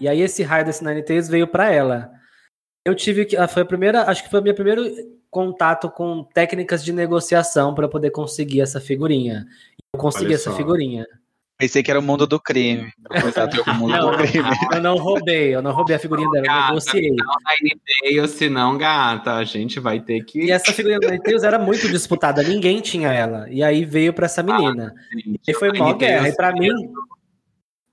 E 0.00 0.08
aí 0.08 0.20
esse 0.20 0.44
raio 0.44 0.64
desse 0.64 0.84
Ninetales 0.84 1.28
veio 1.28 1.48
pra 1.48 1.70
ela. 1.72 2.13
Eu 2.84 2.94
tive 2.94 3.24
que, 3.24 3.36
ah, 3.36 3.48
foi 3.48 3.62
a 3.62 3.66
primeira, 3.66 4.02
acho 4.10 4.22
que 4.22 4.30
foi 4.30 4.40
o 4.40 4.42
meu 4.42 4.54
primeiro 4.54 4.84
contato 5.30 5.90
com 5.90 6.22
técnicas 6.22 6.84
de 6.84 6.92
negociação 6.92 7.74
para 7.74 7.88
poder 7.88 8.10
conseguir 8.10 8.60
essa 8.60 8.80
figurinha. 8.80 9.46
Eu 9.94 9.98
consegui 9.98 10.26
Olha 10.26 10.34
essa 10.34 10.50
só. 10.50 10.56
figurinha. 10.56 11.06
Pensei 11.56 11.82
que 11.82 11.90
era 11.90 12.00
o 12.00 12.02
mundo 12.02 12.26
do 12.26 12.38
crime. 12.38 12.92
Contato 13.22 13.64
com 13.64 13.70
o 13.70 13.74
mundo 13.74 13.92
Não, 13.92 14.10
do 14.10 14.18
crime. 14.18 14.48
Eu 14.72 14.82
não 14.82 14.96
roubei, 14.96 15.54
eu 15.54 15.62
não 15.62 15.72
roubei 15.72 15.96
a 15.96 15.98
figurinha 15.98 16.28
dela, 16.30 16.44
eu 16.44 16.50
Gata, 16.50 16.68
negociei. 16.68 17.10
Não 17.10 17.34
Ninetales, 17.62 18.30
se 18.32 18.48
não, 18.50 18.76
gata, 18.76 19.34
a 19.34 19.44
gente 19.44 19.80
vai 19.80 20.00
ter 20.00 20.24
que... 20.24 20.46
E 20.46 20.50
essa 20.50 20.72
figurinha 20.72 20.98
do 20.98 21.06
Ninetales 21.06 21.44
era 21.44 21.58
muito 21.58 21.88
disputada, 21.88 22.42
ninguém 22.42 22.80
tinha 22.80 23.12
ela. 23.12 23.48
E 23.48 23.62
aí 23.62 23.84
veio 23.84 24.12
pra 24.12 24.26
essa 24.26 24.42
menina. 24.42 24.94
E 25.46 25.54
foi 25.54 25.72
mó 25.72 25.94
guerra. 25.94 26.28
E 26.28 26.34
pra 26.34 26.52
mim, 26.52 26.70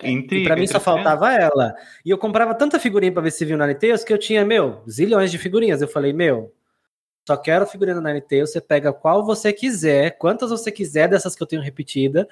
Intriga, 0.03 0.43
e 0.43 0.47
pra 0.47 0.55
mim 0.55 0.67
só 0.67 0.77
intriga. 0.77 0.83
faltava 0.83 1.33
ela. 1.33 1.73
E 2.05 2.09
eu 2.09 2.17
comprava 2.17 2.53
tanta 2.55 2.79
figurinha 2.79 3.11
pra 3.11 3.21
ver 3.21 3.31
se 3.31 3.45
viu 3.45 3.57
no 3.57 3.65
Ninetales 3.65 4.03
que 4.03 4.11
eu 4.13 4.17
tinha, 4.17 4.45
meu, 4.45 4.81
zilhões 4.89 5.31
de 5.31 5.37
figurinhas. 5.37 5.81
Eu 5.81 5.87
falei, 5.87 6.13
meu, 6.13 6.53
só 7.27 7.37
quero 7.37 7.63
a 7.63 7.67
figurinha 7.67 7.95
do 7.95 8.01
Ninetales, 8.01 8.51
você 8.51 8.59
pega 8.61 8.91
qual 8.91 9.25
você 9.25 9.53
quiser, 9.53 10.17
quantas 10.17 10.49
você 10.49 10.71
quiser 10.71 11.07
dessas 11.07 11.35
que 11.35 11.43
eu 11.43 11.47
tenho 11.47 11.61
repetida. 11.61 12.27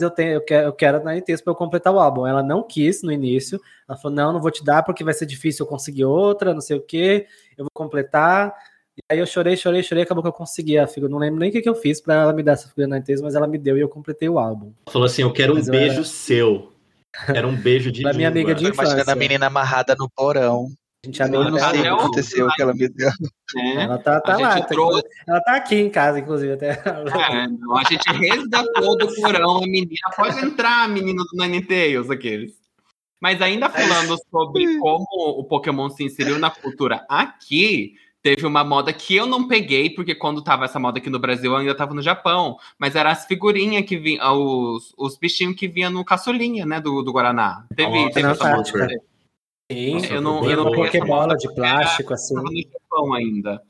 Eu, 0.00 0.10
tenho, 0.10 0.32
eu 0.32 0.40
quero, 0.44 0.66
eu 0.68 0.72
quero 0.72 0.96
a 0.98 1.00
Ninetales 1.04 1.40
pra 1.42 1.52
eu 1.52 1.56
completar 1.56 1.92
o 1.94 2.00
álbum. 2.00 2.26
Ela 2.26 2.42
não 2.42 2.62
quis 2.62 3.02
no 3.02 3.12
início. 3.12 3.60
Ela 3.88 3.96
falou, 3.96 4.16
não, 4.16 4.32
não 4.32 4.40
vou 4.40 4.50
te 4.50 4.64
dar 4.64 4.82
porque 4.82 5.04
vai 5.04 5.14
ser 5.14 5.26
difícil 5.26 5.64
eu 5.64 5.68
conseguir 5.70 6.04
outra, 6.04 6.52
não 6.54 6.60
sei 6.60 6.76
o 6.76 6.80
quê. 6.80 7.26
Eu 7.56 7.64
vou 7.64 7.70
completar. 7.72 8.52
E 8.96 9.00
aí 9.10 9.18
eu 9.20 9.26
chorei, 9.26 9.56
chorei, 9.56 9.82
chorei, 9.82 10.02
acabou 10.04 10.22
que 10.22 10.28
eu 10.28 10.32
consegui 10.32 10.76
a 10.76 10.86
figura. 10.86 11.10
Não 11.10 11.18
lembro 11.18 11.38
nem 11.40 11.50
o 11.50 11.52
que, 11.52 11.62
que 11.62 11.68
eu 11.68 11.74
fiz 11.74 12.00
pra 12.00 12.14
ela 12.14 12.32
me 12.32 12.42
dar 12.42 12.52
essa 12.52 12.68
figura 12.68 12.88
na 12.88 12.96
Ninetales, 12.96 13.22
mas 13.22 13.34
ela 13.34 13.46
me 13.46 13.56
deu 13.58 13.76
e 13.76 13.80
eu 13.80 13.88
completei 13.88 14.28
o 14.28 14.38
álbum. 14.38 14.72
Falou 14.90 15.06
assim: 15.06 15.22
eu 15.22 15.32
quero 15.32 15.52
um 15.52 15.56
Mas 15.56 15.68
eu 15.68 15.72
beijo 15.72 15.94
era- 15.96 16.04
seu. 16.04 16.71
Era 17.28 17.46
um 17.46 17.54
beijo 17.56 17.90
de 17.92 18.02
Pra 18.02 18.12
minha 18.12 18.30
língua. 18.30 18.52
amiga 18.52 18.54
de 18.54 18.68
Tô 18.68 18.74
imaginando 18.74 19.00
a 19.00 19.02
infância. 19.02 19.16
menina 19.18 19.46
amarrada 19.46 19.94
no 19.98 20.08
porão. 20.10 20.68
A 21.04 21.08
gente 21.08 21.20
é 21.20 21.24
Eu 21.24 21.40
amigo 21.42 21.50
não 21.50 21.58
sei 21.58 21.68
o 21.68 21.82
que 21.82 21.88
aconteceu 21.88 22.48
que 22.54 22.62
ela 22.62 22.72
me 22.74 22.88
deu. 22.88 23.10
né? 23.56 23.82
Ela 23.84 23.98
tá, 23.98 24.20
tá 24.20 24.36
lá. 24.36 24.60
tá- 24.60 24.66
trouxe- 24.68 25.04
ela 25.26 25.40
tá 25.40 25.56
aqui 25.56 25.74
em 25.74 25.90
casa, 25.90 26.20
inclusive, 26.20 26.52
até. 26.52 26.70
É, 26.80 27.48
não, 27.48 27.76
a 27.76 27.82
gente 27.84 28.08
resgatou 28.08 28.96
do 28.96 29.12
porão 29.16 29.58
a 29.58 29.66
menina. 29.66 29.88
Pode 30.16 30.38
entrar, 30.44 30.88
menino 30.88 31.24
do 31.24 31.36
Ninetales, 31.36 32.08
aqueles. 32.08 32.52
Mas 33.20 33.42
ainda 33.42 33.68
falando 33.68 34.16
sobre 34.30 34.64
como 34.78 35.04
o 35.12 35.44
Pokémon 35.44 35.90
se 35.90 36.04
inseriu 36.04 36.38
na 36.38 36.50
cultura 36.50 37.04
aqui, 37.08 37.94
teve 38.22 38.46
uma 38.46 38.62
moda 38.62 38.92
que 38.92 39.16
eu 39.16 39.26
não 39.26 39.48
peguei, 39.48 39.90
porque 39.90 40.14
quando 40.14 40.42
tava 40.42 40.64
essa 40.64 40.78
moda 40.78 40.98
aqui 40.98 41.10
no 41.10 41.18
Brasil, 41.18 41.50
eu 41.50 41.56
ainda 41.56 41.74
tava 41.74 41.92
no 41.92 42.00
Japão. 42.02 42.56
Mas 42.78 42.94
era 42.94 43.10
as 43.10 43.26
figurinhas 43.26 43.84
que 43.84 43.96
vinham, 43.98 44.34
os, 44.40 44.94
os 44.96 45.16
bichinhos 45.16 45.56
que 45.56 45.66
vinham 45.68 45.90
no 45.90 46.04
caçulinha, 46.04 46.64
né, 46.64 46.80
do, 46.80 47.02
do 47.02 47.12
Guaraná. 47.12 47.66
Teve, 47.74 47.90
Nossa, 47.90 48.10
teve 48.14 48.22
na 48.26 48.32
essa 48.32 48.48
moda. 48.50 48.88
Sim, 49.70 49.94
Nossa, 49.94 50.12
Eu 50.12 50.20
não, 50.20 50.40
Vinha 50.42 50.52
eu 50.52 50.56
não 50.56 50.64
uma 50.64 50.70
peguei 50.70 50.88
essa 50.88 50.98
Pokébola 50.98 51.26
moda, 51.28 51.36
de 51.36 51.54
plástico, 51.54 52.14
assim. 52.14 52.34
tava 52.34 52.48
no 52.50 52.62
Japão 52.62 53.14
ainda. 53.14 53.62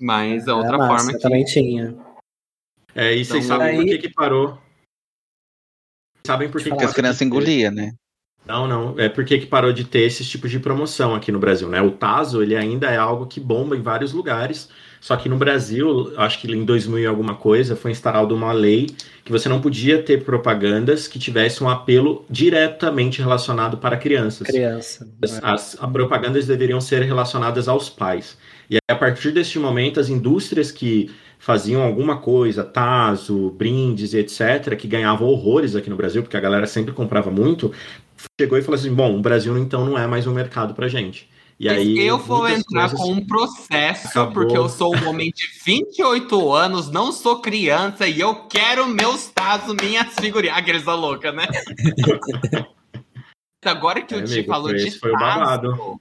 Mas 0.00 0.46
a 0.46 0.52
É 0.52 0.54
outra 0.54 0.78
massa, 0.78 0.96
forma 0.96 1.12
que 1.12 1.22
também 1.22 1.44
tinha. 1.44 1.96
É, 2.94 3.14
e 3.14 3.24
vocês 3.24 3.44
Então, 3.44 3.58
sabem 3.58 3.74
por 3.76 3.82
aí- 3.82 3.88
que, 3.88 3.98
que 4.08 4.14
parou? 4.14 4.58
Sabem 6.26 6.50
por 6.50 6.62
que, 6.62 6.70
que 6.70 6.82
eu 6.84 6.88
As 6.88 6.92
crianças 6.94 7.22
engoliam, 7.22 7.70
né? 7.72 7.92
Não, 8.46 8.66
não. 8.68 8.94
É 8.98 9.08
porque 9.08 9.38
que 9.38 9.46
parou 9.46 9.72
de 9.72 9.84
ter 9.84 10.02
esses 10.02 10.28
tipos 10.28 10.50
de 10.52 10.60
promoção 10.60 11.14
aqui 11.16 11.32
no 11.32 11.38
Brasil, 11.38 11.68
né? 11.68 11.82
O 11.82 11.90
Tazo, 11.90 12.42
ele 12.42 12.54
ainda 12.54 12.88
é 12.88 12.96
algo 12.96 13.26
que 13.26 13.40
bomba 13.40 13.76
em 13.76 13.82
vários 13.82 14.12
lugares. 14.12 14.68
Só 15.00 15.16
que 15.16 15.28
no 15.28 15.36
Brasil, 15.36 16.12
acho 16.16 16.40
que 16.40 16.50
em 16.50 16.64
2000 16.64 16.98
e 17.00 17.06
alguma 17.06 17.34
coisa, 17.34 17.74
foi 17.76 17.90
instalada 17.90 18.32
uma 18.32 18.52
lei 18.52 18.86
que 19.24 19.32
você 19.32 19.48
não 19.48 19.60
podia 19.60 20.00
ter 20.02 20.24
propagandas 20.24 21.08
que 21.08 21.18
tivessem 21.18 21.66
um 21.66 21.70
apelo 21.70 22.24
diretamente 22.30 23.20
relacionado 23.20 23.78
para 23.78 23.96
crianças. 23.96 24.46
Criança. 24.46 25.08
As, 25.22 25.42
as- 25.42 25.76
as 25.82 25.90
propagandas 25.90 26.46
deveriam 26.46 26.80
ser 26.80 27.02
relacionadas 27.02 27.68
aos 27.68 27.90
pais. 27.90 28.38
E 28.70 28.76
aí, 28.76 28.80
a 28.88 28.94
partir 28.96 29.32
deste 29.32 29.58
momento, 29.58 30.00
as 30.00 30.08
indústrias 30.08 30.70
que 30.72 31.10
faziam 31.38 31.82
alguma 31.82 32.16
coisa, 32.18 32.64
taso, 32.64 33.50
brindes 33.50 34.12
e 34.14 34.18
etc., 34.18 34.74
que 34.76 34.88
ganhavam 34.88 35.28
horrores 35.28 35.76
aqui 35.76 35.90
no 35.90 35.96
Brasil, 35.96 36.22
porque 36.22 36.36
a 36.36 36.40
galera 36.40 36.66
sempre 36.66 36.92
comprava 36.92 37.30
muito, 37.30 37.72
chegou 38.40 38.58
e 38.58 38.62
falou 38.62 38.78
assim: 38.78 38.92
bom, 38.94 39.16
o 39.16 39.20
Brasil 39.20 39.56
então 39.58 39.84
não 39.86 39.98
é 39.98 40.06
mais 40.06 40.26
um 40.26 40.32
mercado 40.32 40.74
pra 40.74 40.88
gente. 40.88 41.28
E 41.58 41.66
Mas 41.68 41.78
aí, 41.78 41.98
eu 42.06 42.18
vou 42.18 42.46
entrar 42.46 42.90
com 42.92 43.12
um 43.12 43.26
processo, 43.26 44.08
Acabou. 44.08 44.32
porque 44.34 44.58
eu 44.58 44.68
sou 44.68 44.94
um 44.94 45.08
homem 45.08 45.30
de 45.34 45.46
28 45.64 46.52
anos, 46.52 46.90
não 46.90 47.10
sou 47.10 47.40
criança 47.40 48.06
e 48.06 48.20
eu 48.20 48.34
quero 48.46 48.86
meus 48.86 49.28
tazos, 49.28 49.74
minhas 49.80 50.12
figurinhas. 50.20 50.58
Aqueles 50.58 50.82
da 50.84 50.94
louca, 50.94 51.32
né? 51.32 51.46
Agora 53.64 54.02
que 54.02 54.14
É, 54.14 54.18
o 54.18 54.24
Ti 54.24 54.44
falou 54.44 54.68
foi- 54.68 54.78
de 54.78 55.00
tazo, 55.00 56.00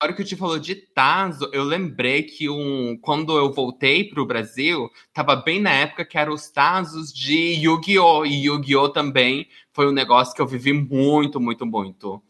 agora 0.00 0.14
que 0.14 0.22
o 0.22 0.24
Ti 0.24 0.36
falou 0.36 0.58
de 0.58 0.74
tazo, 0.74 1.50
eu 1.52 1.64
lembrei 1.64 2.22
que 2.22 2.48
um, 2.48 2.96
quando 3.00 3.36
eu 3.36 3.52
voltei 3.52 4.04
pro 4.04 4.24
Brasil, 4.24 4.88
tava 5.12 5.34
bem 5.36 5.60
na 5.60 5.72
época 5.72 6.04
que 6.04 6.16
eram 6.16 6.32
os 6.32 6.48
tazos 6.48 7.12
de 7.12 7.54
Yu-Gi-Oh! 7.54 8.24
E 8.24 8.46
Yu-Gi-Oh! 8.46 8.90
também 8.90 9.48
foi 9.72 9.88
um 9.88 9.92
negócio 9.92 10.34
que 10.34 10.40
eu 10.40 10.46
vivi 10.46 10.72
muito, 10.72 11.40
muito, 11.40 11.66
muito 11.66 12.22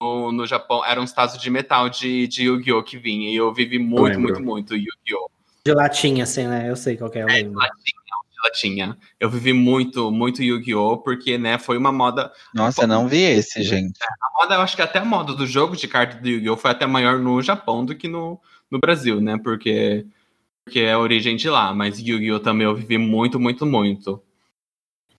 no, 0.00 0.32
no 0.32 0.46
Japão 0.46 0.84
eram 0.84 1.02
uns 1.02 1.12
tazos 1.12 1.40
de 1.40 1.48
metal 1.48 1.88
de, 1.88 2.26
de 2.26 2.44
Yu-Gi-Oh! 2.44 2.82
que 2.82 2.98
vinha. 2.98 3.30
E 3.30 3.36
eu 3.36 3.54
vivi 3.54 3.78
muito, 3.78 4.16
lembro. 4.16 4.20
muito, 4.20 4.42
muito 4.42 4.74
Yu-Gi-Oh! 4.74 5.30
De 5.64 5.72
latinha, 5.72 6.24
assim, 6.24 6.48
né? 6.48 6.68
Eu 6.68 6.74
sei 6.74 6.96
qual 6.96 7.08
que 7.08 7.18
é, 7.18 7.22
eu 7.22 7.28
lembro. 7.28 7.60
Latinha, 7.60 8.01
ela 8.42 8.52
tinha. 8.52 8.96
Eu 9.20 9.30
vivi 9.30 9.52
muito, 9.52 10.10
muito 10.10 10.42
Yu-Gi-Oh! 10.42 10.98
porque, 10.98 11.38
né, 11.38 11.58
foi 11.58 11.76
uma 11.78 11.92
moda. 11.92 12.32
Nossa, 12.54 12.86
não 12.86 13.06
vi 13.08 13.20
esse, 13.22 13.62
gente. 13.62 13.98
A 14.02 14.40
moda, 14.42 14.54
eu 14.56 14.60
acho 14.60 14.74
que 14.76 14.82
até 14.82 14.98
a 14.98 15.04
moda 15.04 15.34
do 15.34 15.46
jogo 15.46 15.76
de 15.76 15.86
cartas 15.88 16.20
do 16.20 16.28
Yu-Gi-Oh! 16.28 16.56
foi 16.56 16.70
até 16.70 16.86
maior 16.86 17.18
no 17.18 17.40
Japão 17.42 17.84
do 17.84 17.94
que 17.94 18.08
no, 18.08 18.40
no 18.70 18.78
Brasil, 18.78 19.20
né? 19.20 19.38
Porque, 19.42 20.06
porque 20.64 20.80
é 20.80 20.92
a 20.92 20.98
origem 20.98 21.36
de 21.36 21.48
lá. 21.48 21.72
Mas 21.72 21.98
Yu-Gi-Oh! 21.98 22.40
também 22.40 22.66
eu 22.66 22.74
vivi 22.74 22.98
muito, 22.98 23.38
muito, 23.38 23.64
muito. 23.64 24.22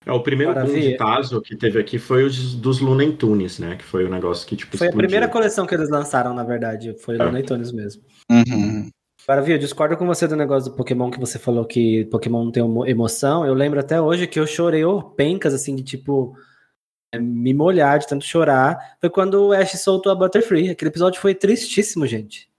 É, 0.05 0.11
o 0.11 0.19
primeiro 0.19 0.53
boom 0.53 0.59
Maravilha. 0.59 0.91
de 0.91 0.97
Tazo 0.97 1.41
que 1.41 1.55
teve 1.55 1.79
aqui 1.79 1.97
foi 1.97 2.25
os 2.25 2.55
dos 2.55 2.81
Looney 2.81 3.13
Tunes, 3.15 3.57
né? 3.57 3.77
Que 3.77 3.85
foi 3.85 4.03
o 4.03 4.09
negócio 4.09 4.45
que, 4.45 4.53
tipo, 4.57 4.77
Foi 4.77 4.87
a 4.87 4.89
explodiu. 4.89 5.07
primeira 5.07 5.31
coleção 5.31 5.65
que 5.65 5.73
eles 5.73 5.89
lançaram, 5.89 6.33
na 6.33 6.43
verdade. 6.43 6.93
Foi 6.99 7.15
É. 7.15 7.21
o 7.21 7.23
Looney 7.23 7.43
Tunes 7.43 7.71
mesmo. 7.71 8.03
Uhum. 8.29 8.89
Agora, 9.27 9.41
viu, 9.41 9.55
eu 9.55 9.59
discordo 9.59 9.95
com 9.95 10.05
você 10.05 10.27
do 10.27 10.35
negócio 10.35 10.69
do 10.69 10.75
Pokémon 10.75 11.09
que 11.09 11.19
você 11.19 11.39
falou 11.39 11.63
que 11.65 12.05
Pokémon 12.05 12.43
não 12.45 12.51
tem 12.51 12.63
emo- 12.63 12.85
emoção. 12.85 13.45
Eu 13.45 13.53
lembro 13.53 13.79
até 13.79 13.99
hoje 14.01 14.27
que 14.27 14.39
eu 14.39 14.45
chorei 14.45 14.83
pencas, 15.15 15.53
assim, 15.53 15.75
de 15.75 15.83
tipo. 15.83 16.35
é, 17.13 17.19
Me 17.19 17.53
molhar 17.53 17.99
de 17.99 18.07
tanto 18.07 18.25
chorar. 18.25 18.97
Foi 18.99 19.09
quando 19.09 19.35
o 19.47 19.53
Ash 19.53 19.71
soltou 19.79 20.11
a 20.11 20.15
Butterfree. 20.15 20.69
Aquele 20.71 20.89
episódio 20.89 21.21
foi 21.21 21.33
tristíssimo, 21.33 22.05
gente. 22.05 22.49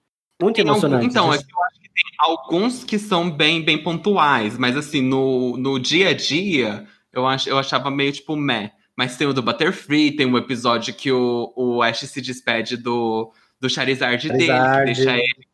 Muito 0.41 0.57
Tem 0.57 0.63
algum- 0.67 0.79
emocionante. 0.79 1.07
então, 1.07 1.33
é 1.33 1.39
que 1.39 1.45
eu 1.45 1.63
acho 1.65 1.81
que 1.81 1.89
tem 1.89 2.05
alguns 2.19 2.83
que 2.85 2.99
são 2.99 3.31
bem, 3.31 3.63
bem 3.65 3.83
pontuais, 3.83 4.57
mas 4.59 4.77
assim, 4.77 5.01
no, 5.03 5.57
no 5.57 5.79
dia 5.79 6.09
a 6.09 6.15
dia, 6.15 6.87
eu, 7.13 7.27
ach, 7.27 7.47
eu 7.47 7.59
achava 7.59 7.91
meio 7.91 8.11
tipo 8.13 8.35
meh. 8.37 8.73
Mas 8.97 9.17
tem 9.17 9.27
o 9.27 9.33
do 9.33 9.43
Butterfree, 9.43 10.13
tem 10.17 10.25
um 10.27 10.39
episódio 10.39 10.95
que 10.95 11.11
o, 11.13 11.53
o 11.57 11.83
Ash 11.83 12.01
se 12.01 12.21
despede 12.21 12.77
do, 12.77 13.33
do 13.61 13.69
Charizard, 13.69 14.29
dele, 14.29 14.47
Charizard. 14.47 14.79
que 14.95 14.95
deixa 15.05 15.17
ele 15.19 15.47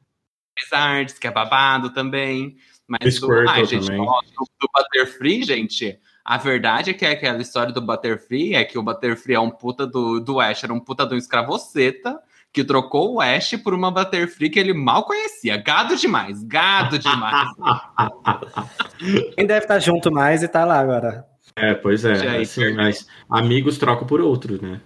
Charizards, 0.68 1.18
que 1.18 1.26
é 1.26 1.30
babado 1.30 1.90
também. 1.90 2.56
Mas 2.86 3.14
O 3.14 3.18
Squirtle 3.18 3.48
ai, 3.48 3.64
gente, 3.64 3.86
também. 3.86 4.00
ó, 4.00 4.20
do, 4.20 4.46
do 4.61 4.68
Butterfree, 4.74 5.44
gente, 5.44 5.98
a 6.24 6.36
verdade 6.36 6.90
é 6.90 6.94
que 6.94 7.06
aquela 7.06 7.40
história 7.40 7.72
do 7.72 7.80
Butterfree 7.80 8.54
é 8.54 8.64
que 8.64 8.78
o 8.78 8.82
Butterfree 8.82 9.36
é 9.36 9.40
um 9.40 9.50
puta 9.50 9.86
do, 9.86 10.20
do 10.20 10.40
Ash, 10.40 10.64
era 10.64 10.72
um 10.72 10.80
puta 10.80 11.06
do 11.06 11.16
escravoceta, 11.16 12.18
que 12.52 12.64
trocou 12.64 13.14
o 13.14 13.20
Ash 13.20 13.56
por 13.62 13.74
uma 13.74 13.92
Butterfree 13.92 14.50
que 14.50 14.58
ele 14.58 14.74
mal 14.74 15.04
conhecia. 15.04 15.56
Gado 15.56 15.96
demais, 15.96 16.42
gado 16.42 16.98
demais. 16.98 17.48
Quem 19.36 19.46
deve 19.46 19.64
estar 19.64 19.78
junto 19.78 20.11
mais 20.11 20.42
e 20.42 20.48
tá 20.48 20.64
lá 20.64 20.80
agora. 20.80 21.24
É, 21.54 21.74
pois 21.74 22.04
é. 22.04 22.28
Aí, 22.28 22.42
assim, 22.42 22.74
mas 22.74 23.06
amigos 23.28 23.78
trocam 23.78 24.06
por 24.06 24.20
outros, 24.20 24.61
né? 24.61 24.80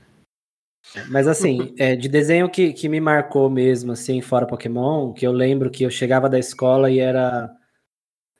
Mas 1.09 1.27
assim, 1.27 1.75
é, 1.79 1.97
de 1.97 2.09
desenho 2.09 2.49
que, 2.49 2.73
que 2.73 2.89
me 2.89 3.01
marcou 3.01 3.51
mesmo, 3.51 3.93
assim, 3.93 4.21
fora 4.21 4.47
Pokémon, 4.47 5.13
que 5.13 5.27
eu 5.27 5.33
lembro 5.33 5.71
que 5.71 5.83
eu 5.85 5.91
chegava 5.91 6.29
da 6.29 6.39
escola 6.39 6.91
e 6.91 6.99
era. 7.01 7.51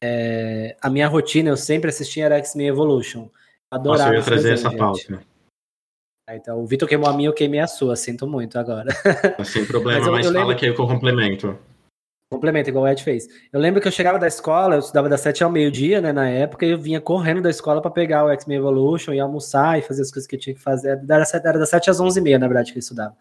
é, 0.03 0.77
a 0.81 0.89
minha 0.91 1.09
rotina, 1.09 1.51
eu 1.51 1.57
sempre 1.57 1.89
assistia 1.91 2.27
era 2.27 2.37
X-Men 2.39 2.69
Evolution. 2.69 3.23
Eu 3.23 3.29
Nossa, 3.79 4.05
adorava 4.05 4.11
eu 4.11 4.19
ia 4.19 4.23
trazer 4.25 4.43
desenho, 4.51 4.55
essa 4.55 4.71
gente. 4.71 4.79
pauta. 4.79 5.25
Ah, 6.29 6.37
Então, 6.37 6.61
o 6.63 6.67
Vitor 6.67 6.89
queimou 6.89 7.09
a 7.09 7.13
minha, 7.13 7.29
eu 7.29 7.35
queimei 7.35 7.61
a 7.61 7.67
sua, 7.67 7.97
sinto 7.97 8.27
muito 8.27 8.59
agora. 8.59 8.91
Sem 9.45 9.65
problema, 9.67 9.99
Mas 9.99 10.07
eu- 10.07 10.13
mas 10.13 10.27
eu 10.27 10.33
fala 10.33 10.45
lembro- 10.45 10.57
que 10.59 10.67
eu 10.67 10.75
complemento. 10.75 11.59
Complemento, 12.35 12.69
igual 12.69 12.85
o 12.85 12.89
Ed 12.89 13.03
fez. 13.03 13.27
Eu 13.53 13.61
lembro 13.61 13.81
que 13.81 13.89
eu 13.89 13.93
chegava 13.93 14.19
da 14.19 14.27
escola, 14.27 14.75
eu 14.77 14.81
estudava 14.81 15.09
das 15.09 15.21
7 15.21 15.43
ao 15.45 15.51
meio-dia, 15.51 16.01
né, 16.01 16.13
na 16.13 16.29
época, 16.29 16.67
e 16.67 16.71
eu 16.71 16.79
vinha 16.79 17.01
correndo 17.01 17.41
da 17.41 17.51
escola 17.51 17.81
para 17.81 17.91
pegar 17.91 18.25
o 18.25 18.31
X-Men 18.31 18.59
Evolution 18.59 19.13
e 19.13 19.21
almoçar 19.21 19.79
e 19.79 19.83
fazer 19.83 20.03
as 20.03 20.11
coisas 20.11 20.27
que 20.27 20.37
eu 20.37 20.41
tinha 20.41 20.55
que 20.55 20.61
fazer. 20.61 21.01
Era, 21.09 21.25
sete- 21.25 21.47
era 21.47 21.59
das 21.59 21.69
7 21.71 21.91
às 21.91 22.01
11 22.01 22.19
e 22.19 22.23
meia, 22.23 22.39
na 22.39 22.47
verdade, 22.47 22.73
que 22.73 22.79
eu 22.79 22.81
estudava. 22.81 23.17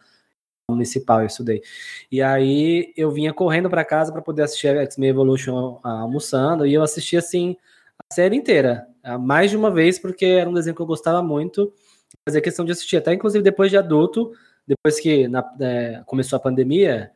Municipal, 0.70 1.20
eu 1.22 1.28
estudei. 1.28 1.62
E 2.12 2.22
aí 2.22 2.94
eu 2.96 3.12
vinha 3.12 3.34
correndo 3.34 3.70
para 3.70 3.84
casa 3.84 4.12
para 4.12 4.22
poder 4.22 4.44
assistir 4.44 4.70
a 4.70 4.82
X-Men 4.84 5.10
Evolution 5.10 5.80
almoçando, 5.84 6.66
e 6.66 6.74
eu 6.74 6.82
assistia 6.82 7.20
assim 7.20 7.56
a 8.10 8.14
série 8.16 8.36
inteira, 8.36 8.88
mais 9.20 9.52
de 9.52 9.58
uma 9.58 9.70
vez, 9.70 10.00
porque 10.00 10.26
era 10.26 10.50
um 10.50 10.54
desenho 10.54 10.76
que 10.76 10.82
eu 10.82 10.86
gostava 10.86 11.22
muito. 11.22 11.72
Fazia 12.28 12.42
questão 12.42 12.64
de 12.64 12.72
assistir, 12.72 12.98
até 12.98 13.14
inclusive 13.14 13.44
depois 13.44 13.70
de 13.70 13.78
adulto, 13.78 14.32
depois 14.66 15.00
que 15.00 15.28
na- 15.28 15.44
é, 15.60 16.02
começou 16.06 16.38
a 16.38 16.40
pandemia, 16.40 17.12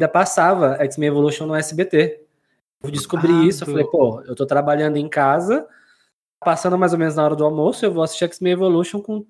ainda 0.00 0.08
passava 0.08 0.76
X-Men 0.80 1.08
Evolution 1.08 1.46
no 1.46 1.54
SBT. 1.54 2.20
Eu 2.82 2.90
descobri 2.90 3.28
Babado. 3.28 3.48
isso, 3.48 3.62
eu 3.64 3.68
falei, 3.68 3.84
pô, 3.84 4.22
eu 4.22 4.34
tô 4.34 4.46
trabalhando 4.46 4.96
em 4.96 5.08
casa, 5.08 5.66
passando 6.42 6.78
mais 6.78 6.94
ou 6.94 6.98
menos 6.98 7.14
na 7.14 7.24
hora 7.24 7.36
do 7.36 7.44
almoço, 7.44 7.84
eu 7.84 7.92
vou 7.92 8.02
assistir 8.02 8.24
X-Men 8.24 8.54
Evolution 8.54 9.02
com 9.02 9.26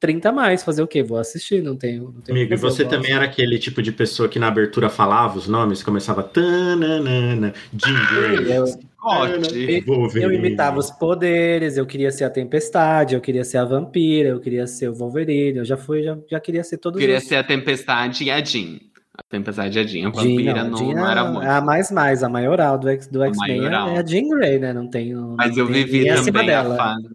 30 0.00 0.28
a 0.28 0.32
mais, 0.32 0.64
fazer 0.64 0.82
o 0.82 0.86
quê? 0.86 1.02
Vou 1.02 1.18
assistir, 1.18 1.62
não 1.62 1.76
tenho. 1.76 2.04
Não 2.04 2.20
tenho 2.20 2.38
Amigo, 2.38 2.54
e 2.54 2.56
você 2.56 2.84
também 2.84 3.12
era 3.12 3.24
aquele 3.24 3.58
tipo 3.58 3.80
de 3.80 3.92
pessoa 3.92 4.28
que 4.28 4.38
na 4.38 4.48
abertura 4.48 4.88
falava 4.88 5.38
os 5.38 5.46
nomes, 5.46 5.82
começava 5.82 6.22
tananana, 6.22 7.52
Jean 7.72 8.06
Grey, 8.06 8.52
Eu, 8.52 8.66
Scott. 8.66 9.84
Wolverine. 9.86 10.24
eu 10.24 10.32
imitava 10.32 10.78
os 10.78 10.90
poderes, 10.90 11.76
eu 11.76 11.86
queria 11.86 12.10
ser 12.10 12.24
a 12.24 12.30
Tempestade, 12.30 13.14
eu 13.14 13.20
queria 13.20 13.44
ser 13.44 13.58
a 13.58 13.64
Vampira, 13.64 14.30
eu 14.30 14.40
queria 14.40 14.66
ser 14.66 14.88
o 14.88 14.94
Wolverine, 14.94 15.58
eu 15.58 15.64
já 15.64 15.76
fui, 15.76 16.02
já, 16.02 16.18
já 16.28 16.40
queria 16.40 16.64
ser 16.64 16.78
todos 16.78 17.00
Queria 17.00 17.18
os... 17.18 17.24
ser 17.24 17.36
a 17.36 17.44
Tempestade 17.44 18.24
e 18.24 18.30
a 18.30 18.42
Jean. 18.44 18.78
A 19.18 19.22
Tempestade 19.28 19.76
e 19.76 19.80
a 19.80 19.84
Jean. 19.84 20.08
A 20.08 20.12
Jean, 20.12 20.12
vampira 20.12 20.64
não, 20.64 20.70
não, 20.70 20.78
Jean 20.78 20.94
não 20.94 21.10
era 21.10 21.20
é- 21.20 21.24
muito. 21.30 21.42
É 21.42 21.50
a 21.50 21.60
mais 21.60 21.90
mais, 21.90 22.22
a 22.22 22.28
maioral 22.28 22.78
do, 22.78 22.86
do 22.86 23.22
X-Men 23.24 23.34
maioral. 23.34 23.88
é 23.88 23.98
a 23.98 24.06
Jean 24.06 24.28
Grey, 24.28 24.58
né? 24.60 24.72
Não 24.72 24.88
tem. 24.88 25.12
não 25.12 25.34
Mas 25.36 25.56
eu 25.56 25.66
tem 25.66 25.74
vivi 25.84 26.06
também 26.06 26.50
a 26.50 26.64
fase. 26.64 27.08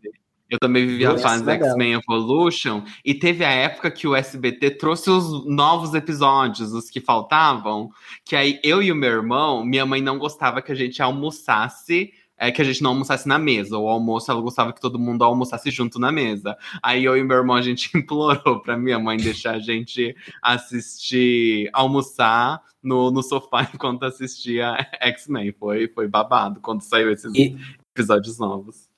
Eu 0.49 0.59
também 0.59 0.85
vivi 0.85 1.05
a 1.05 1.17
fase. 1.17 1.49
X-Men 1.49 1.93
Evolution. 1.93 2.83
E 3.03 3.15
teve 3.15 3.43
a 3.43 3.49
época 3.49 3.89
que 3.89 4.05
o 4.07 4.15
SBT 4.15 4.71
trouxe 4.71 5.09
os 5.09 5.47
novos 5.47 5.95
episódios, 5.95 6.73
os 6.73 6.89
que 6.91 6.99
faltavam. 6.99 7.89
Que 8.23 8.35
aí 8.35 8.59
eu 8.63 8.83
e 8.83 8.91
o 8.91 8.95
meu 8.95 9.09
irmão, 9.09 9.65
minha 9.65 9.85
mãe 9.85 10.01
não 10.01 10.19
gostava 10.19 10.61
que 10.61 10.71
a 10.71 10.75
gente 10.75 11.01
almoçasse. 11.01 12.11
É 12.38 12.51
que 12.51 12.61
a 12.61 12.65
gente 12.65 12.81
não 12.81 12.91
almoçasse 12.91 13.27
na 13.27 13.38
mesa. 13.39 13.77
O 13.77 13.88
almoço, 13.88 14.29
ela 14.31 14.41
gostava 14.41 14.73
que 14.73 14.81
todo 14.81 14.99
mundo 14.99 15.23
almoçasse 15.23 15.69
junto 15.71 15.99
na 15.99 16.11
mesa. 16.11 16.57
Aí 16.81 17.05
eu 17.05 17.15
e 17.15 17.23
meu 17.23 17.38
irmão, 17.38 17.55
a 17.55 17.61
gente 17.61 17.89
implorou 17.97 18.59
pra 18.61 18.75
minha 18.77 18.99
mãe 18.99 19.17
deixar 19.17 19.55
a 19.55 19.59
gente 19.59 20.15
assistir, 20.41 21.69
almoçar 21.73 22.61
no, 22.81 23.11
no 23.11 23.21
sofá 23.21 23.69
enquanto 23.73 24.03
assistia 24.03 24.75
X-Men. 24.99 25.53
Foi, 25.53 25.88
foi 25.88 26.07
babado 26.07 26.59
quando 26.59 26.81
saiu 26.81 27.11
esses 27.11 27.34
E- 27.36 27.55
episódios 27.95 28.38
novos. 28.39 28.89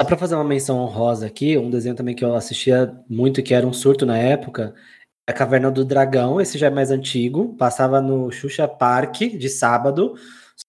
Só 0.00 0.06
pra 0.06 0.16
fazer 0.16 0.34
uma 0.34 0.44
menção 0.44 0.78
honrosa 0.78 1.26
aqui, 1.26 1.56
um 1.56 1.70
desenho 1.70 1.94
também 1.94 2.14
que 2.14 2.24
eu 2.24 2.34
assistia 2.34 2.94
muito, 3.08 3.42
que 3.42 3.54
era 3.54 3.66
um 3.66 3.72
surto 3.72 4.04
na 4.04 4.16
época, 4.18 4.74
é 5.26 5.32
a 5.32 5.34
Caverna 5.34 5.70
do 5.70 5.86
Dragão, 5.86 6.38
esse 6.38 6.58
já 6.58 6.66
é 6.66 6.70
mais 6.70 6.90
antigo, 6.90 7.56
passava 7.56 7.98
no 8.00 8.30
Xuxa 8.30 8.68
Park 8.68 9.16
de 9.38 9.48
sábado, 9.48 10.14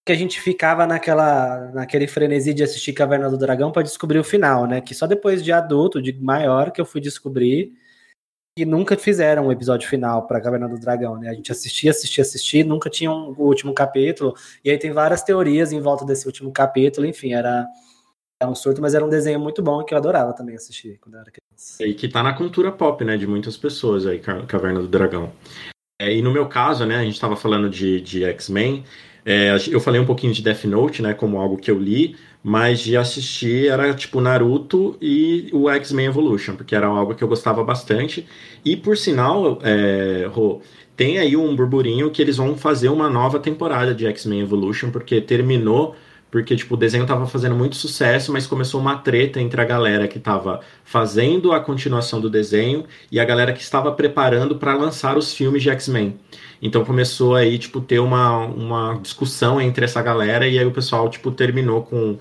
que 0.08 0.12
a 0.14 0.16
gente 0.16 0.40
ficava 0.40 0.88
naquela, 0.88 1.70
naquele 1.74 2.08
frenesi 2.08 2.54
de 2.54 2.64
assistir 2.64 2.94
Caverna 2.94 3.30
do 3.30 3.38
Dragão 3.38 3.74
para 3.74 3.84
descobrir 3.84 4.18
o 4.18 4.24
final, 4.24 4.66
né? 4.66 4.80
Que 4.80 4.96
só 4.96 5.06
depois 5.06 5.44
de 5.44 5.52
adulto, 5.52 6.02
de 6.02 6.14
maior, 6.14 6.72
que 6.72 6.80
eu 6.80 6.86
fui 6.86 7.02
descobrir 7.02 7.74
e 8.58 8.66
nunca 8.66 8.96
fizeram 8.98 9.48
um 9.48 9.52
episódio 9.52 9.88
final 9.88 10.26
para 10.26 10.40
Caverna 10.40 10.70
do 10.70 10.80
Dragão, 10.80 11.20
né? 11.20 11.30
A 11.30 11.34
gente 11.34 11.52
assistia, 11.52 11.92
assistia, 11.92 12.22
assistia, 12.22 12.64
nunca 12.64 12.90
tinha 12.90 13.12
um, 13.12 13.36
o 13.38 13.44
último 13.44 13.74
capítulo, 13.74 14.34
e 14.64 14.72
aí 14.72 14.78
tem 14.78 14.92
várias 14.92 15.22
teorias 15.22 15.74
em 15.74 15.82
volta 15.82 16.06
desse 16.06 16.26
último 16.26 16.52
capítulo, 16.52 17.06
enfim, 17.06 17.34
era 17.34 17.68
era 18.42 18.50
um 18.50 18.56
surto, 18.56 18.82
mas 18.82 18.94
era 18.94 19.04
um 19.04 19.10
desenho 19.10 19.40
muito 19.40 19.62
bom 19.62 19.84
que 19.84 19.94
eu 19.94 19.98
adorava 19.98 20.32
também 20.32 20.56
assistir 20.56 21.00
quando 21.02 21.16
eu 21.16 21.22
era 21.22 21.32
criança. 21.32 21.84
E 21.84 21.94
que 21.94 22.08
tá 22.08 22.22
na 22.24 22.34
cultura 22.34 22.72
pop, 22.72 23.04
né, 23.04 23.18
de 23.18 23.26
muitas 23.28 23.58
pessoas 23.58 24.06
aí, 24.06 24.20
Ca- 24.20 24.46
Caverna 24.46 24.80
do 24.80 24.88
Dragão. 24.88 25.34
É, 26.00 26.14
e 26.14 26.22
no 26.22 26.32
meu 26.32 26.48
caso, 26.48 26.86
né, 26.86 26.98
a 26.98 27.04
gente 27.04 27.20
tava 27.20 27.36
falando 27.36 27.68
de, 27.70 28.00
de 28.00 28.24
X-Men, 28.24 28.86
é, 29.30 29.58
eu 29.70 29.82
falei 29.82 30.00
um 30.00 30.06
pouquinho 30.06 30.32
de 30.32 30.42
Death 30.42 30.64
Note, 30.64 31.02
né, 31.02 31.14
como 31.14 31.38
algo 31.38 31.58
que 31.58 31.70
eu 31.70 31.78
li, 31.78 32.16
mas 32.42 32.80
de 32.80 32.96
assistir 32.96 33.68
era 33.68 33.94
tipo 33.94 34.22
Naruto 34.22 34.96
e 35.02 35.50
o 35.52 35.70
X-Men 35.70 36.06
Evolution, 36.06 36.56
porque 36.56 36.74
era 36.74 36.88
algo 36.88 37.14
que 37.14 37.22
eu 37.22 37.28
gostava 37.28 37.62
bastante. 37.62 38.26
E 38.64 38.78
por 38.78 38.96
sinal, 38.96 39.60
é, 39.64 40.30
Rô, 40.32 40.62
tem 40.96 41.20
aí 41.20 41.36
um 41.36 41.54
burburinho 41.54 42.10
que 42.10 42.22
eles 42.22 42.38
vão 42.38 42.56
fazer 42.56 42.88
uma 42.88 43.10
nova 43.10 43.38
temporada 43.38 43.94
de 43.94 44.06
X-Men 44.08 44.40
Evolution, 44.40 44.92
porque 44.92 45.20
terminou 45.20 45.94
porque 46.30 46.56
tipo, 46.56 46.76
o 46.76 46.78
desenho 46.78 47.06
tava 47.06 47.26
fazendo 47.26 47.56
muito 47.56 47.76
sucesso, 47.76 48.32
mas 48.34 48.46
começou 48.46 48.82
uma 48.82 48.98
treta 48.98 49.40
entre 49.40 49.60
a 49.62 49.66
galera 49.66 50.08
que 50.08 50.20
tava 50.20 50.62
fazendo 50.84 51.52
a 51.52 51.60
continuação 51.60 52.20
do 52.20 52.30
desenho 52.30 52.86
e 53.12 53.20
a 53.20 53.26
galera 53.26 53.54
que 53.54 53.62
estava 53.62 53.92
preparando 53.92 54.56
para 54.58 54.76
lançar 54.76 55.18
os 55.18 55.34
filmes 55.34 55.64
de 55.64 55.70
X-Men. 55.70 56.20
Então 56.62 56.84
começou 56.84 57.36
aí, 57.36 57.58
tipo, 57.58 57.80
ter 57.82 58.00
uma, 58.00 58.40
uma 58.40 59.00
discussão 59.02 59.62
entre 59.62 59.86
essa 59.86 60.02
galera 60.02 60.48
e 60.48 60.60
aí 60.60 60.66
o 60.66 60.72
pessoal, 60.72 61.10
tipo, 61.10 61.32
terminou 61.32 61.84
com 61.84 62.18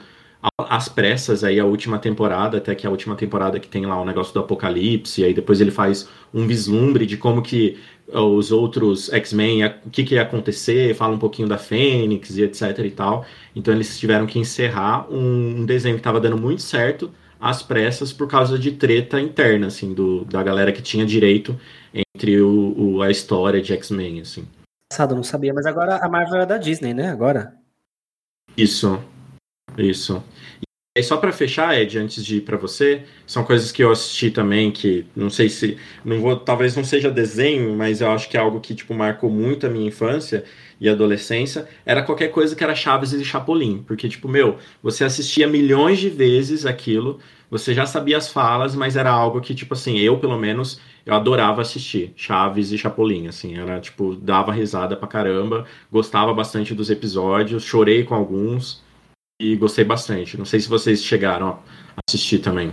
as 0.58 0.88
pressas 0.88 1.44
aí 1.44 1.58
a 1.58 1.64
última 1.64 1.98
temporada, 1.98 2.58
até 2.58 2.74
que 2.74 2.86
a 2.86 2.90
última 2.90 3.16
temporada 3.16 3.58
que 3.58 3.68
tem 3.68 3.86
lá 3.86 4.00
o 4.00 4.04
negócio 4.04 4.32
do 4.32 4.40
apocalipse, 4.40 5.20
e 5.20 5.24
aí 5.24 5.34
depois 5.34 5.60
ele 5.60 5.70
faz 5.70 6.08
um 6.32 6.46
vislumbre 6.46 7.06
de 7.06 7.16
como 7.16 7.42
que 7.42 7.78
os 8.12 8.52
outros 8.52 9.12
X-Men, 9.12 9.66
o 9.84 9.90
que, 9.90 10.04
que 10.04 10.14
ia 10.14 10.22
acontecer, 10.22 10.94
fala 10.94 11.14
um 11.14 11.18
pouquinho 11.18 11.48
da 11.48 11.58
Fênix 11.58 12.36
e 12.36 12.42
etc 12.42 12.78
e 12.84 12.90
tal. 12.90 13.24
Então 13.54 13.74
eles 13.74 13.98
tiveram 13.98 14.26
que 14.26 14.38
encerrar 14.38 15.10
um, 15.10 15.60
um 15.60 15.66
desenho 15.66 15.96
que 15.96 16.00
estava 16.00 16.20
dando 16.20 16.38
muito 16.38 16.62
certo 16.62 17.10
às 17.40 17.62
pressas 17.62 18.12
por 18.12 18.28
causa 18.28 18.58
de 18.58 18.72
treta 18.72 19.20
interna, 19.20 19.66
assim, 19.66 19.92
do, 19.92 20.24
da 20.24 20.42
galera 20.42 20.72
que 20.72 20.80
tinha 20.82 21.04
direito 21.04 21.58
entre 21.92 22.40
o, 22.40 22.74
o- 22.96 23.02
a 23.02 23.10
história 23.10 23.60
de 23.60 23.72
X-Men, 23.72 24.20
assim. 24.20 24.46
Eu 24.98 25.08
não 25.16 25.22
sabia, 25.22 25.52
mas 25.52 25.66
agora 25.66 25.96
a 25.96 26.08
Marvel 26.08 26.40
é 26.40 26.46
da 26.46 26.56
Disney, 26.56 26.94
né? 26.94 27.10
Agora. 27.10 27.54
Isso, 28.56 28.98
isso. 29.76 30.22
E 30.96 31.02
só 31.02 31.18
para 31.18 31.30
fechar, 31.30 31.78
Ed, 31.78 31.98
antes 31.98 32.24
de 32.24 32.38
ir 32.38 32.40
para 32.40 32.56
você, 32.56 33.02
são 33.26 33.44
coisas 33.44 33.70
que 33.70 33.84
eu 33.84 33.90
assisti 33.90 34.30
também 34.30 34.72
que 34.72 35.04
não 35.14 35.28
sei 35.28 35.46
se 35.50 35.76
não 36.02 36.18
vou, 36.22 36.36
talvez 36.38 36.74
não 36.74 36.84
seja 36.84 37.10
desenho, 37.10 37.76
mas 37.76 38.00
eu 38.00 38.10
acho 38.10 38.30
que 38.30 38.36
é 38.36 38.40
algo 38.40 38.60
que 38.60 38.74
tipo 38.74 38.94
marcou 38.94 39.28
muito 39.28 39.66
a 39.66 39.68
minha 39.68 39.86
infância 39.86 40.42
e 40.80 40.88
adolescência, 40.88 41.68
era 41.84 42.02
qualquer 42.02 42.28
coisa 42.28 42.56
que 42.56 42.64
era 42.64 42.74
Chaves 42.74 43.12
e 43.12 43.22
Chapolin, 43.22 43.84
porque 43.86 44.08
tipo, 44.08 44.26
meu, 44.26 44.56
você 44.82 45.04
assistia 45.04 45.46
milhões 45.46 45.98
de 45.98 46.08
vezes 46.08 46.64
aquilo, 46.64 47.20
você 47.50 47.74
já 47.74 47.84
sabia 47.84 48.16
as 48.16 48.30
falas, 48.32 48.74
mas 48.74 48.96
era 48.96 49.10
algo 49.10 49.42
que 49.42 49.54
tipo 49.54 49.74
assim, 49.74 49.98
eu 49.98 50.18
pelo 50.18 50.38
menos 50.38 50.80
eu 51.04 51.12
adorava 51.12 51.60
assistir 51.60 52.14
Chaves 52.16 52.72
e 52.72 52.78
Chapolin, 52.78 53.28
assim, 53.28 53.58
era 53.58 53.78
tipo, 53.80 54.14
dava 54.14 54.50
risada 54.50 54.96
pra 54.96 55.06
caramba, 55.06 55.66
gostava 55.92 56.32
bastante 56.32 56.74
dos 56.74 56.88
episódios, 56.88 57.64
chorei 57.64 58.02
com 58.02 58.14
alguns 58.14 58.85
e 59.40 59.56
gostei 59.56 59.84
bastante. 59.84 60.36
Não 60.36 60.44
sei 60.44 60.60
se 60.60 60.68
vocês 60.68 61.02
chegaram 61.02 61.62
a 61.96 62.00
assistir 62.08 62.38
também. 62.38 62.72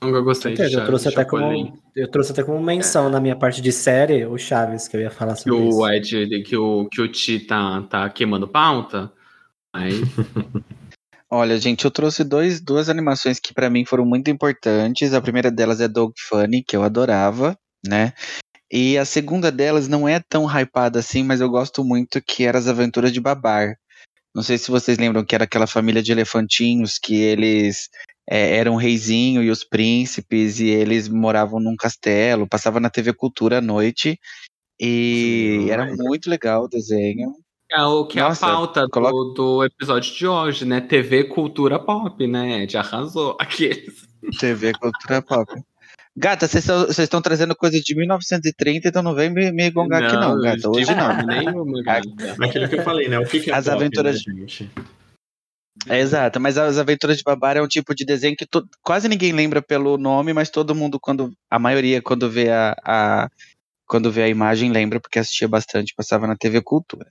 Eu 0.00 0.24
gostei 0.24 0.54
de 0.54 0.74
eu 0.74 0.84
trouxe 0.84 1.08
até 1.08 1.22
Chapolin. 1.22 1.66
como 1.66 1.82
eu 1.94 2.10
trouxe 2.10 2.32
até 2.32 2.42
como 2.42 2.60
menção 2.60 3.08
na 3.08 3.20
minha 3.20 3.36
parte 3.36 3.62
de 3.62 3.70
série 3.70 4.26
o 4.26 4.36
Chaves 4.36 4.88
que 4.88 4.96
eu 4.96 5.00
ia 5.00 5.10
falar 5.10 5.34
Que 5.34 5.42
sobre 5.42 5.60
o 5.60 5.68
isso. 5.68 6.16
Ed, 6.16 6.42
que 6.42 6.56
o, 6.56 6.88
que 6.88 7.00
o 7.00 7.06
Ti 7.06 7.38
tá, 7.38 7.82
tá 7.82 8.10
queimando 8.10 8.48
pauta. 8.48 9.12
Aí, 9.72 9.92
Olha, 11.34 11.56
gente, 11.58 11.86
eu 11.86 11.90
trouxe 11.90 12.24
dois, 12.24 12.60
duas 12.60 12.90
animações 12.90 13.40
que 13.40 13.54
pra 13.54 13.70
mim 13.70 13.86
foram 13.86 14.04
muito 14.04 14.30
importantes. 14.30 15.14
A 15.14 15.20
primeira 15.22 15.50
delas 15.50 15.80
é 15.80 15.88
Dog 15.88 16.12
Funny, 16.28 16.62
que 16.62 16.76
eu 16.76 16.82
adorava, 16.82 17.56
né? 17.86 18.12
E 18.70 18.98
a 18.98 19.06
segunda 19.06 19.50
delas 19.50 19.88
não 19.88 20.06
é 20.06 20.20
tão 20.20 20.44
hypada 20.46 20.98
assim, 20.98 21.22
mas 21.22 21.40
eu 21.40 21.48
gosto 21.48 21.82
muito, 21.82 22.20
que 22.20 22.44
era 22.44 22.58
As 22.58 22.68
Aventuras 22.68 23.12
de 23.12 23.18
Babar. 23.20 23.76
Não 24.34 24.42
sei 24.42 24.56
se 24.58 24.70
vocês 24.70 24.96
lembram 24.98 25.24
que 25.24 25.34
era 25.34 25.44
aquela 25.44 25.66
família 25.66 26.02
de 26.02 26.10
elefantinhos 26.12 26.98
que 26.98 27.14
eles 27.20 27.88
é, 28.28 28.56
eram 28.56 28.74
um 28.74 28.76
reizinho 28.76 29.42
e 29.42 29.50
os 29.50 29.62
príncipes 29.64 30.58
e 30.60 30.68
eles 30.68 31.08
moravam 31.08 31.60
num 31.60 31.76
castelo, 31.76 32.48
passava 32.48 32.80
na 32.80 32.88
TV 32.88 33.12
Cultura 33.12 33.58
à 33.58 33.60
noite 33.60 34.18
e 34.80 35.58
Sim, 35.64 35.70
era 35.70 35.86
muito 35.94 36.30
legal 36.30 36.64
o 36.64 36.68
desenho. 36.68 37.34
é 37.70 37.82
o 37.84 38.06
que 38.06 38.18
Nossa, 38.20 38.46
é 38.46 38.48
a 38.48 38.52
pauta 38.52 38.88
coloca- 38.88 39.12
do, 39.12 39.32
do 39.34 39.64
episódio 39.64 40.14
de 40.14 40.26
hoje, 40.26 40.64
né? 40.64 40.80
TV 40.80 41.24
Cultura 41.24 41.78
Pop, 41.78 42.26
né? 42.26 42.62
Ed 42.62 42.76
arrasou. 42.76 43.36
Aqueles. 43.40 44.06
TV 44.38 44.72
Cultura 44.72 45.20
Pop. 45.20 45.52
Gata, 46.16 46.46
vocês 46.46 46.68
estão 46.98 47.22
trazendo 47.22 47.56
coisa 47.56 47.80
de 47.80 47.94
1930, 47.94 48.88
então 48.88 49.02
não 49.02 49.14
vem 49.14 49.30
me, 49.30 49.50
me 49.50 49.70
gongar 49.70 50.02
aqui 50.04 50.14
não, 50.14 50.38
gata. 50.40 50.68
Hoje 50.68 50.94
não. 50.94 51.16
nenhuma, 51.26 51.80
gata. 51.82 52.08
Aquilo 52.44 52.68
que 52.68 52.74
eu 52.76 52.82
falei, 52.82 53.08
né? 53.08 53.18
O 53.18 53.24
que, 53.26 53.40
que 53.40 53.50
é 53.50 53.54
As 53.54 53.64
pop, 53.64 53.76
aventuras- 53.76 54.22
né, 54.26 54.34
gente? 54.40 54.70
É 55.88 55.98
exato, 56.00 56.38
mas 56.38 56.58
as 56.58 56.76
Aventuras 56.76 57.16
de 57.16 57.22
Babar 57.24 57.56
é 57.56 57.62
um 57.62 57.66
tipo 57.66 57.94
de 57.94 58.04
desenho 58.04 58.36
que 58.36 58.44
to- 58.46 58.68
quase 58.82 59.08
ninguém 59.08 59.32
lembra 59.32 59.62
pelo 59.62 59.96
nome, 59.96 60.34
mas 60.34 60.50
todo 60.50 60.74
mundo, 60.74 61.00
quando 61.00 61.32
a 61.50 61.58
maioria, 61.58 62.02
quando 62.02 62.30
vê 62.30 62.50
a, 62.50 62.76
a- 62.84 63.28
quando 63.86 64.12
vê 64.12 64.22
a 64.24 64.28
imagem, 64.28 64.70
lembra, 64.70 65.00
porque 65.00 65.18
assistia 65.18 65.48
bastante, 65.48 65.94
passava 65.96 66.26
na 66.26 66.36
TV 66.36 66.60
Cultura. 66.60 67.10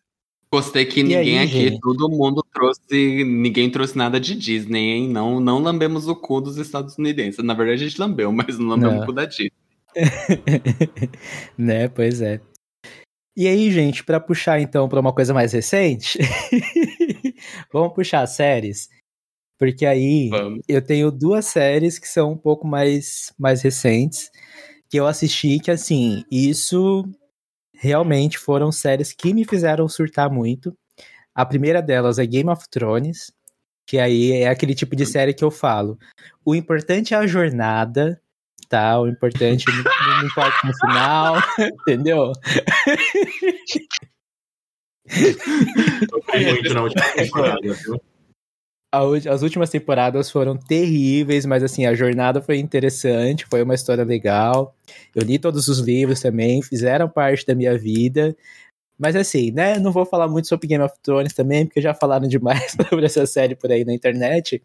Gostei 0.54 0.86
que 0.86 1.00
E 1.00 1.04
ninguém 1.04 1.40
aí, 1.40 1.46
aqui, 1.46 1.70
gente? 1.70 1.80
todo 1.80 2.10
mundo 2.10 2.44
trouxe, 2.54 3.24
ninguém 3.24 3.70
trouxe 3.70 3.98
nada 3.98 4.20
de 4.20 4.36
Disney, 4.36 4.92
hein? 4.92 5.08
Não, 5.10 5.40
não 5.40 5.60
lambemos 5.60 6.08
o 6.10 6.16
cu 6.16 6.42
dos 6.42 6.58
estadunidenses. 6.58 7.42
Na 7.44 7.54
verdade, 7.54 7.86
a 7.86 7.88
gente 7.88 8.00
lambeu, 8.00 8.32
mas 8.34 8.60
não 8.60 8.68
lambemos 8.68 8.96
Não. 8.98 9.04
o 9.04 9.06
cu 9.06 9.14
da 9.14 9.26
Disney. 9.26 9.52
né, 11.58 11.88
pois 11.88 12.22
é. 12.22 12.42
E 13.36 13.48
aí, 13.48 13.72
gente, 13.72 14.04
pra 14.04 14.20
puxar 14.20 14.60
então 14.60 14.90
pra 14.90 15.00
uma 15.00 15.14
coisa 15.14 15.34
mais 15.34 15.54
recente, 15.54 16.20
vamos 17.72 17.94
puxar 17.94 18.28
séries, 18.28 18.90
porque 19.58 19.86
aí 19.86 20.28
Vamos. 20.30 20.62
eu 20.68 20.82
tenho 20.82 21.10
duas 21.12 21.46
séries 21.46 21.98
que 21.98 22.08
são 22.10 22.34
um 22.34 22.38
pouco 22.38 22.68
mais 22.68 23.34
mais 23.40 23.62
recentes 23.62 24.30
que 24.90 24.98
eu 25.00 25.08
assisti 25.08 25.60
que 25.60 25.72
assim, 25.72 26.26
isso 26.30 27.06
realmente 27.82 28.38
foram 28.38 28.72
séries 28.72 29.12
que 29.12 29.34
me 29.34 29.44
fizeram 29.44 29.90
surtar 29.90 30.30
muito. 30.30 30.78
A 31.34 31.44
primeira 31.44 31.82
delas 31.82 32.20
é 32.20 32.26
Game 32.28 32.48
of 32.48 32.70
Thrones, 32.70 33.34
que 33.88 33.98
aí 33.98 34.34
é 34.34 34.50
aquele 34.50 34.76
tipo 34.76 34.96
de 34.96 35.04
série 35.04 35.34
que 35.34 35.44
eu 35.44 35.50
falo. 35.50 35.98
O 36.46 36.54
importante 36.54 37.16
é 37.16 37.18
a 37.18 37.26
jornada, 37.26 38.22
tá? 38.70 39.00
O 39.00 39.08
importante 39.08 39.66
não, 39.68 39.84
não 39.84 40.28
importa 40.28 40.58
no 40.64 40.74
final, 40.78 41.36
entendeu? 41.82 42.32
Sofri 46.08 46.46
muito 46.52 46.74
na 46.76 46.84
última 46.84 47.10
temporada, 47.14 47.74
viu? 47.74 48.00
As 48.94 49.42
últimas 49.42 49.70
temporadas 49.70 50.30
foram 50.30 50.58
terríveis, 50.58 51.46
mas 51.46 51.64
assim, 51.64 51.86
a 51.86 51.94
jornada 51.94 52.42
foi 52.42 52.58
interessante, 52.58 53.46
foi 53.50 53.64
uma 53.64 53.74
história 53.74 54.04
legal. 54.04 54.76
Eu 55.16 55.24
li 55.24 55.40
todos 55.40 55.70
os 55.70 55.80
livros 55.80 56.20
também, 56.20 56.62
fizeram 56.62 57.08
parte 57.08 57.46
da 57.46 57.56
minha 57.56 57.78
vida. 57.78 58.36
Mas 59.00 59.16
assim, 59.16 59.50
né, 59.52 59.80
não 59.80 59.92
vou 59.92 60.06
falar 60.06 60.28
muito 60.28 60.48
sobre 60.48 60.68
Game 60.68 60.84
of 60.84 60.94
Thrones 61.02 61.34
também, 61.34 61.66
porque 61.66 61.82
já 61.82 61.94
falaram 61.94 62.28
demais 62.28 62.76
sobre 62.90 63.06
essa 63.06 63.26
série 63.26 63.56
por 63.56 63.72
aí 63.72 63.86
na 63.86 63.94
internet. 63.94 64.62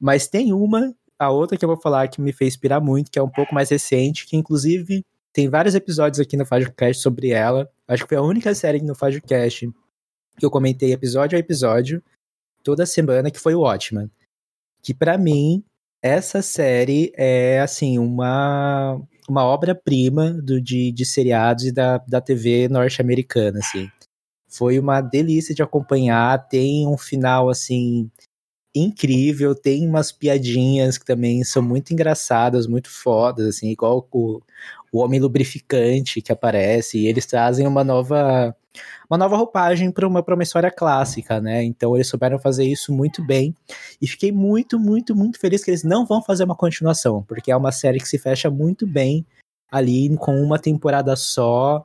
Mas 0.00 0.26
tem 0.26 0.52
uma, 0.54 0.94
a 1.18 1.30
outra 1.30 1.58
que 1.58 1.64
eu 1.64 1.68
vou 1.68 1.80
falar 1.80 2.08
que 2.08 2.20
me 2.20 2.32
fez 2.32 2.54
inspirar 2.54 2.80
muito, 2.80 3.10
que 3.10 3.18
é 3.18 3.22
um 3.22 3.28
pouco 3.28 3.54
mais 3.54 3.68
recente, 3.68 4.26
que 4.26 4.36
inclusive 4.36 5.04
tem 5.32 5.48
vários 5.48 5.74
episódios 5.74 6.18
aqui 6.18 6.36
no 6.36 6.46
FajoCast 6.46 7.02
sobre 7.02 7.30
ela. 7.30 7.70
Acho 7.86 8.04
que 8.04 8.08
foi 8.08 8.16
a 8.16 8.22
única 8.22 8.54
série 8.54 8.80
no 8.80 8.94
FajoCast 8.94 9.70
que 10.38 10.46
eu 10.46 10.50
comentei 10.50 10.92
episódio 10.92 11.36
a 11.36 11.38
episódio 11.38 12.02
toda 12.62 12.86
semana, 12.86 13.30
que 13.30 13.40
foi 13.40 13.54
o 13.54 13.60
Watchmen. 13.60 14.10
Que 14.82 14.94
pra 14.94 15.18
mim, 15.18 15.62
essa 16.02 16.42
série 16.42 17.12
é, 17.16 17.60
assim, 17.60 17.98
uma, 17.98 19.00
uma 19.28 19.44
obra-prima 19.44 20.40
de, 20.42 20.92
de 20.92 21.04
seriados 21.04 21.64
e 21.64 21.72
da, 21.72 21.98
da 21.98 22.20
TV 22.20 22.68
norte-americana, 22.68 23.58
assim. 23.58 23.88
Foi 24.48 24.78
uma 24.78 25.00
delícia 25.00 25.54
de 25.54 25.62
acompanhar, 25.62 26.48
tem 26.48 26.86
um 26.86 26.98
final, 26.98 27.48
assim, 27.48 28.10
incrível, 28.74 29.54
tem 29.54 29.86
umas 29.86 30.12
piadinhas 30.12 30.98
que 30.98 31.04
também 31.04 31.44
são 31.44 31.62
muito 31.62 31.92
engraçadas, 31.92 32.66
muito 32.66 32.90
fodas, 32.90 33.46
assim, 33.46 33.68
igual 33.70 34.08
o, 34.12 34.40
o 34.92 34.98
Homem 34.98 35.20
Lubrificante 35.20 36.22
que 36.22 36.32
aparece, 36.32 36.98
e 36.98 37.06
eles 37.06 37.26
trazem 37.26 37.66
uma 37.66 37.84
nova 37.84 38.56
uma 39.08 39.18
nova 39.18 39.36
roupagem 39.36 39.90
para 39.90 40.06
uma, 40.06 40.42
história 40.42 40.70
clássica, 40.70 41.40
né? 41.40 41.64
Então 41.64 41.96
eles 41.96 42.08
souberam 42.08 42.38
fazer 42.38 42.64
isso 42.64 42.92
muito 42.92 43.24
bem. 43.24 43.54
E 44.00 44.06
fiquei 44.06 44.30
muito, 44.32 44.78
muito, 44.78 45.14
muito 45.14 45.38
feliz 45.38 45.64
que 45.64 45.70
eles 45.70 45.82
não 45.82 46.06
vão 46.06 46.22
fazer 46.22 46.44
uma 46.44 46.54
continuação, 46.54 47.22
porque 47.24 47.50
é 47.50 47.56
uma 47.56 47.72
série 47.72 47.98
que 47.98 48.08
se 48.08 48.18
fecha 48.18 48.50
muito 48.50 48.86
bem 48.86 49.26
ali 49.70 50.16
com 50.16 50.40
uma 50.40 50.58
temporada 50.58 51.14
só. 51.16 51.84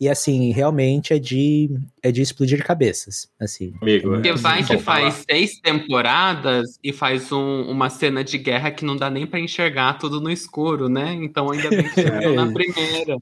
E 0.00 0.08
assim, 0.08 0.50
realmente 0.50 1.12
é 1.12 1.18
de, 1.18 1.68
é 2.02 2.10
de 2.10 2.22
explodir 2.22 2.64
cabeças. 2.64 3.28
Assim. 3.38 3.74
Amigo, 3.82 4.08
Porque 4.12 4.30
é, 4.30 4.34
vai 4.34 4.62
que 4.64 4.78
faz 4.78 4.82
falar. 5.14 5.24
seis 5.30 5.60
temporadas 5.60 6.78
e 6.82 6.90
faz 6.90 7.30
um- 7.30 7.64
uma 7.70 7.90
cena 7.90 8.24
de 8.24 8.38
guerra 8.38 8.70
que 8.70 8.82
não 8.82 8.96
dá 8.96 9.10
nem 9.10 9.26
pra 9.26 9.38
enxergar 9.38 9.98
tudo 9.98 10.18
no 10.18 10.30
escuro, 10.30 10.88
né? 10.88 11.12
Então 11.12 11.50
ainda 11.50 11.68
bem 11.68 11.82
que 11.90 12.00
chegou 12.00 12.34
na 12.34 12.46
primeira. 12.50 13.18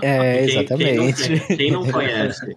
É, 0.00 0.46
Quem- 0.46 0.66
Quem 0.76 0.94
não, 0.96 1.04
exatamente. 1.08 1.22
conhece- 1.26 1.56
quem 1.56 1.70
não 1.72 1.84
conhece, 1.90 2.46
quem 2.46 2.56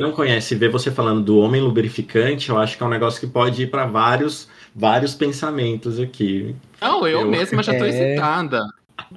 não 0.00 0.12
conhece, 0.12 0.54
vê 0.54 0.68
você 0.70 0.90
falando 0.90 1.22
do 1.22 1.38
homem 1.40 1.60
lubrificante, 1.60 2.48
eu 2.48 2.56
acho 2.58 2.78
que 2.78 2.82
é 2.82 2.86
um 2.86 2.90
negócio 2.90 3.20
que 3.20 3.26
pode 3.26 3.64
ir 3.64 3.66
para 3.70 3.84
vários, 3.84 4.48
vários 4.74 5.14
pensamentos 5.14 6.00
aqui. 6.00 6.56
Não, 6.80 7.06
eu, 7.06 7.20
Eu- 7.20 7.30
mesma 7.30 7.62
já 7.62 7.76
tô 7.76 7.84
É. 7.84 7.88
excitada. 7.90 8.62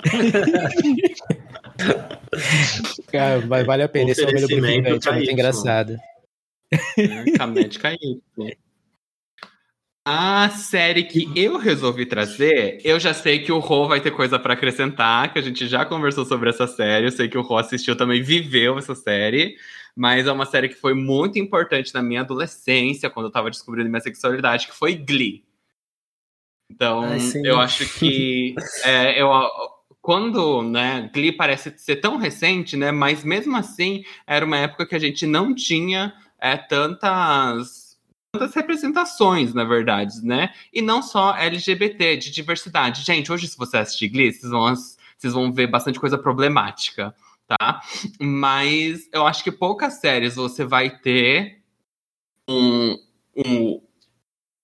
Cara, 3.12 3.46
mas 3.46 3.66
vale 3.66 3.84
a 3.84 3.90
pena. 3.90 4.12
Esse 4.12 4.24
homem 4.24 4.36
Oferecimento 4.36 4.76
lubrificante 4.76 5.10
é 5.10 5.12
muito 5.14 5.32
engraçado. 5.32 5.98
aí. 7.88 8.58
A 10.10 10.50
série 10.50 11.04
que 11.04 11.30
eu 11.36 11.58
resolvi 11.58 12.06
trazer, 12.06 12.80
eu 12.86 12.98
já 12.98 13.14
sei 13.14 13.40
que 13.40 13.52
o 13.52 13.60
Rô 13.60 13.90
vai 13.90 14.00
ter 14.00 14.12
coisa 14.12 14.40
pra 14.40 14.54
acrescentar, 14.54 15.34
que 15.34 15.40
a 15.40 15.42
gente 15.42 15.68
já 15.68 15.86
conversou 15.86 16.24
sobre 16.24 16.50
essa 16.50 16.66
série. 16.66 17.08
Eu 17.08 17.12
sei 17.12 17.28
que 17.28 17.38
o 17.38 17.42
Rô 17.42 17.58
assistiu 17.58 17.96
também, 17.96 18.22
viveu 18.22 18.78
essa 18.78 18.96
série. 18.96 19.58
Mas 19.94 20.28
é 20.28 20.32
uma 20.32 20.46
série 20.46 20.70
que 20.70 20.76
foi 20.76 20.94
muito 20.94 21.40
importante 21.40 21.94
na 21.94 22.02
minha 22.02 22.22
adolescência, 22.22 23.10
quando 23.10 23.26
eu 23.26 23.32
tava 23.32 23.50
descobrindo 23.50 23.90
minha 23.90 24.00
sexualidade, 24.00 24.68
que 24.68 24.74
foi 24.74 24.96
Glee. 24.96 25.44
Então, 26.72 27.04
Ai, 27.04 27.20
eu 27.44 27.60
acho 27.60 27.86
que 28.00 28.56
é, 28.86 29.22
eu, 29.22 29.30
quando 30.08 30.62
né, 30.62 31.12
Glee 31.14 31.34
parece 31.34 31.78
ser 31.78 31.98
tão 31.98 32.16
recente, 32.16 32.78
né? 32.78 32.94
Mas 32.94 33.26
mesmo 33.26 33.58
assim, 33.58 34.06
era 34.26 34.46
uma 34.46 34.56
época 34.56 34.86
que 34.86 34.96
a 34.96 35.00
gente 35.00 35.26
não 35.26 35.54
tinha 35.54 36.14
é, 36.40 36.56
tantas 36.56 38.00
tantas 38.32 38.56
representações, 38.56 39.54
na 39.54 39.66
verdade, 39.66 40.22
né? 40.24 40.54
E 40.72 40.82
não 40.82 41.02
só 41.02 41.36
LGBT, 41.36 42.16
de 42.16 42.32
diversidade. 42.32 43.04
Gente, 43.04 43.30
hoje, 43.34 43.50
se 43.50 43.58
você 43.58 43.80
assistir 43.80 44.08
Glee, 44.08 44.32
vocês 44.32 44.50
vão, 44.50 44.74
vocês 44.74 45.34
vão 45.34 45.52
ver 45.52 45.68
bastante 45.68 46.00
coisa 46.00 46.18
problemática, 46.18 47.14
tá? 47.46 47.82
Mas 48.18 49.10
eu 49.12 49.28
acho 49.28 49.44
que 49.44 49.52
poucas 49.52 49.96
séries 50.00 50.36
você 50.36 50.64
vai 50.64 50.90
ter 50.90 51.62
um, 52.50 52.98
um, 53.36 53.82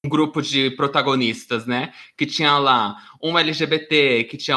um 0.06 0.10
grupo 0.10 0.42
de 0.42 0.72
protagonistas, 0.72 1.66
né? 1.66 1.92
Que 2.16 2.26
tinha 2.26 2.58
lá 2.58 2.96
um 3.22 3.38
LGBT, 3.38 4.24
que 4.24 4.38
tinha 4.38 4.56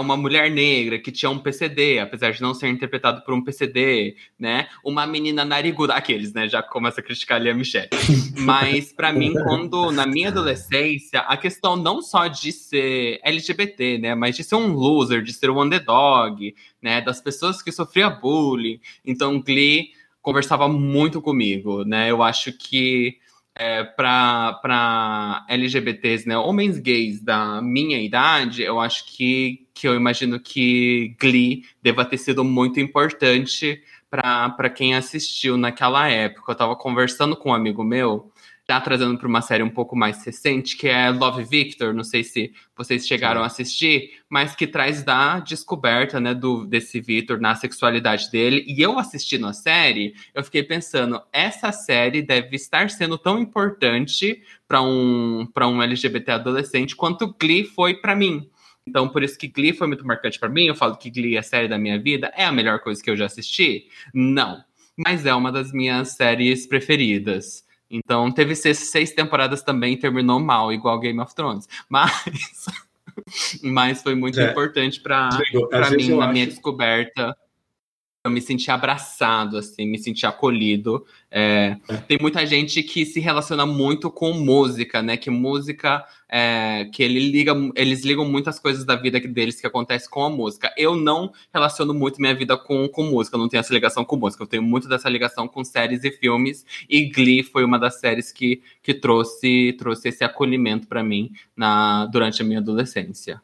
uma 0.00 0.16
mulher 0.16 0.50
negra 0.50 0.98
que 0.98 1.10
tinha 1.10 1.30
um 1.30 1.38
PCD, 1.38 1.98
apesar 1.98 2.30
de 2.32 2.42
não 2.42 2.52
ser 2.52 2.68
interpretado 2.68 3.22
por 3.22 3.32
um 3.32 3.42
PCD, 3.42 4.16
né? 4.38 4.68
Uma 4.84 5.06
menina 5.06 5.44
nariguda, 5.44 5.94
aqueles, 5.94 6.32
né? 6.32 6.48
Já 6.48 6.62
começa 6.62 7.00
a 7.00 7.04
criticar 7.04 7.38
ali 7.40 7.48
a 7.48 7.54
Michelle. 7.54 7.88
Mas 8.36 8.92
para 8.92 9.12
mim, 9.12 9.32
quando 9.32 9.90
na 9.90 10.06
minha 10.06 10.28
adolescência, 10.28 11.20
a 11.20 11.36
questão 11.36 11.76
não 11.76 12.02
só 12.02 12.26
de 12.26 12.52
ser 12.52 13.20
LGBT, 13.24 13.98
né? 13.98 14.14
Mas 14.14 14.36
de 14.36 14.44
ser 14.44 14.56
um 14.56 14.72
loser, 14.72 15.22
de 15.22 15.32
ser 15.32 15.50
um 15.50 15.60
underdog, 15.60 16.54
né? 16.80 17.00
Das 17.00 17.20
pessoas 17.20 17.62
que 17.62 17.72
sofriam 17.72 18.20
bullying. 18.20 18.80
Então, 19.04 19.40
Glee 19.40 19.90
conversava 20.20 20.68
muito 20.68 21.22
comigo, 21.22 21.84
né? 21.84 22.10
Eu 22.10 22.22
acho 22.22 22.52
que 22.52 23.18
é, 23.58 23.82
para 23.82 25.44
LGBTs, 25.48 26.28
né, 26.28 26.36
homens 26.36 26.78
gays 26.78 27.20
da 27.20 27.60
minha 27.62 27.98
idade, 28.00 28.62
eu 28.62 28.78
acho 28.78 29.06
que, 29.06 29.66
que 29.72 29.88
eu 29.88 29.94
imagino 29.94 30.38
que 30.38 31.16
Glee 31.18 31.64
deva 31.82 32.04
ter 32.04 32.18
sido 32.18 32.44
muito 32.44 32.78
importante 32.78 33.82
para 34.10 34.70
quem 34.70 34.94
assistiu 34.94 35.56
naquela 35.56 36.08
época. 36.08 36.52
Eu 36.52 36.52
estava 36.52 36.76
conversando 36.76 37.36
com 37.36 37.50
um 37.50 37.54
amigo 37.54 37.82
meu 37.82 38.30
já 38.68 38.80
trazendo 38.80 39.16
para 39.16 39.28
uma 39.28 39.40
série 39.40 39.62
um 39.62 39.70
pouco 39.70 39.94
mais 39.94 40.24
recente, 40.24 40.76
que 40.76 40.88
é 40.88 41.08
Love 41.10 41.44
Victor, 41.44 41.94
não 41.94 42.02
sei 42.02 42.24
se 42.24 42.52
vocês 42.76 43.06
chegaram 43.06 43.42
a 43.42 43.46
assistir, 43.46 44.20
mas 44.28 44.56
que 44.56 44.66
traz 44.66 45.04
da 45.04 45.38
descoberta, 45.38 46.18
né, 46.18 46.34
do 46.34 46.66
desse 46.66 47.00
Victor 47.00 47.40
na 47.40 47.54
sexualidade 47.54 48.28
dele. 48.30 48.64
E 48.66 48.82
eu 48.82 48.98
assistindo 48.98 49.46
a 49.46 49.52
série, 49.52 50.14
eu 50.34 50.42
fiquei 50.42 50.64
pensando, 50.64 51.22
essa 51.32 51.70
série 51.70 52.22
deve 52.22 52.56
estar 52.56 52.90
sendo 52.90 53.16
tão 53.16 53.38
importante 53.38 54.42
para 54.66 54.82
um 54.82 55.46
para 55.54 55.68
um 55.68 55.80
LGBT 55.80 56.32
adolescente 56.32 56.96
quanto 56.96 57.34
Glee 57.38 57.64
foi 57.64 57.94
para 57.94 58.16
mim. 58.16 58.50
Então, 58.84 59.08
por 59.08 59.22
isso 59.22 59.38
que 59.38 59.48
Glee 59.48 59.72
foi 59.72 59.86
muito 59.86 60.06
marcante 60.06 60.38
para 60.38 60.48
mim. 60.48 60.66
Eu 60.66 60.74
falo 60.74 60.96
que 60.96 61.10
Glee 61.10 61.34
é 61.36 61.38
a 61.40 61.42
série 61.42 61.66
da 61.66 61.76
minha 61.76 61.98
vida. 62.00 62.32
É 62.36 62.44
a 62.44 62.52
melhor 62.52 62.78
coisa 62.80 63.02
que 63.02 63.10
eu 63.10 63.16
já 63.16 63.26
assisti? 63.26 63.88
Não. 64.14 64.62
Mas 64.96 65.26
é 65.26 65.34
uma 65.34 65.50
das 65.50 65.72
minhas 65.72 66.10
séries 66.10 66.66
preferidas. 66.66 67.65
Então, 67.90 68.30
teve 68.32 68.54
seis, 68.54 68.78
seis 68.78 69.12
temporadas 69.12 69.62
também 69.62 69.96
terminou 69.96 70.40
mal, 70.40 70.72
igual 70.72 70.98
Game 70.98 71.20
of 71.20 71.34
Thrones. 71.34 71.68
Mas, 71.88 72.66
mas 73.62 74.02
foi 74.02 74.14
muito 74.14 74.38
é. 74.38 74.50
importante 74.50 75.00
para 75.00 75.30
mim, 75.90 76.10
na 76.10 76.24
acho... 76.24 76.32
minha 76.32 76.46
descoberta 76.46 77.34
eu 78.26 78.30
me 78.30 78.40
senti 78.42 78.70
abraçado, 78.70 79.56
assim, 79.56 79.86
me 79.86 79.98
senti 79.98 80.26
acolhido. 80.26 81.06
É. 81.30 81.76
Tem 82.06 82.18
muita 82.20 82.46
gente 82.46 82.82
que 82.82 83.04
se 83.04 83.20
relaciona 83.20 83.66
muito 83.66 84.10
com 84.10 84.32
música, 84.32 85.02
né? 85.02 85.16
Que 85.16 85.28
música, 85.28 86.04
é, 86.28 86.88
que 86.92 87.02
ele 87.02 87.18
liga, 87.18 87.52
eles 87.74 88.04
ligam 88.04 88.24
muitas 88.24 88.58
coisas 88.58 88.84
da 88.84 88.94
vida 88.94 89.20
deles 89.20 89.60
que 89.60 89.66
acontece 89.66 90.08
com 90.08 90.24
a 90.24 90.30
música. 90.30 90.72
Eu 90.76 90.94
não 90.94 91.32
relaciono 91.52 91.92
muito 91.92 92.20
minha 92.20 92.34
vida 92.34 92.56
com, 92.56 92.88
com 92.88 93.02
música, 93.02 93.36
não 93.36 93.48
tenho 93.48 93.60
essa 93.60 93.74
ligação 93.74 94.04
com 94.04 94.16
música. 94.16 94.42
Eu 94.42 94.46
tenho 94.46 94.62
muito 94.62 94.88
dessa 94.88 95.08
ligação 95.08 95.48
com 95.48 95.64
séries 95.64 96.04
e 96.04 96.10
filmes. 96.10 96.64
E 96.88 97.06
Glee 97.10 97.42
foi 97.42 97.64
uma 97.64 97.78
das 97.78 97.98
séries 98.00 98.32
que, 98.32 98.62
que 98.82 98.94
trouxe, 98.94 99.74
trouxe 99.78 100.08
esse 100.08 100.24
acolhimento 100.24 100.86
para 100.86 101.02
mim 101.02 101.32
na, 101.56 102.06
durante 102.06 102.40
a 102.40 102.44
minha 102.44 102.60
adolescência. 102.60 103.42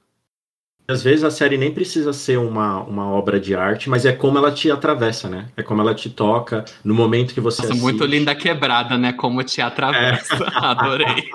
Às 0.89 1.03
vezes 1.03 1.25
a 1.25 1.31
série 1.31 1.57
nem 1.57 1.73
precisa 1.73 2.13
ser 2.13 2.39
uma, 2.39 2.81
uma 2.83 3.07
obra 3.07 3.39
de 3.39 3.55
arte, 3.55 3.89
mas 3.89 4.05
é 4.05 4.13
como 4.13 4.37
ela 4.37 4.51
te 4.51 4.71
atravessa, 4.71 5.29
né? 5.29 5.47
É 5.57 5.63
como 5.63 5.81
ela 5.81 5.95
te 5.95 6.11
toca 6.11 6.65
no 6.85 6.93
momento 6.93 7.33
que 7.33 7.41
você 7.41 7.63
Nossa, 7.63 7.73
assiste. 7.73 7.83
muito 7.83 8.05
linda 8.05 8.35
quebrada, 8.35 8.99
né? 8.99 9.13
Como 9.13 9.43
te 9.45 9.61
atravessa. 9.61 10.35
É. 10.35 10.49
Adorei. 10.55 11.31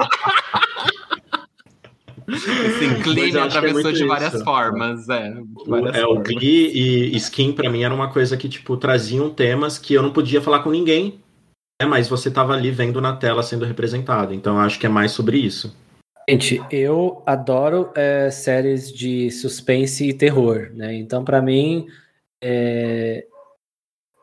Esse 2.28 2.86
inclínio 2.86 3.42
atravessou 3.42 3.90
é 3.90 3.94
de 3.94 4.06
várias 4.06 4.34
isso. 4.34 4.44
formas, 4.44 5.08
é. 5.08 5.34
Várias 5.66 5.96
é, 5.96 6.02
formas. 6.02 6.20
o 6.20 6.24
Glee 6.24 6.72
e 7.14 7.16
Skin 7.16 7.54
para 7.54 7.70
mim 7.70 7.84
era 7.84 7.94
uma 7.94 8.10
coisa 8.10 8.36
que 8.36 8.50
tipo 8.50 8.76
traziam 8.76 9.30
temas 9.30 9.78
que 9.78 9.94
eu 9.94 10.04
não 10.04 10.12
podia 10.12 10.42
falar 10.42 10.60
com 10.60 10.70
ninguém, 10.70 11.22
né? 11.82 11.88
mas 11.88 12.10
você 12.10 12.30
tava 12.30 12.54
ali 12.54 12.70
vendo 12.70 13.00
na 13.00 13.16
tela 13.16 13.42
sendo 13.42 13.64
representado. 13.64 14.34
Então 14.34 14.60
acho 14.60 14.78
que 14.78 14.86
é 14.86 14.90
mais 14.90 15.14
sobre 15.14 15.38
isso. 15.38 15.74
Gente, 16.30 16.62
eu 16.70 17.24
adoro 17.26 17.90
é, 17.96 18.30
séries 18.30 18.92
de 18.92 19.32
suspense 19.32 20.10
e 20.10 20.14
terror, 20.14 20.72
né? 20.74 20.94
Então, 20.94 21.24
para 21.24 21.42
mim, 21.42 21.88
é... 22.42 23.26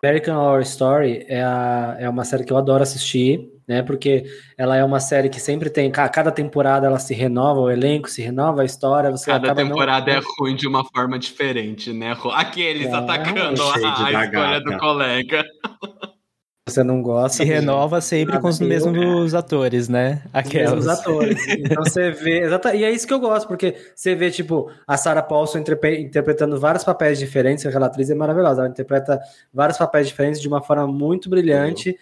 American 0.02 0.36
Horror 0.36 0.60
Story 0.60 1.24
é, 1.26 1.42
a, 1.42 1.96
é 1.98 2.06
uma 2.06 2.26
série 2.26 2.44
que 2.44 2.52
eu 2.52 2.58
adoro 2.58 2.82
assistir, 2.82 3.48
né? 3.66 3.82
Porque 3.82 4.24
ela 4.58 4.76
é 4.76 4.84
uma 4.84 5.00
série 5.00 5.30
que 5.30 5.40
sempre 5.40 5.70
tem, 5.70 5.90
cada 5.90 6.30
temporada 6.30 6.86
ela 6.86 6.98
se 6.98 7.14
renova, 7.14 7.60
o 7.60 7.70
elenco 7.70 8.10
se 8.10 8.20
renova, 8.20 8.60
a 8.60 8.66
história, 8.66 9.10
você 9.10 9.30
Cada 9.30 9.54
temporada 9.54 10.12
não... 10.12 10.18
é 10.18 10.22
ruim 10.38 10.54
de 10.54 10.68
uma 10.68 10.84
forma 10.84 11.18
diferente, 11.18 11.90
né? 11.90 12.14
Aqueles 12.34 12.88
é, 12.88 12.94
atacando 12.94 13.62
a, 13.62 13.74
a 13.74 14.24
escolha 14.24 14.60
do 14.60 14.76
colega. 14.76 15.42
você 16.66 16.82
não 16.82 17.02
gosta. 17.02 17.36
Se 17.36 17.44
renova 17.44 18.00
sempre 18.00 18.40
com 18.40 18.48
os 18.48 18.58
mesmos 18.58 19.34
é. 19.34 19.36
atores, 19.36 19.88
né? 19.88 20.22
Aquelas. 20.32 20.78
Os 20.80 20.86
mesmos 20.86 20.98
atores. 20.98 21.48
Então 21.48 21.84
você 21.84 22.10
vê. 22.10 22.40
Exata, 22.40 22.74
e 22.74 22.84
é 22.84 22.90
isso 22.90 23.06
que 23.06 23.12
eu 23.12 23.20
gosto, 23.20 23.46
porque 23.46 23.76
você 23.94 24.14
vê, 24.14 24.30
tipo, 24.30 24.70
a 24.86 24.96
Sarah 24.96 25.22
Paulson 25.22 25.58
interpretando 25.58 26.58
vários 26.58 26.82
papéis 26.82 27.18
diferentes, 27.18 27.66
aquela 27.66 27.86
atriz 27.86 28.08
é 28.08 28.14
maravilhosa. 28.14 28.62
Ela 28.62 28.70
interpreta 28.70 29.20
vários 29.52 29.76
papéis 29.76 30.08
diferentes 30.08 30.40
de 30.40 30.48
uma 30.48 30.62
forma 30.62 30.86
muito 30.86 31.28
brilhante. 31.28 31.90
Uhum. 31.90 31.96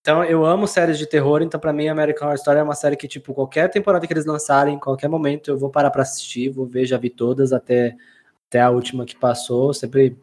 Então, 0.00 0.24
eu 0.24 0.44
amo 0.44 0.66
séries 0.66 0.98
de 0.98 1.06
terror, 1.06 1.42
então 1.42 1.60
para 1.60 1.72
mim 1.72 1.86
American 1.86 2.26
Horror 2.26 2.36
Story 2.36 2.58
é 2.58 2.62
uma 2.62 2.74
série 2.74 2.96
que, 2.96 3.06
tipo, 3.06 3.32
qualquer 3.32 3.68
temporada 3.68 4.04
que 4.04 4.12
eles 4.12 4.26
lançarem, 4.26 4.78
qualquer 4.78 5.08
momento 5.08 5.52
eu 5.52 5.58
vou 5.58 5.70
parar 5.70 5.90
para 5.92 6.02
assistir, 6.02 6.48
vou 6.50 6.66
ver, 6.66 6.86
já 6.86 6.98
vi 6.98 7.08
todas 7.08 7.52
até, 7.52 7.94
até 8.48 8.60
a 8.60 8.70
última 8.70 9.04
que 9.04 9.14
passou, 9.14 9.72
sempre 9.72 10.18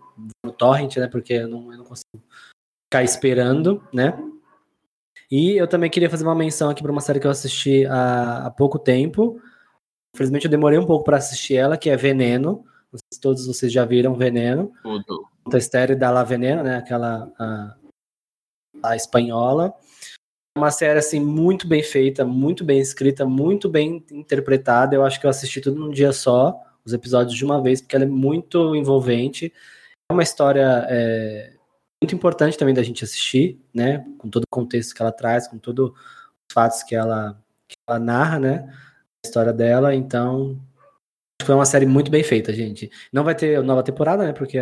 no 0.45 0.51
torrent, 0.51 0.97
né, 0.97 1.07
porque 1.07 1.31
eu 1.31 1.47
não, 1.47 1.71
eu 1.71 1.77
não 1.77 1.85
consigo 1.85 2.21
ficar 2.89 3.03
esperando, 3.03 3.83
né? 3.93 4.17
E 5.31 5.55
eu 5.55 5.67
também 5.67 5.91
queria 5.91 6.09
fazer 6.09 6.23
uma 6.23 6.33
menção 6.33 6.71
aqui 6.71 6.81
para 6.81 6.91
uma 6.91 7.01
série 7.01 7.19
que 7.19 7.27
eu 7.27 7.31
assisti 7.31 7.85
há, 7.85 8.47
há 8.47 8.51
pouco 8.51 8.79
tempo. 8.79 9.39
Infelizmente 10.15 10.45
eu 10.45 10.51
demorei 10.51 10.79
um 10.79 10.87
pouco 10.87 11.05
para 11.05 11.17
assistir 11.17 11.55
ela, 11.55 11.77
que 11.77 11.89
é 11.89 11.95
Veneno. 11.95 12.65
Não 12.91 12.97
sei 12.97 13.07
se 13.13 13.21
todos 13.21 13.45
vocês 13.45 13.71
já 13.71 13.85
viram 13.85 14.15
Veneno. 14.15 14.71
Tudo. 14.81 15.27
A 15.53 15.59
série 15.59 15.95
da 15.95 16.09
La 16.09 16.23
Veneno, 16.23 16.63
né? 16.63 16.77
Aquela 16.77 17.31
a, 17.37 17.75
a 18.81 18.95
espanhola. 18.95 19.71
Uma 20.57 20.71
série 20.71 20.97
assim 20.97 21.19
muito 21.19 21.67
bem 21.67 21.83
feita, 21.83 22.25
muito 22.25 22.63
bem 22.63 22.79
escrita, 22.79 23.23
muito 23.23 23.69
bem 23.69 24.03
interpretada. 24.11 24.95
Eu 24.95 25.05
acho 25.05 25.19
que 25.19 25.27
eu 25.27 25.29
assisti 25.29 25.61
tudo 25.61 25.79
num 25.79 25.91
dia 25.91 26.11
só, 26.11 26.59
os 26.83 26.91
episódios 26.91 27.37
de 27.37 27.45
uma 27.45 27.61
vez, 27.61 27.81
porque 27.81 27.95
ela 27.95 28.05
é 28.05 28.07
muito 28.07 28.75
envolvente. 28.75 29.53
É 30.09 30.13
uma 30.13 30.23
história 30.23 30.87
é, 30.89 31.53
muito 32.01 32.15
importante 32.15 32.57
também 32.57 32.73
da 32.73 32.83
gente 32.83 33.03
assistir, 33.03 33.59
né? 33.73 34.05
Com 34.17 34.29
todo 34.29 34.43
o 34.43 34.49
contexto 34.49 34.95
que 34.95 35.01
ela 35.01 35.11
traz, 35.11 35.47
com 35.47 35.57
todos 35.57 35.89
os 35.89 35.95
fatos 36.51 36.83
que 36.83 36.95
ela, 36.95 37.41
que 37.67 37.75
ela 37.87 37.99
narra, 37.99 38.39
né? 38.39 38.73
A 39.23 39.27
história 39.27 39.51
dela. 39.51 39.93
Então, 39.93 40.59
foi 41.43 41.55
uma 41.55 41.65
série 41.65 41.85
muito 41.85 42.09
bem 42.09 42.23
feita, 42.23 42.53
gente. 42.53 42.89
Não 43.11 43.23
vai 43.23 43.35
ter 43.35 43.61
nova 43.61 43.83
temporada, 43.83 44.25
né? 44.25 44.33
Porque, 44.33 44.57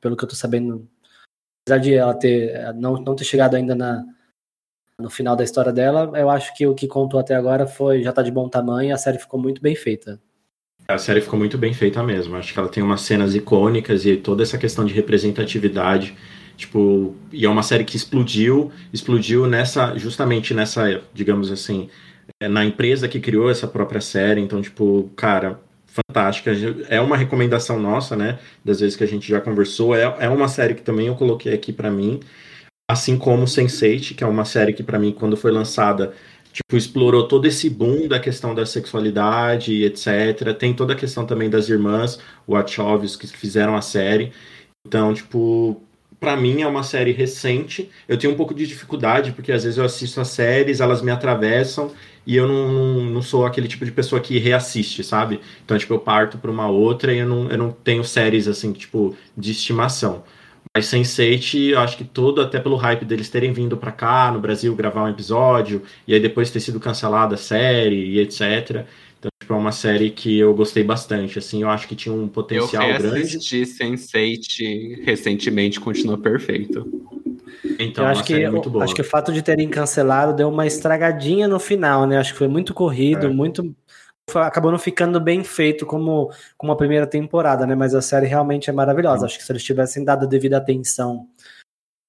pelo 0.00 0.16
que 0.16 0.24
eu 0.24 0.28
tô 0.28 0.34
sabendo, 0.34 0.88
apesar 1.64 1.78
de 1.78 1.94
ela 1.94 2.14
ter 2.14 2.74
não, 2.74 2.94
não 2.94 3.14
ter 3.14 3.24
chegado 3.24 3.54
ainda 3.54 3.74
na, 3.74 4.04
no 4.98 5.08
final 5.08 5.36
da 5.36 5.44
história 5.44 5.72
dela, 5.72 6.10
eu 6.18 6.28
acho 6.28 6.54
que 6.56 6.66
o 6.66 6.74
que 6.74 6.88
contou 6.88 7.20
até 7.20 7.34
agora 7.34 7.66
foi 7.66 8.02
já 8.02 8.12
tá 8.12 8.22
de 8.22 8.30
bom 8.30 8.48
tamanho 8.48 8.94
a 8.94 8.98
série 8.98 9.18
ficou 9.18 9.40
muito 9.40 9.62
bem 9.62 9.74
feita. 9.74 10.20
A 10.88 10.98
série 10.98 11.20
ficou 11.20 11.38
muito 11.38 11.56
bem 11.56 11.72
feita 11.72 12.02
mesmo. 12.02 12.34
Acho 12.36 12.52
que 12.52 12.58
ela 12.58 12.68
tem 12.68 12.82
umas 12.82 13.02
cenas 13.02 13.34
icônicas 13.36 14.04
e 14.04 14.16
toda 14.16 14.42
essa 14.42 14.58
questão 14.58 14.84
de 14.84 14.92
representatividade 14.92 16.16
Tipo, 16.56 17.14
e 17.32 17.44
é 17.44 17.48
uma 17.48 17.62
série 17.62 17.84
que 17.84 17.96
explodiu, 17.96 18.70
explodiu 18.92 19.46
nessa, 19.46 19.96
justamente 19.98 20.54
nessa, 20.54 21.02
digamos 21.14 21.50
assim, 21.50 21.88
é, 22.40 22.48
na 22.48 22.64
empresa 22.64 23.08
que 23.08 23.20
criou 23.20 23.50
essa 23.50 23.66
própria 23.66 24.00
série. 24.00 24.40
Então, 24.40 24.60
tipo, 24.62 25.10
cara, 25.16 25.60
fantástica. 25.92 26.52
É 26.88 27.00
uma 27.00 27.16
recomendação 27.16 27.78
nossa, 27.78 28.16
né? 28.16 28.38
Das 28.64 28.80
vezes 28.80 28.96
que 28.96 29.04
a 29.04 29.08
gente 29.08 29.28
já 29.28 29.40
conversou. 29.40 29.94
É, 29.94 30.02
é 30.20 30.28
uma 30.28 30.48
série 30.48 30.74
que 30.74 30.82
também 30.82 31.06
eu 31.06 31.14
coloquei 31.14 31.52
aqui 31.52 31.72
para 31.72 31.90
mim. 31.90 32.20
Assim 32.90 33.16
como 33.16 33.44
Sense8, 33.44 34.14
que 34.16 34.24
é 34.24 34.26
uma 34.26 34.44
série 34.44 34.72
que 34.72 34.82
para 34.82 34.98
mim, 34.98 35.12
quando 35.12 35.36
foi 35.36 35.50
lançada, 35.50 36.14
tipo, 36.52 36.76
explorou 36.76 37.28
todo 37.28 37.46
esse 37.46 37.70
boom 37.70 38.08
da 38.08 38.18
questão 38.20 38.54
da 38.54 38.66
sexualidade, 38.66 39.84
etc. 39.84 40.54
Tem 40.58 40.74
toda 40.74 40.92
a 40.94 40.96
questão 40.96 41.26
também 41.26 41.48
das 41.50 41.68
irmãs 41.68 42.18
Wachowski 42.48 43.28
que 43.28 43.36
fizeram 43.36 43.76
a 43.76 43.82
série. 43.82 44.32
Então, 44.86 45.14
tipo, 45.14 45.80
para 46.22 46.36
mim 46.36 46.62
é 46.62 46.66
uma 46.68 46.84
série 46.84 47.10
recente. 47.10 47.90
Eu 48.06 48.16
tenho 48.16 48.32
um 48.32 48.36
pouco 48.36 48.54
de 48.54 48.64
dificuldade, 48.64 49.32
porque 49.32 49.50
às 49.50 49.64
vezes 49.64 49.76
eu 49.76 49.84
assisto 49.84 50.20
as 50.20 50.28
séries, 50.28 50.78
elas 50.80 51.02
me 51.02 51.10
atravessam 51.10 51.90
e 52.24 52.36
eu 52.36 52.46
não, 52.46 53.04
não, 53.06 53.20
sou 53.20 53.44
aquele 53.44 53.66
tipo 53.66 53.84
de 53.84 53.90
pessoa 53.90 54.20
que 54.20 54.38
reassiste, 54.38 55.02
sabe? 55.02 55.40
Então, 55.64 55.76
tipo, 55.76 55.92
eu 55.92 55.98
parto 55.98 56.38
para 56.38 56.48
uma 56.48 56.68
outra 56.68 57.12
e 57.12 57.18
eu 57.18 57.26
não, 57.26 57.50
eu 57.50 57.58
não 57.58 57.72
tenho 57.72 58.04
séries, 58.04 58.46
assim, 58.46 58.72
tipo, 58.72 59.16
de 59.36 59.50
estimação. 59.50 60.22
Mas 60.72 60.86
Sense8, 60.86 61.70
eu 61.70 61.80
acho 61.80 61.96
que 61.96 62.04
todo, 62.04 62.40
até 62.40 62.60
pelo 62.60 62.76
hype 62.76 63.04
deles 63.04 63.28
terem 63.28 63.52
vindo 63.52 63.76
para 63.76 63.90
cá, 63.90 64.30
no 64.30 64.38
Brasil, 64.38 64.76
gravar 64.76 65.02
um 65.02 65.08
episódio, 65.08 65.82
e 66.06 66.14
aí 66.14 66.20
depois 66.20 66.52
ter 66.52 66.60
sido 66.60 66.78
cancelada 66.78 67.34
a 67.34 67.38
série 67.38 67.96
e 67.96 68.20
etc. 68.20 68.86
Tipo, 69.52 69.54
é 69.54 69.56
uma 69.58 69.72
série 69.72 70.10
que 70.10 70.38
eu 70.38 70.54
gostei 70.54 70.82
bastante, 70.82 71.38
assim, 71.38 71.62
eu 71.62 71.68
acho 71.68 71.86
que 71.86 71.94
tinha 71.94 72.14
um 72.14 72.26
potencial 72.26 72.88
eu 72.88 72.98
grande. 72.98 73.18
Eu 73.18 73.24
assisti 73.24 73.62
Sense8 73.62 75.04
recentemente, 75.04 75.78
continua 75.78 76.16
perfeito. 76.16 76.86
Então, 77.78 78.04
eu 78.04 78.10
acho 78.10 78.24
que, 78.24 78.44
acho 78.44 78.94
que 78.94 79.00
o 79.00 79.04
fato 79.04 79.32
de 79.32 79.42
terem 79.42 79.68
cancelado 79.68 80.34
deu 80.34 80.48
uma 80.48 80.66
estragadinha 80.66 81.46
no 81.46 81.58
final, 81.58 82.06
né? 82.06 82.18
Acho 82.18 82.32
que 82.32 82.38
foi 82.38 82.48
muito 82.48 82.72
corrido, 82.72 83.26
é. 83.26 83.30
muito 83.30 83.74
acabou 84.34 84.70
não 84.70 84.78
ficando 84.78 85.20
bem 85.20 85.42
feito 85.42 85.84
como, 85.84 86.30
como 86.56 86.72
a 86.72 86.76
primeira 86.76 87.06
temporada, 87.06 87.66
né? 87.66 87.74
Mas 87.74 87.94
a 87.94 88.00
série 88.00 88.26
realmente 88.26 88.70
é 88.70 88.72
maravilhosa. 88.72 89.26
Acho 89.26 89.36
que 89.36 89.44
se 89.44 89.52
eles 89.52 89.64
tivessem 89.64 90.04
dado 90.04 90.24
a 90.24 90.28
devida 90.28 90.56
atenção 90.56 91.28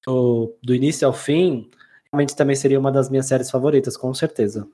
do, 0.05 0.55
do 0.63 0.73
início 0.73 1.07
ao 1.07 1.13
fim, 1.13 1.69
realmente 2.11 2.35
também 2.35 2.55
seria 2.55 2.79
uma 2.79 2.91
das 2.91 3.09
minhas 3.09 3.25
séries 3.25 3.49
favoritas, 3.51 3.97
com 3.97 4.13
certeza. 4.13 4.67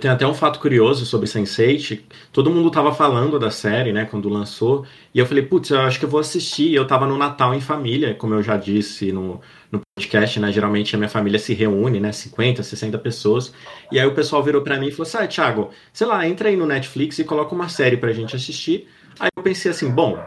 Tem 0.00 0.10
até 0.10 0.26
um 0.26 0.34
fato 0.34 0.60
curioso 0.60 1.06
sobre 1.06 1.26
Sense8. 1.26 2.00
Todo 2.32 2.50
mundo 2.50 2.70
tava 2.70 2.92
falando 2.92 3.38
da 3.38 3.50
série, 3.50 3.92
né, 3.92 4.04
quando 4.04 4.28
lançou. 4.28 4.84
E 5.14 5.18
eu 5.18 5.26
falei, 5.26 5.42
putz, 5.42 5.70
eu 5.70 5.80
acho 5.80 5.98
que 5.98 6.04
eu 6.04 6.08
vou 6.08 6.20
assistir. 6.20 6.74
Eu 6.74 6.86
tava 6.86 7.06
no 7.06 7.16
Natal 7.16 7.54
em 7.54 7.60
família, 7.60 8.14
como 8.14 8.34
eu 8.34 8.42
já 8.42 8.56
disse 8.56 9.10
no, 9.10 9.40
no 9.72 9.80
podcast, 9.96 10.38
né? 10.38 10.52
Geralmente 10.52 10.94
a 10.94 10.98
minha 10.98 11.08
família 11.08 11.38
se 11.38 11.54
reúne, 11.54 11.98
né? 11.98 12.12
50, 12.12 12.62
60 12.62 12.98
pessoas. 12.98 13.54
E 13.90 13.98
aí 13.98 14.06
o 14.06 14.14
pessoal 14.14 14.42
virou 14.42 14.62
para 14.62 14.78
mim 14.78 14.88
e 14.88 14.90
falou 14.90 15.08
assim: 15.08 15.18
ah, 15.18 15.26
Thiago, 15.26 15.70
sei 15.92 16.06
lá, 16.06 16.26
entra 16.28 16.48
aí 16.48 16.56
no 16.56 16.66
Netflix 16.66 17.18
e 17.18 17.24
coloca 17.24 17.54
uma 17.54 17.68
série 17.68 17.96
pra 17.96 18.12
gente 18.12 18.36
assistir. 18.36 18.88
Aí 19.18 19.30
eu 19.34 19.42
pensei 19.42 19.70
assim, 19.70 19.90
bom, 19.90 20.22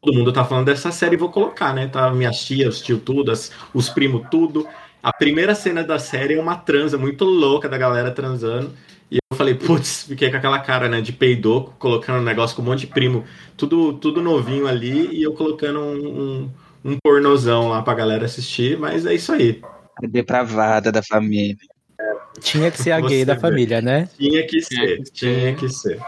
todo 0.00 0.16
mundo 0.16 0.32
tá 0.32 0.44
falando 0.44 0.66
dessa 0.66 0.92
série, 0.92 1.16
vou 1.16 1.30
colocar, 1.30 1.74
né? 1.74 1.88
Tá 1.88 2.10
minhas 2.12 2.44
tias, 2.44 2.76
os 2.76 2.82
tio 2.82 2.98
tudo, 2.98 3.30
as, 3.30 3.52
os 3.74 3.88
primos 3.88 4.26
tudo. 4.30 4.66
A 5.02 5.12
primeira 5.12 5.54
cena 5.54 5.82
da 5.82 5.98
série 5.98 6.34
é 6.34 6.40
uma 6.40 6.56
transa 6.56 6.96
muito 6.96 7.24
louca 7.24 7.68
da 7.68 7.76
galera 7.76 8.10
transando. 8.10 8.72
E 9.10 9.16
eu 9.16 9.36
falei, 9.36 9.54
putz, 9.54 10.04
fiquei 10.04 10.30
com 10.30 10.36
aquela 10.36 10.58
cara, 10.60 10.88
né, 10.88 11.00
de 11.00 11.12
peidoco, 11.12 11.74
colocando 11.78 12.20
um 12.20 12.24
negócio 12.24 12.56
com 12.56 12.62
um 12.62 12.66
monte 12.66 12.80
de 12.80 12.86
primo, 12.86 13.24
tudo, 13.56 13.94
tudo 13.94 14.22
novinho 14.22 14.66
ali, 14.66 15.08
e 15.14 15.22
eu 15.22 15.34
colocando 15.34 15.80
um, 15.80 16.42
um 16.42 16.50
um 16.84 16.96
pornozão 17.02 17.68
lá 17.68 17.82
pra 17.82 17.94
galera 17.94 18.24
assistir, 18.24 18.78
mas 18.78 19.06
é 19.06 19.14
isso 19.14 19.32
aí. 19.32 19.62
A 20.02 20.06
depravada 20.06 20.90
da 20.90 21.02
família. 21.02 21.56
É, 21.98 22.40
tinha 22.40 22.70
que 22.70 22.82
ser 22.82 22.92
a 22.92 23.00
gay 23.00 23.24
da 23.24 23.38
família, 23.38 23.80
né? 23.80 24.08
Tinha 24.18 24.46
que 24.46 24.60
ser, 24.60 25.02
tinha 25.12 25.54
que 25.54 25.68
ser. 25.68 26.00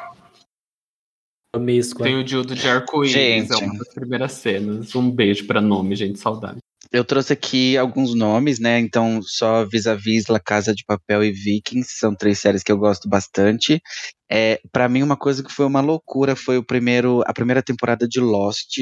Tem 2.02 2.18
o 2.18 2.24
Dildo 2.24 2.54
de 2.54 2.66
arco-íris, 2.66 3.50
é 3.50 3.56
uma 3.56 3.78
das 3.78 3.94
primeiras 3.94 4.32
cenas. 4.32 4.92
Um 4.96 5.08
beijo 5.08 5.46
pra 5.46 5.60
nome, 5.60 5.94
gente, 5.94 6.18
saudade. 6.18 6.58
Eu 6.94 7.04
trouxe 7.04 7.32
aqui 7.32 7.76
alguns 7.76 8.14
nomes, 8.14 8.60
né? 8.60 8.78
Então, 8.78 9.20
só 9.20 9.64
Vis-a-Vis, 9.66 10.28
La 10.28 10.38
Casa 10.38 10.72
de 10.72 10.84
Papel 10.86 11.24
e 11.24 11.32
Vikings, 11.32 11.98
são 11.98 12.14
três 12.14 12.38
séries 12.38 12.62
que 12.62 12.70
eu 12.70 12.78
gosto 12.78 13.08
bastante. 13.08 13.82
É, 14.30 14.60
para 14.70 14.88
mim, 14.88 15.02
uma 15.02 15.16
coisa 15.16 15.42
que 15.42 15.50
foi 15.52 15.66
uma 15.66 15.80
loucura 15.80 16.36
foi 16.36 16.56
o 16.56 16.64
primeiro, 16.64 17.20
a 17.26 17.32
primeira 17.32 17.60
temporada 17.64 18.06
de 18.06 18.20
Lost, 18.20 18.78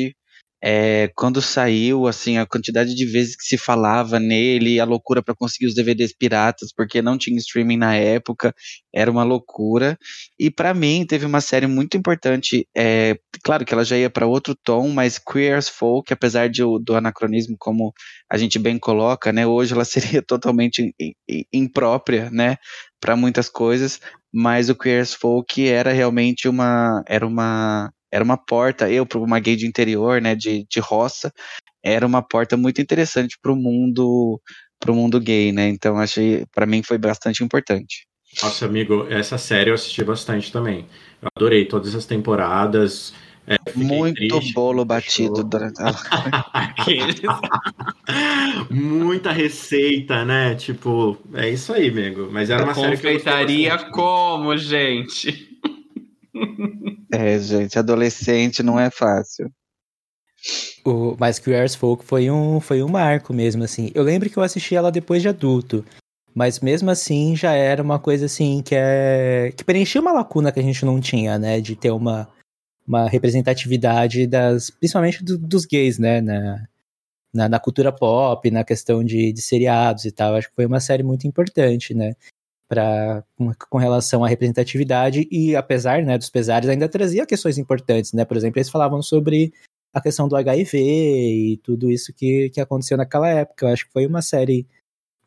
é, 0.64 1.10
quando 1.16 1.42
saiu, 1.42 2.06
assim, 2.06 2.38
a 2.38 2.46
quantidade 2.46 2.94
de 2.94 3.04
vezes 3.04 3.34
que 3.34 3.42
se 3.44 3.58
falava 3.58 4.20
nele, 4.20 4.78
a 4.78 4.84
loucura 4.84 5.20
para 5.20 5.34
conseguir 5.34 5.66
os 5.66 5.74
DVDs 5.74 6.14
piratas, 6.16 6.72
porque 6.72 7.02
não 7.02 7.18
tinha 7.18 7.36
streaming 7.38 7.76
na 7.78 7.96
época, 7.96 8.54
era 8.94 9.10
uma 9.10 9.24
loucura. 9.24 9.98
E 10.38 10.50
para 10.50 10.72
mim 10.72 11.04
teve 11.04 11.26
uma 11.26 11.40
série 11.40 11.66
muito 11.66 11.96
importante, 11.96 12.68
é, 12.76 13.18
claro 13.42 13.64
que 13.64 13.74
ela 13.74 13.84
já 13.84 13.96
ia 13.98 14.08
para 14.08 14.26
outro 14.26 14.54
tom, 14.54 14.88
mas 14.88 15.18
Queer 15.18 15.58
as 15.58 15.68
Folk, 15.68 16.12
apesar 16.12 16.48
de, 16.48 16.62
do 16.84 16.94
anacronismo, 16.94 17.56
como 17.58 17.92
a 18.30 18.36
gente 18.36 18.58
bem 18.58 18.78
coloca, 18.78 19.32
né, 19.32 19.44
hoje 19.44 19.72
ela 19.72 19.84
seria 19.86 20.22
totalmente 20.22 20.94
imprópria, 21.52 22.30
né, 22.30 22.56
para 23.00 23.16
muitas 23.16 23.48
coisas, 23.48 24.00
mas 24.32 24.70
o 24.70 24.76
Queer 24.76 25.02
as 25.02 25.12
Folk 25.12 25.68
era 25.68 25.92
realmente 25.92 26.48
uma 26.48 27.02
era 27.08 27.26
uma 27.26 27.92
era 28.12 28.22
uma 28.22 28.36
porta, 28.36 28.90
eu 28.90 29.06
para 29.06 29.18
uma 29.18 29.40
gay 29.40 29.56
de 29.56 29.66
interior, 29.66 30.20
né, 30.20 30.34
de, 30.34 30.66
de 30.68 30.80
roça, 30.80 31.32
era 31.82 32.06
uma 32.06 32.22
porta 32.22 32.54
muito 32.56 32.80
interessante 32.80 33.36
para 33.40 33.52
o 33.52 33.56
mundo 33.56 34.40
para 34.78 34.92
o 34.92 34.96
mundo 34.96 35.20
gay, 35.20 35.52
né? 35.52 35.68
Então 35.68 35.96
achei, 35.96 36.44
para 36.52 36.66
mim 36.66 36.82
foi 36.82 36.98
bastante 36.98 37.44
importante. 37.44 38.04
Nossa, 38.42 38.66
amigo, 38.66 39.06
essa 39.08 39.38
série 39.38 39.70
eu 39.70 39.74
assisti 39.74 40.02
bastante 40.02 40.50
também. 40.50 40.86
Eu 41.20 41.28
adorei 41.36 41.66
todas 41.66 41.94
as 41.94 42.04
temporadas. 42.04 43.14
É, 43.46 43.56
muito 43.76 44.16
triste, 44.16 44.52
bolo 44.54 44.84
batido. 44.84 45.42
Muita 48.70 49.30
receita, 49.30 50.24
né? 50.24 50.56
Tipo, 50.56 51.16
é 51.34 51.50
isso 51.50 51.72
aí, 51.72 51.88
amigo. 51.88 52.28
Mas 52.32 52.50
era 52.50 52.64
uma 52.64 52.74
série 52.74 52.96
que 52.96 53.06
eu 53.06 53.90
como, 53.92 54.56
gente? 54.56 55.52
É, 57.12 57.38
gente, 57.38 57.78
adolescente 57.78 58.62
não 58.62 58.80
é 58.80 58.90
fácil. 58.90 59.52
O, 60.84 61.16
mas 61.18 61.38
Queer 61.38 61.64
as 61.64 61.74
Folk 61.74 62.04
foi 62.04 62.30
um, 62.30 62.58
foi 62.58 62.82
um 62.82 62.88
marco 62.88 63.32
mesmo, 63.32 63.62
assim. 63.62 63.90
Eu 63.94 64.02
lembro 64.02 64.28
que 64.28 64.36
eu 64.36 64.42
assisti 64.42 64.74
ela 64.74 64.90
depois 64.90 65.22
de 65.22 65.28
adulto. 65.28 65.84
Mas 66.34 66.60
mesmo 66.60 66.90
assim 66.90 67.36
já 67.36 67.52
era 67.52 67.82
uma 67.82 67.98
coisa 67.98 68.26
assim 68.26 68.62
que 68.62 68.74
é. 68.74 69.52
que 69.56 69.64
preenchia 69.64 70.00
uma 70.00 70.12
lacuna 70.12 70.50
que 70.50 70.58
a 70.58 70.62
gente 70.62 70.84
não 70.84 71.00
tinha, 71.00 71.38
né? 71.38 71.60
De 71.60 71.76
ter 71.76 71.90
uma, 71.90 72.28
uma 72.86 73.08
representatividade 73.08 74.26
das. 74.26 74.70
principalmente 74.70 75.22
do, 75.22 75.36
dos 75.38 75.66
gays, 75.66 75.98
né? 75.98 76.20
Na, 76.22 76.68
na, 77.34 77.48
na, 77.50 77.60
cultura 77.60 77.92
pop, 77.92 78.50
na 78.50 78.64
questão 78.64 79.04
de, 79.04 79.32
de 79.32 79.42
seriados 79.42 80.06
e 80.06 80.12
tal. 80.12 80.34
Acho 80.34 80.48
que 80.48 80.54
foi 80.56 80.66
uma 80.66 80.80
série 80.80 81.02
muito 81.02 81.26
importante, 81.26 81.94
né? 81.94 82.14
Com, 83.36 83.52
com, 83.68 83.78
relação 83.78 84.24
à 84.24 84.28
representatividade 84.28 85.28
e 85.30 85.54
apesar 85.54 86.02
né, 86.02 86.16
dos 86.16 86.30
pesares 86.30 86.68
ainda 86.68 86.88
trazia 86.88 87.26
questões 87.26 87.58
importantes, 87.58 88.12
né? 88.12 88.24
Por 88.24 88.36
exemplo, 88.36 88.58
eles 88.58 88.70
falavam 88.70 89.02
sobre 89.02 89.52
a 89.92 90.00
questão 90.00 90.26
do 90.28 90.36
HIV 90.36 90.78
e 90.78 91.56
tudo 91.58 91.90
isso 91.90 92.12
que, 92.14 92.50
que 92.50 92.60
aconteceu 92.60 92.96
naquela 92.96 93.28
época. 93.28 93.66
Eu 93.66 93.72
acho 93.72 93.86
que 93.86 93.92
foi 93.92 94.06
uma 94.06 94.22
série 94.22 94.66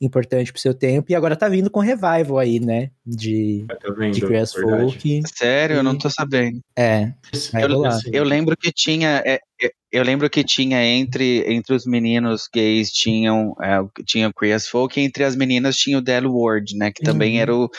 importante 0.02 0.52
pro 0.52 0.62
seu 0.62 0.74
tempo 0.74 1.12
e 1.12 1.16
agora 1.16 1.36
tá 1.36 1.48
vindo 1.48 1.70
com 1.70 1.80
revival 1.80 2.38
aí, 2.38 2.60
né? 2.60 2.92
De, 3.06 3.66
tá 3.68 3.92
vendo, 3.92 4.14
de 4.14 4.22
Grass 4.22 4.54
Folk. 4.54 5.22
Sério, 5.34 5.76
e... 5.76 5.78
eu 5.78 5.84
não 5.84 5.98
tô 5.98 6.10
sabendo. 6.10 6.60
É. 6.76 7.14
Eu, 7.54 7.70
eu, 8.12 8.24
lembro 8.24 8.58
que 8.58 8.72
tinha. 8.72 9.22
É, 9.26 9.40
é, 9.62 9.72
eu 9.92 10.04
lembro 10.04 10.30
que 10.30 10.44
tinha 10.44 10.84
entre, 10.84 11.46
entre 11.48 11.74
os 11.74 11.86
meninos 11.86 12.50
gays 12.54 12.92
tinham 12.92 13.56
é, 13.62 13.80
tinha 14.06 14.28
o 14.28 14.34
Queer 14.34 14.60
Folk 14.60 15.00
e 15.00 15.04
entre 15.04 15.24
as 15.24 15.36
meninas 15.36 15.78
tinha 15.78 15.98
o 15.98 16.02
Del 16.02 16.32
Ward, 16.32 16.76
né? 16.76 16.92
Que 16.92 17.04
também 17.04 17.36
uhum. 17.36 17.42
era, 17.42 17.56
o, 17.56 17.70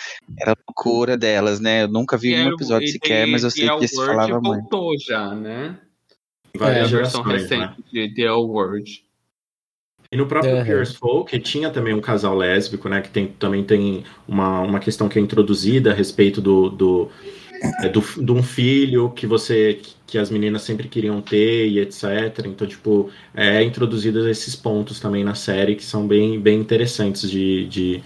era 0.40 0.52
a 0.52 0.56
loucura 0.66 1.16
delas, 1.16 1.60
né? 1.60 1.82
Eu 1.82 1.88
nunca 1.88 2.16
vi 2.16 2.34
um 2.34 2.54
episódio 2.54 2.88
sequer, 2.88 3.26
mas 3.26 3.44
eu 3.44 3.50
sei 3.50 3.68
que 3.78 3.88
se 3.88 3.96
falava 3.96 4.40
muito. 4.40 4.62
voltou 4.70 4.94
já, 4.98 5.34
né? 5.34 5.78
Várias 6.56 6.90
é, 6.90 6.96
versão 6.96 7.22
recente 7.22 7.58
né? 7.58 7.76
de 7.92 8.14
The 8.14 8.32
Word. 8.32 9.05
E 10.10 10.16
no 10.16 10.26
próprio 10.26 10.56
uhum. 10.56 10.64
Pierce 10.64 10.96
Folk 10.96 11.38
tinha 11.40 11.70
também 11.70 11.94
um 11.94 12.00
casal 12.00 12.36
lésbico, 12.36 12.88
né? 12.88 13.00
Que 13.00 13.10
tem, 13.10 13.26
também 13.26 13.64
tem 13.64 14.04
uma, 14.26 14.60
uma 14.60 14.80
questão 14.80 15.08
que 15.08 15.18
é 15.18 15.22
introduzida 15.22 15.90
a 15.90 15.94
respeito 15.94 16.40
do, 16.40 16.70
do, 16.70 17.10
é, 17.82 17.88
do, 17.88 18.00
de 18.00 18.32
um 18.32 18.42
filho 18.42 19.10
que 19.10 19.26
você 19.26 19.80
que 20.06 20.18
as 20.18 20.30
meninas 20.30 20.62
sempre 20.62 20.88
queriam 20.88 21.20
ter 21.20 21.66
e 21.68 21.80
etc. 21.80 22.44
Então, 22.46 22.66
tipo, 22.66 23.10
é 23.34 23.62
introduzidos 23.62 24.26
esses 24.26 24.54
pontos 24.54 25.00
também 25.00 25.24
na 25.24 25.34
série 25.34 25.74
que 25.74 25.84
são 25.84 26.06
bem, 26.06 26.40
bem 26.40 26.60
interessantes 26.60 27.28
de, 27.28 27.66
de 27.66 28.02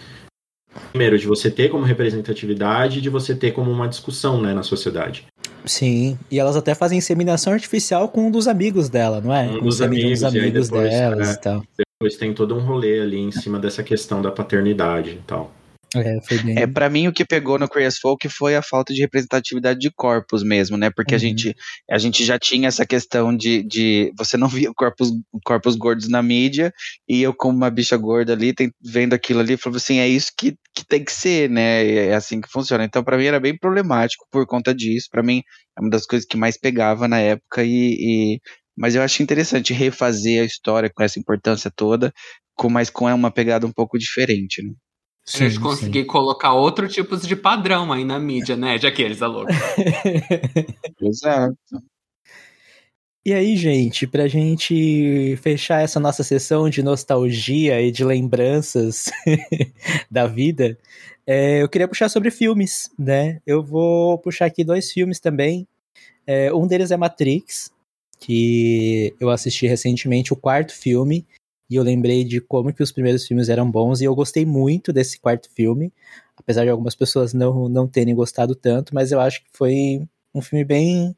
primeiro 0.90 1.18
de 1.18 1.26
você 1.26 1.50
ter 1.50 1.68
como 1.68 1.84
representatividade 1.84 2.98
e 2.98 3.02
de 3.02 3.10
você 3.10 3.34
ter 3.34 3.52
como 3.52 3.70
uma 3.70 3.86
discussão, 3.86 4.40
né, 4.40 4.54
na 4.54 4.62
sociedade. 4.62 5.26
Sim, 5.64 6.18
e 6.30 6.38
elas 6.38 6.56
até 6.56 6.74
fazem 6.74 6.98
inseminação 6.98 7.52
artificial 7.52 8.08
com 8.08 8.28
um 8.28 8.30
dos 8.30 8.48
amigos 8.48 8.88
dela, 8.88 9.20
não 9.20 9.34
é? 9.34 9.46
Um 9.46 9.60
dos 9.60 9.82
amigos, 9.82 10.24
amigos 10.24 10.68
depois, 10.70 10.90
delas 10.90 11.28
é, 11.28 11.32
e 11.32 11.36
tal. 11.36 11.64
Depois 12.02 12.16
tem 12.16 12.32
todo 12.32 12.56
um 12.56 12.60
rolê 12.60 12.98
ali 12.98 13.18
em 13.18 13.30
cima 13.30 13.58
dessa 13.58 13.82
questão 13.82 14.22
da 14.22 14.32
paternidade 14.32 15.10
e 15.10 15.22
tal. 15.26 15.52
É, 15.94 16.20
foi 16.22 16.38
bem... 16.38 16.56
é 16.56 16.66
para 16.66 16.88
mim 16.88 17.08
o 17.08 17.12
que 17.12 17.26
pegou 17.26 17.58
no 17.58 17.68
Queer 17.68 17.88
as 17.88 17.98
Folk 17.98 18.26
foi 18.28 18.56
a 18.56 18.62
falta 18.62 18.94
de 18.94 19.02
representatividade 19.02 19.80
de 19.80 19.90
corpos 19.90 20.42
mesmo, 20.42 20.78
né? 20.78 20.88
Porque 20.88 21.14
uhum. 21.14 21.16
a, 21.16 21.18
gente, 21.18 21.54
a 21.90 21.98
gente 21.98 22.24
já 22.24 22.38
tinha 22.38 22.68
essa 22.68 22.86
questão 22.86 23.36
de, 23.36 23.62
de 23.64 24.12
você 24.16 24.38
não 24.38 24.48
via 24.48 24.70
corpos, 24.74 25.10
corpos 25.44 25.76
gordos 25.76 26.08
na 26.08 26.22
mídia 26.22 26.72
e 27.06 27.20
eu 27.20 27.34
como 27.34 27.56
uma 27.56 27.68
bicha 27.68 27.98
gorda 27.98 28.32
ali, 28.32 28.54
tem, 28.54 28.72
vendo 28.80 29.12
aquilo 29.12 29.40
ali, 29.40 29.58
falava 29.58 29.76
assim, 29.76 29.98
é 29.98 30.08
isso 30.08 30.30
que, 30.38 30.56
que 30.74 30.86
tem 30.86 31.04
que 31.04 31.12
ser, 31.12 31.50
né? 31.50 31.86
É 31.86 32.14
assim 32.14 32.40
que 32.40 32.48
funciona. 32.48 32.84
Então 32.84 33.04
para 33.04 33.18
mim 33.18 33.24
era 33.24 33.40
bem 33.40 33.58
problemático 33.58 34.24
por 34.30 34.46
conta 34.46 34.74
disso. 34.74 35.08
Para 35.10 35.22
mim 35.22 35.42
é 35.76 35.80
uma 35.82 35.90
das 35.90 36.06
coisas 36.06 36.26
que 36.26 36.36
mais 36.36 36.56
pegava 36.56 37.06
na 37.06 37.18
época 37.18 37.62
e, 37.62 38.36
e 38.36 38.40
mas 38.80 38.94
eu 38.94 39.02
acho 39.02 39.22
interessante 39.22 39.74
refazer 39.74 40.40
a 40.40 40.46
história 40.46 40.88
com 40.88 41.02
essa 41.02 41.20
importância 41.20 41.70
toda, 41.70 42.10
com, 42.56 42.70
mas 42.70 42.88
com 42.88 43.04
uma 43.14 43.30
pegada 43.30 43.66
um 43.66 43.72
pouco 43.72 43.98
diferente, 43.98 44.62
né? 44.62 44.72
Sim, 45.22 45.44
a 45.44 45.48
gente 45.50 45.60
conseguir 45.60 46.00
sim. 46.00 46.06
colocar 46.06 46.54
outro 46.54 46.88
tipo 46.88 47.14
de 47.18 47.36
padrão 47.36 47.92
aí 47.92 48.06
na 48.06 48.18
mídia, 48.18 48.56
né? 48.56 48.78
Já 48.78 48.90
que 48.90 49.02
eles, 49.02 49.20
a 49.20 49.26
louca. 49.26 49.52
Exato. 50.98 51.54
E 53.22 53.34
aí, 53.34 53.54
gente, 53.54 54.06
pra 54.06 54.26
gente 54.26 55.36
fechar 55.42 55.82
essa 55.82 56.00
nossa 56.00 56.24
sessão 56.24 56.70
de 56.70 56.82
nostalgia 56.82 57.82
e 57.82 57.90
de 57.92 58.02
lembranças 58.02 59.10
da 60.10 60.26
vida, 60.26 60.78
é, 61.26 61.62
eu 61.62 61.68
queria 61.68 61.86
puxar 61.86 62.08
sobre 62.08 62.30
filmes, 62.30 62.90
né? 62.98 63.42
Eu 63.46 63.62
vou 63.62 64.16
puxar 64.18 64.46
aqui 64.46 64.64
dois 64.64 64.90
filmes 64.90 65.20
também. 65.20 65.68
É, 66.26 66.50
um 66.54 66.66
deles 66.66 66.90
é 66.90 66.96
Matrix, 66.96 67.70
que 68.20 69.14
eu 69.18 69.30
assisti 69.30 69.66
recentemente, 69.66 70.32
o 70.32 70.36
quarto 70.36 70.72
filme, 70.72 71.26
e 71.68 71.76
eu 71.76 71.82
lembrei 71.82 72.22
de 72.22 72.40
como 72.40 72.72
que 72.72 72.82
os 72.82 72.92
primeiros 72.92 73.26
filmes 73.26 73.48
eram 73.48 73.70
bons, 73.70 74.00
e 74.00 74.04
eu 74.04 74.14
gostei 74.14 74.44
muito 74.44 74.92
desse 74.92 75.18
quarto 75.18 75.50
filme, 75.50 75.92
apesar 76.36 76.64
de 76.64 76.70
algumas 76.70 76.94
pessoas 76.94 77.32
não, 77.32 77.68
não 77.68 77.88
terem 77.88 78.14
gostado 78.14 78.54
tanto, 78.54 78.94
mas 78.94 79.10
eu 79.10 79.20
acho 79.20 79.42
que 79.42 79.50
foi 79.52 80.06
um 80.34 80.42
filme 80.42 80.64
bem 80.64 81.16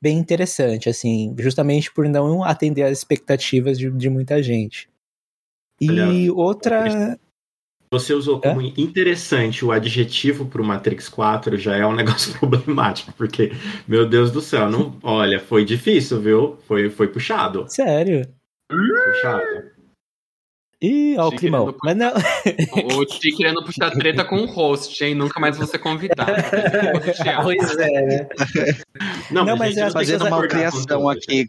bem 0.00 0.16
interessante, 0.16 0.88
assim, 0.88 1.34
justamente 1.38 1.92
por 1.92 2.08
não 2.08 2.44
atender 2.44 2.84
às 2.84 2.98
expectativas 2.98 3.76
de, 3.76 3.90
de 3.90 4.08
muita 4.08 4.40
gente. 4.40 4.88
E 5.80 5.90
Olha, 5.90 6.34
outra. 6.34 7.18
Você 7.90 8.12
usou 8.12 8.40
como 8.40 8.60
é? 8.60 8.72
interessante 8.76 9.64
o 9.64 9.72
adjetivo 9.72 10.44
para 10.46 10.60
o 10.60 10.64
Matrix 10.64 11.08
4, 11.08 11.56
já 11.56 11.76
é 11.76 11.86
um 11.86 11.94
negócio 11.96 12.38
problemático, 12.38 13.12
porque, 13.16 13.52
meu 13.86 14.06
Deus 14.06 14.30
do 14.30 14.40
céu, 14.40 14.70
não, 14.70 14.96
olha, 15.02 15.40
foi 15.40 15.64
difícil, 15.64 16.20
viu? 16.20 16.58
Foi, 16.66 16.90
foi 16.90 17.08
puxado. 17.08 17.64
Sério? 17.68 18.28
Puxado. 18.68 19.78
Ih, 20.80 21.16
ó 21.18 21.28
o 21.28 21.32
climão. 21.32 21.74
Mas 21.82 21.96
não. 21.96 22.12
O 22.96 23.04
Ti 23.04 23.32
querendo 23.32 23.64
puxar 23.64 23.90
treta 23.90 24.24
com 24.24 24.36
o 24.36 24.46
host, 24.46 25.04
hein? 25.04 25.14
Nunca 25.14 25.40
mais 25.40 25.56
vou 25.56 25.66
ser 25.66 25.78
convidado. 25.78 26.30
pois 27.42 27.76
é, 27.78 28.02
né? 28.02 28.28
Não, 29.30 29.44
não 29.44 29.56
mas, 29.56 29.74
mas 29.74 29.92
fazendo 29.92 30.26
uma 30.26 30.46
criação 30.46 31.08
aqui. 31.08 31.48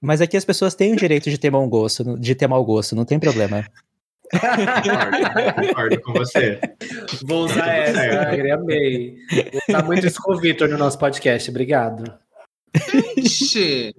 Mas 0.00 0.20
aqui 0.20 0.36
as 0.36 0.44
pessoas 0.44 0.74
têm 0.74 0.92
o 0.92 0.96
direito 0.96 1.30
de 1.30 1.38
ter 1.38 1.50
mau 1.50 1.66
gosto, 1.66 2.16
de 2.18 2.34
ter 2.34 2.46
mau 2.46 2.64
gosto, 2.64 2.94
não 2.94 3.04
tem 3.04 3.18
problema. 3.18 3.64
Concordo, 4.40 5.66
concordo 5.68 6.00
com 6.00 6.12
você. 6.12 6.60
Vou 7.24 7.44
usar 7.44 7.68
essa, 7.74 8.28
Agri, 8.28 8.50
amei. 8.50 9.16
Vou 9.30 9.62
usar 9.68 9.84
muito 9.84 10.06
isso 10.06 10.20
com 10.22 10.34
o 10.34 10.38
Vitor 10.38 10.68
no 10.68 10.78
nosso 10.78 10.98
podcast, 10.98 11.50
obrigado. 11.50 12.04
Ixi. 13.16 13.94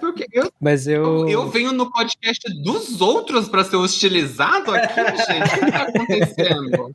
Porque 0.00 0.26
eu, 0.32 0.50
Mas 0.60 0.86
eu... 0.86 1.28
eu... 1.28 1.48
venho 1.48 1.72
no 1.72 1.90
podcast 1.90 2.42
dos 2.62 3.00
outros 3.00 3.48
para 3.48 3.64
ser 3.64 3.76
hostilizado 3.76 4.70
aqui, 4.74 5.00
gente. 5.26 5.54
O 5.54 5.64
que 5.64 5.72
tá 5.72 5.82
acontecendo? 5.82 6.92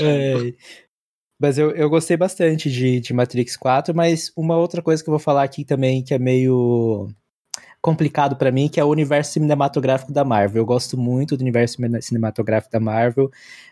É. 0.00 0.54
Mas 1.40 1.58
eu, 1.58 1.72
eu 1.72 1.90
gostei 1.90 2.16
bastante 2.16 2.70
de, 2.70 3.00
de 3.00 3.12
Matrix 3.12 3.56
4, 3.56 3.92
mas 3.94 4.30
uma 4.36 4.56
outra 4.56 4.80
coisa 4.80 5.02
que 5.02 5.08
eu 5.08 5.12
vou 5.12 5.18
falar 5.18 5.42
aqui 5.42 5.64
também 5.64 6.02
que 6.02 6.14
é 6.14 6.18
meio 6.18 7.08
complicado 7.82 8.36
para 8.36 8.52
mim, 8.52 8.68
que 8.68 8.78
é 8.78 8.84
o 8.84 8.88
universo 8.88 9.32
cinematográfico 9.32 10.12
da 10.12 10.24
Marvel. 10.24 10.62
Eu 10.62 10.66
gosto 10.66 10.96
muito 10.96 11.36
do 11.36 11.40
universo 11.40 11.76
cinematográfico 12.00 12.72
da 12.72 12.78
Marvel, 12.78 13.28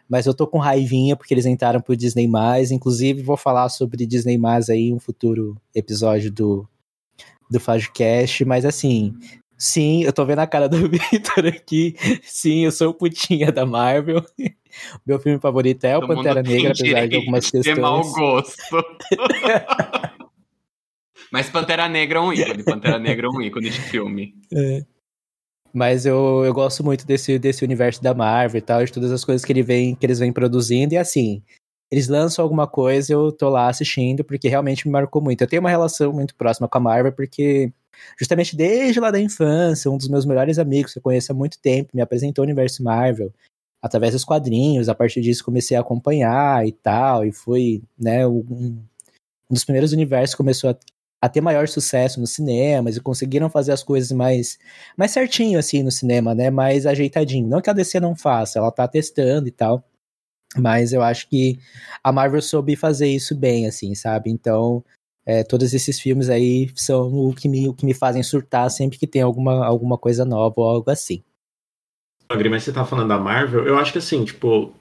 mas 0.08 0.26
eu 0.26 0.34
tô 0.34 0.48
com 0.48 0.58
raivinha 0.58 1.14
porque 1.14 1.32
eles 1.32 1.46
entraram 1.46 1.80
pro 1.80 1.96
Disney+, 1.96 2.28
inclusive 2.72 3.22
vou 3.22 3.36
falar 3.36 3.68
sobre 3.68 4.04
Disney+, 4.04 4.36
aí 4.68 4.88
em 4.88 4.94
um 4.94 4.98
futuro 4.98 5.56
episódio 5.72 6.32
do, 6.32 6.68
do 7.48 7.60
FajoCast, 7.60 8.44
mas 8.44 8.64
assim, 8.64 9.14
sim, 9.56 10.02
eu 10.02 10.12
tô 10.12 10.26
vendo 10.26 10.40
a 10.40 10.46
cara 10.46 10.68
do 10.68 10.76
Victor 10.90 11.46
aqui, 11.46 11.94
sim, 12.24 12.64
eu 12.64 12.72
sou 12.72 12.92
putinha 12.92 13.52
da 13.52 13.64
Marvel, 13.64 14.24
meu 15.06 15.20
filme 15.20 15.38
favorito 15.38 15.84
é 15.84 15.96
o 15.96 16.04
Pantera 16.04 16.42
Negra, 16.42 16.72
apesar 16.72 17.06
de 17.06 17.14
algumas 17.14 17.48
questões... 17.48 17.76
De 17.76 17.80
mau 17.80 18.02
gosto. 18.02 18.60
Mas 21.32 21.48
Pantera 21.48 21.88
Negra 21.88 22.18
é 22.18 22.22
um 22.22 22.32
ícone. 22.32 22.64
Pantera 22.64 22.98
Negra 22.98 23.26
é 23.26 23.30
um 23.30 23.40
ícone 23.40 23.70
de 23.70 23.80
filme. 23.80 24.34
É. 24.52 24.84
Mas 25.72 26.04
eu, 26.04 26.44
eu 26.44 26.52
gosto 26.52 26.82
muito 26.82 27.06
desse, 27.06 27.38
desse 27.38 27.64
universo 27.64 28.02
da 28.02 28.12
Marvel 28.12 28.58
e 28.58 28.60
tal, 28.60 28.84
de 28.84 28.92
todas 28.92 29.12
as 29.12 29.24
coisas 29.24 29.44
que, 29.44 29.52
ele 29.52 29.62
vem, 29.62 29.94
que 29.94 30.04
eles 30.04 30.18
vêm 30.18 30.32
produzindo. 30.32 30.94
E 30.94 30.96
assim, 30.96 31.44
eles 31.90 32.08
lançam 32.08 32.42
alguma 32.42 32.66
coisa, 32.66 33.12
eu 33.12 33.30
tô 33.30 33.48
lá 33.48 33.68
assistindo, 33.68 34.24
porque 34.24 34.48
realmente 34.48 34.86
me 34.86 34.92
marcou 34.92 35.22
muito. 35.22 35.42
Eu 35.42 35.46
tenho 35.46 35.60
uma 35.60 35.70
relação 35.70 36.12
muito 36.12 36.34
próxima 36.34 36.68
com 36.68 36.78
a 36.78 36.80
Marvel, 36.80 37.12
porque 37.12 37.72
justamente 38.18 38.56
desde 38.56 39.00
lá 39.00 39.10
da 39.10 39.20
infância, 39.20 39.90
um 39.90 39.96
dos 39.96 40.08
meus 40.08 40.24
melhores 40.24 40.58
amigos 40.58 40.92
que 40.92 40.98
eu 40.98 41.02
conheço 41.02 41.32
há 41.32 41.34
muito 41.34 41.58
tempo 41.60 41.90
me 41.94 42.00
apresentou 42.00 42.42
o 42.42 42.46
universo 42.46 42.82
Marvel 42.82 43.32
através 43.82 44.12
dos 44.12 44.24
quadrinhos. 44.24 44.88
A 44.88 44.94
partir 44.94 45.20
disso 45.20 45.44
comecei 45.44 45.76
a 45.76 45.80
acompanhar 45.80 46.66
e 46.66 46.72
tal, 46.72 47.24
e 47.24 47.32
foi, 47.32 47.82
né, 47.98 48.26
um, 48.26 48.44
um 48.48 49.54
dos 49.54 49.64
primeiros 49.64 49.92
universos 49.92 50.34
que 50.34 50.38
começou 50.38 50.70
a, 50.70 50.76
a 51.20 51.28
ter 51.28 51.40
maior 51.40 51.68
sucesso 51.68 52.18
nos 52.18 52.30
cinemas 52.30 52.96
e 52.96 53.00
conseguiram 53.00 53.50
fazer 53.50 53.72
as 53.72 53.82
coisas 53.82 54.10
mais, 54.10 54.58
mais 54.96 55.10
certinho, 55.10 55.58
assim, 55.58 55.82
no 55.82 55.90
cinema, 55.90 56.34
né? 56.34 56.50
Mais 56.50 56.86
ajeitadinho. 56.86 57.46
Não 57.46 57.60
que 57.60 57.68
a 57.68 57.74
DC 57.74 58.00
não 58.00 58.16
faça, 58.16 58.58
ela 58.58 58.70
tá 58.70 58.88
testando 58.88 59.46
e 59.46 59.50
tal. 59.50 59.84
Mas 60.56 60.92
eu 60.92 61.02
acho 61.02 61.28
que 61.28 61.58
a 62.02 62.10
Marvel 62.10 62.42
soube 62.42 62.74
fazer 62.74 63.06
isso 63.08 63.36
bem, 63.36 63.66
assim, 63.66 63.94
sabe? 63.94 64.30
Então, 64.30 64.82
é, 65.24 65.44
todos 65.44 65.74
esses 65.74 66.00
filmes 66.00 66.28
aí 66.30 66.70
são 66.74 67.12
o 67.28 67.34
que, 67.34 67.48
me, 67.48 67.68
o 67.68 67.74
que 67.74 67.84
me 67.84 67.94
fazem 67.94 68.22
surtar 68.22 68.70
sempre 68.70 68.98
que 68.98 69.06
tem 69.06 69.22
alguma, 69.22 69.64
alguma 69.64 69.98
coisa 69.98 70.24
nova 70.24 70.54
ou 70.56 70.68
algo 70.68 70.90
assim. 70.90 71.22
Mas 72.28 72.64
você 72.64 72.72
tá 72.72 72.84
falando 72.84 73.08
da 73.08 73.18
Marvel, 73.18 73.66
eu 73.66 73.76
acho 73.76 73.92
que 73.92 73.98
assim, 73.98 74.24
tipo, 74.24 74.72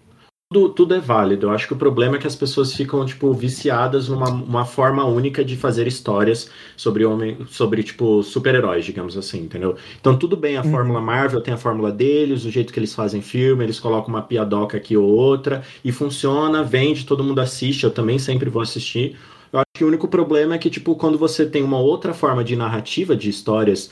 tudo, 0.52 0.70
tudo 0.70 0.96
é 0.96 1.00
válido. 1.00 1.46
Eu 1.46 1.52
acho 1.52 1.68
que 1.68 1.74
o 1.74 1.78
problema 1.78 2.16
é 2.16 2.20
que 2.20 2.26
as 2.26 2.36
pessoas 2.36 2.74
ficam, 2.74 3.06
tipo, 3.06 3.32
viciadas 3.34 4.10
numa 4.10 4.30
uma 4.30 4.66
forma 4.66 5.06
única 5.06 5.46
de 5.46 5.56
fazer 5.56 5.86
histórias 5.86 6.50
sobre 6.76 7.06
homem, 7.06 7.38
sobre, 7.50 7.84
tipo, 7.84 8.24
super-heróis, 8.24 8.84
digamos 8.84 9.16
assim, 9.16 9.42
entendeu? 9.42 9.76
Então, 10.00 10.18
tudo 10.18 10.36
bem, 10.36 10.58
a 10.58 10.64
uhum. 10.64 10.72
fórmula 10.72 11.00
Marvel 11.00 11.42
tem 11.42 11.54
a 11.54 11.58
fórmula 11.58 11.92
deles, 11.92 12.46
o 12.46 12.50
jeito 12.50 12.74
que 12.74 12.80
eles 12.80 12.96
fazem 12.96 13.22
filme, 13.22 13.64
eles 13.64 13.80
colocam 13.80 14.10
uma 14.10 14.24
piadoca 14.24 14.76
aqui 14.76 14.98
ou 14.98 15.08
outra, 15.08 15.64
e 15.86 15.92
funciona, 15.92 16.64
vende, 16.64 17.06
todo 17.06 17.24
mundo 17.24 17.40
assiste, 17.40 17.84
eu 17.84 17.92
também 17.92 18.18
sempre 18.18 18.50
vou 18.50 18.62
assistir. 18.64 19.18
Eu 19.54 19.60
acho 19.60 19.68
que 19.74 19.84
o 19.84 19.88
único 19.88 20.08
problema 20.08 20.56
é 20.56 20.58
que, 20.58 20.70
tipo, 20.70 20.96
quando 20.96 21.18
você 21.18 21.46
tem 21.46 21.62
uma 21.64 21.80
outra 21.80 22.14
forma 22.14 22.44
de 22.44 22.56
narrativa 22.56 23.16
de 23.16 23.30
histórias 23.30 23.92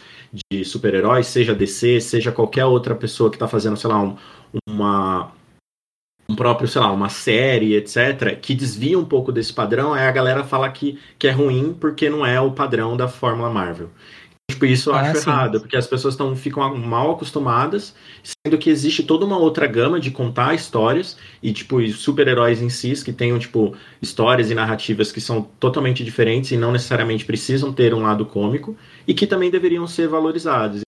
de 0.51 0.65
super-heróis, 0.65 1.27
seja 1.27 1.53
DC, 1.53 2.01
seja 2.01 2.31
qualquer 2.31 2.65
outra 2.65 2.95
pessoa 2.95 3.29
que 3.29 3.37
tá 3.37 3.47
fazendo, 3.47 3.77
sei 3.77 3.89
lá, 3.89 4.01
um, 4.01 4.15
uma 4.67 5.31
um 6.29 6.35
próprio, 6.35 6.67
sei 6.67 6.81
lá, 6.81 6.91
uma 6.91 7.09
série, 7.09 7.75
etc., 7.75 8.37
que 8.41 8.53
desvia 8.53 8.99
um 8.99 9.05
pouco 9.05 9.31
desse 9.31 9.53
padrão, 9.53 9.93
aí 9.93 10.05
a 10.05 10.11
galera 10.11 10.43
fala 10.43 10.69
que, 10.69 10.99
que 11.17 11.27
é 11.27 11.31
ruim 11.31 11.73
porque 11.79 12.09
não 12.09 12.25
é 12.25 12.39
o 12.39 12.51
padrão 12.51 12.97
da 12.97 13.07
Fórmula 13.07 13.49
Marvel. 13.49 13.89
Tipo, 14.49 14.65
isso 14.65 14.89
eu 14.89 14.95
ah, 14.95 15.01
acho 15.01 15.19
sim. 15.19 15.29
errado, 15.29 15.59
porque 15.59 15.75
as 15.75 15.85
pessoas 15.85 16.15
tão, 16.15 16.33
ficam 16.33 16.75
mal 16.77 17.11
acostumadas, 17.11 17.93
sendo 18.23 18.57
que 18.57 18.69
existe 18.69 19.03
toda 19.03 19.25
uma 19.25 19.37
outra 19.37 19.67
gama 19.67 19.99
de 19.99 20.09
contar 20.09 20.55
histórias 20.55 21.17
e, 21.43 21.51
tipo, 21.51 21.85
super-heróis 21.89 22.61
em 22.61 22.69
si, 22.69 22.93
que 23.03 23.11
tenham, 23.11 23.37
tipo, 23.37 23.75
histórias 24.01 24.49
e 24.49 24.55
narrativas 24.55 25.11
que 25.11 25.19
são 25.19 25.41
totalmente 25.59 26.01
diferentes 26.01 26.51
e 26.51 26.57
não 26.57 26.71
necessariamente 26.71 27.25
precisam 27.25 27.73
ter 27.73 27.93
um 27.93 28.01
lado 28.01 28.25
cômico 28.25 28.75
e 29.05 29.13
que 29.13 29.27
também 29.27 29.51
deveriam 29.51 29.85
ser 29.85 30.07
valorizados. 30.07 30.81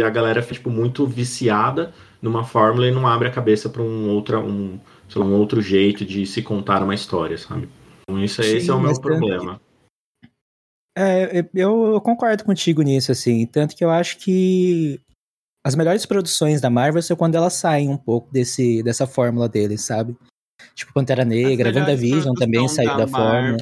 E 0.00 0.02
a 0.02 0.10
galera 0.10 0.40
fica, 0.42 0.54
tipo, 0.54 0.70
muito 0.70 1.06
viciada 1.06 1.92
numa 2.20 2.44
fórmula 2.44 2.86
e 2.86 2.90
não 2.90 3.06
abre 3.06 3.28
a 3.28 3.32
cabeça 3.32 3.68
para 3.68 3.82
um, 3.82 4.08
outra, 4.10 4.38
um, 4.40 4.78
lá, 5.14 5.24
um 5.24 5.34
outro 5.34 5.60
jeito 5.60 6.04
de 6.04 6.26
se 6.26 6.42
contar 6.42 6.82
uma 6.82 6.94
história, 6.94 7.36
sabe? 7.36 7.68
Então, 8.02 8.22
isso, 8.22 8.42
Sim, 8.42 8.56
esse 8.56 8.70
é 8.70 8.74
o 8.74 8.80
meu 8.80 9.00
problema. 9.00 9.60
É, 10.96 11.44
eu, 11.54 11.92
eu, 11.92 12.00
concordo 12.00 12.44
contigo 12.44 12.80
nisso, 12.82 13.12
assim. 13.12 13.46
Tanto 13.46 13.76
que 13.76 13.84
eu 13.84 13.90
acho 13.90 14.18
que 14.18 14.98
as 15.64 15.74
melhores 15.74 16.06
produções 16.06 16.60
da 16.60 16.70
Marvel 16.70 17.02
são 17.02 17.16
quando 17.16 17.34
elas 17.34 17.54
saem 17.54 17.88
um 17.88 17.96
pouco 17.96 18.32
desse, 18.32 18.82
dessa 18.82 19.06
fórmula 19.06 19.48
deles, 19.48 19.82
sabe? 19.82 20.16
Tipo 20.74 20.92
Pantera 20.94 21.24
Negra, 21.24 21.72
WandaVision 21.74 22.34
também 22.34 22.66
saiu 22.68 22.88
da, 22.90 23.04
da 23.04 23.08
fórmula. 23.08 23.56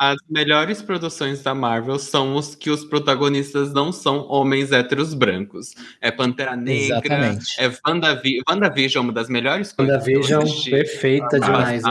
As 0.00 0.16
melhores 0.28 0.82
produções 0.82 1.42
da 1.42 1.54
Marvel 1.54 1.98
são 1.98 2.34
os 2.34 2.54
que 2.54 2.70
os 2.70 2.84
protagonistas 2.84 3.72
não 3.72 3.92
são 3.92 4.26
homens 4.28 4.72
héteros 4.72 5.14
brancos. 5.14 5.74
É 6.00 6.10
Pantera 6.10 6.56
Negra, 6.56 6.96
Exatamente. 6.96 7.54
é 7.58 7.70
WandaVision, 7.86 8.42
WandaVision, 8.48 9.04
uma 9.04 9.12
das 9.12 9.28
melhores 9.28 9.72
coisas. 9.72 9.94
WandaVision, 9.94 10.70
perfeita 10.70 11.40
demais. 11.40 11.82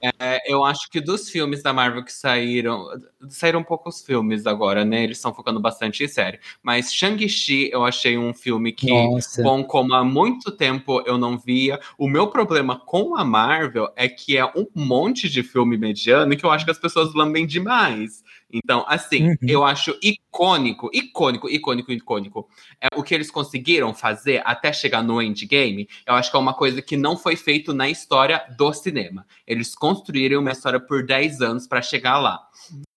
É, 0.00 0.10
é, 0.18 0.52
eu 0.52 0.64
acho 0.64 0.90
que 0.90 1.00
dos 1.00 1.28
filmes 1.30 1.62
da 1.62 1.72
Marvel 1.72 2.04
que 2.04 2.12
saíram, 2.12 2.86
saíram 3.28 3.62
poucos 3.62 4.02
filmes 4.02 4.46
agora, 4.46 4.84
né? 4.84 5.04
Eles 5.04 5.18
estão 5.18 5.34
focando 5.34 5.60
bastante 5.60 6.04
em 6.04 6.08
série. 6.08 6.40
Mas 6.62 6.92
Shang-Chi 6.92 7.70
eu 7.72 7.84
achei 7.84 8.18
um 8.18 8.34
filme 8.34 8.72
que, 8.72 8.90
Nossa. 8.90 9.42
bom, 9.42 9.62
como 9.64 9.94
há 9.94 10.04
muito 10.04 10.50
tempo 10.50 11.02
eu 11.06 11.16
não 11.16 11.38
via. 11.38 11.78
O 11.96 12.08
meu 12.08 12.28
problema 12.28 12.78
com 12.78 13.16
a 13.16 13.24
Marvel 13.24 13.88
é 13.96 14.08
que 14.08 14.36
é 14.36 14.44
um 14.44 14.66
monte 14.74 15.28
de 15.28 15.42
filme 15.42 15.76
mediano 15.76 16.36
que 16.36 16.44
eu 16.44 16.50
acho 16.50 16.64
que 16.64 16.70
as 16.70 16.78
pessoas 16.78 17.11
lambem 17.14 17.46
demais. 17.46 18.22
Então, 18.52 18.84
assim, 18.86 19.30
uhum. 19.30 19.36
eu 19.42 19.64
acho 19.64 19.96
icônico, 20.02 20.90
icônico, 20.92 21.48
icônico, 21.48 21.92
icônico. 21.92 22.48
É, 22.80 22.88
o 22.94 23.02
que 23.02 23.14
eles 23.14 23.30
conseguiram 23.30 23.94
fazer 23.94 24.42
até 24.44 24.72
chegar 24.72 25.02
no 25.02 25.22
endgame, 25.22 25.88
eu 26.06 26.14
acho 26.14 26.30
que 26.30 26.36
é 26.36 26.40
uma 26.40 26.54
coisa 26.54 26.82
que 26.82 26.96
não 26.96 27.16
foi 27.16 27.34
feito 27.34 27.72
na 27.72 27.88
história 27.88 28.44
do 28.56 28.72
cinema. 28.72 29.26
Eles 29.46 29.74
construíram 29.74 30.40
uma 30.40 30.52
história 30.52 30.78
por 30.78 31.04
10 31.04 31.40
anos 31.40 31.66
para 31.66 31.80
chegar 31.80 32.18
lá. 32.18 32.40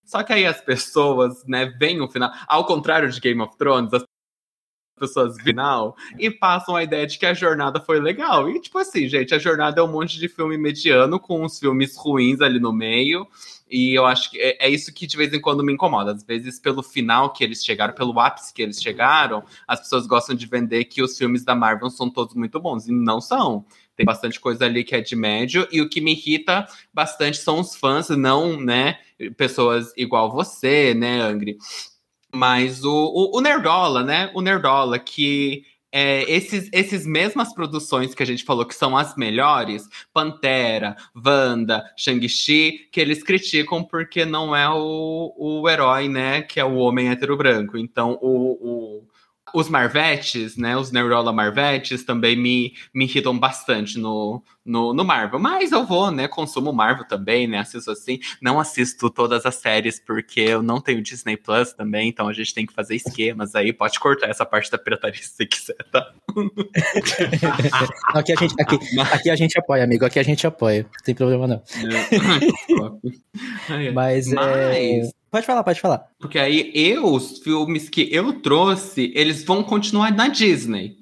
Só 0.04 0.22
que 0.24 0.34
aí 0.34 0.46
as 0.46 0.62
pessoas, 0.62 1.44
né, 1.48 1.66
veem 1.80 2.02
o 2.02 2.10
final. 2.10 2.32
Ao 2.48 2.66
contrário 2.66 3.10
de 3.10 3.20
Game 3.20 3.42
of 3.42 3.58
Thrones, 3.58 3.94
as 3.94 4.04
pessoas 4.98 5.40
final 5.42 5.96
e 6.18 6.32
passam 6.32 6.76
a 6.76 6.84
ideia 6.84 7.06
de 7.06 7.18
que 7.18 7.26
a 7.26 7.34
jornada 7.34 7.82
foi 7.82 8.00
legal. 8.00 8.50
E, 8.50 8.60
tipo 8.62 8.78
assim, 8.78 9.08
gente, 9.08 9.34
a 9.34 9.40
jornada 9.40 9.82
é 9.82 9.84
um 9.84 9.92
monte 9.92 10.20
de 10.20 10.28
filme 10.28 10.58
mediano 10.58 11.20
com 11.20 11.44
uns 11.44 11.60
filmes 11.60 11.96
ruins 11.98 12.42
ali 12.42 12.60
no 12.60 12.72
meio. 12.72 13.28
E 13.70 13.96
eu 13.96 14.06
acho 14.06 14.30
que 14.30 14.40
é, 14.40 14.68
é, 14.68 14.70
isso 14.70 14.94
que 14.94 15.08
de 15.08 15.18
vez 15.18 15.34
em 15.34 15.42
quando 15.42 15.64
me 15.64 15.74
incomoda. 15.74 16.12
Às 16.12 16.24
vezes, 16.24 16.60
pelo 16.60 16.84
final 16.84 17.34
que 17.34 17.44
eles 17.44 17.64
chegaram, 17.64 17.94
pelo 17.94 18.20
ápice 18.20 18.54
que 18.54 18.62
eles 18.62 18.82
chegaram, 18.82 19.44
as 19.68 19.80
pessoas 19.80 20.06
gostam 20.06 20.36
de 20.36 20.46
vender 20.46 20.86
que 20.86 21.02
os 21.02 21.18
filmes 21.18 21.44
da 21.44 21.56
Marvel 21.56 21.90
são 21.90 22.10
todos 22.10 22.36
muito 22.36 22.60
bons. 22.60 22.88
E 22.88 22.92
não 22.92 23.20
são. 23.20 23.66
Tem 23.96 24.06
bastante 24.06 24.40
coisa 24.40 24.66
ali 24.66 24.84
que 24.84 24.96
é 24.96 25.02
de 25.02 25.16
médio. 25.16 25.68
E 25.72 25.82
o 25.82 25.90
que 25.90 26.00
me 26.00 26.12
irrita 26.12 26.68
bastante 26.94 27.38
são 27.38 27.60
os 27.60 27.76
fãs, 27.76 28.10
não, 28.10 28.60
né? 28.60 29.00
Pessoas 29.36 29.94
igual 29.98 30.32
você, 30.32 30.94
né, 30.94 31.22
Angry? 31.22 31.58
Mas 32.34 32.84
o, 32.84 32.94
o, 32.94 33.38
o 33.38 33.42
Nerdola, 33.42 34.04
né? 34.04 34.30
O 34.36 34.42
Nerdola, 34.42 35.00
que 35.00 35.64
é, 35.97 36.30
esses, 36.30 36.67
esses 36.73 37.05
mesmas 37.05 37.53
produções 37.53 38.13
que 38.13 38.22
a 38.22 38.26
gente 38.26 38.43
falou 38.43 38.65
que 38.65 38.76
são 38.76 38.97
as 38.97 39.15
melhores, 39.15 39.88
Pantera, 40.11 40.97
Wanda, 41.15 41.89
Shang-Chi, 41.95 42.89
que 42.91 42.99
eles 42.99 43.23
criticam 43.23 43.81
porque 43.81 44.26
não 44.26 44.53
é 44.53 44.69
o, 44.69 45.34
o 45.38 45.69
herói, 45.69 46.09
né? 46.09 46.41
Que 46.41 46.59
é 46.59 46.65
o 46.65 46.76
homem 46.76 47.07
hétero 47.07 47.38
branco. 47.38 47.77
Então, 47.77 48.19
o, 48.22 48.99
o 48.99 49.07
os 49.53 49.69
Marvetes, 49.69 50.57
né? 50.57 50.76
Os 50.76 50.91
Neurola 50.91 51.31
Marvetes 51.31 52.03
também 52.03 52.35
me, 52.35 52.73
me 52.93 53.05
irritam 53.05 53.39
bastante 53.39 53.97
no, 53.97 54.43
no, 54.66 54.94
no, 54.94 55.06
Marvel. 55.06 55.40
Mas 55.40 55.72
eu 55.72 55.86
vou, 55.86 56.10
né? 56.12 56.28
Consumo 56.28 56.74
Marvel 56.74 57.06
também, 57.06 57.48
né? 57.48 57.60
Assisto 57.60 57.92
assim. 57.92 58.20
Não 58.42 58.60
assisto 58.60 59.10
todas 59.10 59.46
as 59.46 59.56
séries 59.56 60.00
porque 60.00 60.42
eu 60.42 60.64
não 60.64 60.82
tenho 60.82 61.02
Disney 61.02 61.38
Plus 61.38 61.74
também, 61.74 62.10
então 62.10 62.28
a 62.28 62.34
gente 62.34 62.54
tem 62.54 62.66
que 62.66 62.74
fazer 62.74 62.96
esquemas 62.96 63.56
aí. 63.56 63.72
Pode 63.72 64.00
cortar 64.00 64.28
essa 64.30 64.46
parte 64.46 64.72
da 64.72 64.78
pirataria 64.78 65.22
se 65.24 65.46
quiser, 65.46 65.78
tá? 65.92 66.12
aqui, 68.14 68.34
a 68.34 68.36
gente, 68.36 68.56
aqui, 68.60 68.80
aqui 69.00 69.30
a 69.30 69.36
gente 69.36 69.58
apoia, 69.58 69.84
amigo. 69.84 70.06
Aqui 70.06 70.20
a 70.20 70.24
gente 70.24 70.46
apoia. 70.48 70.84
Não 70.84 71.04
tem 71.04 71.16
problema, 71.16 71.48
não. 71.48 71.62
É. 73.70 73.92
Mas, 73.92 74.28
Mas... 74.34 74.34
É... 74.34 75.10
Pode 75.30 75.46
falar, 75.46 75.64
pode 75.66 75.82
falar. 75.82 76.08
Porque 76.18 76.40
aí 76.40 76.72
eu, 76.74 77.06
os 77.06 77.40
filmes 77.40 77.90
que 77.90 78.08
eu 78.10 78.40
trouxe, 78.40 79.12
eles 79.14 79.44
vão 79.44 79.62
continuar 79.62 80.12
na 80.12 80.30
Disney. 80.30 80.96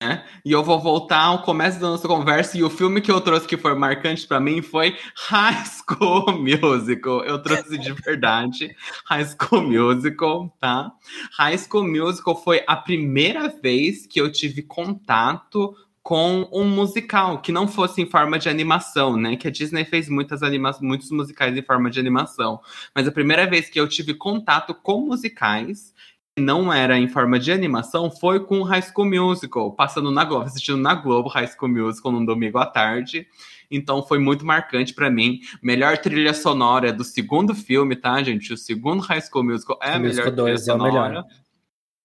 Né? 0.00 0.24
E 0.44 0.52
eu 0.52 0.62
vou 0.62 0.78
voltar 0.78 1.24
ao 1.24 1.42
começo 1.42 1.80
da 1.80 1.88
nossa 1.88 2.06
conversa 2.06 2.56
e 2.56 2.62
o 2.62 2.70
filme 2.70 3.00
que 3.00 3.10
eu 3.10 3.20
trouxe 3.20 3.48
que 3.48 3.56
foi 3.56 3.74
marcante 3.74 4.28
para 4.28 4.38
mim 4.38 4.62
foi 4.62 4.96
High 5.16 5.64
School 5.64 6.38
Musical. 6.38 7.24
Eu 7.24 7.42
trouxe 7.42 7.76
de 7.76 7.92
verdade 7.92 8.76
High 9.06 9.24
School 9.24 9.62
Musical, 9.62 10.54
tá? 10.60 10.92
High 11.36 11.58
School 11.58 11.88
Musical 11.88 12.36
foi 12.36 12.62
a 12.68 12.76
primeira 12.76 13.48
vez 13.48 14.06
que 14.06 14.20
eu 14.20 14.30
tive 14.30 14.62
contato 14.62 15.74
com 16.00 16.48
um 16.52 16.64
musical 16.64 17.42
que 17.42 17.50
não 17.50 17.66
fosse 17.66 18.00
em 18.00 18.06
forma 18.08 18.38
de 18.38 18.48
animação, 18.48 19.16
né? 19.16 19.36
Que 19.36 19.48
a 19.48 19.50
Disney 19.50 19.84
fez 19.84 20.08
muitas 20.08 20.44
anima 20.44 20.70
muitos 20.80 21.10
musicais 21.10 21.56
em 21.56 21.62
forma 21.62 21.90
de 21.90 21.98
animação. 21.98 22.60
Mas 22.94 23.08
a 23.08 23.12
primeira 23.12 23.46
vez 23.46 23.68
que 23.68 23.78
eu 23.78 23.88
tive 23.88 24.14
contato 24.14 24.72
com 24.72 25.00
musicais 25.00 25.92
não 26.38 26.72
era 26.72 26.98
em 26.98 27.08
forma 27.08 27.38
de 27.38 27.52
animação 27.52 28.10
foi 28.10 28.40
com 28.40 28.62
High 28.62 28.82
School 28.82 29.06
Musical, 29.06 29.72
passando 29.72 30.10
na 30.10 30.24
Globo, 30.24 30.46
assistindo 30.46 30.78
na 30.78 30.94
Globo 30.94 31.28
High 31.28 31.48
School 31.48 31.70
Musical 31.70 32.12
num 32.12 32.24
domingo 32.24 32.58
à 32.58 32.66
tarde. 32.66 33.26
Então 33.70 34.02
foi 34.02 34.18
muito 34.18 34.46
marcante 34.46 34.94
para 34.94 35.10
mim. 35.10 35.40
Melhor 35.62 35.98
trilha 35.98 36.32
sonora 36.32 36.92
do 36.92 37.04
segundo 37.04 37.54
filme, 37.54 37.94
tá, 37.96 38.22
gente? 38.22 38.52
O 38.52 38.56
segundo 38.56 39.00
High 39.00 39.20
School 39.20 39.44
Musical 39.44 39.78
é 39.82 39.92
a 39.92 39.98
melhor 39.98 40.30
trilha 40.30 40.58
sonora. 40.58 40.90
É 40.90 41.08
melhor. 41.08 41.24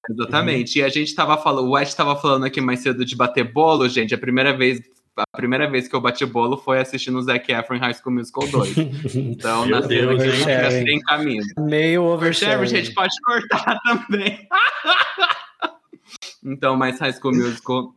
Exatamente. 0.10 0.80
Uhum. 0.80 0.84
E 0.84 0.88
a 0.88 0.90
gente 0.90 1.16
tava 1.16 1.38
falando, 1.38 1.70
o 1.70 1.78
Ed 1.78 1.88
estava 1.88 2.16
falando 2.16 2.46
aqui 2.46 2.60
mais 2.60 2.82
cedo 2.82 3.06
de 3.06 3.16
bater 3.16 3.52
bolo, 3.52 3.88
gente. 3.88 4.14
A 4.14 4.18
primeira 4.18 4.56
vez, 4.56 4.82
a 5.16 5.38
primeira 5.38 5.70
vez 5.70 5.88
que 5.88 5.96
eu 5.96 6.02
bati 6.02 6.26
bolo 6.26 6.58
foi 6.58 6.80
assistindo 6.80 7.18
o 7.18 7.22
Zac 7.22 7.52
Efron 7.52 7.76
em 7.76 7.80
High 7.80 7.94
School 7.94 8.16
Musical 8.16 8.48
2. 8.48 8.76
Então, 9.16 9.66
na 9.66 9.82
cena 9.82 10.16
que 10.16 10.24
a 10.24 10.70
gente 10.70 10.86
tem 10.86 11.00
caminho. 11.02 11.44
Meio 11.60 12.04
oversharing. 12.04 12.66
gente 12.68 12.94
pode 12.94 13.14
cortar 13.24 13.80
também. 13.84 14.48
então, 16.44 16.76
mais 16.76 17.00
High 17.00 17.14
School 17.14 17.36
Musical 17.36 17.94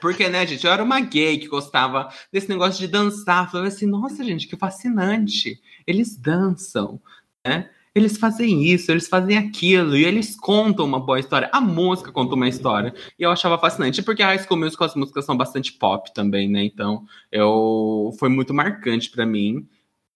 porque, 0.00 0.28
né, 0.28 0.46
gente, 0.46 0.64
eu 0.64 0.72
era 0.72 0.82
uma 0.82 1.00
gay 1.00 1.36
que 1.38 1.48
gostava 1.48 2.08
desse 2.32 2.48
negócio 2.48 2.78
de 2.78 2.86
dançar. 2.86 3.50
Falei 3.50 3.68
assim, 3.68 3.86
nossa, 3.86 4.22
gente, 4.24 4.46
que 4.46 4.56
fascinante. 4.56 5.60
Eles 5.86 6.16
dançam, 6.16 7.00
né? 7.44 7.68
Eles 7.94 8.16
fazem 8.16 8.62
isso, 8.62 8.90
eles 8.90 9.08
fazem 9.08 9.36
aquilo, 9.36 9.96
e 9.96 10.04
eles 10.04 10.38
contam 10.38 10.84
uma 10.84 11.00
boa 11.00 11.18
história. 11.18 11.50
A 11.52 11.60
música 11.60 12.12
conta 12.12 12.36
uma 12.36 12.48
história. 12.48 12.94
E 13.18 13.22
eu 13.22 13.30
achava 13.30 13.58
fascinante, 13.58 14.02
porque 14.02 14.22
a 14.22 14.26
High 14.26 14.38
School 14.38 14.60
Musical, 14.60 14.86
as 14.86 14.94
músicas 14.94 15.24
são 15.24 15.36
bastante 15.36 15.72
pop 15.72 16.12
também, 16.14 16.48
né? 16.48 16.62
Então, 16.62 17.04
eu 17.32 18.12
foi 18.18 18.28
muito 18.28 18.54
marcante 18.54 19.10
para 19.10 19.26
mim. 19.26 19.66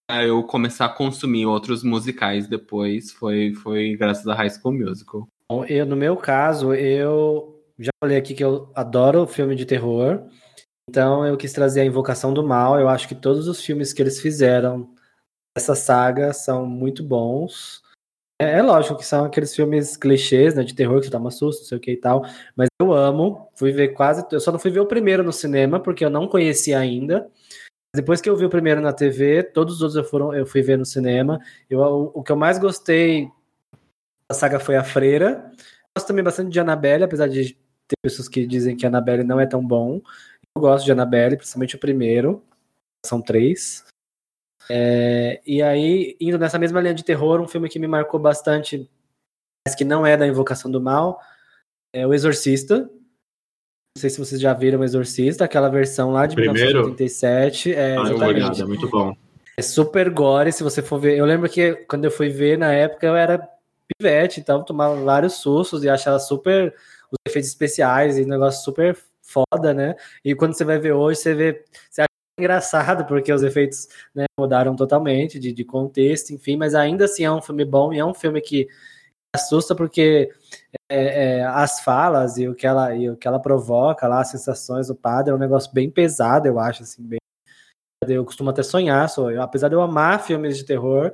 Eu 0.09 0.45
começar 0.45 0.85
a 0.85 0.89
consumir 0.89 1.47
outros 1.47 1.83
musicais 1.83 2.47
depois, 2.47 3.11
foi, 3.11 3.55
foi 3.55 3.97
graças 3.97 4.27
a 4.29 4.35
High 4.35 4.51
School 4.51 4.75
Musical. 4.75 5.27
Bom, 5.51 5.65
eu, 5.65 5.85
no 5.85 5.97
meu 5.97 6.17
caso, 6.17 6.73
eu 6.75 7.61
já 7.79 7.91
falei 8.01 8.17
aqui 8.17 8.35
que 8.35 8.45
eu 8.45 8.71
adoro 8.75 9.27
filme 9.27 9.57
de 9.57 9.67
terror. 9.67 10.23
Então, 10.89 11.27
eu 11.27 11.37
quis 11.37 11.53
trazer 11.53 11.81
a 11.81 11.85
Invocação 11.85 12.33
do 12.33 12.47
Mal. 12.47 12.79
Eu 12.79 12.89
acho 12.89 13.09
que 13.09 13.15
todos 13.15 13.49
os 13.49 13.61
filmes 13.61 13.93
que 13.93 14.01
eles 14.01 14.21
fizeram 14.21 14.94
essa 15.57 15.75
saga 15.75 16.33
são 16.33 16.67
muito 16.67 17.03
bons. 17.03 17.83
É, 18.41 18.59
é, 18.59 18.63
lógico 18.63 18.97
que 18.97 19.07
são 19.07 19.25
aqueles 19.25 19.55
filmes 19.55 19.97
clichês, 19.97 20.55
né, 20.55 20.65
de 20.65 20.75
terror 20.75 20.99
que 20.99 21.07
você 21.07 21.13
toma 21.13 21.31
susto, 21.31 21.61
não 21.61 21.69
sei 21.69 21.79
o 21.79 21.81
que 21.81 21.93
e 21.93 21.97
tal, 21.97 22.25
mas 22.57 22.69
eu 22.81 22.93
amo. 22.93 23.49
Fui 23.55 23.73
ver 23.73 23.89
quase, 23.89 24.27
eu 24.33 24.41
só 24.41 24.51
não 24.51 24.59
fui 24.59 24.71
ver 24.71 24.81
o 24.81 24.87
primeiro 24.87 25.23
no 25.23 25.33
cinema 25.33 25.81
porque 25.81 26.05
eu 26.05 26.11
não 26.11 26.27
conhecia 26.27 26.79
ainda. 26.79 27.31
Depois 27.95 28.21
que 28.21 28.29
eu 28.29 28.37
vi 28.37 28.45
o 28.45 28.51
primeiro 28.51 28.81
na 28.81 28.93
TV, 28.93 29.45
todos 29.45 29.77
os 29.77 29.83
outros 29.83 29.97
eu, 29.97 30.05
foram, 30.05 30.35
eu 30.35 30.45
fui 30.45 30.63
ver 30.63 30.77
no 30.77 30.85
cinema. 30.85 31.39
Eu, 31.71 31.81
o, 31.81 32.21
o 32.21 32.23
que 32.25 32.33
eu 32.33 32.37
mais 32.37 32.59
gostei 32.59 33.31
da 34.29 34.35
saga 34.35 34.59
foi 34.59 34.75
a 34.75 34.83
Freira. 34.83 35.53
Gosto 35.97 36.09
também 36.09 36.25
bastante 36.25 36.51
de 36.51 36.59
Annabelle, 36.59 37.05
apesar 37.05 37.29
de 37.29 37.55
ter 37.87 37.97
pessoas 38.03 38.29
que 38.29 38.45
dizem 38.47 38.77
que 38.77 38.85
Annabelle 38.85 39.23
não 39.23 39.39
é 39.39 39.47
tão 39.47 39.65
bom. 39.65 40.01
Eu 40.57 40.61
gosto 40.61 40.85
de 40.85 40.91
Annabelle, 40.91 41.37
principalmente 41.37 41.77
o 41.77 41.79
primeiro. 41.81 42.43
São 43.07 43.23
três. 43.23 43.85
É, 44.69 45.41
e 45.47 45.63
aí, 45.63 46.17
indo 46.21 46.39
nessa 46.39 46.59
mesma 46.59 46.81
linha 46.81 46.95
de 46.95 47.05
terror, 47.05 47.41
um 47.41 47.49
filme 47.49 47.69
que 47.69 47.79
me 47.79 47.87
marcou 47.87 48.19
bastante, 48.19 48.89
mas 49.67 49.75
que 49.75 49.85
não 49.85 50.07
é 50.07 50.17
da 50.17 50.27
Invocação 50.27 50.71
do 50.71 50.81
Mal, 50.81 51.21
é 51.93 52.07
O 52.07 52.15
Exorcista. 52.15 52.81
Não 53.97 54.01
sei 54.01 54.11
se 54.11 54.19
vocês 54.19 54.41
já 54.41 54.53
viram 54.53 54.81
O 54.81 54.85
Exorcista, 54.85 55.45
aquela 55.45 55.69
versão 55.69 56.11
lá 56.11 56.27
de 56.27 56.35
Primeiro? 56.35 56.89
1987. 56.89 57.73
É, 57.73 57.97
ah, 57.97 58.03
exatamente. 58.03 58.63
é 58.63 58.65
muito 58.65 58.89
bom. 58.89 59.15
É 59.57 59.63
super 59.63 60.11
gore, 60.11 60.53
se 60.53 60.65
você 60.65 60.83
for 60.83 60.99
ver. 60.99 61.17
Eu 61.17 61.25
lembro 61.25 61.49
que 61.49 61.75
quando 61.87 62.05
eu 62.05 62.11
fui 62.11 62.29
ver 62.29 62.59
na 62.59 62.73
época 62.73 63.07
eu 63.07 63.15
era 63.15 63.49
pivete, 63.97 64.41
então 64.41 64.65
tomava 64.65 64.97
vários 64.97 65.35
sustos 65.35 65.85
e 65.85 65.89
achava 65.89 66.19
super 66.19 66.75
os 67.11 67.19
efeitos 67.29 67.51
especiais 67.51 68.19
e 68.19 68.25
negócio 68.25 68.65
super 68.65 68.97
foda, 69.23 69.73
né? 69.73 69.95
E 70.25 70.35
quando 70.35 70.55
você 70.55 70.65
vai 70.65 70.79
ver 70.79 70.93
hoje, 70.93 71.21
você 71.21 71.35
vê. 71.35 71.65
Você 71.91 72.03
engraçado, 72.39 73.07
porque 73.07 73.33
os 73.33 73.43
efeitos 73.43 73.89
né, 74.15 74.25
mudaram 74.39 74.75
totalmente 74.75 75.39
de, 75.39 75.53
de, 75.53 75.65
contexto, 75.65 76.31
enfim, 76.31 76.57
mas 76.57 76.75
ainda 76.75 77.05
assim 77.05 77.25
é 77.25 77.31
um 77.31 77.43
filme 77.43 77.65
bom 77.65 77.93
e 77.93 77.99
é 77.99 78.05
um 78.05 78.15
filme 78.15 78.41
que 78.41 78.69
assusta 79.35 79.75
porque 79.75 80.31
é, 80.91 81.39
é, 81.39 81.45
as 81.45 81.81
falas 81.81 82.37
e 82.39 82.49
o, 82.49 82.55
que 82.55 82.67
ela, 82.67 82.95
e 82.95 83.11
o 83.11 83.17
que 83.17 83.27
ela 83.27 83.41
provoca 83.41 84.07
lá, 84.07 84.21
as 84.21 84.31
sensações 84.31 84.89
do 84.89 84.95
padre, 84.95 85.33
é 85.33 85.35
um 85.35 85.39
negócio 85.39 85.73
bem 85.73 85.91
pesado, 85.91 86.47
eu 86.47 86.59
acho, 86.59 86.83
assim, 86.83 87.03
bem... 87.03 87.19
Eu 88.07 88.25
costumo 88.25 88.51
até 88.51 88.63
sonhar, 88.63 89.09
sou 89.09 89.31
eu, 89.31 89.41
apesar 89.41 89.69
de 89.69 89.75
eu 89.75 89.81
amar 89.81 90.23
filmes 90.23 90.59
de 90.59 90.65
terror, 90.65 91.13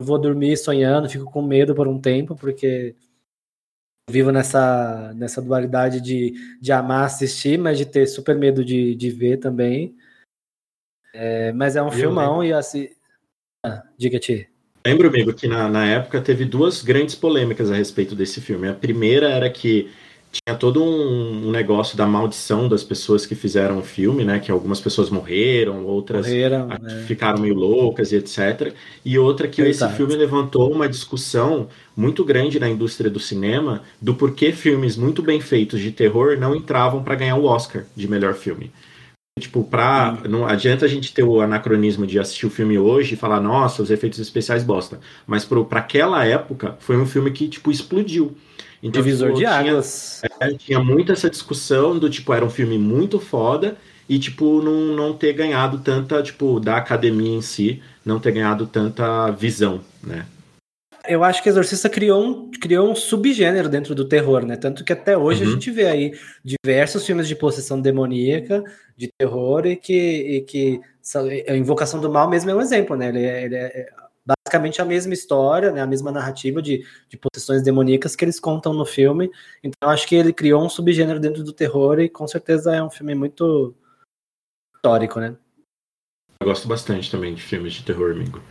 eu 0.00 0.06
vou 0.06 0.18
dormir 0.18 0.56
sonhando, 0.56 1.08
fico 1.08 1.24
com 1.24 1.40
medo 1.40 1.74
por 1.74 1.86
um 1.86 2.00
tempo, 2.00 2.34
porque 2.34 2.96
vivo 4.10 4.30
nessa, 4.30 5.12
nessa 5.14 5.42
dualidade 5.42 6.00
de, 6.00 6.34
de 6.60 6.72
amar 6.72 7.06
assistir, 7.06 7.58
mas 7.58 7.78
de 7.78 7.86
ter 7.86 8.06
super 8.06 8.36
medo 8.36 8.64
de, 8.64 8.94
de 8.94 9.10
ver 9.10 9.38
também. 9.38 9.95
É, 11.18 11.52
mas 11.52 11.76
é 11.76 11.82
um 11.82 11.86
eu 11.86 11.92
filmão 11.92 12.40
lembro. 12.40 12.46
e 12.46 12.52
assim. 12.52 12.88
Ah, 13.64 13.82
Diga-te. 13.96 14.48
Lembro, 14.86 15.08
amigo, 15.08 15.32
que 15.32 15.48
na, 15.48 15.68
na 15.68 15.84
época 15.84 16.20
teve 16.20 16.44
duas 16.44 16.82
grandes 16.82 17.14
polêmicas 17.14 17.70
a 17.70 17.74
respeito 17.74 18.14
desse 18.14 18.40
filme. 18.40 18.68
A 18.68 18.74
primeira 18.74 19.28
era 19.28 19.50
que 19.50 19.90
tinha 20.30 20.56
todo 20.56 20.82
um, 20.82 21.48
um, 21.48 21.50
negócio 21.50 21.96
da 21.96 22.06
maldição 22.06 22.68
das 22.68 22.84
pessoas 22.84 23.24
que 23.24 23.34
fizeram 23.34 23.78
o 23.78 23.82
filme, 23.82 24.24
né? 24.24 24.38
Que 24.38 24.50
algumas 24.50 24.80
pessoas 24.80 25.08
morreram, 25.08 25.84
outras 25.84 26.26
morreram, 26.26 26.68
é. 26.70 27.02
ficaram 27.06 27.40
meio 27.40 27.54
loucas 27.54 28.12
e 28.12 28.16
etc. 28.16 28.72
E 29.04 29.18
outra 29.18 29.48
que 29.48 29.62
Exato. 29.62 29.90
esse 29.90 29.96
filme 29.96 30.14
levantou 30.14 30.70
uma 30.70 30.88
discussão 30.88 31.68
muito 31.96 32.24
grande 32.24 32.60
na 32.60 32.68
indústria 32.68 33.10
do 33.10 33.18
cinema 33.18 33.82
do 34.00 34.14
porquê 34.14 34.52
filmes 34.52 34.96
muito 34.96 35.22
bem 35.22 35.40
feitos 35.40 35.80
de 35.80 35.90
terror 35.90 36.38
não 36.38 36.54
entravam 36.54 37.02
para 37.02 37.14
ganhar 37.14 37.36
o 37.36 37.44
Oscar 37.44 37.84
de 37.94 38.06
melhor 38.06 38.34
filme. 38.34 38.70
Tipo, 39.38 39.62
pra. 39.62 40.18
Não 40.28 40.46
adianta 40.46 40.86
a 40.86 40.88
gente 40.88 41.12
ter 41.12 41.22
o 41.22 41.40
anacronismo 41.40 42.06
de 42.06 42.18
assistir 42.18 42.46
o 42.46 42.50
filme 42.50 42.78
hoje 42.78 43.14
e 43.14 43.16
falar, 43.16 43.40
nossa, 43.40 43.82
os 43.82 43.90
efeitos 43.90 44.18
especiais 44.18 44.64
bosta. 44.64 44.98
Mas 45.26 45.44
pro, 45.44 45.64
pra 45.64 45.80
aquela 45.80 46.24
época, 46.24 46.76
foi 46.80 46.96
um 46.96 47.06
filme 47.06 47.30
que, 47.30 47.46
tipo, 47.48 47.70
explodiu. 47.70 48.36
Então, 48.82 49.02
Divisor 49.02 49.28
tipo, 49.28 49.38
de 49.40 49.44
tinha, 49.44 49.72
águas. 49.72 50.22
é, 50.40 50.52
tinha 50.54 50.80
muito 50.80 51.12
essa 51.12 51.28
discussão 51.28 51.98
do 51.98 52.08
tipo, 52.08 52.32
era 52.32 52.44
um 52.44 52.50
filme 52.50 52.78
muito 52.78 53.18
foda 53.18 53.76
e, 54.08 54.18
tipo, 54.18 54.62
não, 54.62 54.94
não 54.94 55.12
ter 55.12 55.32
ganhado 55.32 55.78
tanta, 55.78 56.22
tipo, 56.22 56.60
da 56.60 56.76
academia 56.76 57.36
em 57.36 57.42
si, 57.42 57.82
não 58.04 58.18
ter 58.20 58.32
ganhado 58.32 58.66
tanta 58.66 59.30
visão, 59.32 59.80
né? 60.02 60.26
Eu 61.08 61.22
acho 61.24 61.42
que 61.42 61.48
Exorcista 61.48 61.88
criou 61.88 62.22
um, 62.22 62.50
criou 62.50 62.90
um 62.90 62.94
subgênero 62.94 63.68
dentro 63.68 63.94
do 63.94 64.08
terror, 64.08 64.44
né? 64.44 64.56
Tanto 64.56 64.84
que 64.84 64.92
até 64.92 65.16
hoje 65.16 65.44
Uhum. 65.44 65.50
a 65.50 65.52
gente 65.52 65.70
vê 65.70 65.86
aí 65.86 66.18
diversos 66.44 67.04
filmes 67.06 67.28
de 67.28 67.34
possessão 67.36 67.80
demoníaca, 67.80 68.64
de 68.96 69.08
terror, 69.18 69.66
e 69.66 69.76
que, 69.76 69.92
e 69.94 70.40
que 70.42 70.80
a 71.48 71.56
Invocação 71.56 72.00
do 72.00 72.10
Mal 72.10 72.28
mesmo 72.28 72.50
é 72.50 72.54
um 72.54 72.60
exemplo, 72.60 72.96
né? 72.96 73.08
Ele 73.08 73.24
é, 73.24 73.44
ele 73.44 73.54
é 73.56 73.86
basicamente 74.26 74.82
a 74.82 74.84
mesma 74.84 75.14
história, 75.14 75.70
né? 75.70 75.80
a 75.80 75.86
mesma 75.86 76.10
narrativa 76.10 76.60
de, 76.60 76.84
de 77.08 77.16
possessões 77.16 77.62
demoníacas 77.62 78.16
que 78.16 78.24
eles 78.24 78.40
contam 78.40 78.74
no 78.74 78.84
filme. 78.84 79.30
Então 79.62 79.88
acho 79.88 80.06
que 80.06 80.16
ele 80.16 80.32
criou 80.32 80.64
um 80.64 80.68
subgênero 80.68 81.20
dentro 81.20 81.44
do 81.44 81.52
terror 81.52 82.00
e 82.00 82.08
com 82.08 82.26
certeza 82.26 82.74
é 82.74 82.82
um 82.82 82.90
filme 82.90 83.14
muito 83.14 83.74
histórico, 84.74 85.20
né? 85.20 85.36
Eu 86.40 86.46
gosto 86.48 86.66
bastante 86.68 87.10
também 87.10 87.34
de 87.34 87.42
filmes 87.42 87.72
de 87.72 87.84
terror, 87.84 88.10
amigo. 88.10 88.42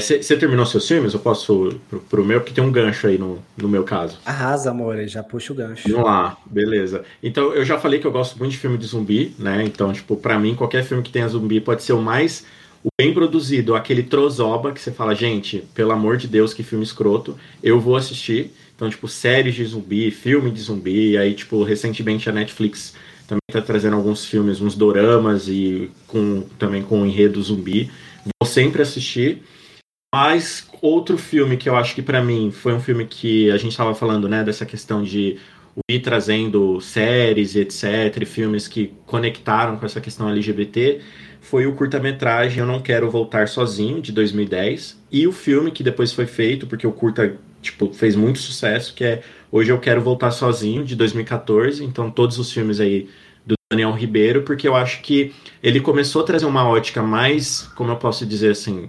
Você 0.00 0.36
terminou 0.36 0.64
seus 0.66 0.86
filmes? 0.86 1.14
Eu 1.14 1.20
posso 1.20 1.78
pro, 1.88 2.00
pro 2.00 2.24
meu, 2.24 2.40
porque 2.40 2.54
tem 2.54 2.62
um 2.64 2.72
gancho 2.72 3.06
aí 3.06 3.18
no, 3.18 3.38
no 3.56 3.68
meu 3.68 3.84
caso. 3.84 4.18
Arrasa, 4.24 4.70
amor, 4.70 4.96
já 5.06 5.22
puxa 5.22 5.52
o 5.52 5.56
gancho. 5.56 5.88
Vamos 5.88 6.04
lá, 6.04 6.36
beleza. 6.46 7.04
Então, 7.22 7.52
eu 7.52 7.64
já 7.64 7.78
falei 7.78 8.00
que 8.00 8.06
eu 8.06 8.12
gosto 8.12 8.38
muito 8.38 8.52
de 8.52 8.58
filme 8.58 8.78
de 8.78 8.86
zumbi, 8.86 9.34
né? 9.38 9.62
Então, 9.64 9.92
tipo, 9.92 10.16
pra 10.16 10.38
mim, 10.38 10.54
qualquer 10.54 10.84
filme 10.84 11.02
que 11.02 11.10
tenha 11.10 11.28
zumbi 11.28 11.60
pode 11.60 11.82
ser 11.82 11.92
o 11.92 12.00
mais 12.02 12.44
o 12.84 12.88
bem 13.00 13.14
produzido, 13.14 13.74
aquele 13.74 14.02
trozoba 14.02 14.70
que 14.70 14.78
você 14.78 14.92
fala, 14.92 15.14
gente, 15.14 15.64
pelo 15.74 15.90
amor 15.90 16.18
de 16.18 16.28
Deus, 16.28 16.52
que 16.52 16.62
filme 16.62 16.84
escroto, 16.84 17.34
eu 17.62 17.80
vou 17.80 17.96
assistir. 17.96 18.52
Então, 18.76 18.90
tipo, 18.90 19.08
séries 19.08 19.54
de 19.54 19.64
zumbi, 19.64 20.10
filme 20.10 20.50
de 20.50 20.60
zumbi, 20.60 21.16
aí, 21.16 21.32
tipo, 21.32 21.62
recentemente 21.62 22.28
a 22.28 22.32
Netflix 22.32 22.94
também 23.26 23.40
tá 23.50 23.62
trazendo 23.62 23.96
alguns 23.96 24.26
filmes, 24.26 24.60
uns 24.60 24.74
doramas 24.74 25.48
e 25.48 25.90
com 26.06 26.42
também 26.58 26.82
com 26.82 27.06
enredo 27.06 27.42
zumbi. 27.42 27.90
Vou 28.38 28.46
sempre 28.46 28.82
assistir. 28.82 29.42
Mas 30.14 30.64
outro 30.80 31.18
filme 31.18 31.56
que 31.56 31.68
eu 31.68 31.74
acho 31.74 31.92
que 31.92 32.00
pra 32.00 32.22
mim 32.22 32.52
foi 32.52 32.72
um 32.72 32.78
filme 32.78 33.04
que 33.04 33.50
a 33.50 33.56
gente 33.56 33.72
estava 33.72 33.96
falando, 33.96 34.28
né, 34.28 34.44
dessa 34.44 34.64
questão 34.64 35.02
de 35.02 35.38
ir 35.90 35.98
trazendo 36.02 36.80
séries, 36.80 37.56
etc, 37.56 38.24
filmes 38.24 38.68
que 38.68 38.94
conectaram 39.06 39.76
com 39.76 39.84
essa 39.84 40.00
questão 40.00 40.28
LGBT, 40.28 41.00
foi 41.40 41.66
o 41.66 41.74
curta-metragem 41.74 42.60
Eu 42.60 42.66
Não 42.66 42.80
Quero 42.80 43.10
Voltar 43.10 43.48
Sozinho, 43.48 44.00
de 44.00 44.12
2010, 44.12 45.02
e 45.10 45.26
o 45.26 45.32
filme 45.32 45.72
que 45.72 45.82
depois 45.82 46.12
foi 46.12 46.26
feito, 46.26 46.64
porque 46.64 46.86
o 46.86 46.92
curta 46.92 47.36
tipo, 47.60 47.92
fez 47.92 48.14
muito 48.14 48.38
sucesso, 48.38 48.94
que 48.94 49.02
é 49.02 49.22
Hoje 49.50 49.72
Eu 49.72 49.80
Quero 49.80 50.00
Voltar 50.00 50.30
Sozinho, 50.30 50.84
de 50.84 50.94
2014, 50.94 51.82
então 51.82 52.08
todos 52.08 52.38
os 52.38 52.52
filmes 52.52 52.78
aí 52.78 53.08
do 53.44 53.56
Daniel 53.68 53.90
Ribeiro, 53.90 54.42
porque 54.42 54.68
eu 54.68 54.76
acho 54.76 55.02
que 55.02 55.34
ele 55.60 55.80
começou 55.80 56.22
a 56.22 56.24
trazer 56.24 56.46
uma 56.46 56.68
ótica 56.68 57.02
mais, 57.02 57.62
como 57.74 57.90
eu 57.90 57.96
posso 57.96 58.24
dizer 58.24 58.52
assim, 58.52 58.88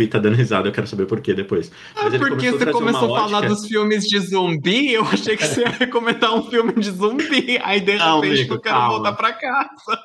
Vi 0.00 0.06
tá 0.08 0.18
dando 0.18 0.34
risada, 0.34 0.66
eu 0.66 0.72
quero 0.72 0.86
saber 0.86 1.04
por 1.04 1.20
quê 1.20 1.34
depois. 1.34 1.70
Ah, 1.94 2.04
Mas 2.04 2.14
ele 2.14 2.18
porque 2.26 2.36
começou 2.50 2.58
você 2.58 2.72
começou 2.72 3.16
a 3.16 3.20
falar 3.20 3.38
ótica- 3.40 3.54
dos 3.54 3.66
filmes 3.66 4.04
de 4.04 4.18
zumbi, 4.18 4.92
eu 4.94 5.04
achei 5.04 5.36
que 5.36 5.46
você 5.46 5.60
ia 5.60 5.68
recomendar 5.78 6.34
um 6.34 6.42
filme 6.48 6.72
de 6.72 6.90
zumbi. 6.90 7.60
Aí 7.62 7.80
de 7.80 7.96
Não, 7.96 8.20
repente 8.20 8.38
amigo, 8.40 8.54
eu 8.54 8.60
quero 8.60 8.74
calma. 8.76 8.88
voltar 8.94 9.12
pra 9.12 9.32
casa. 9.34 10.00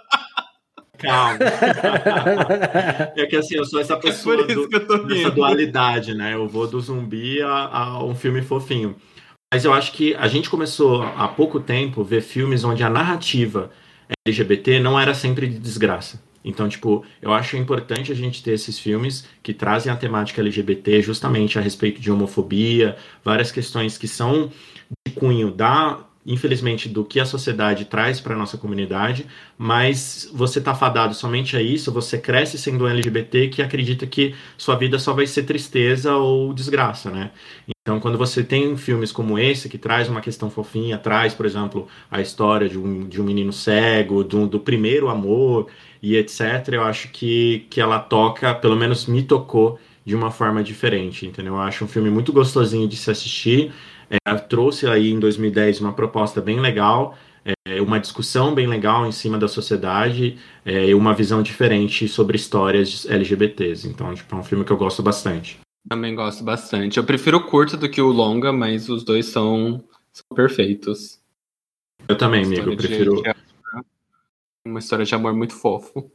Calma. 0.98 1.38
é 3.16 3.26
que 3.26 3.36
assim, 3.38 3.56
eu 3.56 3.64
sou 3.66 3.80
essa 3.80 3.94
É 3.94 3.98
pessoa 4.00 4.36
isso 4.36 4.68
do- 4.68 5.08
dessa 5.08 5.32
dualidade, 5.32 6.14
né? 6.14 6.34
Eu 6.34 6.48
vou 6.48 6.68
do 6.68 6.80
zumbi 6.82 7.42
a, 7.42 7.50
a 7.68 8.04
um 8.04 8.16
filme 8.16 8.42
fofinho. 8.42 8.96
Mas 9.54 9.64
eu 9.64 9.74
acho 9.74 9.94
que 9.94 10.14
a 10.16 10.28
gente 10.28 10.50
começou 10.50 11.04
há 11.04 11.28
pouco 11.28 11.60
tempo 11.60 12.04
ver 12.04 12.22
filmes 12.22 12.64
onde 12.66 12.84
a 12.84 12.90
narrativa 12.90 13.72
LGBT 14.28 14.80
não 14.80 15.00
era 15.00 15.14
sempre 15.14 15.48
de 15.48 15.58
desgraça. 15.58 16.22
Então, 16.46 16.70
tipo, 16.70 17.04
eu 17.20 17.34
acho 17.34 17.58
importante 17.58 18.12
a 18.12 18.16
gente 18.16 18.44
ter 18.44 18.52
esses 18.52 18.78
filmes 18.78 19.28
que 19.42 19.52
trazem 19.52 19.92
a 19.92 19.96
temática 19.96 20.42
LGBT 20.42 21.02
justamente 21.02 21.58
a 21.58 21.62
respeito 21.62 22.00
de 22.00 22.12
homofobia, 22.12 22.96
várias 23.24 23.52
questões 23.52 23.98
que 23.98 24.08
são 24.08 24.52
de 25.08 25.14
cunho 25.16 25.50
da, 25.50 26.06
infelizmente, 26.24 26.88
do 26.88 27.04
que 27.04 27.20
a 27.20 27.26
sociedade 27.26 27.86
traz 27.86 28.22
para 28.22 28.36
nossa 28.36 28.60
comunidade, 28.60 29.26
mas 29.58 30.30
você 30.32 30.62
tá 30.62 30.76
fadado 30.76 31.16
somente 31.16 31.58
a 31.58 31.62
isso, 31.62 31.92
você 31.92 32.20
cresce 32.20 32.60
sendo 32.60 32.86
um 32.86 32.88
LGBT 32.88 33.48
que 33.48 33.64
acredita 33.64 34.06
que 34.06 34.36
sua 34.56 34.76
vida 34.76 35.00
só 35.00 35.14
vai 35.14 35.26
ser 35.26 35.44
tristeza 35.44 36.16
ou 36.16 36.54
desgraça, 36.54 37.10
né? 37.10 37.32
Então, 37.82 38.00
quando 38.00 38.18
você 38.18 38.44
tem 38.44 38.76
filmes 38.78 39.12
como 39.12 39.38
esse, 39.38 39.70
que 39.70 39.78
traz 39.78 40.10
uma 40.10 40.20
questão 40.20 40.50
fofinha, 40.50 40.98
traz, 40.98 41.36
por 41.36 41.46
exemplo, 41.46 41.88
a 42.10 42.20
história 42.20 42.68
de 42.68 42.80
um, 42.80 43.08
de 43.08 43.22
um 43.22 43.24
menino 43.24 43.54
cego, 43.54 44.24
do, 44.24 44.48
do 44.48 44.60
primeiro 44.60 45.08
amor 45.08 45.68
e 46.06 46.16
etc., 46.18 46.74
eu 46.74 46.84
acho 46.84 47.10
que, 47.10 47.66
que 47.70 47.82
ela 47.82 47.98
toca, 48.00 48.54
pelo 48.54 48.76
menos 48.76 49.08
me 49.08 49.24
tocou, 49.24 49.80
de 50.06 50.14
uma 50.16 50.30
forma 50.30 50.64
diferente, 50.64 51.26
entendeu? 51.26 51.54
Eu 51.56 51.62
acho 51.62 51.84
um 51.84 51.88
filme 51.88 52.12
muito 52.12 52.32
gostosinho 52.32 52.88
de 52.88 52.96
se 52.96 53.10
assistir. 53.10 53.74
É, 54.08 54.36
trouxe 54.36 54.86
aí 54.86 55.10
em 55.10 55.20
2010 55.20 55.82
uma 55.82 55.94
proposta 55.94 56.40
bem 56.40 56.60
legal, 56.60 57.18
é, 57.68 57.82
uma 57.82 58.00
discussão 58.00 58.54
bem 58.54 58.68
legal 58.68 59.08
em 59.08 59.12
cima 59.12 59.36
da 59.40 59.48
sociedade 59.48 60.38
é, 60.64 60.86
e 60.86 60.94
uma 60.94 61.12
visão 61.16 61.42
diferente 61.42 62.08
sobre 62.08 62.36
histórias 62.36 63.08
LGBTs. 63.10 63.88
Então, 63.88 64.14
tipo, 64.14 64.36
é 64.36 64.38
um 64.38 64.44
filme 64.44 64.64
que 64.64 64.72
eu 64.72 64.78
gosto 64.78 65.02
bastante. 65.02 65.60
Também 65.90 66.14
gosto 66.14 66.44
bastante. 66.44 66.98
Eu 66.98 67.04
prefiro 67.04 67.38
o 67.38 67.44
curto 67.44 67.76
do 67.76 67.90
que 67.90 68.02
o 68.02 68.12
longa, 68.12 68.54
mas 68.54 68.90
os 68.90 69.04
dois 69.04 69.26
são, 69.26 69.84
são 70.14 70.36
perfeitos. 70.36 71.20
Eu 72.08 72.16
também, 72.16 72.44
amigo, 72.44 72.70
eu 72.70 72.78
prefiro. 72.78 73.24
de- 73.24 73.35
Uma 74.66 74.80
história 74.80 75.06
de 75.06 75.14
amor 75.14 75.36
muito 75.36 75.54
fofo. 75.54 76.12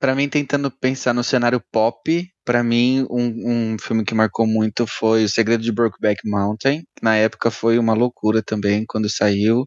Pra 0.00 0.14
mim, 0.14 0.30
tentando 0.30 0.70
pensar 0.70 1.12
no 1.12 1.22
cenário 1.22 1.62
pop, 1.70 2.26
pra 2.42 2.64
mim, 2.64 3.06
um, 3.10 3.74
um 3.74 3.78
filme 3.78 4.02
que 4.02 4.14
marcou 4.14 4.46
muito 4.46 4.86
foi 4.86 5.24
O 5.24 5.28
Segredo 5.28 5.62
de 5.62 5.70
Brokeback 5.70 6.26
Mountain. 6.26 6.80
que 6.96 7.04
Na 7.04 7.16
época 7.16 7.50
foi 7.50 7.78
uma 7.78 7.92
loucura 7.92 8.42
também 8.42 8.86
quando 8.88 9.10
saiu. 9.10 9.66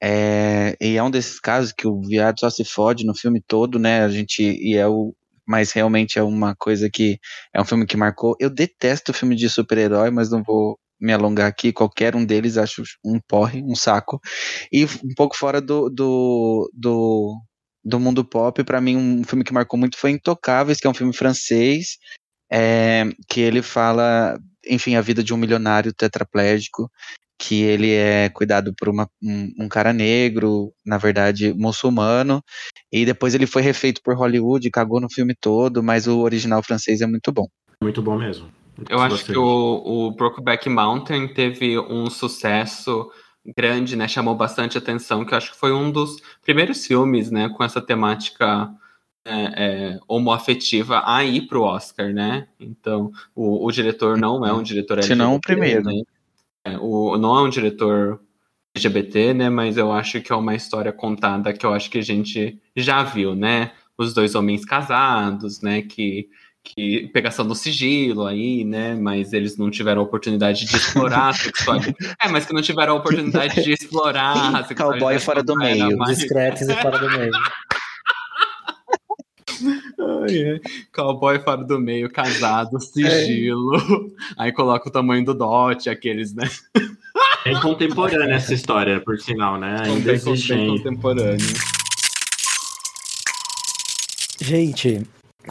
É, 0.00 0.76
e 0.80 0.96
é 0.96 1.02
um 1.02 1.10
desses 1.10 1.40
casos 1.40 1.72
que 1.72 1.88
o 1.88 2.00
viado 2.02 2.38
só 2.38 2.50
se 2.50 2.64
fode 2.64 3.04
no 3.04 3.16
filme 3.16 3.42
todo, 3.44 3.78
né? 3.78 4.04
A 4.04 4.08
gente 4.08 4.42
e 4.42 4.76
é 4.76 4.86
o 4.86 5.12
mas 5.46 5.72
realmente 5.72 6.18
é 6.18 6.22
uma 6.22 6.54
coisa 6.56 6.88
que 6.90 7.18
é 7.52 7.60
um 7.60 7.64
filme 7.64 7.86
que 7.86 7.96
marcou. 7.96 8.36
Eu 8.40 8.50
detesto 8.50 9.12
filme 9.12 9.36
de 9.36 9.48
super-herói, 9.50 10.10
mas 10.10 10.30
não 10.30 10.42
vou 10.42 10.78
me 11.00 11.12
alongar 11.12 11.46
aqui. 11.46 11.72
Qualquer 11.72 12.16
um 12.16 12.24
deles 12.24 12.56
acho 12.56 12.82
um 13.04 13.18
porre, 13.26 13.62
um 13.62 13.74
saco. 13.74 14.20
E 14.72 14.84
um 14.84 15.14
pouco 15.16 15.36
fora 15.36 15.60
do, 15.60 15.88
do, 15.90 16.70
do, 16.72 17.34
do 17.84 18.00
mundo 18.00 18.24
pop, 18.24 18.62
pra 18.64 18.80
mim 18.80 18.96
um 18.96 19.24
filme 19.24 19.44
que 19.44 19.52
marcou 19.52 19.78
muito 19.78 19.98
foi 19.98 20.10
Intocáveis, 20.10 20.78
que 20.78 20.86
é 20.86 20.90
um 20.90 20.94
filme 20.94 21.14
francês, 21.14 21.98
é, 22.50 23.04
que 23.28 23.40
ele 23.40 23.62
fala, 23.62 24.38
enfim, 24.66 24.94
a 24.94 25.00
vida 25.00 25.22
de 25.22 25.34
um 25.34 25.36
milionário 25.36 25.92
tetraplégico, 25.92 26.90
que 27.38 27.62
ele 27.62 27.92
é 27.92 28.28
cuidado 28.28 28.72
por 28.74 28.88
uma, 28.88 29.08
um, 29.22 29.52
um 29.60 29.68
cara 29.68 29.92
negro, 29.92 30.72
na 30.86 30.96
verdade 30.96 31.52
muçulmano, 31.52 32.42
e 32.92 33.04
depois 33.04 33.34
ele 33.34 33.46
foi 33.46 33.60
refeito 33.60 34.00
por 34.02 34.16
Hollywood, 34.16 34.70
cagou 34.70 35.00
no 35.00 35.10
filme 35.10 35.34
todo, 35.38 35.82
mas 35.82 36.06
o 36.06 36.20
original 36.20 36.62
francês 36.62 37.00
é 37.00 37.06
muito 37.06 37.32
bom. 37.32 37.46
Muito 37.82 38.00
bom 38.00 38.16
mesmo. 38.16 38.50
Eu 38.88 39.00
acho 39.00 39.24
que 39.24 39.36
o, 39.36 39.82
o 39.84 40.10
Brokeback 40.12 40.68
Mountain 40.68 41.28
teve 41.28 41.78
um 41.78 42.10
sucesso 42.10 43.10
grande, 43.56 43.96
né? 43.96 44.08
Chamou 44.08 44.34
bastante 44.34 44.78
atenção, 44.78 45.24
que 45.24 45.34
eu 45.34 45.38
acho 45.38 45.52
que 45.52 45.58
foi 45.58 45.72
um 45.72 45.90
dos 45.90 46.20
primeiros 46.42 46.86
filmes, 46.86 47.30
né? 47.30 47.48
Com 47.48 47.62
essa 47.62 47.80
temática 47.80 48.70
é, 49.24 49.32
é, 49.34 50.00
homoafetiva 50.08 51.02
a 51.04 51.24
ir 51.24 51.46
pro 51.46 51.62
Oscar, 51.62 52.12
né? 52.12 52.48
Então, 52.58 53.12
o, 53.34 53.66
o 53.66 53.70
diretor 53.70 54.18
não 54.18 54.44
é 54.44 54.52
um 54.52 54.62
diretor 54.62 55.02
Se 55.02 55.14
não, 55.14 55.34
o 55.34 55.40
LGBT, 55.44 55.54
primeiro. 55.54 55.84
né? 55.84 56.02
É, 56.64 56.78
o, 56.78 57.16
não 57.18 57.38
é 57.38 57.42
um 57.42 57.48
diretor 57.48 58.20
LGBT, 58.74 59.34
né? 59.34 59.48
Mas 59.50 59.76
eu 59.76 59.92
acho 59.92 60.20
que 60.20 60.32
é 60.32 60.36
uma 60.36 60.54
história 60.54 60.92
contada 60.92 61.52
que 61.52 61.64
eu 61.64 61.72
acho 61.72 61.90
que 61.90 61.98
a 61.98 62.02
gente 62.02 62.60
já 62.76 63.02
viu, 63.02 63.34
né? 63.34 63.72
Os 63.96 64.12
dois 64.12 64.34
homens 64.34 64.64
casados, 64.64 65.60
né? 65.60 65.82
Que 65.82 66.28
que 66.66 67.08
pegação 67.12 67.44
no 67.44 67.54
sigilo 67.54 68.26
aí, 68.26 68.64
né? 68.64 68.94
Mas 68.94 69.32
eles 69.34 69.56
não 69.58 69.70
tiveram 69.70 70.00
a 70.00 70.04
oportunidade 70.04 70.64
de 70.64 70.74
explorar 70.76 71.28
a 71.28 71.32
sexualidade. 71.34 71.94
É, 72.22 72.28
mas 72.28 72.46
que 72.46 72.54
não 72.54 72.62
tiveram 72.62 72.94
a 72.94 72.96
oportunidade 72.96 73.62
de 73.62 73.72
explorar 73.72 74.32
a 74.56 74.64
sexualidade. 74.66 75.00
Cowboy 75.00 75.18
fora 75.20 75.42
do 75.42 75.54
meio. 75.56 75.96
mais- 75.98 76.18
Discretos 76.18 76.62
e 76.68 76.74
fora 76.74 76.98
do 76.98 77.10
meio. 77.10 77.30
Ai. 80.22 80.60
Cowboy 80.92 81.38
fora 81.40 81.62
do 81.64 81.78
meio, 81.78 82.10
casado, 82.10 82.80
sigilo. 82.80 84.12
Aí 84.36 84.50
coloca 84.52 84.88
o 84.88 84.92
tamanho 84.92 85.24
do 85.24 85.34
dote, 85.34 85.88
aqueles, 85.90 86.34
né? 86.34 86.48
É 87.44 87.54
contemporânea 87.60 88.34
essa 88.36 88.54
história, 88.54 89.00
por 89.00 89.18
sinal, 89.20 89.58
né? 89.60 89.76
Ainda 89.84 90.12
existe 90.12 90.54
contemporâneo. 90.56 91.46
Gente, 94.40 95.02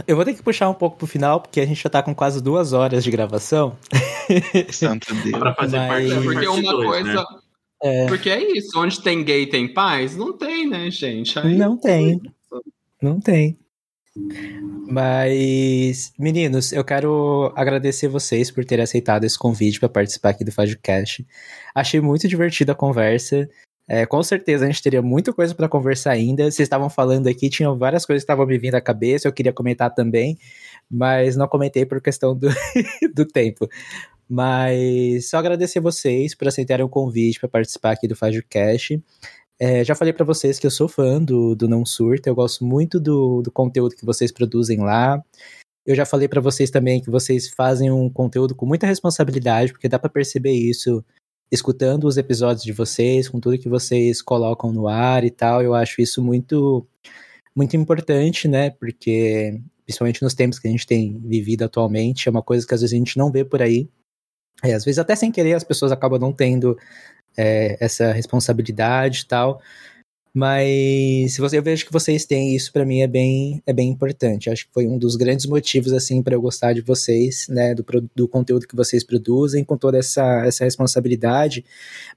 eu 0.08 0.16
vou 0.16 0.26
ter 0.26 0.34
que 0.34 0.44
puxar 0.44 0.70
um 0.70 0.74
pouco 0.74 0.98
pro 0.98 1.08
final, 1.08 1.40
porque 1.42 1.60
a 1.62 1.66
gente 1.66 1.82
já 1.82 1.90
tá 1.90 2.02
com 2.04 2.14
quase 2.16 2.42
duas 2.42 2.74
horas 2.74 3.04
de 3.04 3.12
gravação. 3.12 3.78
Santo 4.72 5.14
Deus. 5.16 5.38
Pra 5.40 5.54
fazer 5.54 5.78
Mas- 5.78 5.88
parte 5.90 6.06
É 6.12 6.16
da 6.16 6.22
porque 6.22 6.34
parte 6.46 6.60
uma 6.60 6.72
dois, 6.72 6.88
coisa. 6.90 7.14
né? 7.14 7.26
É, 7.86 8.08
Porque 8.08 8.30
é 8.30 8.58
isso, 8.58 8.80
onde 8.80 9.02
tem 9.02 9.22
gay 9.26 9.46
tem 9.46 9.74
paz? 9.74 10.16
Não 10.16 10.38
tem, 10.38 10.70
né, 10.70 10.90
gente? 10.90 11.38
Aí- 11.38 11.58
não 11.58 11.76
tem. 11.78 12.22
Não 13.02 13.20
tem. 13.20 13.58
Mas, 14.88 16.14
meninos, 16.18 16.72
eu 16.72 16.84
quero 16.84 17.52
agradecer 17.56 18.08
vocês 18.08 18.50
por 18.52 18.64
terem 18.64 18.84
aceitado 18.84 19.24
esse 19.26 19.38
convite 19.38 19.80
para 19.80 19.90
participar 19.90 20.30
aqui 20.30 20.44
do 20.46 20.52
FajoCast. 20.52 21.26
Achei 21.76 22.00
muito 22.00 22.28
divertida 22.28 22.72
a 22.72 22.76
conversa. 22.76 23.50
É, 23.88 24.06
com 24.06 24.24
certeza 24.24 24.64
a 24.64 24.68
gente 24.68 24.82
teria 24.82 25.02
muita 25.02 25.34
coisa 25.34 25.54
para 25.54 25.68
conversar 25.68 26.12
ainda. 26.12 26.44
Vocês 26.44 26.60
estavam 26.60 26.90
falando 26.90 27.28
aqui, 27.28 27.50
tinham 27.50 27.78
várias 27.78 28.06
coisas 28.06 28.22
que 28.22 28.26
estavam 28.26 28.46
me 28.46 28.58
vindo 28.58 28.76
à 28.76 28.82
cabeça, 28.82 29.28
eu 29.28 29.34
queria 29.34 29.52
comentar 29.54 29.94
também, 29.94 30.38
mas 30.90 31.36
não 31.36 31.48
comentei 31.48 31.86
por 31.86 32.02
questão 32.02 32.36
do, 32.36 32.48
do 33.14 33.26
tempo. 33.26 33.68
Mas 34.30 35.30
só 35.30 35.38
agradecer 35.38 35.80
vocês 35.80 36.34
por 36.34 36.48
aceitarem 36.48 36.86
o 36.86 36.90
convite 36.90 37.40
para 37.40 37.50
participar 37.50 37.92
aqui 37.92 38.08
do 38.08 38.16
FajoCast. 38.16 39.04
É, 39.60 39.84
já 39.84 39.96
falei 39.96 40.14
pra 40.14 40.26
vocês 40.26 40.60
que 40.60 40.66
eu 40.66 40.72
sou 40.72 40.88
fã 40.88 41.22
do, 41.22 41.56
do 41.56 41.68
Não 41.68 41.86
Surta, 41.86 42.30
eu 42.30 42.36
gosto 42.36 42.66
muito 42.66 43.00
do, 43.00 43.42
do 43.42 43.52
conteúdo 43.52 43.96
que 43.96 44.06
vocês 44.06 44.32
produzem 44.32 44.80
lá. 44.80 45.22
Eu 45.86 45.96
já 45.96 46.06
falei 46.06 46.28
pra 46.28 46.42
vocês 46.42 46.72
também 46.72 47.02
que 47.02 47.10
vocês 47.12 47.50
fazem 47.50 47.92
um 47.92 48.10
conteúdo 48.10 48.56
com 48.56 48.66
muita 48.66 48.88
responsabilidade, 48.88 49.74
porque 49.74 49.90
dá 49.90 50.00
pra 50.00 50.10
perceber 50.10 50.54
isso 50.54 51.04
escutando 51.52 52.06
os 52.06 52.18
episódios 52.18 52.64
de 52.64 52.72
vocês, 52.72 53.30
com 53.30 53.40
tudo 53.40 53.58
que 53.58 53.70
vocês 53.70 54.22
colocam 54.22 54.72
no 54.72 54.88
ar 54.88 55.24
e 55.24 55.32
tal. 55.32 55.62
Eu 55.62 55.74
acho 55.74 56.02
isso 56.02 56.22
muito 56.24 56.88
muito 57.56 57.78
importante, 57.78 58.48
né? 58.48 58.72
Porque 58.72 59.60
principalmente 59.86 60.24
nos 60.24 60.34
tempos 60.34 60.60
que 60.60 60.68
a 60.68 60.72
gente 60.72 60.88
tem 60.88 61.20
vivido 61.20 61.64
atualmente, 61.64 62.28
é 62.28 62.32
uma 62.32 62.42
coisa 62.42 62.66
que 62.66 62.74
às 62.74 62.82
vezes 62.82 62.94
a 62.94 62.98
gente 62.98 63.18
não 63.18 63.32
vê 63.32 63.46
por 63.46 63.62
aí. 63.62 63.90
É, 64.64 64.74
às 64.74 64.86
vezes 64.86 65.00
até 65.00 65.16
sem 65.16 65.32
querer 65.32 65.54
as 65.54 65.64
pessoas 65.64 65.92
acabam 65.92 66.20
não 66.20 66.32
tendo 66.32 66.78
é, 67.38 67.78
essa 67.84 68.12
responsabilidade 68.12 69.22
e 69.22 69.28
tal. 69.28 69.62
Mas 70.36 71.34
se 71.36 71.40
você, 71.42 71.60
eu 71.60 71.64
vejo 71.64 71.86
que 71.86 71.94
vocês 71.94 72.26
têm 72.26 72.56
isso 72.56 72.74
para 72.74 72.84
mim 72.84 73.02
é 73.02 73.08
bem 73.08 73.62
é 73.68 73.72
bem 73.72 73.90
importante. 73.90 74.50
Acho 74.50 74.66
que 74.66 74.74
foi 74.74 74.88
um 74.88 74.98
dos 74.98 75.16
grandes 75.16 75.46
motivos 75.46 75.94
assim 75.94 76.24
para 76.24 76.34
eu 76.34 76.42
gostar 76.42 76.74
de 76.74 76.82
vocês, 76.82 77.46
né, 77.48 77.76
do, 77.76 77.86
do 78.16 78.28
conteúdo 78.28 78.68
que 78.68 78.76
vocês 78.76 79.04
produzem 79.04 79.64
com 79.64 79.78
toda 79.78 80.00
essa, 80.00 80.44
essa 80.44 80.64
responsabilidade, 80.64 81.64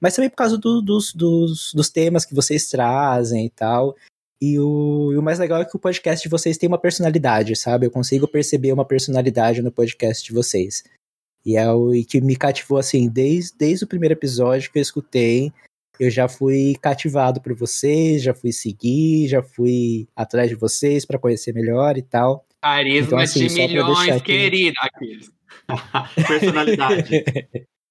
mas 0.01 0.15
também 0.15 0.31
por 0.31 0.37
causa 0.37 0.57
do- 0.57 0.81
dos, 0.81 1.13
dos, 1.13 1.71
dos 1.75 1.89
temas 1.91 2.25
que 2.25 2.33
vocês 2.33 2.67
trazem 2.67 3.45
e 3.45 3.49
tal. 3.51 3.95
E 4.41 4.59
o, 4.59 5.11
e 5.13 5.17
o 5.17 5.21
mais 5.21 5.37
legal 5.37 5.61
é 5.61 5.65
que 5.65 5.75
o 5.75 5.79
podcast 5.79 6.23
de 6.23 6.29
vocês 6.29 6.57
tem 6.57 6.67
uma 6.67 6.77
personalidade, 6.79 7.55
sabe? 7.55 7.85
Eu 7.85 7.91
consigo 7.91 8.27
perceber 8.27 8.71
uma 8.71 8.85
personalidade 8.85 9.61
no 9.61 9.71
podcast 9.71 10.23
de 10.23 10.33
vocês. 10.33 10.83
E 11.45 11.55
é 11.55 11.71
o 11.71 11.93
e 11.93 12.03
que 12.03 12.19
me 12.19 12.35
cativou 12.35 12.77
assim, 12.79 13.07
desde, 13.07 13.57
desde 13.57 13.85
o 13.85 13.87
primeiro 13.87 14.13
episódio 14.13 14.71
que 14.71 14.77
eu 14.79 14.81
escutei, 14.81 15.51
eu 15.99 16.09
já 16.09 16.27
fui 16.27 16.75
cativado 16.81 17.41
por 17.41 17.53
vocês, 17.53 18.23
já 18.23 18.33
fui 18.33 18.51
seguir, 18.51 19.27
já 19.27 19.41
fui 19.41 20.07
atrás 20.15 20.49
de 20.49 20.55
vocês 20.55 21.05
para 21.05 21.19
conhecer 21.19 21.53
melhor 21.53 21.97
e 21.97 22.01
tal. 22.01 22.45
Carisma 22.61 23.05
Então, 23.05 23.19
assim, 23.19 23.47
de 23.47 23.53
milhões, 23.53 23.99
deixar 23.99 24.15
aqui-. 24.15 24.73
Aqueles. 24.79 25.31
Personalidade. 26.27 27.25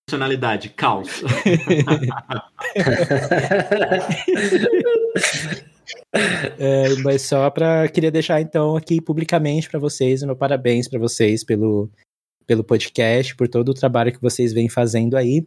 Personalidade, 0.07 0.69
caos. 0.71 1.23
É, 6.59 6.95
mas 7.05 7.23
só 7.23 7.49
para 7.51 7.89
queria 7.89 8.11
deixar 8.11 8.41
então 8.41 8.77
aqui 8.77 9.01
publicamente 9.01 9.69
para 9.69 9.79
vocês, 9.79 10.23
o 10.23 10.27
meu 10.27 10.37
parabéns 10.37 10.89
para 10.89 10.99
vocês 10.99 11.45
pelo 11.45 11.91
pelo 12.47 12.63
podcast, 12.63 13.35
por 13.35 13.49
todo 13.49 13.71
o 13.71 13.75
trabalho 13.75 14.13
que 14.13 14.23
vocês 14.23 14.53
vêm 14.53 14.69
fazendo 14.69 15.17
aí. 15.17 15.45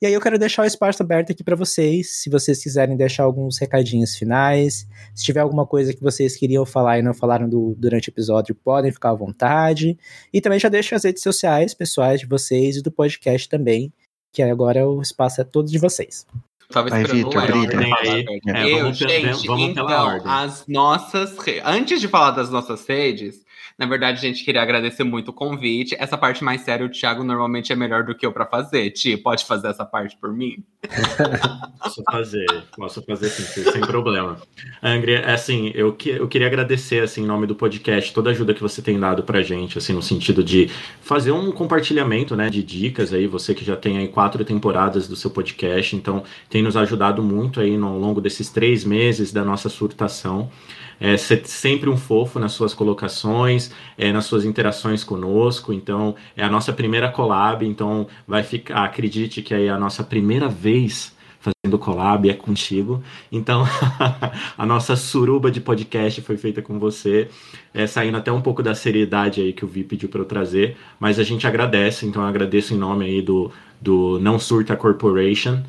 E 0.00 0.06
aí 0.06 0.12
eu 0.12 0.20
quero 0.20 0.38
deixar 0.38 0.62
o 0.62 0.66
espaço 0.66 1.02
aberto 1.02 1.32
aqui 1.32 1.42
para 1.42 1.56
vocês, 1.56 2.16
se 2.22 2.28
vocês 2.28 2.62
quiserem 2.62 2.96
deixar 2.96 3.22
alguns 3.24 3.58
recadinhos 3.58 4.14
finais, 4.16 4.86
se 5.14 5.24
tiver 5.24 5.40
alguma 5.40 5.64
coisa 5.66 5.94
que 5.94 6.02
vocês 6.02 6.36
queriam 6.36 6.66
falar 6.66 6.98
e 6.98 7.02
não 7.02 7.14
falaram 7.14 7.48
do- 7.48 7.74
durante 7.78 8.08
o 8.08 8.10
episódio, 8.10 8.54
podem 8.54 8.92
ficar 8.92 9.10
à 9.10 9.14
vontade. 9.14 9.96
E 10.32 10.40
também 10.40 10.58
já 10.58 10.68
deixo 10.68 10.94
as 10.94 11.04
redes 11.04 11.22
sociais 11.22 11.72
pessoais 11.72 12.20
de 12.20 12.26
vocês 12.26 12.76
e 12.76 12.82
do 12.82 12.90
podcast 12.92 13.48
também, 13.48 13.92
que 14.32 14.42
agora 14.42 14.86
o 14.88 15.00
espaço 15.00 15.40
é 15.40 15.44
todo 15.44 15.70
de 15.70 15.78
vocês. 15.78 16.26
Tava 16.70 16.88
Vai, 16.88 17.02
esperando 17.02 17.26
Vitor, 17.28 17.46
brilha. 17.46 17.68
pra 17.68 17.82
falar, 17.88 18.14
Aí, 18.14 18.24
é, 18.46 18.72
eu, 18.72 18.78
vamos 18.80 18.96
gente, 18.98 19.46
vamos 19.46 19.74
pela 19.74 19.90
então, 19.92 20.06
ordem. 20.06 20.22
as 20.32 20.66
nossas. 20.66 21.38
re- 21.38 21.60
Antes 21.64 22.00
de 22.00 22.08
falar 22.08 22.30
das 22.30 22.48
nossas 22.50 22.86
redes, 22.86 23.42
na 23.82 23.88
verdade, 23.88 24.20
gente 24.20 24.44
queria 24.44 24.62
agradecer 24.62 25.02
muito 25.02 25.30
o 25.30 25.32
convite. 25.32 25.96
Essa 25.98 26.16
parte 26.16 26.44
mais 26.44 26.60
séria, 26.60 26.86
o 26.86 26.88
Thiago 26.88 27.24
normalmente 27.24 27.72
é 27.72 27.76
melhor 27.76 28.04
do 28.04 28.14
que 28.14 28.24
eu 28.24 28.32
pra 28.32 28.46
fazer. 28.46 28.90
Ti, 28.90 29.16
pode 29.16 29.44
fazer 29.44 29.66
essa 29.66 29.84
parte 29.84 30.16
por 30.16 30.32
mim? 30.32 30.62
Posso 31.82 32.02
fazer, 32.08 32.46
posso 32.76 33.02
fazer 33.02 33.28
sim, 33.28 33.64
sem 33.64 33.80
problema. 33.80 34.40
Angry, 34.80 35.16
assim, 35.16 35.72
eu, 35.74 35.92
que, 35.92 36.10
eu 36.10 36.28
queria 36.28 36.46
agradecer, 36.46 37.02
assim, 37.02 37.22
em 37.22 37.26
nome 37.26 37.44
do 37.44 37.56
podcast, 37.56 38.14
toda 38.14 38.30
a 38.30 38.32
ajuda 38.32 38.54
que 38.54 38.62
você 38.62 38.80
tem 38.80 38.98
dado 39.00 39.24
pra 39.24 39.42
gente, 39.42 39.78
assim, 39.78 39.92
no 39.92 40.02
sentido 40.02 40.44
de 40.44 40.70
fazer 41.00 41.32
um 41.32 41.50
compartilhamento, 41.50 42.36
né, 42.36 42.48
de 42.48 42.62
dicas 42.62 43.12
aí, 43.12 43.26
você 43.26 43.52
que 43.52 43.64
já 43.64 43.74
tem 43.76 43.98
aí 43.98 44.06
quatro 44.06 44.44
temporadas 44.44 45.08
do 45.08 45.16
seu 45.16 45.30
podcast, 45.30 45.96
então 45.96 46.22
tem 46.48 46.62
nos 46.62 46.76
ajudado 46.76 47.20
muito 47.20 47.60
aí 47.60 47.76
no, 47.76 47.88
ao 47.88 47.98
longo 47.98 48.20
desses 48.20 48.48
três 48.48 48.84
meses 48.84 49.32
da 49.32 49.44
nossa 49.44 49.68
surtação. 49.68 50.48
É, 51.00 51.16
ser 51.16 51.44
sempre 51.46 51.90
um 51.90 51.96
fofo 51.96 52.38
nas 52.38 52.52
suas 52.52 52.74
colocações, 52.74 53.72
é, 53.98 54.12
nas 54.12 54.24
suas 54.26 54.44
interações 54.44 55.02
conosco. 55.02 55.72
Então, 55.72 56.14
é 56.36 56.44
a 56.44 56.48
nossa 56.48 56.72
primeira 56.72 57.10
collab. 57.10 57.66
Então, 57.66 58.06
vai 58.26 58.42
ficar, 58.42 58.84
acredite 58.84 59.42
que 59.42 59.52
é 59.54 59.68
a 59.68 59.78
nossa 59.78 60.04
primeira 60.04 60.48
vez 60.48 61.12
fazendo 61.42 61.76
collab 61.76 62.30
é 62.30 62.34
contigo. 62.34 63.02
Então, 63.30 63.64
a 64.56 64.64
nossa 64.64 64.94
suruba 64.94 65.50
de 65.50 65.60
podcast 65.60 66.20
foi 66.22 66.36
feita 66.36 66.62
com 66.62 66.78
você, 66.78 67.28
é, 67.74 67.86
saindo 67.86 68.16
até 68.16 68.30
um 68.30 68.40
pouco 68.40 68.62
da 68.62 68.74
seriedade 68.74 69.40
aí 69.40 69.52
que 69.52 69.64
o 69.64 69.68
Vi 69.68 69.82
pediu 69.82 70.08
para 70.08 70.20
eu 70.20 70.24
trazer, 70.24 70.76
mas 71.00 71.18
a 71.18 71.24
gente 71.24 71.46
agradece, 71.46 72.06
então 72.06 72.22
eu 72.22 72.28
agradeço 72.28 72.74
em 72.74 72.78
nome 72.78 73.04
aí 73.06 73.20
do, 73.20 73.50
do 73.80 74.20
Não 74.20 74.38
Surta 74.38 74.76
Corporation 74.76 75.62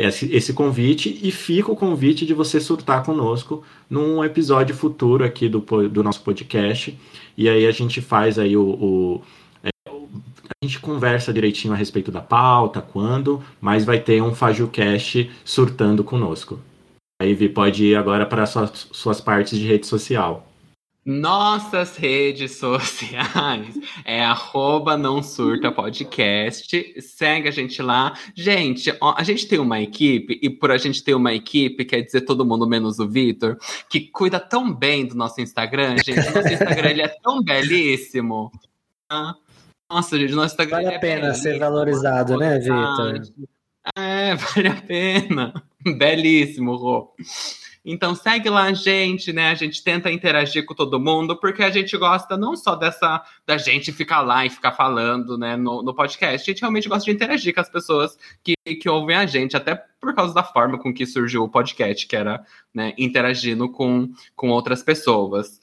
esse, 0.00 0.32
esse 0.34 0.52
convite 0.52 1.18
e 1.22 1.30
fica 1.30 1.70
o 1.70 1.76
convite 1.76 2.24
de 2.24 2.32
você 2.34 2.60
surtar 2.60 3.04
conosco 3.04 3.62
num 3.90 4.24
episódio 4.24 4.74
futuro 4.74 5.24
aqui 5.24 5.48
do, 5.48 5.60
do 5.88 6.02
nosso 6.02 6.22
podcast. 6.22 6.98
E 7.36 7.48
aí 7.48 7.66
a 7.66 7.70
gente 7.70 8.00
faz 8.00 8.38
aí 8.38 8.56
o, 8.56 8.62
o- 8.64 9.22
é, 9.62 9.68
a 9.90 10.64
gente 10.64 10.78
conversa 10.80 11.32
direitinho 11.32 11.74
a 11.74 11.76
respeito 11.76 12.10
da 12.12 12.20
pauta, 12.20 12.80
quando, 12.80 13.42
mas 13.60 13.84
vai 13.84 13.98
ter 14.00 14.22
um 14.22 14.34
FajuCast 14.34 15.30
surtando 15.44 16.04
conosco. 16.04 16.58
Aí 17.20 17.34
Vi 17.34 17.48
pode 17.48 17.84
ir 17.86 17.96
agora 17.96 18.26
para 18.26 18.46
suas, 18.46 18.88
suas 18.92 19.20
partes 19.20 19.58
de 19.58 19.66
rede 19.66 19.86
social. 19.86 20.46
Nossas 21.04 21.96
redes 21.96 22.52
sociais 22.58 23.74
é 24.04 24.24
arroba 24.24 24.96
não 24.96 25.20
surta 25.22 25.72
podcast. 25.72 27.00
Segue 27.00 27.48
a 27.48 27.50
gente 27.50 27.82
lá. 27.82 28.14
Gente, 28.34 28.96
a 29.00 29.22
gente 29.24 29.48
tem 29.48 29.58
uma 29.58 29.80
equipe, 29.80 30.38
e 30.40 30.48
por 30.48 30.70
a 30.70 30.78
gente 30.78 31.02
ter 31.02 31.14
uma 31.14 31.34
equipe, 31.34 31.84
quer 31.84 32.02
dizer 32.02 32.20
todo 32.20 32.46
mundo 32.46 32.68
menos 32.68 33.00
o 33.00 33.08
Vitor, 33.08 33.56
que 33.90 34.00
cuida 34.00 34.38
tão 34.38 34.72
bem 34.72 35.04
do 35.04 35.16
nosso 35.16 35.40
Instagram, 35.40 35.96
gente. 35.98 36.30
Nosso 36.32 36.52
Instagram 36.52 36.90
ele 36.90 37.02
é 37.02 37.08
tão 37.08 37.42
belíssimo. 37.42 38.52
Nossa, 39.90 40.18
gente, 40.18 40.32
nosso 40.32 40.54
Instagram 40.54 40.76
Vale 40.76 40.88
a 40.88 40.92
é 40.92 40.98
pena 40.98 41.34
ser 41.34 41.50
belíssimo. 41.50 41.58
valorizado, 41.58 42.36
né, 42.38 42.58
Vitor? 42.58 43.22
É, 43.96 44.34
vale 44.54 44.68
a 44.68 44.80
pena. 44.80 45.52
Belíssimo, 45.84 46.76
Rô. 46.76 47.12
Então 47.84 48.14
segue 48.14 48.48
lá 48.48 48.64
a 48.64 48.72
gente, 48.72 49.32
né? 49.32 49.50
A 49.50 49.54
gente 49.54 49.82
tenta 49.82 50.10
interagir 50.10 50.64
com 50.64 50.74
todo 50.74 51.00
mundo, 51.00 51.36
porque 51.36 51.64
a 51.64 51.70
gente 51.70 51.96
gosta 51.96 52.36
não 52.36 52.56
só 52.56 52.76
dessa 52.76 53.24
da 53.44 53.58
gente 53.58 53.90
ficar 53.90 54.20
lá 54.20 54.46
e 54.46 54.50
ficar 54.50 54.72
falando, 54.72 55.36
né, 55.36 55.56
no, 55.56 55.82
no 55.82 55.92
podcast. 55.92 56.48
A 56.48 56.52
gente 56.52 56.60
realmente 56.60 56.88
gosta 56.88 57.04
de 57.04 57.10
interagir 57.10 57.52
com 57.52 57.60
as 57.60 57.68
pessoas 57.68 58.16
que, 58.44 58.54
que 58.76 58.88
ouvem 58.88 59.16
a 59.16 59.26
gente, 59.26 59.56
até 59.56 59.74
por 60.00 60.14
causa 60.14 60.32
da 60.32 60.44
forma 60.44 60.78
com 60.78 60.94
que 60.94 61.04
surgiu 61.04 61.42
o 61.42 61.48
podcast, 61.48 62.06
que 62.06 62.14
era 62.14 62.46
né, 62.72 62.94
interagindo 62.96 63.68
com, 63.68 64.12
com 64.36 64.50
outras 64.50 64.82
pessoas. 64.82 65.60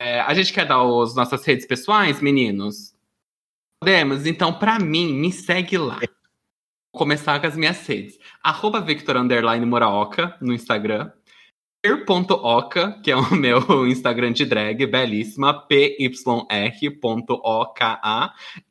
É, 0.00 0.20
a 0.20 0.32
gente 0.32 0.52
quer 0.52 0.64
dar 0.64 0.80
as 0.80 1.14
nossas 1.14 1.44
redes 1.44 1.66
pessoais, 1.66 2.20
meninos? 2.22 2.94
Podemos? 3.80 4.26
Então, 4.26 4.52
para 4.52 4.78
mim, 4.78 5.12
me 5.12 5.30
segue 5.30 5.76
lá. 5.76 5.98
Vou 5.98 6.98
começar 6.98 7.38
com 7.40 7.46
as 7.46 7.56
minhas 7.56 7.86
redes. 7.86 8.18
Arroba 8.42 8.80
Victor 8.80 9.16
no 10.40 10.54
Instagram. 10.54 11.12
Per.oca, 11.80 13.00
que 13.02 13.10
é 13.10 13.16
o 13.16 13.30
meu 13.36 13.86
Instagram 13.86 14.32
de 14.32 14.44
drag, 14.44 14.84
belíssima, 14.86 15.54
pyr.ok.a 15.66 15.94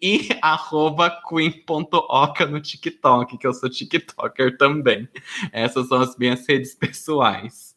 e 0.02 0.28
arroba 0.42 1.10
queen.oca 1.30 2.46
no 2.46 2.60
TikTok, 2.60 3.38
que 3.38 3.48
eu 3.48 3.54
sou 3.54 3.70
TikToker 3.70 4.58
também. 4.58 5.08
Essas 5.54 5.88
são 5.88 6.02
as 6.02 6.18
minhas 6.18 6.46
redes 6.46 6.76
pessoais. 6.76 7.74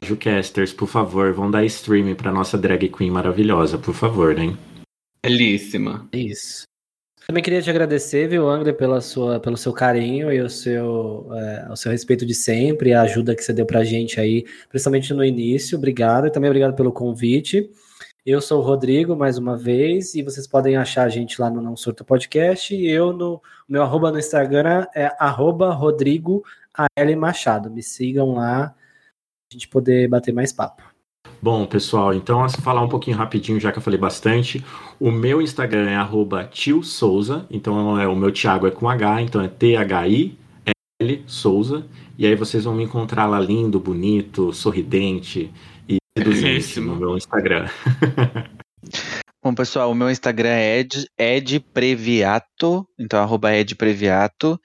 Jucasters, 0.00 0.72
por 0.72 0.86
favor, 0.86 1.32
vão 1.32 1.50
dar 1.50 1.64
streaming 1.64 2.14
pra 2.14 2.30
nossa 2.30 2.56
drag 2.56 2.88
queen 2.90 3.10
maravilhosa, 3.10 3.78
por 3.78 3.94
favor, 3.94 4.38
hein? 4.38 4.56
Belíssima. 5.24 6.08
Isso. 6.12 6.64
Também 7.26 7.42
queria 7.42 7.62
te 7.62 7.70
agradecer, 7.70 8.28
viu, 8.28 8.48
Angra, 8.48 8.74
pela 8.74 9.00
sua, 9.00 9.40
pelo 9.40 9.56
seu 9.56 9.72
carinho 9.72 10.30
e 10.30 10.42
o 10.42 10.50
seu, 10.50 11.26
é, 11.32 11.66
o 11.70 11.76
seu 11.76 11.90
respeito 11.90 12.26
de 12.26 12.34
sempre, 12.34 12.92
a 12.92 13.00
ajuda 13.00 13.34
que 13.34 13.42
você 13.42 13.52
deu 13.52 13.64
pra 13.64 13.82
gente 13.82 14.20
aí, 14.20 14.44
principalmente 14.68 15.14
no 15.14 15.24
início. 15.24 15.78
Obrigado. 15.78 16.26
E 16.26 16.30
também 16.30 16.50
obrigado 16.50 16.74
pelo 16.74 16.92
convite. 16.92 17.70
Eu 18.26 18.42
sou 18.42 18.60
o 18.60 18.62
Rodrigo, 18.62 19.16
mais 19.16 19.38
uma 19.38 19.56
vez, 19.56 20.14
e 20.14 20.22
vocês 20.22 20.46
podem 20.46 20.76
achar 20.76 21.04
a 21.04 21.08
gente 21.08 21.40
lá 21.40 21.50
no 21.50 21.62
Não 21.62 21.76
Surta 21.76 22.04
Podcast. 22.04 22.74
E 22.74 22.90
eu, 22.90 23.12
no 23.12 23.40
meu 23.66 23.82
arroba 23.82 24.12
no 24.12 24.18
Instagram 24.18 24.86
é 24.94 25.10
arroba 25.18 25.72
Rodrigo 25.72 26.44
Machado. 27.16 27.70
Me 27.70 27.82
sigam 27.82 28.34
lá, 28.34 28.66
a 28.66 29.52
gente 29.52 29.68
poder 29.68 30.08
bater 30.08 30.32
mais 30.32 30.52
papo. 30.52 30.93
Bom, 31.44 31.66
pessoal, 31.66 32.14
então 32.14 32.48
falar 32.48 32.80
um 32.80 32.88
pouquinho 32.88 33.18
rapidinho, 33.18 33.60
já 33.60 33.70
que 33.70 33.76
eu 33.76 33.82
falei 33.82 34.00
bastante. 34.00 34.64
O 34.98 35.10
meu 35.10 35.42
Instagram 35.42 35.90
é 35.90 35.94
arroba 35.94 36.42
tio 36.42 36.82
Souza, 36.82 37.46
então 37.50 38.00
é, 38.00 38.08
o 38.08 38.16
meu 38.16 38.32
Thiago 38.32 38.66
é 38.66 38.70
com 38.70 38.88
H, 38.88 39.20
então 39.20 39.42
é 39.42 39.48
T-H-I-L 39.48 41.24
Souza. 41.26 41.86
E 42.16 42.26
aí 42.26 42.34
vocês 42.34 42.64
vão 42.64 42.74
me 42.74 42.84
encontrar 42.84 43.26
lá 43.26 43.38
lindo, 43.38 43.78
bonito, 43.78 44.54
sorridente 44.54 45.52
e 45.86 45.98
seduzente 46.16 46.80
no 46.80 46.96
meu 46.96 47.14
Instagram. 47.14 47.68
Bom, 49.44 49.54
pessoal, 49.54 49.90
o 49.90 49.94
meu 49.94 50.10
Instagram 50.10 50.48
é 50.48 50.78
ed, 50.78 51.06
edpreviato, 51.18 52.88
então 52.98 53.20
arroba 53.20 53.54
edpreviato. 53.54 54.58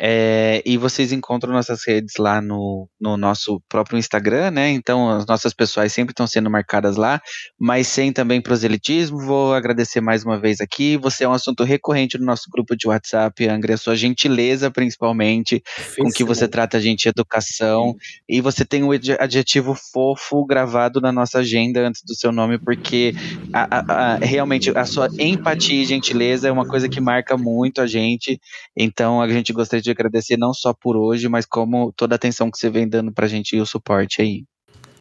É, 0.00 0.60
e 0.66 0.76
vocês 0.76 1.12
encontram 1.12 1.52
nossas 1.52 1.86
redes 1.86 2.14
lá 2.18 2.40
no, 2.40 2.88
no 3.00 3.16
nosso 3.16 3.62
próprio 3.68 3.96
Instagram, 3.96 4.50
né? 4.50 4.70
Então 4.70 5.08
as 5.08 5.24
nossas 5.24 5.54
pessoais 5.54 5.92
sempre 5.92 6.10
estão 6.10 6.26
sendo 6.26 6.50
marcadas 6.50 6.96
lá, 6.96 7.20
mas 7.58 7.86
sem 7.86 8.12
também 8.12 8.40
proselitismo. 8.40 9.20
Vou 9.20 9.54
agradecer 9.54 10.00
mais 10.00 10.24
uma 10.24 10.38
vez 10.38 10.60
aqui. 10.60 10.96
Você 10.96 11.22
é 11.22 11.28
um 11.28 11.32
assunto 11.32 11.62
recorrente 11.62 12.18
no 12.18 12.26
nosso 12.26 12.50
grupo 12.50 12.76
de 12.76 12.88
WhatsApp, 12.88 13.46
Angra, 13.46 13.74
a 13.74 13.78
sua 13.78 13.94
gentileza, 13.94 14.68
principalmente, 14.68 15.62
com 15.96 16.10
que 16.10 16.24
você 16.24 16.48
trata 16.48 16.78
a 16.78 16.80
gente 16.80 17.08
educação. 17.08 17.94
E 18.28 18.40
você 18.40 18.64
tem 18.64 18.82
o 18.82 18.90
adjetivo 19.20 19.74
fofo 19.74 20.44
gravado 20.44 21.00
na 21.00 21.12
nossa 21.12 21.38
agenda 21.38 21.86
antes 21.86 22.02
do 22.04 22.16
seu 22.16 22.32
nome, 22.32 22.58
porque 22.58 23.14
a, 23.52 23.78
a, 23.78 24.14
a, 24.14 24.16
realmente 24.16 24.76
a 24.76 24.84
sua 24.84 25.08
empatia 25.20 25.82
e 25.82 25.84
gentileza 25.84 26.48
é 26.48 26.52
uma 26.52 26.66
coisa 26.66 26.88
que 26.88 27.00
marca 27.00 27.36
muito 27.36 27.80
a 27.80 27.86
gente. 27.86 28.40
Então 28.76 29.22
a 29.22 29.28
gente 29.28 29.52
gostaria 29.52 29.83
de 29.84 29.90
agradecer 29.90 30.36
não 30.36 30.52
só 30.54 30.72
por 30.72 30.96
hoje, 30.96 31.28
mas 31.28 31.44
como 31.46 31.92
toda 31.92 32.14
a 32.14 32.16
atenção 32.16 32.50
que 32.50 32.58
você 32.58 32.70
vem 32.70 32.88
dando 32.88 33.12
pra 33.12 33.28
gente 33.28 33.54
e 33.54 33.60
o 33.60 33.66
suporte 33.66 34.22
aí. 34.22 34.44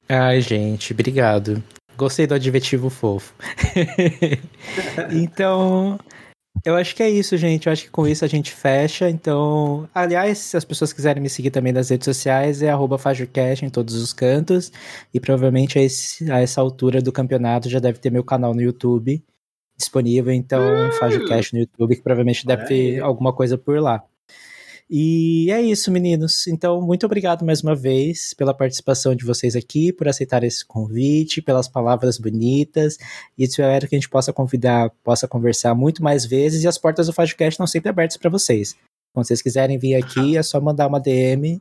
Ai, 0.07 0.41
gente, 0.41 0.93
obrigado. 0.93 1.63
Gostei 1.95 2.27
do 2.27 2.33
adjetivo 2.33 2.89
fofo. 2.89 3.33
então, 5.11 5.97
eu 6.65 6.75
acho 6.75 6.95
que 6.95 7.03
é 7.03 7.09
isso, 7.09 7.37
gente. 7.37 7.67
Eu 7.67 7.73
acho 7.73 7.85
que 7.85 7.89
com 7.89 8.07
isso 8.07 8.25
a 8.25 8.27
gente 8.27 8.51
fecha. 8.51 9.09
Então, 9.09 9.87
aliás, 9.93 10.37
se 10.39 10.57
as 10.57 10.65
pessoas 10.65 10.91
quiserem 10.91 11.21
me 11.21 11.29
seguir 11.29 11.51
também 11.51 11.71
nas 11.71 11.89
redes 11.89 12.05
sociais, 12.05 12.61
é 12.61 12.71
FajoCast 12.97 13.65
em 13.65 13.69
todos 13.69 13.95
os 13.95 14.11
cantos. 14.11 14.71
E 15.13 15.19
provavelmente 15.19 15.79
a, 15.79 15.81
esse, 15.81 16.29
a, 16.31 16.41
essa 16.41 16.59
altura 16.59 17.01
do 17.01 17.11
campeonato 17.11 17.69
já 17.69 17.79
deve 17.79 17.99
ter 17.99 18.11
meu 18.11 18.23
canal 18.23 18.53
no 18.53 18.61
YouTube 18.61 19.23
disponível. 19.77 20.33
Então, 20.33 20.61
FajoCast 20.99 21.53
no 21.53 21.59
YouTube, 21.59 21.95
que 21.95 22.01
provavelmente 22.01 22.45
deve 22.45 22.65
ter 22.65 22.99
alguma 23.01 23.33
coisa 23.33 23.57
por 23.57 23.79
lá. 23.79 24.03
E 24.95 25.49
é 25.49 25.59
isso, 25.59 25.91
meninos. 25.91 26.45
Então, 26.45 26.79
muito 26.79 27.03
obrigado 27.07 27.43
mais 27.43 27.63
uma 27.63 27.73
vez 27.73 28.31
pela 28.35 28.53
participação 28.53 29.15
de 29.15 29.25
vocês 29.25 29.55
aqui, 29.55 29.91
por 29.91 30.07
aceitar 30.07 30.43
esse 30.43 30.63
convite, 30.63 31.41
pelas 31.41 31.67
palavras 31.67 32.19
bonitas. 32.19 32.99
E 33.35 33.43
espero 33.43 33.87
que 33.87 33.95
a 33.95 33.97
gente 33.97 34.07
possa 34.07 34.31
convidar, 34.31 34.91
possa 35.03 35.27
conversar 35.27 35.73
muito 35.73 36.03
mais 36.03 36.27
vezes. 36.27 36.63
E 36.63 36.67
as 36.67 36.77
portas 36.77 37.07
do 37.07 37.13
Fastcast 37.13 37.53
estão 37.53 37.65
sempre 37.65 37.89
abertas 37.89 38.17
para 38.17 38.29
vocês. 38.29 38.77
Quando 39.11 39.25
vocês 39.25 39.41
quiserem 39.41 39.79
vir 39.79 39.95
aqui, 39.95 40.37
é 40.37 40.43
só 40.43 40.61
mandar 40.61 40.85
uma 40.85 40.99
DM 40.99 41.59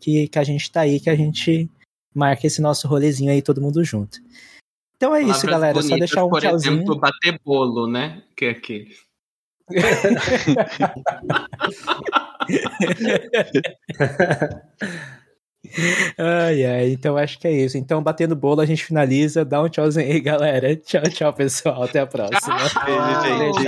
que, 0.00 0.26
que 0.28 0.38
a 0.38 0.44
gente 0.44 0.72
tá 0.72 0.80
aí, 0.80 0.98
que 0.98 1.10
a 1.10 1.14
gente 1.14 1.68
marca 2.14 2.46
esse 2.46 2.62
nosso 2.62 2.88
rolezinho 2.88 3.32
aí, 3.32 3.42
todo 3.42 3.60
mundo 3.60 3.84
junto. 3.84 4.18
Então 4.96 5.14
é 5.14 5.20
Palavras 5.20 5.36
isso, 5.36 5.46
galera. 5.46 5.74
Bonitas, 5.74 5.90
só 5.90 5.98
deixar 5.98 6.24
um 6.24 6.30
por 6.30 6.40
tchauzinho. 6.40 6.72
Por 6.72 6.78
exemplo, 6.78 6.98
bater 6.98 7.38
bolo, 7.44 7.86
né? 7.86 8.22
Que 8.34 8.46
é 8.46 8.50
aquele. 8.52 8.96
Ai, 16.18 16.64
ai, 16.64 16.92
então 16.92 17.16
acho 17.16 17.38
que 17.38 17.46
é 17.46 17.52
isso. 17.52 17.78
Então, 17.78 18.02
batendo 18.02 18.34
bolo, 18.34 18.60
a 18.60 18.66
gente 18.66 18.84
finaliza. 18.84 19.44
Dá 19.44 19.62
um 19.62 19.68
tchauzinho 19.68 20.06
aí, 20.06 20.20
galera. 20.20 20.76
Tchau, 20.76 21.02
tchau, 21.02 21.32
pessoal. 21.32 21.84
Até 21.84 22.00
a 22.00 22.06
próxima. 22.06 22.56
Beijo, 22.84 23.20
gente. 23.22 23.64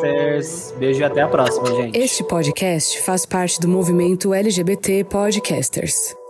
Beijo. 0.00 0.78
Beijo 0.78 1.00
e 1.00 1.04
até 1.04 1.22
a 1.22 1.28
próxima, 1.28 1.66
gente. 1.66 1.98
Este 1.98 2.24
podcast 2.24 3.02
faz 3.02 3.26
parte 3.26 3.60
do 3.60 3.68
movimento 3.68 4.32
LGBT 4.32 5.04
Podcasters. 5.04 6.17